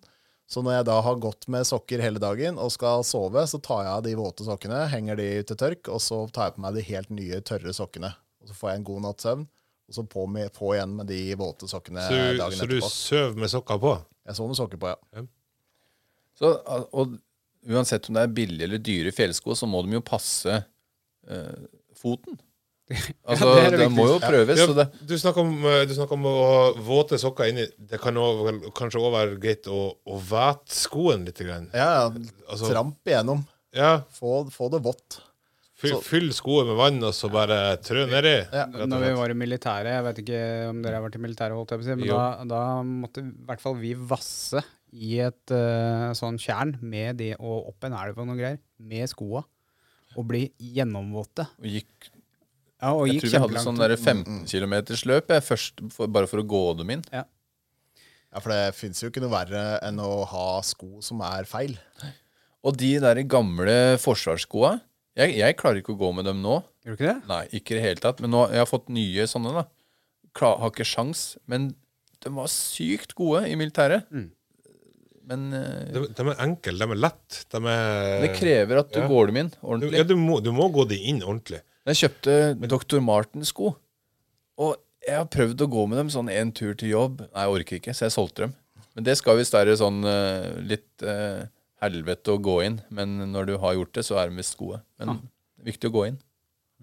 Så 0.51 0.59
når 0.65 0.73
jeg 0.81 0.85
da 0.89 0.97
har 1.05 1.15
gått 1.23 1.45
med 1.53 1.63
sokker 1.69 2.01
hele 2.03 2.19
dagen 2.19 2.57
og 2.59 2.73
skal 2.75 3.05
sove, 3.07 3.45
så 3.47 3.59
tar 3.63 3.85
jeg 3.85 3.91
av 3.93 4.01
de 4.03 4.15
våte 4.19 4.43
sokkene, 4.43 4.81
henger 4.91 5.15
de 5.21 5.27
til 5.47 5.55
tørk, 5.61 5.87
og 5.93 6.01
så 6.03 6.17
tar 6.35 6.49
jeg 6.49 6.57
på 6.57 6.63
meg 6.65 6.75
de 6.75 6.83
helt 6.89 7.09
nye, 7.15 7.39
tørre 7.47 7.71
sokkene. 7.77 8.09
Og 8.43 8.49
så 8.51 8.57
får 8.57 8.73
jeg 8.73 8.81
en 8.81 8.87
god 8.89 9.01
natts 9.05 9.27
søvn, 9.29 9.45
og 9.87 9.95
så 9.95 10.03
på, 10.11 10.25
med, 10.27 10.51
på 10.57 10.73
igjen 10.75 10.97
med 10.99 11.07
de 11.07 11.21
våte 11.39 11.69
sokkene 11.71 12.03
Så, 12.03 12.17
du- 12.19 12.41
dagen 12.43 12.59
så 12.59 12.67
du 12.67 12.75
etterpå. 12.77 12.91
sover 12.91 13.39
med 13.45 13.53
sokker 13.53 13.79
på? 13.85 13.93
Jeg 14.27 14.35
sover 14.41 14.51
med 14.51 14.59
sokker 14.59 14.81
på, 14.83 14.91
ja. 14.91 15.23
Så, 16.41 16.51
og 16.99 17.15
uansett 17.71 18.07
om 18.11 18.17
det 18.17 18.23
er 18.27 18.35
billige 18.41 18.67
eller 18.67 18.81
dyre 18.83 19.11
fjellsko, 19.15 19.55
så 19.55 19.67
må 19.69 19.83
de 19.85 19.95
jo 19.95 20.03
passe 20.03 20.59
eh, 20.59 21.65
foten. 21.95 22.39
Altså, 23.31 23.47
det 23.55 23.63
er 23.63 23.73
det 23.75 23.79
det, 23.83 23.87
må 23.95 24.05
jo 24.09 24.19
prøves. 24.23 24.59
Ja, 24.59 24.67
Så 24.69 24.75
det, 24.77 24.87
du, 25.07 25.15
snakker 25.19 25.45
om, 25.45 25.55
eh, 25.69 25.83
du 25.89 25.93
snakker 25.97 26.17
om 26.17 26.27
å 26.29 26.35
ha 26.41 26.61
våte 26.87 27.19
sokker 27.21 27.51
inni. 27.51 27.65
Det 27.77 27.99
kan 28.01 28.17
også, 28.19 28.71
kanskje 28.77 29.01
òg 29.01 29.11
være 29.15 29.39
greit 29.41 29.67
å, 29.71 29.81
å 30.05 30.19
væte 30.29 30.75
skoen 30.75 31.25
litt. 31.27 31.41
Grann. 31.41 31.69
Ja, 31.73 31.89
ja. 32.03 32.31
Altså- 32.51 32.69
Tramp 32.71 33.07
igjennom. 33.07 33.45
Ja, 33.75 34.01
Få, 34.11 34.43
få 34.51 34.67
det 34.73 34.81
vått. 34.83 35.21
fyll, 35.81 35.95
fyll 36.05 36.27
skoen 36.35 36.67
med 36.69 36.77
vann, 36.77 36.99
og 37.07 37.15
så 37.17 37.29
bare 37.31 37.77
trø 37.81 38.03
nedi. 38.11 38.35
Ja. 38.53 38.67
Når 38.67 39.05
vi 39.07 39.13
var 39.17 39.33
i 39.33 39.37
militæret, 39.39 39.95
jeg 39.95 40.05
vet 40.05 40.19
ikke 40.25 40.41
om 40.69 40.83
dere 40.83 40.99
har 40.99 41.05
vært 41.07 41.17
i 41.17 41.23
militæret, 41.23 41.71
men 41.95 42.03
da, 42.11 42.25
da 42.51 42.61
måtte 42.85 43.23
i 43.23 43.31
hvert 43.47 43.63
fall 43.63 43.79
vi 43.79 43.95
vasse 43.95 44.61
i 44.91 45.15
et 45.23 45.53
uh, 45.55 46.11
sånn 46.17 46.37
tjern 46.41 46.75
med 46.83 47.17
de, 47.21 47.31
og 47.39 47.71
opp 47.71 47.87
en 47.87 47.95
elv 47.95 48.19
og 48.19 48.27
noen 48.27 48.41
greier, 48.41 48.59
med 48.77 49.09
skoa, 49.09 49.41
og 50.19 50.27
bli 50.27 50.49
gjennomvåte. 50.59 51.47
og 51.57 51.69
gikk, 51.71 52.11
Ja, 52.81 52.95
og 52.95 53.05
jeg 53.05 53.19
gikk 53.19 53.27
tror 53.27 53.31
vi 53.31 53.41
hadde 53.43 53.53
kjempelangt. 53.53 53.67
sånn 53.67 53.81
der 53.81 53.95
15 53.95 54.45
km 54.49 54.75
løp 55.11 55.33
først, 55.45 55.83
for, 55.93 56.09
bare 56.09 56.29
for 56.29 56.41
å 56.41 56.47
gå 56.49 56.63
dem 56.79 56.95
inn. 56.97 57.03
Ja, 57.13 57.25
for 58.39 58.53
det 58.53 58.75
fins 58.77 59.01
jo 59.03 59.11
ikke 59.11 59.21
noe 59.23 59.33
verre 59.33 59.65
enn 59.85 59.99
å 60.01 60.23
ha 60.31 60.47
sko 60.65 61.01
som 61.05 61.21
er 61.27 61.45
feil. 61.49 61.75
Og 62.65 62.77
de 62.77 62.95
der 63.03 63.21
gamle 63.29 63.97
forsvarsskoa 64.01 64.79
jeg, 65.19 65.35
jeg 65.41 65.57
klarer 65.59 65.81
ikke 65.81 65.93
å 65.93 65.99
gå 65.99 66.09
med 66.15 66.27
dem 66.29 66.39
nå. 66.43 66.61
Gjør 66.85 66.95
du 66.95 66.97
ikke 66.97 67.09
det? 67.09 67.29
Nei, 67.29 67.41
ikke 67.57 67.73
i 67.73 67.77
det 67.77 67.83
hele 67.83 68.03
tatt. 68.03 68.21
Men 68.23 68.31
nå, 68.31 68.45
jeg 68.53 68.63
har 68.63 68.69
fått 68.69 68.91
nye 68.93 69.25
sånne, 69.27 69.51
da. 69.59 69.65
Kla, 70.37 70.53
har 70.61 70.71
ikke 70.71 70.87
sjans. 70.87 71.33
Men 71.51 71.73
de 72.23 72.31
var 72.31 72.47
sykt 72.51 73.11
gode 73.17 73.43
i 73.49 73.57
militæret. 73.59 74.07
Mm. 74.07 74.29
Men 75.31 75.43
eh, 75.57 75.91
De, 75.93 76.05
de 76.15 76.27
er 76.31 76.39
enkle, 76.45 76.77
de 76.79 76.95
er 76.95 77.01
lette. 77.01 77.41
De 77.51 77.61
er 77.73 78.23
det 78.23 78.31
krever 78.37 78.81
at 78.81 78.95
du 78.95 79.01
ja. 79.01 79.09
går 79.11 79.31
dem 79.31 79.41
inn 79.43 79.51
ordentlig. 79.59 79.99
ja, 79.99 80.07
du, 80.07 80.15
må, 80.19 80.39
du 80.43 80.49
må 80.55 80.69
gå 80.73 80.87
de 80.89 81.01
inn 81.11 81.21
ordentlig. 81.25 81.61
Jeg 81.89 81.97
kjøpte 82.03 82.33
Dr. 82.69 82.99
Martens-sko. 83.01 83.73
Og 84.61 84.75
jeg 85.01 85.17
har 85.17 85.29
prøvd 85.33 85.63
å 85.65 85.69
gå 85.71 85.85
med 85.89 85.97
dem 86.01 86.11
sånn 86.13 86.29
en 86.29 86.51
tur 86.53 86.75
til 86.77 86.93
jobb. 86.93 87.23
Nei, 87.31 87.45
jeg 87.45 87.55
orker 87.55 87.79
ikke, 87.79 87.95
så 87.97 88.05
jeg 88.05 88.15
solgte 88.15 88.45
dem. 88.45 88.53
Men 88.93 89.07
det 89.07 89.15
skal 89.17 89.39
visst 89.39 89.55
være 89.55 89.77
sånn 89.79 90.03
eh, 90.05 90.49
litt 90.67 91.05
uh, 91.07 91.47
helvete 91.81 92.35
å 92.35 92.41
gå 92.43 92.57
inn, 92.67 92.81
men 92.93 93.15
når 93.31 93.47
du 93.49 93.53
har 93.63 93.77
gjort 93.77 93.95
det, 93.97 94.03
så 94.05 94.19
er 94.19 94.29
de 94.29 94.37
visst 94.37 94.57
gode. 94.59 94.81
Men 95.01 95.23
viktig 95.65 95.89
å 95.89 95.95
gå 95.95 96.05
inn. 96.09 96.19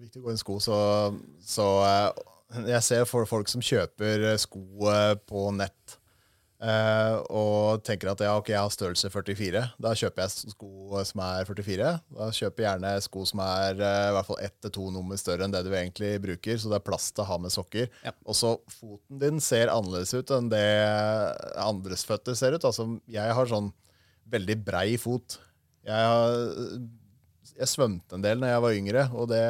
Viktig 0.01 0.19
å 0.19 0.25
gå 0.25 0.33
inn 0.33 0.41
sko, 0.41 0.57
så, 0.63 0.79
så 1.45 1.67
uh, 1.85 2.65
jeg 2.65 2.81
ser 2.83 3.05
for 3.07 3.29
folk 3.29 3.51
som 3.51 3.63
kjøper 3.63 4.25
sko 4.41 4.91
på 5.29 5.45
nett 5.55 5.98
eh, 6.63 7.15
og 7.31 7.83
tenker 7.87 8.11
at 8.11 8.21
ja, 8.23 8.35
ok, 8.39 8.51
jeg 8.53 8.59
har 8.59 8.73
størrelse 8.73 9.11
44. 9.13 9.63
Da 9.81 9.93
kjøper 9.97 10.25
jeg 10.25 10.53
sko 10.53 11.01
som 11.07 11.23
er 11.25 11.49
44. 11.49 11.89
Da 12.19 12.29
kjøper 12.35 12.63
jeg 12.63 12.67
gjerne 12.67 12.93
sko 13.05 13.25
som 13.29 13.43
er 13.45 13.81
uh, 13.81 14.05
i 14.09 14.13
hvert 14.17 14.29
fall 14.29 14.41
ett 14.45 14.55
til 14.65 14.75
to 14.79 14.87
nummer 14.95 15.19
større 15.21 15.47
enn 15.47 15.55
det 15.55 15.63
du 15.67 15.73
egentlig 15.73 16.13
bruker, 16.23 16.61
så 16.61 16.71
det 16.71 16.79
er 16.79 16.87
plass 16.91 17.09
til 17.11 17.25
å 17.25 17.29
ha 17.31 17.39
med 17.41 17.55
sokker. 17.55 17.89
Ja. 18.05 18.15
Og 18.25 18.37
så 18.37 18.55
foten 18.79 19.21
din 19.23 19.43
ser 19.43 19.73
annerledes 19.73 20.15
ut 20.15 20.35
enn 20.35 20.51
det 20.53 20.65
andres 21.59 22.07
føtter 22.07 22.37
ser 22.37 22.57
ut. 22.57 22.67
Altså, 22.67 22.87
jeg 23.09 23.37
har 23.39 23.51
sånn 23.51 23.73
veldig 24.29 24.57
brei 24.65 24.87
fot. 25.01 25.39
Jeg 25.87 26.09
har 26.11 26.33
jeg 27.59 27.67
svømte 27.73 28.15
en 28.15 28.23
del 28.23 28.39
når 28.39 28.53
jeg 28.53 28.63
var 28.63 28.77
yngre, 28.77 29.03
og 29.19 29.29
det, 29.31 29.43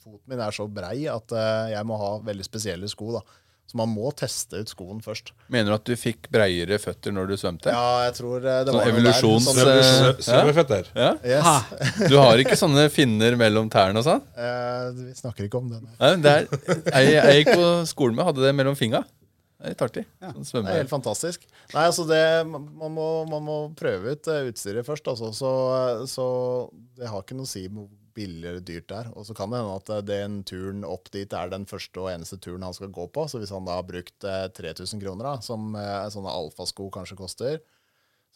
foten 0.00 0.32
min 0.32 0.40
er 0.40 0.56
så 0.56 0.66
brei 0.72 1.04
at 1.10 1.34
uh, 1.36 1.68
jeg 1.72 1.86
må 1.88 1.98
ha 2.00 2.10
veldig 2.24 2.46
spesielle 2.46 2.88
sko. 2.90 3.12
da. 3.18 3.22
Så 3.70 3.78
man 3.78 3.86
må 3.94 4.08
teste 4.18 4.58
ut 4.64 4.66
skoen 4.72 4.98
først. 5.04 5.28
Mener 5.46 5.70
du 5.70 5.74
at 5.76 5.84
du 5.86 5.92
fikk 5.94 6.26
breiere 6.34 6.74
føtter 6.82 7.14
når 7.14 7.28
du 7.30 7.34
svømte? 7.38 7.70
Ja, 7.70 8.00
jeg 8.08 8.16
tror 8.16 8.42
eh, 8.42 8.64
det 8.66 8.72
Sånn 8.72 8.80
var 8.80 8.88
evolusjons-. 8.90 9.46
Sånn, 9.46 9.60
Eh, 9.70 10.24
Svø- 10.26 10.88
Ja? 10.98 11.12
yes. 11.22 12.08
Du 12.10 12.16
har 12.18 12.42
ikke 12.42 12.58
sånne 12.58 12.88
finner 12.90 13.36
mellom 13.38 13.70
tærne 13.70 14.02
og 14.02 14.08
sånn? 14.08 14.24
Eh, 14.40 14.90
vi 14.96 15.14
snakker 15.14 15.46
ikke 15.46 15.60
om 15.60 15.68
det. 15.70 15.78
nei. 15.84 15.94
Nei, 16.00 16.10
det 16.24 16.32
er, 16.34 17.04
jeg, 17.04 17.14
jeg 17.20 17.44
gikk 17.44 17.52
på 17.60 17.70
skolen 17.86 18.18
med, 18.18 18.26
hadde 18.26 18.42
det 18.48 18.52
mellom 18.58 18.74
fingra. 18.78 19.04
Det 19.60 19.68
er 19.68 19.74
litt 19.74 19.82
artig. 19.84 20.02
Sånn 20.48 20.64
Det 20.64 20.72
er 20.72 20.78
helt 20.80 20.90
fantastisk. 20.90 21.42
Nei, 21.74 21.82
altså 21.84 22.06
det, 22.08 22.20
man, 22.48 22.66
må, 22.96 23.06
man 23.28 23.44
må 23.44 23.56
prøve 23.78 24.16
ut 24.16 24.30
eh, 24.32 24.46
utstyret 24.50 24.86
først. 24.88 25.06
Altså, 25.12 25.30
så, 25.36 25.50
så 26.10 26.26
det 26.98 27.06
har 27.12 27.22
ikke 27.22 27.36
noe 27.38 27.46
å 27.46 27.52
si 27.54 27.66
hvor 27.68 27.86
billig 28.20 28.44
eller 28.44 28.62
dyrt 28.64 28.88
det 28.92 29.00
er. 29.00 29.10
Og 29.16 29.26
så 29.26 29.34
kan 29.36 29.50
det 29.50 29.62
hende 29.62 29.80
at 29.80 29.90
eh, 29.96 30.04
den 30.12 30.38
turen 30.48 30.86
opp 30.86 31.10
dit 31.14 31.32
er 31.36 31.52
den 31.52 31.66
første 31.70 32.04
og 32.04 32.12
eneste 32.12 32.38
turen 32.42 32.66
han 32.66 32.76
skal 32.76 32.92
gå 32.92 33.08
på. 33.14 33.26
Så 33.30 33.40
hvis 33.40 33.52
han 33.56 33.66
da 33.68 33.80
har 33.80 33.88
brukt 33.88 34.28
eh, 34.28 34.46
3000 34.60 35.02
kroner, 35.02 35.26
da, 35.26 35.34
som 35.44 35.72
eh, 35.78 36.08
sånne 36.12 36.32
alfasko 36.42 36.90
kanskje 36.94 37.18
koster, 37.18 37.60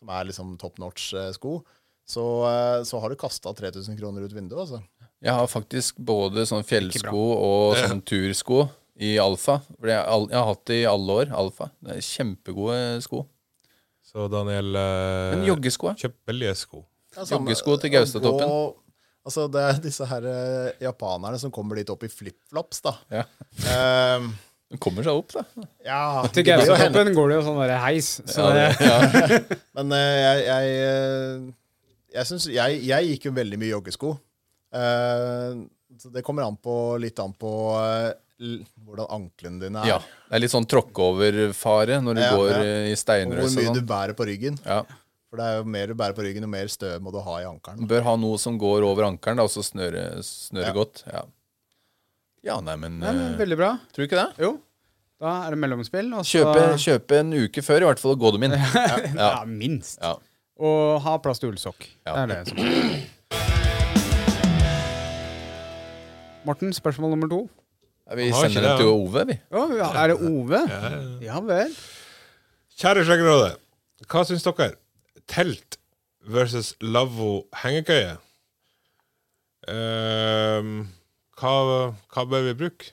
som 0.01 0.11
er 0.11 0.29
liksom 0.31 0.57
top 0.61 0.81
notch-sko, 0.83 1.59
så, 2.05 2.25
eh, 2.51 2.79
så 2.85 3.01
har 3.01 3.13
du 3.13 3.21
kasta 3.21 3.53
3000 3.57 3.99
kroner 4.01 4.25
ut 4.25 4.33
vinduet. 4.37 4.61
altså. 4.67 4.83
Jeg 5.25 5.33
har 5.33 5.47
faktisk 5.49 6.01
både 6.05 6.45
sånn 6.49 6.67
fjellsko 6.67 7.23
og 7.35 7.77
sånn 7.85 8.03
tursko 8.05 8.67
i 9.01 9.17
alfa. 9.19 9.61
For 9.79 9.91
jeg, 9.91 10.01
har 10.01 10.27
jeg 10.29 10.39
har 10.39 10.51
hatt 10.51 10.67
det 10.71 10.81
i 10.83 10.89
alle 10.89 11.21
år. 11.23 11.33
Alfa. 11.35 11.71
Det 11.81 11.97
er 11.97 12.05
kjempegode 12.05 12.81
sko. 13.05 13.25
Så 14.05 14.29
Daniel 14.31 14.77
uh, 14.77 15.33
Men 15.35 15.47
joggesko? 15.49 15.91
ja. 15.91 16.05
Kjøp 16.05 16.19
billige 16.29 16.53
sko. 16.61 16.85
Ja, 17.15 17.25
Joggesko 17.31 17.77
til 17.79 17.93
Gaustatoppen. 17.95 18.53
Altså, 19.25 19.47
det 19.49 19.61
er 19.65 19.79
disse 19.81 20.05
her 20.05 20.25
eh, 20.29 20.73
japanerne 20.85 21.39
som 21.41 21.51
kommer 21.55 21.79
dit 21.81 21.89
opp 21.89 22.03
i 22.05 22.11
flipflops, 22.13 22.83
da. 22.85 22.93
Ja. 23.09 23.23
Um, 24.19 24.27
Den 24.75 24.81
kommer 24.83 25.05
seg 25.07 25.17
opp, 25.17 25.31
da. 25.33 25.45
ja, 25.87 26.01
Til 26.35 26.45
det 26.45 26.59
blir 26.59 26.69
jo 26.69 27.15
går 27.17 27.31
det 27.33 27.39
jo 27.39 27.45
sånn 27.47 27.61
der 27.63 27.73
heis. 27.81 28.11
Så 28.29 28.49
Ja, 28.51 28.99
det. 29.15 29.39
Men 29.79 29.93
eh, 29.97 30.17
jeg, 30.21 30.43
jeg, 30.49 30.75
eh, 30.91 31.47
jeg, 32.19 32.27
synes, 32.31 32.49
jeg, 32.53 32.83
jeg 32.91 33.09
gikk 33.15 33.29
jo 33.31 33.33
veldig 33.41 33.61
mye 33.63 33.73
joggesko. 33.73 34.13
Eh, 34.75 35.57
så 36.01 36.11
det 36.13 36.25
kommer 36.27 36.45
an 36.49 36.57
på, 36.61 36.75
litt 37.01 37.21
an 37.23 37.33
på 37.39 37.51
eh, 37.79 38.11
l- 38.45 38.61
hvordan 38.85 39.09
anklene 39.15 39.63
dine 39.63 39.85
er. 39.85 39.93
ja. 39.95 39.99
Det 40.29 40.37
er 40.41 40.43
litt 40.43 40.51
sånn 40.53 40.67
tråkkeover-fare 40.67 42.01
når 42.03 42.17
du 42.19 42.21
Ja, 42.25 42.31
går 42.35 42.49
ja. 42.51 42.61
eh, 42.65 42.89
i 42.91 42.95
Og 42.97 42.99
steinrøys 42.99 43.45
hvor 43.45 43.53
og 43.53 43.57
mye 43.61 43.73
du 43.77 43.81
sånn. 43.81 43.89
bærer 43.93 44.17
på 44.19 44.27
ryggen. 44.29 44.57
Ja. 44.67 44.83
For 45.35 45.41
det 45.43 45.47
er 45.51 45.57
jo 45.59 45.63
mer 45.67 45.91
du 45.91 45.97
bærer 45.99 46.15
på 46.15 46.23
ryggen, 46.23 46.45
jo 46.47 46.49
mer 46.53 46.69
støv 46.71 47.01
må 47.03 47.11
du 47.11 47.17
ha 47.27 47.33
i 47.43 47.47
ankelen. 47.49 47.89
Bør 47.91 48.05
ha 48.07 48.13
noe 48.23 48.37
som 48.39 48.55
går 48.55 48.85
over 48.87 49.03
ankelen, 49.09 49.41
og 49.43 49.49
så 49.51 49.65
snøre, 49.67 50.23
snøre 50.23 50.69
Ja. 50.69 50.75
godt. 50.77 51.01
Ja. 51.11 51.23
ja, 52.47 52.61
nei, 52.63 52.77
men, 52.79 53.01
Nei, 53.01 53.11
men 53.11 53.33
eh, 53.33 53.39
veldig 53.41 53.57
bra. 53.59 53.71
Tror 53.91 54.05
du 54.05 54.07
ikke 54.07 54.21
det? 54.21 54.45
Jo. 54.45 54.53
Da 55.19 55.33
er 55.49 55.51
det 55.51 55.59
mellomspill. 55.59 56.13
Og 56.15 56.23
så, 56.23 56.45
Kjøpe, 56.45 56.79
kjøpe 56.85 57.19
en 57.19 57.33
uke 57.35 57.65
før, 57.67 57.83
i 57.83 57.89
hvert 57.89 57.99
fall, 58.05 58.15
og 58.15 58.23
gå 58.23 58.31
dem 58.37 58.47
inn. 58.47 58.55
ja. 58.79 59.01
Ja. 59.11 59.33
minst. 59.45 59.99
Ja. 59.99 60.13
Og 60.63 61.03
ha 61.03 61.17
plass 61.19 61.43
til 61.43 61.51
ullsokk. 61.51 61.83
Ja. 62.07 62.15
Det 62.15 62.23
er 62.23 62.27
det 62.31 62.39
som 62.53 62.63
er. 62.63 63.03
Morten, 66.47 66.71
spørsmål 66.79 67.11
nummer 67.17 67.27
to. 67.35 67.41
Ja, 68.07 68.15
Vi 68.23 68.31
sender 68.31 68.61
den 68.61 68.71
det, 68.71 68.79
til. 68.85 68.95
Ove, 68.95 69.27
vi. 69.33 69.39
Oh, 69.51 69.75
ja, 69.75 69.91
er 69.99 70.15
det 70.15 70.17
Ove? 70.31 70.63
Ja, 70.71 70.81
ja. 70.95 71.03
Ja 71.27 71.43
vel. 71.43 71.75
Kjære 72.79 73.03
Skjeggerådet, 73.11 73.53
hva 74.07 74.23
syns 74.31 74.47
dere? 74.47 74.77
Telt 75.31 75.79
versus 76.25 76.75
lavvo 76.81 77.47
hengekøye? 77.63 78.17
Uh, 79.65 80.85
hva, 81.41 81.55
hva 82.13 82.25
bør 82.29 82.49
vi 82.51 82.59
bruke? 82.65 82.93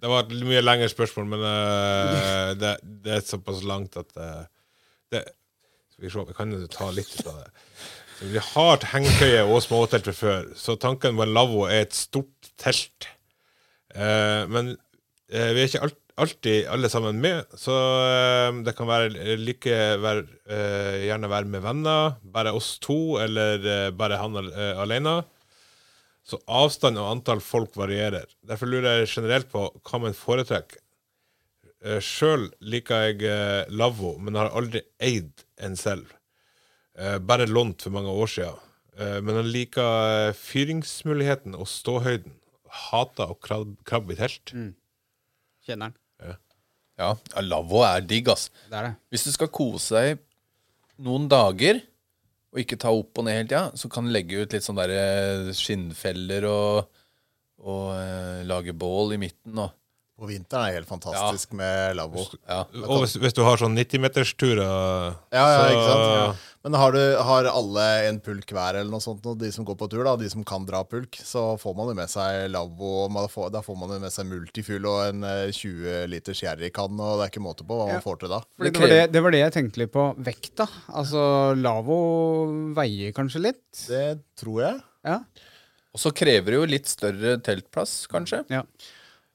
Det 0.00 0.08
var 0.08 0.24
et 0.24 0.46
mye 0.48 0.62
lengre 0.62 0.88
spørsmål, 0.88 1.26
men 1.34 1.42
uh, 1.44 2.52
det, 2.56 2.76
det 3.04 3.16
er 3.18 3.26
såpass 3.26 3.64
langt 3.68 3.98
at 4.00 4.14
uh, 4.16 4.46
det, 5.12 5.26
Skal 5.92 6.06
vi 6.06 6.12
se, 6.12 6.26
vi 6.30 6.36
kan 6.36 6.54
jo 6.54 6.70
ta 6.72 6.88
litt 6.94 7.18
av 7.26 7.42
det. 7.42 7.50
Så 8.20 8.28
vi 8.30 8.44
har 8.44 8.86
hengekøye 8.92 9.42
og 9.48 9.62
småtelt 9.64 10.08
fra 10.08 10.16
før, 10.16 10.48
så 10.56 10.76
tanken 10.80 11.16
på 11.16 11.24
en 11.24 11.34
lavvo 11.36 11.66
er 11.68 11.86
et 11.86 11.96
stort 11.96 12.50
telt. 12.60 13.08
Eh, 13.96 14.44
men 14.52 14.74
vi 15.30 15.38
er 15.40 15.64
ikke 15.64 15.80
alt, 15.86 15.96
alltid 16.22 16.66
alle 16.70 16.88
sammen 16.92 17.18
med, 17.22 17.48
så 17.58 17.74
eh, 18.06 18.60
det 18.66 18.74
kan 18.78 18.88
være 18.88 19.36
like 19.40 19.76
være, 20.02 20.22
eh, 20.50 20.98
gjerne 21.08 21.30
være 21.32 21.50
med 21.50 21.64
venner, 21.64 22.14
bare 22.22 22.52
oss 22.56 22.74
to, 22.82 22.96
eller 23.22 23.64
eh, 23.64 23.90
bare 23.96 24.18
han 24.20 24.36
al- 24.40 24.52
alene. 24.84 25.16
Så 26.30 26.38
avstand 26.46 27.00
og 27.00 27.08
antall 27.16 27.40
folk 27.42 27.74
varierer. 27.80 28.28
Derfor 28.46 28.68
lurer 28.70 29.00
jeg 29.00 29.10
generelt 29.16 29.48
på 29.50 29.64
hva 29.80 30.00
man 30.04 30.14
foretrekker. 30.14 30.78
Sjøl 32.04 32.50
liker 32.60 33.06
jeg 33.08 33.70
lavvo, 33.72 34.12
men 34.20 34.36
har 34.36 34.50
aldri 34.52 34.82
eid 35.00 35.30
en 35.64 35.78
selv. 35.80 36.10
Bare 37.24 37.46
lånt 37.48 37.86
for 37.86 37.94
mange 37.96 38.12
år. 38.12 38.34
Eh, 39.00 39.16
men 39.24 39.38
han 39.40 39.48
liker 39.48 40.34
fyringsmuligheten 40.36 41.56
og 41.56 41.66
ståhøyden. 41.72 42.36
Hater 42.90 43.32
å 43.32 43.38
krab 43.42 43.72
krabbe 43.88 44.12
i 44.14 44.18
telt. 44.20 44.52
Kjenner 45.66 45.88
den. 45.90 45.96
Ja, 47.00 47.14
ja, 47.32 47.42
lavvo 47.46 47.80
er 47.86 48.04
digg, 48.04 48.28
ass. 48.28 48.50
Det 48.68 48.76
er 48.76 48.90
det. 48.90 48.94
Hvis 49.14 49.24
du 49.24 49.32
skal 49.32 49.48
kose 49.56 49.96
deg 49.96 50.20
noen 51.00 51.26
dager, 51.32 51.80
og 52.52 52.58
ikke 52.60 52.76
ta 52.82 52.90
opp 52.92 53.16
og 53.22 53.24
ned 53.28 53.36
hele 53.38 53.48
tida, 53.48 53.64
så 53.78 53.88
kan 53.92 54.04
du 54.08 54.12
legge 54.12 54.42
ut 54.42 54.52
litt 54.56 54.64
sånn 54.66 54.76
der 54.80 54.92
skinnfeller 55.56 56.44
og, 56.50 56.88
og 57.62 57.92
eh, 57.94 58.40
lage 58.48 58.74
bål 58.76 59.14
i 59.16 59.20
midten. 59.22 59.54
Og, 59.62 59.70
På 60.20 60.28
vinteren 60.28 60.66
er 60.66 60.74
det 60.74 60.80
helt 60.82 60.90
fantastisk 60.90 61.54
med 61.56 61.94
lavvo. 61.96 62.26
ja. 62.44 62.64
Og 62.84 63.04
hvis, 63.06 63.14
hvis 63.22 63.36
du 63.38 63.40
har 63.46 63.56
sånn 63.62 63.78
90-metersturer 63.78 64.60
Ja, 64.66 65.14
ja, 65.32 65.46
så- 65.56 65.70
ikke 65.70 65.86
sant? 65.86 66.49
Men 66.62 66.74
har, 66.76 66.92
du, 66.92 67.00
har 67.24 67.46
alle 67.48 67.84
en 68.10 68.18
pulk 68.20 68.50
hver, 68.52 68.76
eller 68.76 68.90
noe 68.92 69.00
sånt, 69.00 69.24
og 69.30 69.38
de 69.40 69.48
som 69.54 69.64
går 69.64 69.78
på 69.80 69.86
tur, 69.88 70.02
da, 70.04 70.12
de 70.20 70.28
som 70.28 70.42
kan 70.44 70.66
dra 70.68 70.82
pulk, 70.84 71.16
så 71.24 71.54
får 71.56 71.76
man 71.78 71.88
jo 71.88 71.94
med 71.96 72.10
seg 72.12 72.50
lavvo. 72.52 73.06
Da 73.54 73.62
får 73.64 73.78
man 73.80 73.94
jo 73.94 74.00
med 74.02 74.12
seg 74.12 74.28
multifull 74.28 74.84
og 74.90 74.98
en 75.06 75.24
eh, 75.24 75.46
20 75.56 76.04
liters 76.12 76.42
sherrykann, 76.42 77.00
og 77.00 77.16
det 77.16 77.24
er 77.24 77.32
ikke 77.32 77.44
måte 77.46 77.64
på 77.64 77.78
hva 77.78 77.86
Ja. 77.88 77.96
man 77.96 78.04
får 78.04 78.20
til 78.20 78.34
da. 78.34 78.42
Det 78.60 78.74
det, 78.74 78.82
var 78.84 78.92
det, 78.92 79.00
det 79.16 79.22
var 79.24 79.36
det 79.36 79.40
jeg 79.40 79.56
tenkte 79.56 79.80
litt 79.86 79.94
på. 79.96 80.04
Vekta. 80.28 80.68
Altså, 80.92 81.24
lavvo 81.56 81.98
veier 82.76 83.16
kanskje 83.16 83.44
litt. 83.48 83.64
Det 83.88 84.04
tror 84.44 84.60
jeg. 84.66 84.80
Ja. 85.08 85.18
Og 85.96 85.98
så 86.04 86.12
krever 86.14 86.52
det 86.52 86.58
jo 86.60 86.68
litt 86.76 86.92
større 86.92 87.38
teltplass, 87.42 88.02
kanskje. 88.12 88.44
ja. 88.52 88.66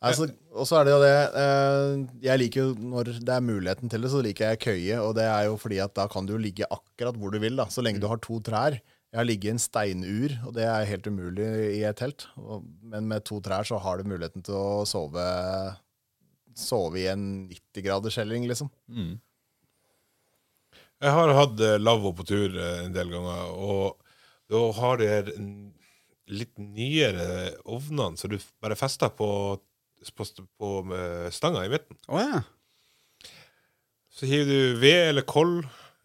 Altså, 0.06 0.28
og 0.54 0.68
så 0.70 0.80
er 0.80 0.88
det 0.88 0.92
jo 0.94 1.00
det 1.02 1.14
eh, 1.42 1.94
Jeg 2.28 2.42
liker 2.42 2.62
jo 2.62 2.90
når 2.94 3.10
det 3.18 3.32
er 3.34 3.46
muligheten 3.46 3.92
til 3.92 4.06
det, 4.06 4.12
så 4.14 4.22
liker 4.26 4.52
jeg 4.52 4.62
køye. 4.66 5.00
Og 5.02 5.16
det 5.18 5.26
er 5.28 5.48
jo 5.50 5.56
fordi 5.62 5.80
at 5.84 5.96
da 5.98 6.06
kan 6.12 6.28
du 6.30 6.36
ligge 6.42 6.68
akkurat 6.70 7.18
hvor 7.20 7.34
du 7.34 7.40
vil, 7.42 7.58
da, 7.60 7.68
så 7.74 7.84
lenge 7.86 8.04
du 8.04 8.10
har 8.12 8.22
to 8.24 8.40
trær. 8.46 8.78
Jeg 9.16 9.22
har 9.22 9.28
ligget 9.28 9.48
i 9.48 9.54
en 9.56 9.62
steinur, 9.64 10.34
og 10.44 10.56
det 10.58 10.66
er 10.68 10.90
helt 10.90 11.06
umulig 11.08 11.48
i 11.78 11.84
et 11.88 11.98
telt. 11.98 12.28
Men 12.84 13.08
med 13.08 13.24
to 13.28 13.40
trær 13.44 13.68
så 13.68 13.80
har 13.80 13.98
du 13.98 14.10
muligheten 14.12 14.44
til 14.46 14.58
å 14.60 14.86
sove 14.90 15.26
Sove 16.56 17.02
i 17.02 17.10
en 17.12 17.24
90-graderskjelling, 17.52 18.46
liksom. 18.48 18.70
Mm. 18.88 19.18
Jeg 21.04 21.12
har 21.12 21.34
hatt 21.36 21.60
eh, 21.60 21.76
lavvo 21.82 22.14
på 22.16 22.24
tur 22.30 22.54
eh, 22.56 22.86
en 22.86 22.94
del 22.96 23.12
ganger, 23.12 23.50
og 23.60 23.98
da 24.52 24.62
har 24.78 25.02
de 25.02 25.10
litt 26.32 26.54
nyere 26.58 27.26
ovnene, 27.68 28.16
så 28.16 28.30
du 28.32 28.38
bare 28.64 28.78
fester 28.80 29.12
på, 29.14 29.28
på, 30.14 30.28
på 30.60 30.72
med 30.92 31.34
stanga 31.34 31.66
i 31.66 31.72
midten. 31.72 31.98
Å 32.12 32.22
ja. 32.22 32.44
Så 34.16 34.30
hiver 34.30 34.48
du 34.48 34.80
ved 34.80 35.10
eller 35.10 35.26
koll 35.28 35.58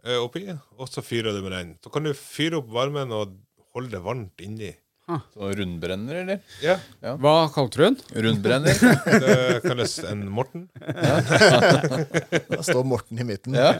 eh, 0.02 0.18
oppi, 0.18 0.46
og 0.78 0.88
så 0.90 1.04
fyrer 1.04 1.36
du 1.36 1.44
med 1.44 1.54
den. 1.54 1.74
Så 1.84 1.92
kan 1.94 2.06
du 2.06 2.14
fyre 2.16 2.58
opp 2.58 2.70
varmen 2.74 3.12
og 3.14 3.36
holde 3.74 3.92
det 3.94 4.02
varmt 4.02 4.42
inni. 4.42 4.72
Så 5.34 5.48
rundbrenner, 5.58 6.20
eller? 6.22 6.38
Ja, 6.62 6.76
Hva 7.18 7.48
kalte 7.50 7.80
du 7.80 7.84
den? 7.88 7.96
Rundbrenner. 8.26 8.78
det 9.24 9.62
kalles 9.64 9.96
en 10.06 10.22
Morten. 10.30 10.68
Da 12.50 12.60
står 12.66 12.86
Morten 12.86 13.18
i 13.18 13.26
midten. 13.26 13.56
Ja. 13.58 13.72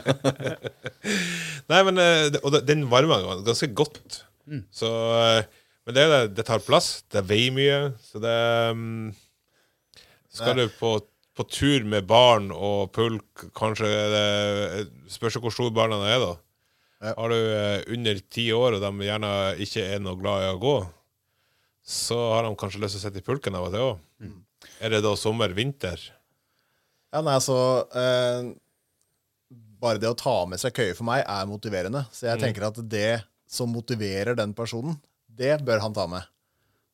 Nei, 1.71 1.81
men 1.87 2.01
eh, 2.03 2.35
Og 2.43 2.59
den 2.67 2.83
varmer 2.91 3.23
ganske 3.47 3.71
godt. 3.71 4.21
Så 4.75 4.91
eh, 5.21 5.47
Men 5.87 5.95
det, 5.97 6.07
det, 6.11 6.21
det 6.39 6.47
tar 6.49 6.63
plass. 6.65 7.05
Det 7.11 7.23
veier 7.29 7.55
mye. 7.55 7.79
Så 8.03 8.19
det 8.23 8.35
mm, 8.75 9.13
Skal 10.31 10.55
du 10.55 10.65
på, 10.79 10.93
på 11.35 11.45
tur 11.51 11.83
med 11.91 12.07
barn 12.07 12.51
og 12.55 12.93
pulk, 12.95 13.49
kanskje 13.57 13.89
det 14.13 14.85
Spørs 15.11 15.39
hvor 15.43 15.53
store 15.53 15.73
barna 15.75 15.99
er, 16.07 16.23
da. 16.23 16.31
Ja. 17.01 17.13
Har 17.17 17.33
du 17.33 17.37
eh, 17.37 17.83
under 17.91 18.19
ti 18.29 18.45
år, 18.53 18.77
og 18.77 18.83
de 18.83 19.07
gjerne 19.07 19.31
ikke 19.65 19.83
er 19.95 20.01
noe 20.03 20.19
glad 20.19 20.45
i 20.45 20.49
å 20.53 20.59
gå, 20.61 20.75
så 21.81 22.17
har 22.35 22.45
de 22.45 22.51
kanskje 22.61 22.81
lyst 22.83 22.95
til 22.95 23.01
å 23.01 23.05
sitte 23.07 23.23
i 23.23 23.25
pulken 23.25 23.57
av 23.57 23.67
og 23.67 23.73
til 23.73 23.85
òg. 23.87 24.33
Er 24.85 24.93
det 24.93 25.01
da 25.01 25.15
sommer-vinter? 25.17 26.03
Ja, 27.11 27.23
nei, 27.25 27.33
altså 27.33 27.55
eh, 27.97 28.51
Bare 29.81 29.97
det 29.97 30.11
å 30.11 30.17
ta 30.17 30.35
med 30.45 30.61
seg 30.61 30.75
køye 30.77 30.93
for 30.93 31.07
meg 31.09 31.23
er 31.25 31.47
motiverende. 31.49 32.03
Så 32.13 32.27
jeg 32.29 32.39
tenker 32.43 32.67
at 32.67 32.77
det 32.85 33.23
som 33.49 33.71
motiverer 33.73 34.37
den 34.37 34.53
personen, 34.55 34.99
det 35.25 35.57
bør 35.65 35.81
han 35.81 35.95
ta 35.97 36.05
med. 36.07 36.29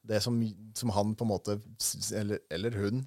Det 0.08 0.22
som, 0.24 0.40
som 0.74 0.94
han 0.96 1.12
på 1.20 1.26
en 1.26 1.32
måte 1.34 1.58
Eller, 2.16 2.40
eller 2.48 2.78
hun, 2.80 3.02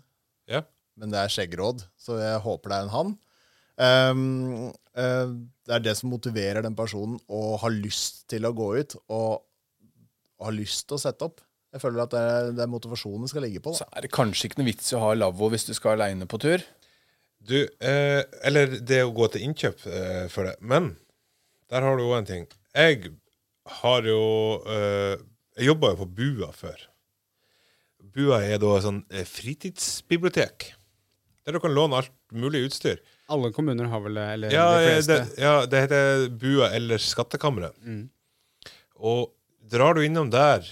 Ja. 0.51 0.65
men 1.01 1.13
det 1.13 1.21
er 1.21 1.33
skjeggråd, 1.33 1.85
så 2.01 2.19
jeg 2.21 2.41
håper 2.45 2.73
det 2.73 2.79
er 2.79 2.87
en 2.87 2.95
han. 2.95 3.13
Um, 3.81 4.25
uh, 4.99 5.31
det 5.65 5.77
er 5.77 5.85
det 5.85 5.95
som 5.97 6.11
motiverer 6.13 6.67
den 6.67 6.77
personen 6.77 7.17
å 7.33 7.55
ha 7.63 7.71
lyst 7.73 8.27
til 8.29 8.45
å 8.45 8.53
gå 8.53 8.73
ut 8.83 8.97
og, 9.07 9.47
ha 10.41 10.53
lyst 10.53 10.89
til 10.89 10.99
å 10.99 11.01
sette 11.01 11.25
opp. 11.29 11.41
Jeg 11.71 11.83
føler 11.85 12.03
at 12.03 12.13
det 12.13 12.21
er, 12.21 12.51
det 12.57 12.63
er 12.65 12.71
motivasjonen 12.73 13.31
skal 13.31 13.45
ligge 13.47 13.63
på. 13.63 13.73
Så 13.79 13.87
er 13.95 14.05
det 14.05 14.13
kanskje 14.13 14.49
ikke 14.49 14.61
noe 14.61 14.69
vits 14.73 14.91
i 14.91 14.97
å 14.99 15.03
ha 15.05 15.15
lavvo 15.15 15.51
hvis 15.53 15.69
du 15.69 15.75
skal 15.77 15.95
aleine 15.95 16.27
på 16.29 16.41
tur. 16.43 16.65
Du, 17.41 17.57
eh, 17.63 18.23
eller 18.45 18.81
det 18.85 19.01
å 19.07 19.15
gå 19.17 19.31
til 19.33 19.47
innkjøp 19.47 19.85
eh, 19.89 20.25
for 20.33 20.49
det. 20.49 20.57
Men 20.61 20.93
der 21.73 21.87
har 21.87 21.97
du 21.97 22.05
òg 22.05 22.19
en 22.19 22.29
ting. 22.29 22.49
Jeg 22.77 23.15
har 23.81 24.07
jo 24.07 24.23
eh, 24.67 25.17
Jeg 25.59 25.67
jobba 25.71 25.93
jo 25.93 26.01
på 26.03 26.11
Bua 26.19 26.51
før. 26.57 26.83
Bua 28.15 28.41
er 28.43 28.61
da 28.63 28.77
sånn 28.83 29.03
eh, 29.13 29.27
fritidsbibliotek. 29.29 30.71
Der 31.47 31.57
du 31.57 31.61
kan 31.63 31.75
låne 31.75 32.01
alt 32.01 32.15
mulig 32.35 32.67
utstyr. 32.69 33.01
Alle 33.31 33.53
kommuner 33.55 33.89
har 33.91 34.03
vel 34.03 34.19
det, 34.19 34.27
eller 34.35 34.55
Ja, 34.55 34.67
de 34.79 34.97
det, 35.07 35.19
ja, 35.39 35.55
det 35.67 35.85
heter 35.85 36.25
Bua 36.35 36.71
eller 36.75 36.99
Skattkammeret. 37.03 37.77
Mm. 37.85 38.09
Og 39.01 39.31
drar 39.71 39.95
du 39.97 40.03
innom 40.05 40.31
der 40.33 40.67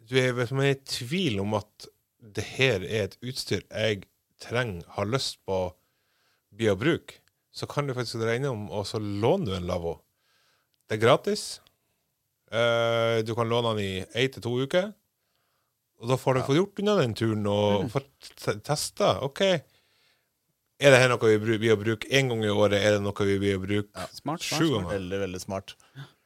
Du 0.00 0.16
er 0.18 0.34
er 0.34 0.62
i 0.70 0.74
tvil 0.74 1.40
om 1.42 1.54
at 1.54 1.88
det 2.20 2.44
her 2.56 2.82
er 2.82 3.04
et 3.08 3.18
utstyr 3.22 3.62
jeg 3.70 4.04
trenger, 4.40 4.84
har 4.96 5.06
lyst 5.06 5.38
på 5.46 5.54
å 5.54 5.74
bli 6.56 6.68
å 6.70 6.76
bruke, 6.78 7.20
så 7.52 7.68
kan 7.70 7.86
du 7.86 7.94
faktisk 7.94 8.20
dra 8.22 8.34
innom, 8.34 8.68
og 8.70 8.86
så 8.88 8.98
låner 8.98 9.46
du 9.46 9.54
en 9.56 9.68
lavvo. 9.68 10.00
Det 10.88 10.98
er 10.98 11.04
gratis. 11.04 11.60
Uh, 12.50 13.22
du 13.22 13.34
kan 13.38 13.48
låne 13.48 13.76
den 13.76 13.84
i 13.84 14.24
én 14.24 14.32
til 14.34 14.42
to 14.42 14.56
uker. 14.58 14.90
Og 16.00 16.08
da 16.08 16.16
får 16.16 16.38
du 16.38 16.40
fått 16.46 16.56
gjort 16.56 16.80
unna 16.80 16.94
den 17.02 17.12
turen 17.16 17.46
og 17.50 17.90
fått 17.92 18.30
te- 18.40 18.56
testa. 18.64 19.18
OK, 19.26 19.42
er 20.80 20.94
det 20.94 21.00
her 21.02 21.10
noe 21.12 21.28
vi 21.28 21.36
vil 21.36 21.58
blir 21.60 21.74
å 21.74 21.80
bruke 21.80 22.08
én 22.08 22.30
gang 22.30 22.40
i 22.46 22.52
året? 22.52 22.78
Er 22.80 22.96
det 22.96 23.02
noe 23.04 23.26
vi 23.28 23.36
blir 23.42 23.58
å 23.58 23.60
bruke 23.60 23.90
ja, 23.92 24.06
smart, 24.16 24.40
sju 24.40 24.54
smart. 24.54 24.70
ganger? 24.78 24.94
Veldig, 24.94 25.18
veldig 25.26 25.40
smart. 25.42 25.74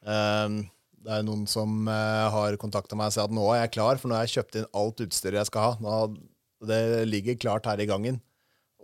Um, 0.05 0.61
det 1.05 1.17
er 1.17 1.25
noen 1.27 1.43
som 1.49 1.89
uh, 1.91 2.29
har 2.31 2.55
kontakta 2.61 2.95
meg 2.97 3.11
og 3.11 3.17
sier 3.17 3.27
at 3.27 3.35
nå 3.35 3.49
er 3.51 3.65
jeg 3.65 3.73
klar, 3.75 3.99
for 3.99 4.09
nå 4.09 4.15
har 4.17 4.23
jeg 4.29 4.37
kjøpt 4.37 4.61
inn 4.61 4.69
alt 4.79 5.03
utstyret 5.03 5.41
jeg 5.41 5.49
skal 5.51 5.67
ha. 5.67 5.75
Nå, 5.83 5.99
det 6.71 6.79
ligger 7.09 7.41
klart 7.41 7.67
her 7.67 7.83
i 7.83 7.89
gangen 7.89 8.21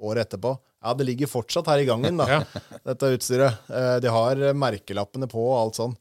året 0.01 0.27
etterpå. 0.27 0.57
Ja, 0.81 0.95
det 0.97 1.07
ligger 1.07 1.29
fortsatt 1.31 1.69
her 1.71 1.79
i 1.79 1.87
gangen, 1.87 2.19
da, 2.19 2.41
dette 2.89 3.13
utstyret. 3.15 3.63
Uh, 3.71 3.95
de 4.03 4.11
har 4.11 4.43
merkelappene 4.57 5.31
på 5.31 5.47
og 5.53 5.59
alt 5.61 5.79
sånn. 5.79 5.95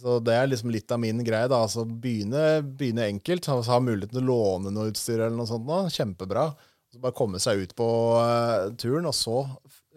Så 0.00 0.16
det 0.24 0.32
er 0.32 0.48
liksom 0.48 0.72
litt 0.72 0.90
av 0.94 1.00
min 1.02 1.20
greie. 1.24 1.48
da, 1.50 1.60
altså 1.66 1.84
Begynne, 1.84 2.62
begynne 2.64 3.08
enkelt. 3.10 3.48
altså 3.48 3.76
Ha 3.76 3.80
muligheten 3.84 4.16
til 4.16 4.24
å 4.24 4.30
låne 4.30 4.72
noe 4.72 4.92
utstyr 4.92 5.18
eller 5.18 5.36
noe 5.36 5.50
sånt. 5.50 5.66
Da. 5.68 5.82
Kjempebra. 5.92 6.46
Så 6.90 7.02
bare 7.02 7.16
komme 7.16 7.38
seg 7.42 7.60
ut 7.62 7.74
på 7.78 7.88
uh, 8.18 8.70
turen, 8.80 9.06
og 9.06 9.14
så 9.14 9.44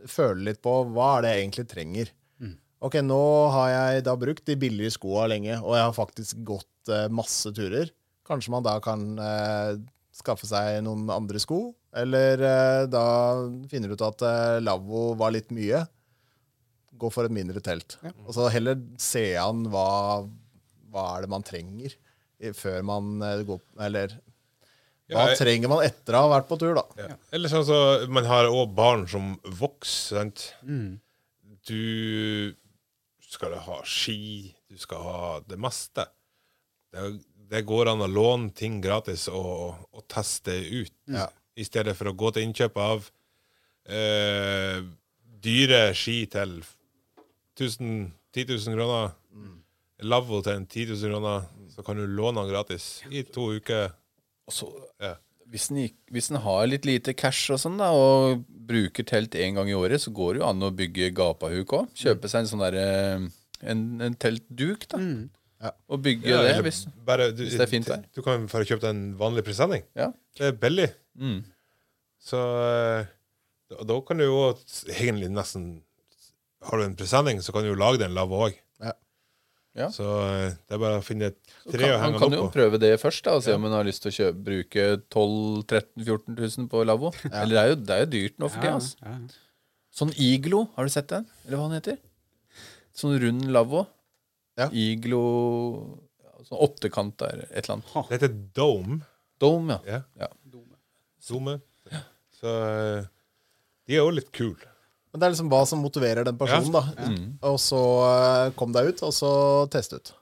føle 0.10 0.50
litt 0.50 0.62
på 0.62 0.76
hva 0.94 1.16
er 1.16 1.26
det 1.26 1.32
jeg 1.32 1.46
egentlig 1.46 1.66
trenger. 1.72 2.12
Ok, 2.84 2.98
nå 3.00 3.24
har 3.54 3.70
jeg 3.72 4.04
da 4.04 4.14
brukt 4.20 4.44
de 4.44 4.58
billige 4.60 4.92
skoa 4.98 5.24
lenge, 5.32 5.56
og 5.62 5.72
jeg 5.78 5.86
har 5.88 5.96
faktisk 5.96 6.42
gått 6.44 6.92
uh, 6.92 7.08
masse 7.08 7.48
turer. 7.56 7.88
Kanskje 8.28 8.52
man 8.52 8.66
da 8.66 8.76
kan 8.84 9.06
uh, 9.16 9.80
skaffe 10.14 10.50
seg 10.50 10.82
noen 10.84 11.08
andre 11.16 11.40
sko, 11.42 11.70
eller 11.96 12.42
da 12.90 13.06
finner 13.70 13.90
du 13.90 13.94
ut 13.94 14.04
at 14.06 14.24
lavvo 14.66 15.12
var 15.18 15.34
litt 15.36 15.52
mye. 15.54 15.84
Gå 17.00 17.10
for 17.12 17.26
et 17.26 17.34
mindre 17.34 17.60
telt. 17.66 17.98
Og 18.28 18.34
så 18.36 18.50
heller 18.54 18.78
se 19.02 19.24
an 19.42 19.64
hva, 19.74 19.88
hva 20.94 21.06
er 21.18 21.26
det 21.26 21.30
man 21.34 21.44
trenger 21.48 21.96
før 22.58 22.82
man 22.84 23.22
eh, 23.24 23.42
går 23.48 23.60
Eller 23.86 24.14
hva 24.14 24.20
Ja, 25.14 25.26
jeg- 25.32 25.38
trenger 25.40 25.70
man 25.72 25.84
etter 25.86 26.16
å 26.18 26.22
ha 26.26 26.30
vært 26.40 26.48
på 26.50 26.58
tur, 26.60 26.74
da? 26.76 26.84
Ja. 26.98 27.16
Eller 27.36 27.50
sånn 27.52 27.66
så 27.68 27.78
man 28.10 28.26
har 28.30 28.46
òg 28.52 28.74
barn 28.76 29.08
som 29.08 29.34
vokser, 29.60 30.22
sant. 30.22 30.46
Du 31.68 32.54
skal 33.34 33.56
ha 33.66 33.80
ski, 33.88 34.54
du 34.70 34.78
skal 34.82 35.02
ha 35.06 35.22
det 35.48 35.58
meste. 35.62 36.06
Det, 36.94 37.08
det 37.50 37.64
går 37.68 37.90
an 37.94 38.04
å 38.06 38.10
låne 38.12 38.52
ting 38.56 38.80
gratis 38.84 39.28
og, 39.32 39.76
og 39.94 40.06
teste 40.12 40.54
ut, 40.84 40.94
Ja. 41.10 41.28
i 41.56 41.64
stedet 41.68 41.96
for 41.98 42.10
å 42.12 42.16
gå 42.18 42.32
til 42.34 42.48
innkjøp 42.48 42.78
av 42.82 43.10
eh, 43.90 44.82
dyre 45.44 45.94
ski 45.98 46.24
til 46.32 46.60
1000, 47.60 48.12
10 48.34 48.46
000 48.50 48.78
kroner. 48.78 49.12
Lavvo 50.04 50.42
til 50.44 50.58
en 50.58 50.66
10 50.68 50.88
000 50.90 51.12
kroner, 51.14 51.44
så 51.72 51.84
kan 51.86 51.96
du 52.00 52.08
låne 52.10 52.42
den 52.42 52.50
gratis 52.52 52.88
i 53.12 53.22
to 53.24 53.52
uker. 53.60 53.94
Så, 54.52 54.68
Ja. 55.00 55.14
hvis, 55.48 55.70
en, 55.72 55.78
hvis 56.12 56.32
en 56.34 56.42
har 56.44 56.66
litt 56.68 56.86
lite 56.86 57.14
cash 57.16 57.52
og 57.54 57.60
sånn, 57.62 57.78
da, 57.80 57.92
og 57.94 58.42
bruker 58.50 59.06
telt 59.08 59.38
én 59.40 59.56
gang 59.56 59.70
i 59.70 59.78
året, 59.78 60.02
så 60.04 60.12
går 60.12 60.34
det 60.34 60.42
jo 60.42 60.50
an 60.50 60.66
å 60.66 60.72
bygge 60.76 61.12
gapahuk 61.16 61.78
òg. 61.78 61.88
Kjøpe 61.96 62.28
seg 62.32 62.44
en 62.44 62.52
sånn 62.52 62.66
derre 62.66 62.84
en, 63.64 63.86
en 64.04 64.16
teltduk, 64.20 64.88
da. 64.92 65.00
Ja. 65.64 65.72
Og 65.88 66.02
bygge 66.04 66.28
Ja, 66.28 66.42
det. 66.44 66.58
Hvis, 66.66 66.82
bare, 67.08 67.30
du, 67.32 67.46
hvis 67.46 67.56
det 67.56 67.64
er 67.64 67.72
fint 67.72 67.88
vær. 67.88 68.02
Du 68.12 68.20
kan 68.26 68.44
bare 68.52 68.68
kjøpe 68.68 68.84
deg 68.84 68.92
en 68.98 69.06
vanlig 69.22 69.46
presenning. 69.48 69.86
ja. 69.96 70.10
Det 70.36 70.48
er 70.50 70.56
billig. 70.58 70.90
Mm. 71.16 71.44
Så 72.20 72.40
eh, 72.42 73.06
da, 73.70 73.84
da 73.86 73.98
kan 74.04 74.18
du 74.20 74.24
jo 74.26 74.40
egentlig 74.90 75.30
nesten 75.32 75.68
Har 76.64 76.80
du 76.80 76.86
en 76.86 76.96
presenning, 77.00 77.42
så 77.44 77.54
kan 77.56 77.66
du 77.66 77.72
jo 77.72 77.80
lage 77.80 78.02
den 78.02 78.16
lavvo 78.16 78.40
òg. 78.48 78.58
Ja. 78.84 78.94
Ja. 79.78 79.88
Så 79.94 80.06
eh, 80.06 80.54
det 80.54 80.76
er 80.78 80.82
bare 80.82 81.00
å 81.02 81.06
finne 81.06 81.32
et 81.32 81.40
tre 81.66 81.80
kan, 81.82 81.96
å 81.96 81.98
man 81.98 82.04
henge 82.06 82.22
kan 82.22 82.30
den 82.34 82.38
jo 82.38 82.44
opp 82.46 82.52
på. 82.52 82.58
prøve 82.60 82.80
det 82.84 82.92
først, 83.02 83.24
da, 83.26 83.38
og 83.40 83.46
se 83.46 83.56
om 83.58 83.64
man 83.66 83.74
har 83.74 83.88
lyst 83.88 84.04
til 84.06 84.14
å 84.14 84.18
kjøpe, 84.20 84.44
bruke 84.50 84.86
12 85.14 85.64
13 85.72 86.06
14 86.06 86.38
000 86.38 86.70
på 86.72 86.84
lavvo. 86.86 87.14
Eller 87.32 87.56
det 87.56 87.64
er, 87.64 87.72
jo, 87.74 87.80
det 87.82 87.96
er 87.96 88.06
jo 88.06 88.12
dyrt 88.14 88.40
nå 88.44 88.52
for 88.54 88.64
tida. 88.64 88.78
Altså. 88.78 88.98
Ja, 89.02 89.18
ja. 89.18 89.42
Sånn 89.94 90.14
iglo, 90.18 90.64
har 90.78 90.90
du 90.90 90.94
sett 90.94 91.10
den? 91.12 91.26
Eller 91.46 91.60
hva 91.60 91.68
den 91.70 91.78
heter? 91.82 92.00
Sånn 92.98 93.18
rund 93.22 93.50
lavvo. 93.54 93.86
Ja. 94.60 94.70
Iglo 94.70 95.24
Sånn 96.44 96.60
åttekant 96.60 97.16
der, 97.22 97.46
et 97.48 97.64
eller 97.64 97.78
annet. 97.78 97.92
Det 98.10 98.18
heter 98.18 98.34
Dome. 98.58 98.98
Dome, 99.40 99.78
ja. 99.88 100.02
Ja. 100.20 100.28
ja. 100.28 100.60
Zoome. 101.24 101.62
Så 102.36 102.52
eh, 102.68 103.06
de 103.88 103.96
er 103.96 104.02
jo 104.02 104.12
litt 104.12 104.32
kule. 104.36 104.73
Men 105.14 105.22
det 105.22 105.28
er 105.28 105.34
liksom 105.36 105.50
hva 105.52 105.62
som 105.70 105.82
motiverer 105.86 106.26
den 106.26 106.38
personen, 106.40 106.74
da. 106.74 106.82
Og 107.46 107.60
så 107.62 107.80
eh, 108.10 108.52
kom 108.58 108.74
deg 108.74 108.90
ut, 108.90 109.04
og 109.06 109.14
så 109.14 109.32
test 109.70 109.94
ut. 109.94 110.14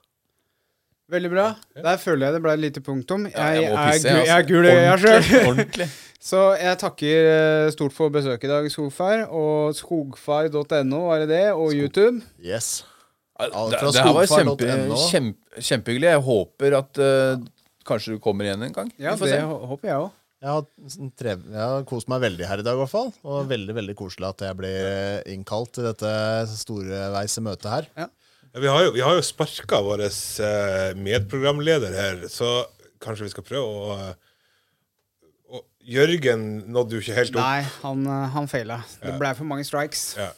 Veldig 1.12 1.30
bra. 1.32 1.46
Der 1.76 1.96
føler 2.00 2.26
jeg 2.26 2.36
det 2.36 2.40
ble 2.44 2.52
et 2.56 2.60
lite 2.62 2.82
punktum. 2.84 3.24
Ja, 3.32 3.50
Jeg, 3.52 3.64
jeg 3.64 3.72
er, 3.72 3.90
pisse, 3.90 4.08
jeg, 4.08 4.26
jeg 4.26 4.28
er 4.28 4.36
altså. 4.36 4.52
gul 4.52 4.68
i 4.68 4.74
øya 4.76 4.96
sjøl. 5.00 5.86
Så 6.22 6.40
jeg 6.54 6.78
takker 6.78 7.26
eh, 7.32 7.70
stort 7.74 7.94
for 7.96 8.12
besøket 8.14 8.46
i 8.46 8.52
dag, 8.52 8.68
Skogfar. 8.70 9.24
Og 9.34 9.74
skogfar.no, 9.74 11.00
var 11.08 11.24
det 11.24 11.28
det? 11.32 11.44
Og 11.56 11.74
YouTube. 11.74 12.22
Yes. 12.38 12.84
Det, 13.42 13.48
fra 13.50 13.90
det 13.90 14.04
her 14.04 14.14
var 14.14 14.28
kjempe, 14.30 14.68
kjempe, 15.08 15.62
kjempehyggelig. 15.66 16.12
Jeg 16.12 16.22
håper 16.28 16.76
at 16.78 17.00
uh, 17.02 17.42
kanskje 17.88 18.14
du 18.14 18.20
kommer 18.22 18.46
igjen 18.46 18.62
en 18.68 18.76
gang. 18.76 18.92
Ja, 19.02 19.16
det 19.18 19.32
se. 19.32 19.40
håper 19.42 19.88
jeg 19.88 20.04
òg. 20.04 20.12
Jeg 20.42 20.50
har, 20.50 20.64
sånn 20.90 21.12
trev, 21.14 21.42
jeg 21.54 21.62
har 21.70 21.84
kost 21.86 22.08
meg 22.10 22.24
veldig 22.24 22.46
her 22.50 22.58
i 22.58 22.64
dag, 22.66 22.74
i 22.74 22.80
hvert 22.80 22.90
fall. 22.90 23.12
Og 23.30 23.44
veldig 23.46 23.76
veldig 23.76 23.94
koselig 23.94 24.26
at 24.26 24.42
jeg 24.42 24.56
ble 24.58 24.72
innkalt 25.30 25.70
til 25.76 25.86
dette 25.86 26.10
storveise 26.50 27.44
møtet 27.46 27.68
her. 27.70 27.86
Ja, 27.94 28.08
vi 28.58 28.66
har 28.68 28.82
jo, 28.88 28.90
vi 28.96 29.04
har 29.06 29.14
jo 29.14 29.22
sparka 29.22 29.78
vår 29.86 30.02
eh, 30.08 30.98
medprogramleder 30.98 31.94
her, 31.94 32.24
så 32.28 32.50
kanskje 33.02 33.28
vi 33.28 33.32
skal 33.36 33.46
prøve 33.46 33.68
å 33.68 33.94
eh, 33.94 34.10
og 35.52 35.62
Jørgen 35.94 36.42
nådde 36.74 36.98
jo 36.98 37.04
ikke 37.04 37.16
helt 37.20 37.38
opp. 37.38 37.46
Nei, 37.46 37.62
han, 37.84 38.02
eh, 38.10 38.26
han 38.34 38.50
feila. 38.50 38.80
Det 38.98 39.14
ble 39.22 39.32
for 39.38 39.46
mange 39.52 39.68
strikes. 39.68 40.04
Ja. 40.18 40.32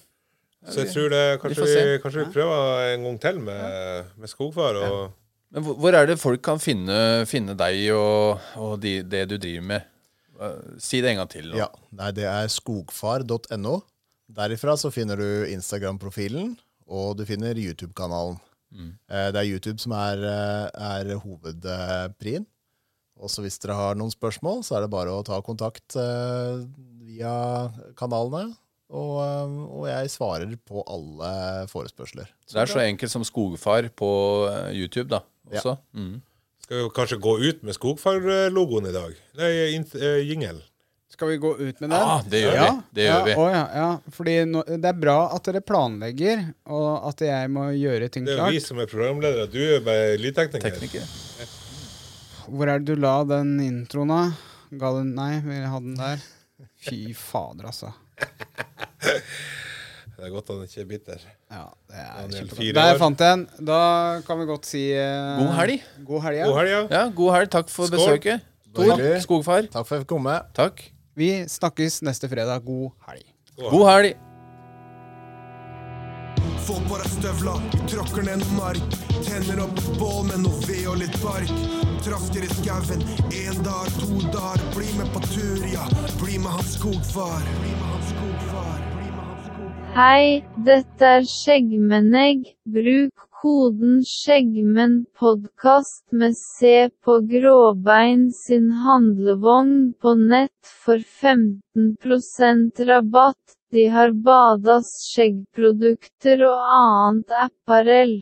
Så 0.68 0.84
jeg 0.84 0.92
tror 0.92 1.10
det, 1.12 1.24
kanskje 1.40 1.70
vi, 1.70 1.96
kanskje 2.04 2.26
vi 2.26 2.36
prøver 2.36 2.92
en 2.92 3.08
gang 3.08 3.18
til 3.24 3.40
med, 3.48 4.12
med 4.20 4.32
skogfar. 4.32 4.78
Og, 4.84 5.00
Men 5.48 5.64
hvor, 5.64 5.80
hvor 5.80 5.96
er 5.96 6.12
det 6.12 6.20
folk 6.20 6.44
kan 6.44 6.60
finne, 6.60 7.24
finne 7.28 7.56
deg 7.56 7.86
og, 7.96 8.46
og 8.60 8.78
de, 8.84 8.98
det 9.00 9.26
du 9.32 9.36
driver 9.40 9.68
med? 9.72 9.90
Eh, 10.40 10.78
Si 10.78 11.00
det 11.00 11.10
en 11.12 11.16
gang 11.22 11.28
til. 11.30 11.50
nå. 11.52 11.56
Ja, 11.60 11.68
nei, 11.92 12.10
det 12.16 12.24
er 12.30 12.48
skogfar.no. 12.48 13.82
Derifra 14.34 14.74
så 14.80 14.90
finner 14.90 15.16
du 15.20 15.46
Instagram-profilen, 15.52 16.56
og 16.88 17.16
du 17.18 17.24
finner 17.28 17.54
YouTube-kanalen. 17.54 18.38
Mm. 18.74 18.90
Det 19.06 19.36
er 19.38 19.46
YouTube 19.46 19.78
som 19.78 19.92
er, 19.92 20.18
eh, 20.24 20.70
er 20.74 21.14
hovedprien. 21.22 22.46
Og 23.20 23.30
så 23.30 23.44
hvis 23.44 23.60
dere 23.62 23.76
har 23.78 23.94
noen 23.94 24.10
spørsmål, 24.10 24.64
så 24.66 24.76
er 24.76 24.80
det 24.84 24.90
bare 24.90 25.12
å 25.14 25.22
ta 25.24 25.38
kontakt 25.44 25.94
eh, 25.94 26.64
via 27.04 27.70
kanalene. 27.94 28.56
Og, 28.90 29.14
eh, 29.22 29.54
og 29.70 29.86
jeg 29.86 30.10
svarer 30.12 30.56
på 30.66 30.82
alle 30.90 31.30
forespørsler. 31.70 32.26
Det 32.50 32.58
er 32.64 32.66
så 32.72 32.82
enkelt 32.82 33.10
som 33.12 33.22
skogfar 33.26 33.86
på 33.94 34.10
eh, 34.50 34.72
YouTube, 34.74 35.08
da. 35.14 35.22
Også. 35.52 35.76
Mm. 35.94 36.16
Skal 36.64 36.76
vi 36.80 36.90
kanskje 36.96 37.16
gå 37.20 37.32
ut 37.44 37.62
med 37.62 37.74
Skogfar-logoen 37.76 38.86
i 38.88 38.92
dag? 38.92 39.16
Nei, 39.36 39.50
int- 39.76 39.94
eh, 40.00 40.22
jingle. 40.24 40.62
Skal 41.12 41.28
vi 41.28 41.36
gå 41.36 41.58
ut 41.58 41.80
med 41.80 41.90
den? 41.90 41.98
Ja, 42.00 42.22
det 42.28 42.40
gjør 42.40 42.54
vi. 42.56 42.70
Det 42.96 43.04
gjør 43.04 43.12
ja, 43.18 43.24
vi. 43.26 43.34
å 43.36 43.48
ja, 43.52 43.64
ja. 43.76 43.88
Fordi 44.16 44.36
no, 44.48 44.62
det 44.66 44.88
er 44.88 44.96
bra 44.98 45.18
at 45.36 45.44
dere 45.44 45.60
planlegger, 45.60 46.46
og 46.72 47.04
at 47.10 47.20
jeg 47.26 47.50
må 47.52 47.66
gjøre 47.76 48.08
ting 48.08 48.24
klart. 48.24 48.32
Det 48.32 48.38
er 48.38 48.40
klart. 48.40 48.56
vi 48.56 48.62
som 48.64 48.80
er 48.80 48.88
programledere. 48.90 49.44
Du 49.52 49.60
er 49.60 49.84
bare 49.84 50.16
lydtekniker. 50.22 50.80
Tekniker. 50.80 51.04
Hvor 52.48 52.72
er 52.72 52.80
det 52.80 52.96
du 52.96 53.04
la 53.04 53.12
den 53.28 53.52
introen, 53.62 54.14
da? 54.14 54.22
Ga 54.80 54.94
den 54.96 55.12
Nei, 55.20 55.30
vi 55.44 55.60
hadde 55.68 55.92
den 55.92 56.00
der. 56.00 56.24
Fy 56.88 57.12
fader, 57.12 57.68
altså. 57.70 57.92
Det 60.24 60.30
er 60.30 60.36
godt 60.38 60.48
han 60.48 60.60
ikke 60.64 60.80
er 60.80 60.86
bitter. 60.88 61.24
Ja, 61.52 61.62
det 61.90 61.98
er 62.00 62.12
Daniel, 62.16 62.46
kjempebra. 62.48 62.74
Der 62.78 62.98
fant 63.02 63.20
jeg 63.20 63.36
en. 63.36 63.42
Da 63.68 63.80
kan 64.24 64.38
vi 64.40 64.46
godt 64.48 64.64
si 64.70 64.84
eh, 64.96 65.34
God 65.36 65.50
helg. 65.58 65.82
God 66.08 66.22
helg, 66.24 66.38
ja. 66.38 66.46
God 66.48 66.56
helg, 66.62 66.70
ja. 66.72 66.78
Ja, 66.94 67.02
god 67.18 67.32
helg. 67.34 67.50
Takk 67.52 67.68
for 67.68 67.90
Skål. 67.90 67.98
besøket. 67.98 68.46
Tor, 68.74 69.02
skogfar. 69.20 69.68
Takk 69.68 69.84
for 69.84 69.92
at 69.92 69.98
jeg 69.98 70.06
fikk 70.06 70.12
komme. 70.14 70.38
Takk. 70.56 70.80
Vi 71.20 71.28
snakkes 71.44 72.00
neste 72.08 72.30
fredag. 72.32 72.64
God 72.64 72.94
helg. 73.04 73.26
God 73.60 73.84
helg. 73.90 74.14
Få 76.64 76.78
på 76.88 76.96
deg 76.96 77.10
støvla, 77.12 77.58
tråkker 77.92 78.24
ned 78.24 78.40
noe 78.40 78.56
mark. 78.56 78.96
Tenner 79.28 79.60
opp 79.66 79.76
et 79.76 79.90
bål 80.00 80.22
med 80.30 80.40
noe 80.46 80.64
ved 80.64 80.86
og 80.88 80.96
litt 81.02 81.20
bark. 81.20 81.52
Trasker 82.08 82.48
i 82.48 82.50
skauen, 82.56 83.04
én 83.28 83.60
dag, 83.68 83.92
to 84.00 84.24
dager. 84.32 84.64
Bli 84.72 84.88
med 84.96 85.12
på 85.12 85.20
tur, 85.28 85.60
ja. 85.68 85.84
Bli 86.24 86.40
med 86.40 86.56
han 86.56 86.64
skogfar. 86.72 87.44
Bli 87.60 87.76
med 87.76 87.88
han 87.92 88.08
skogfar. 88.08 88.43
Hei, 89.94 90.42
dette 90.66 91.06
er 91.06 91.22
Skjeggmennegg. 91.22 92.40
Bruk 92.66 93.14
koden 93.38 94.00
SKjeggmennpodkast 94.02 96.10
med 96.18 96.34
C 96.34 96.90
på 97.04 97.20
Gråbein 97.30 98.24
sin 98.34 98.72
handlevogn 98.86 99.94
på 100.02 100.16
nett 100.18 100.72
for 100.86 100.98
15% 100.98 102.82
rabatt. 102.90 103.54
De 103.70 103.86
har 103.94 104.10
badas 104.26 104.90
skjeggprodukter 105.12 106.42
og 106.50 106.58
annet 106.80 107.30
apparell. 107.46 108.18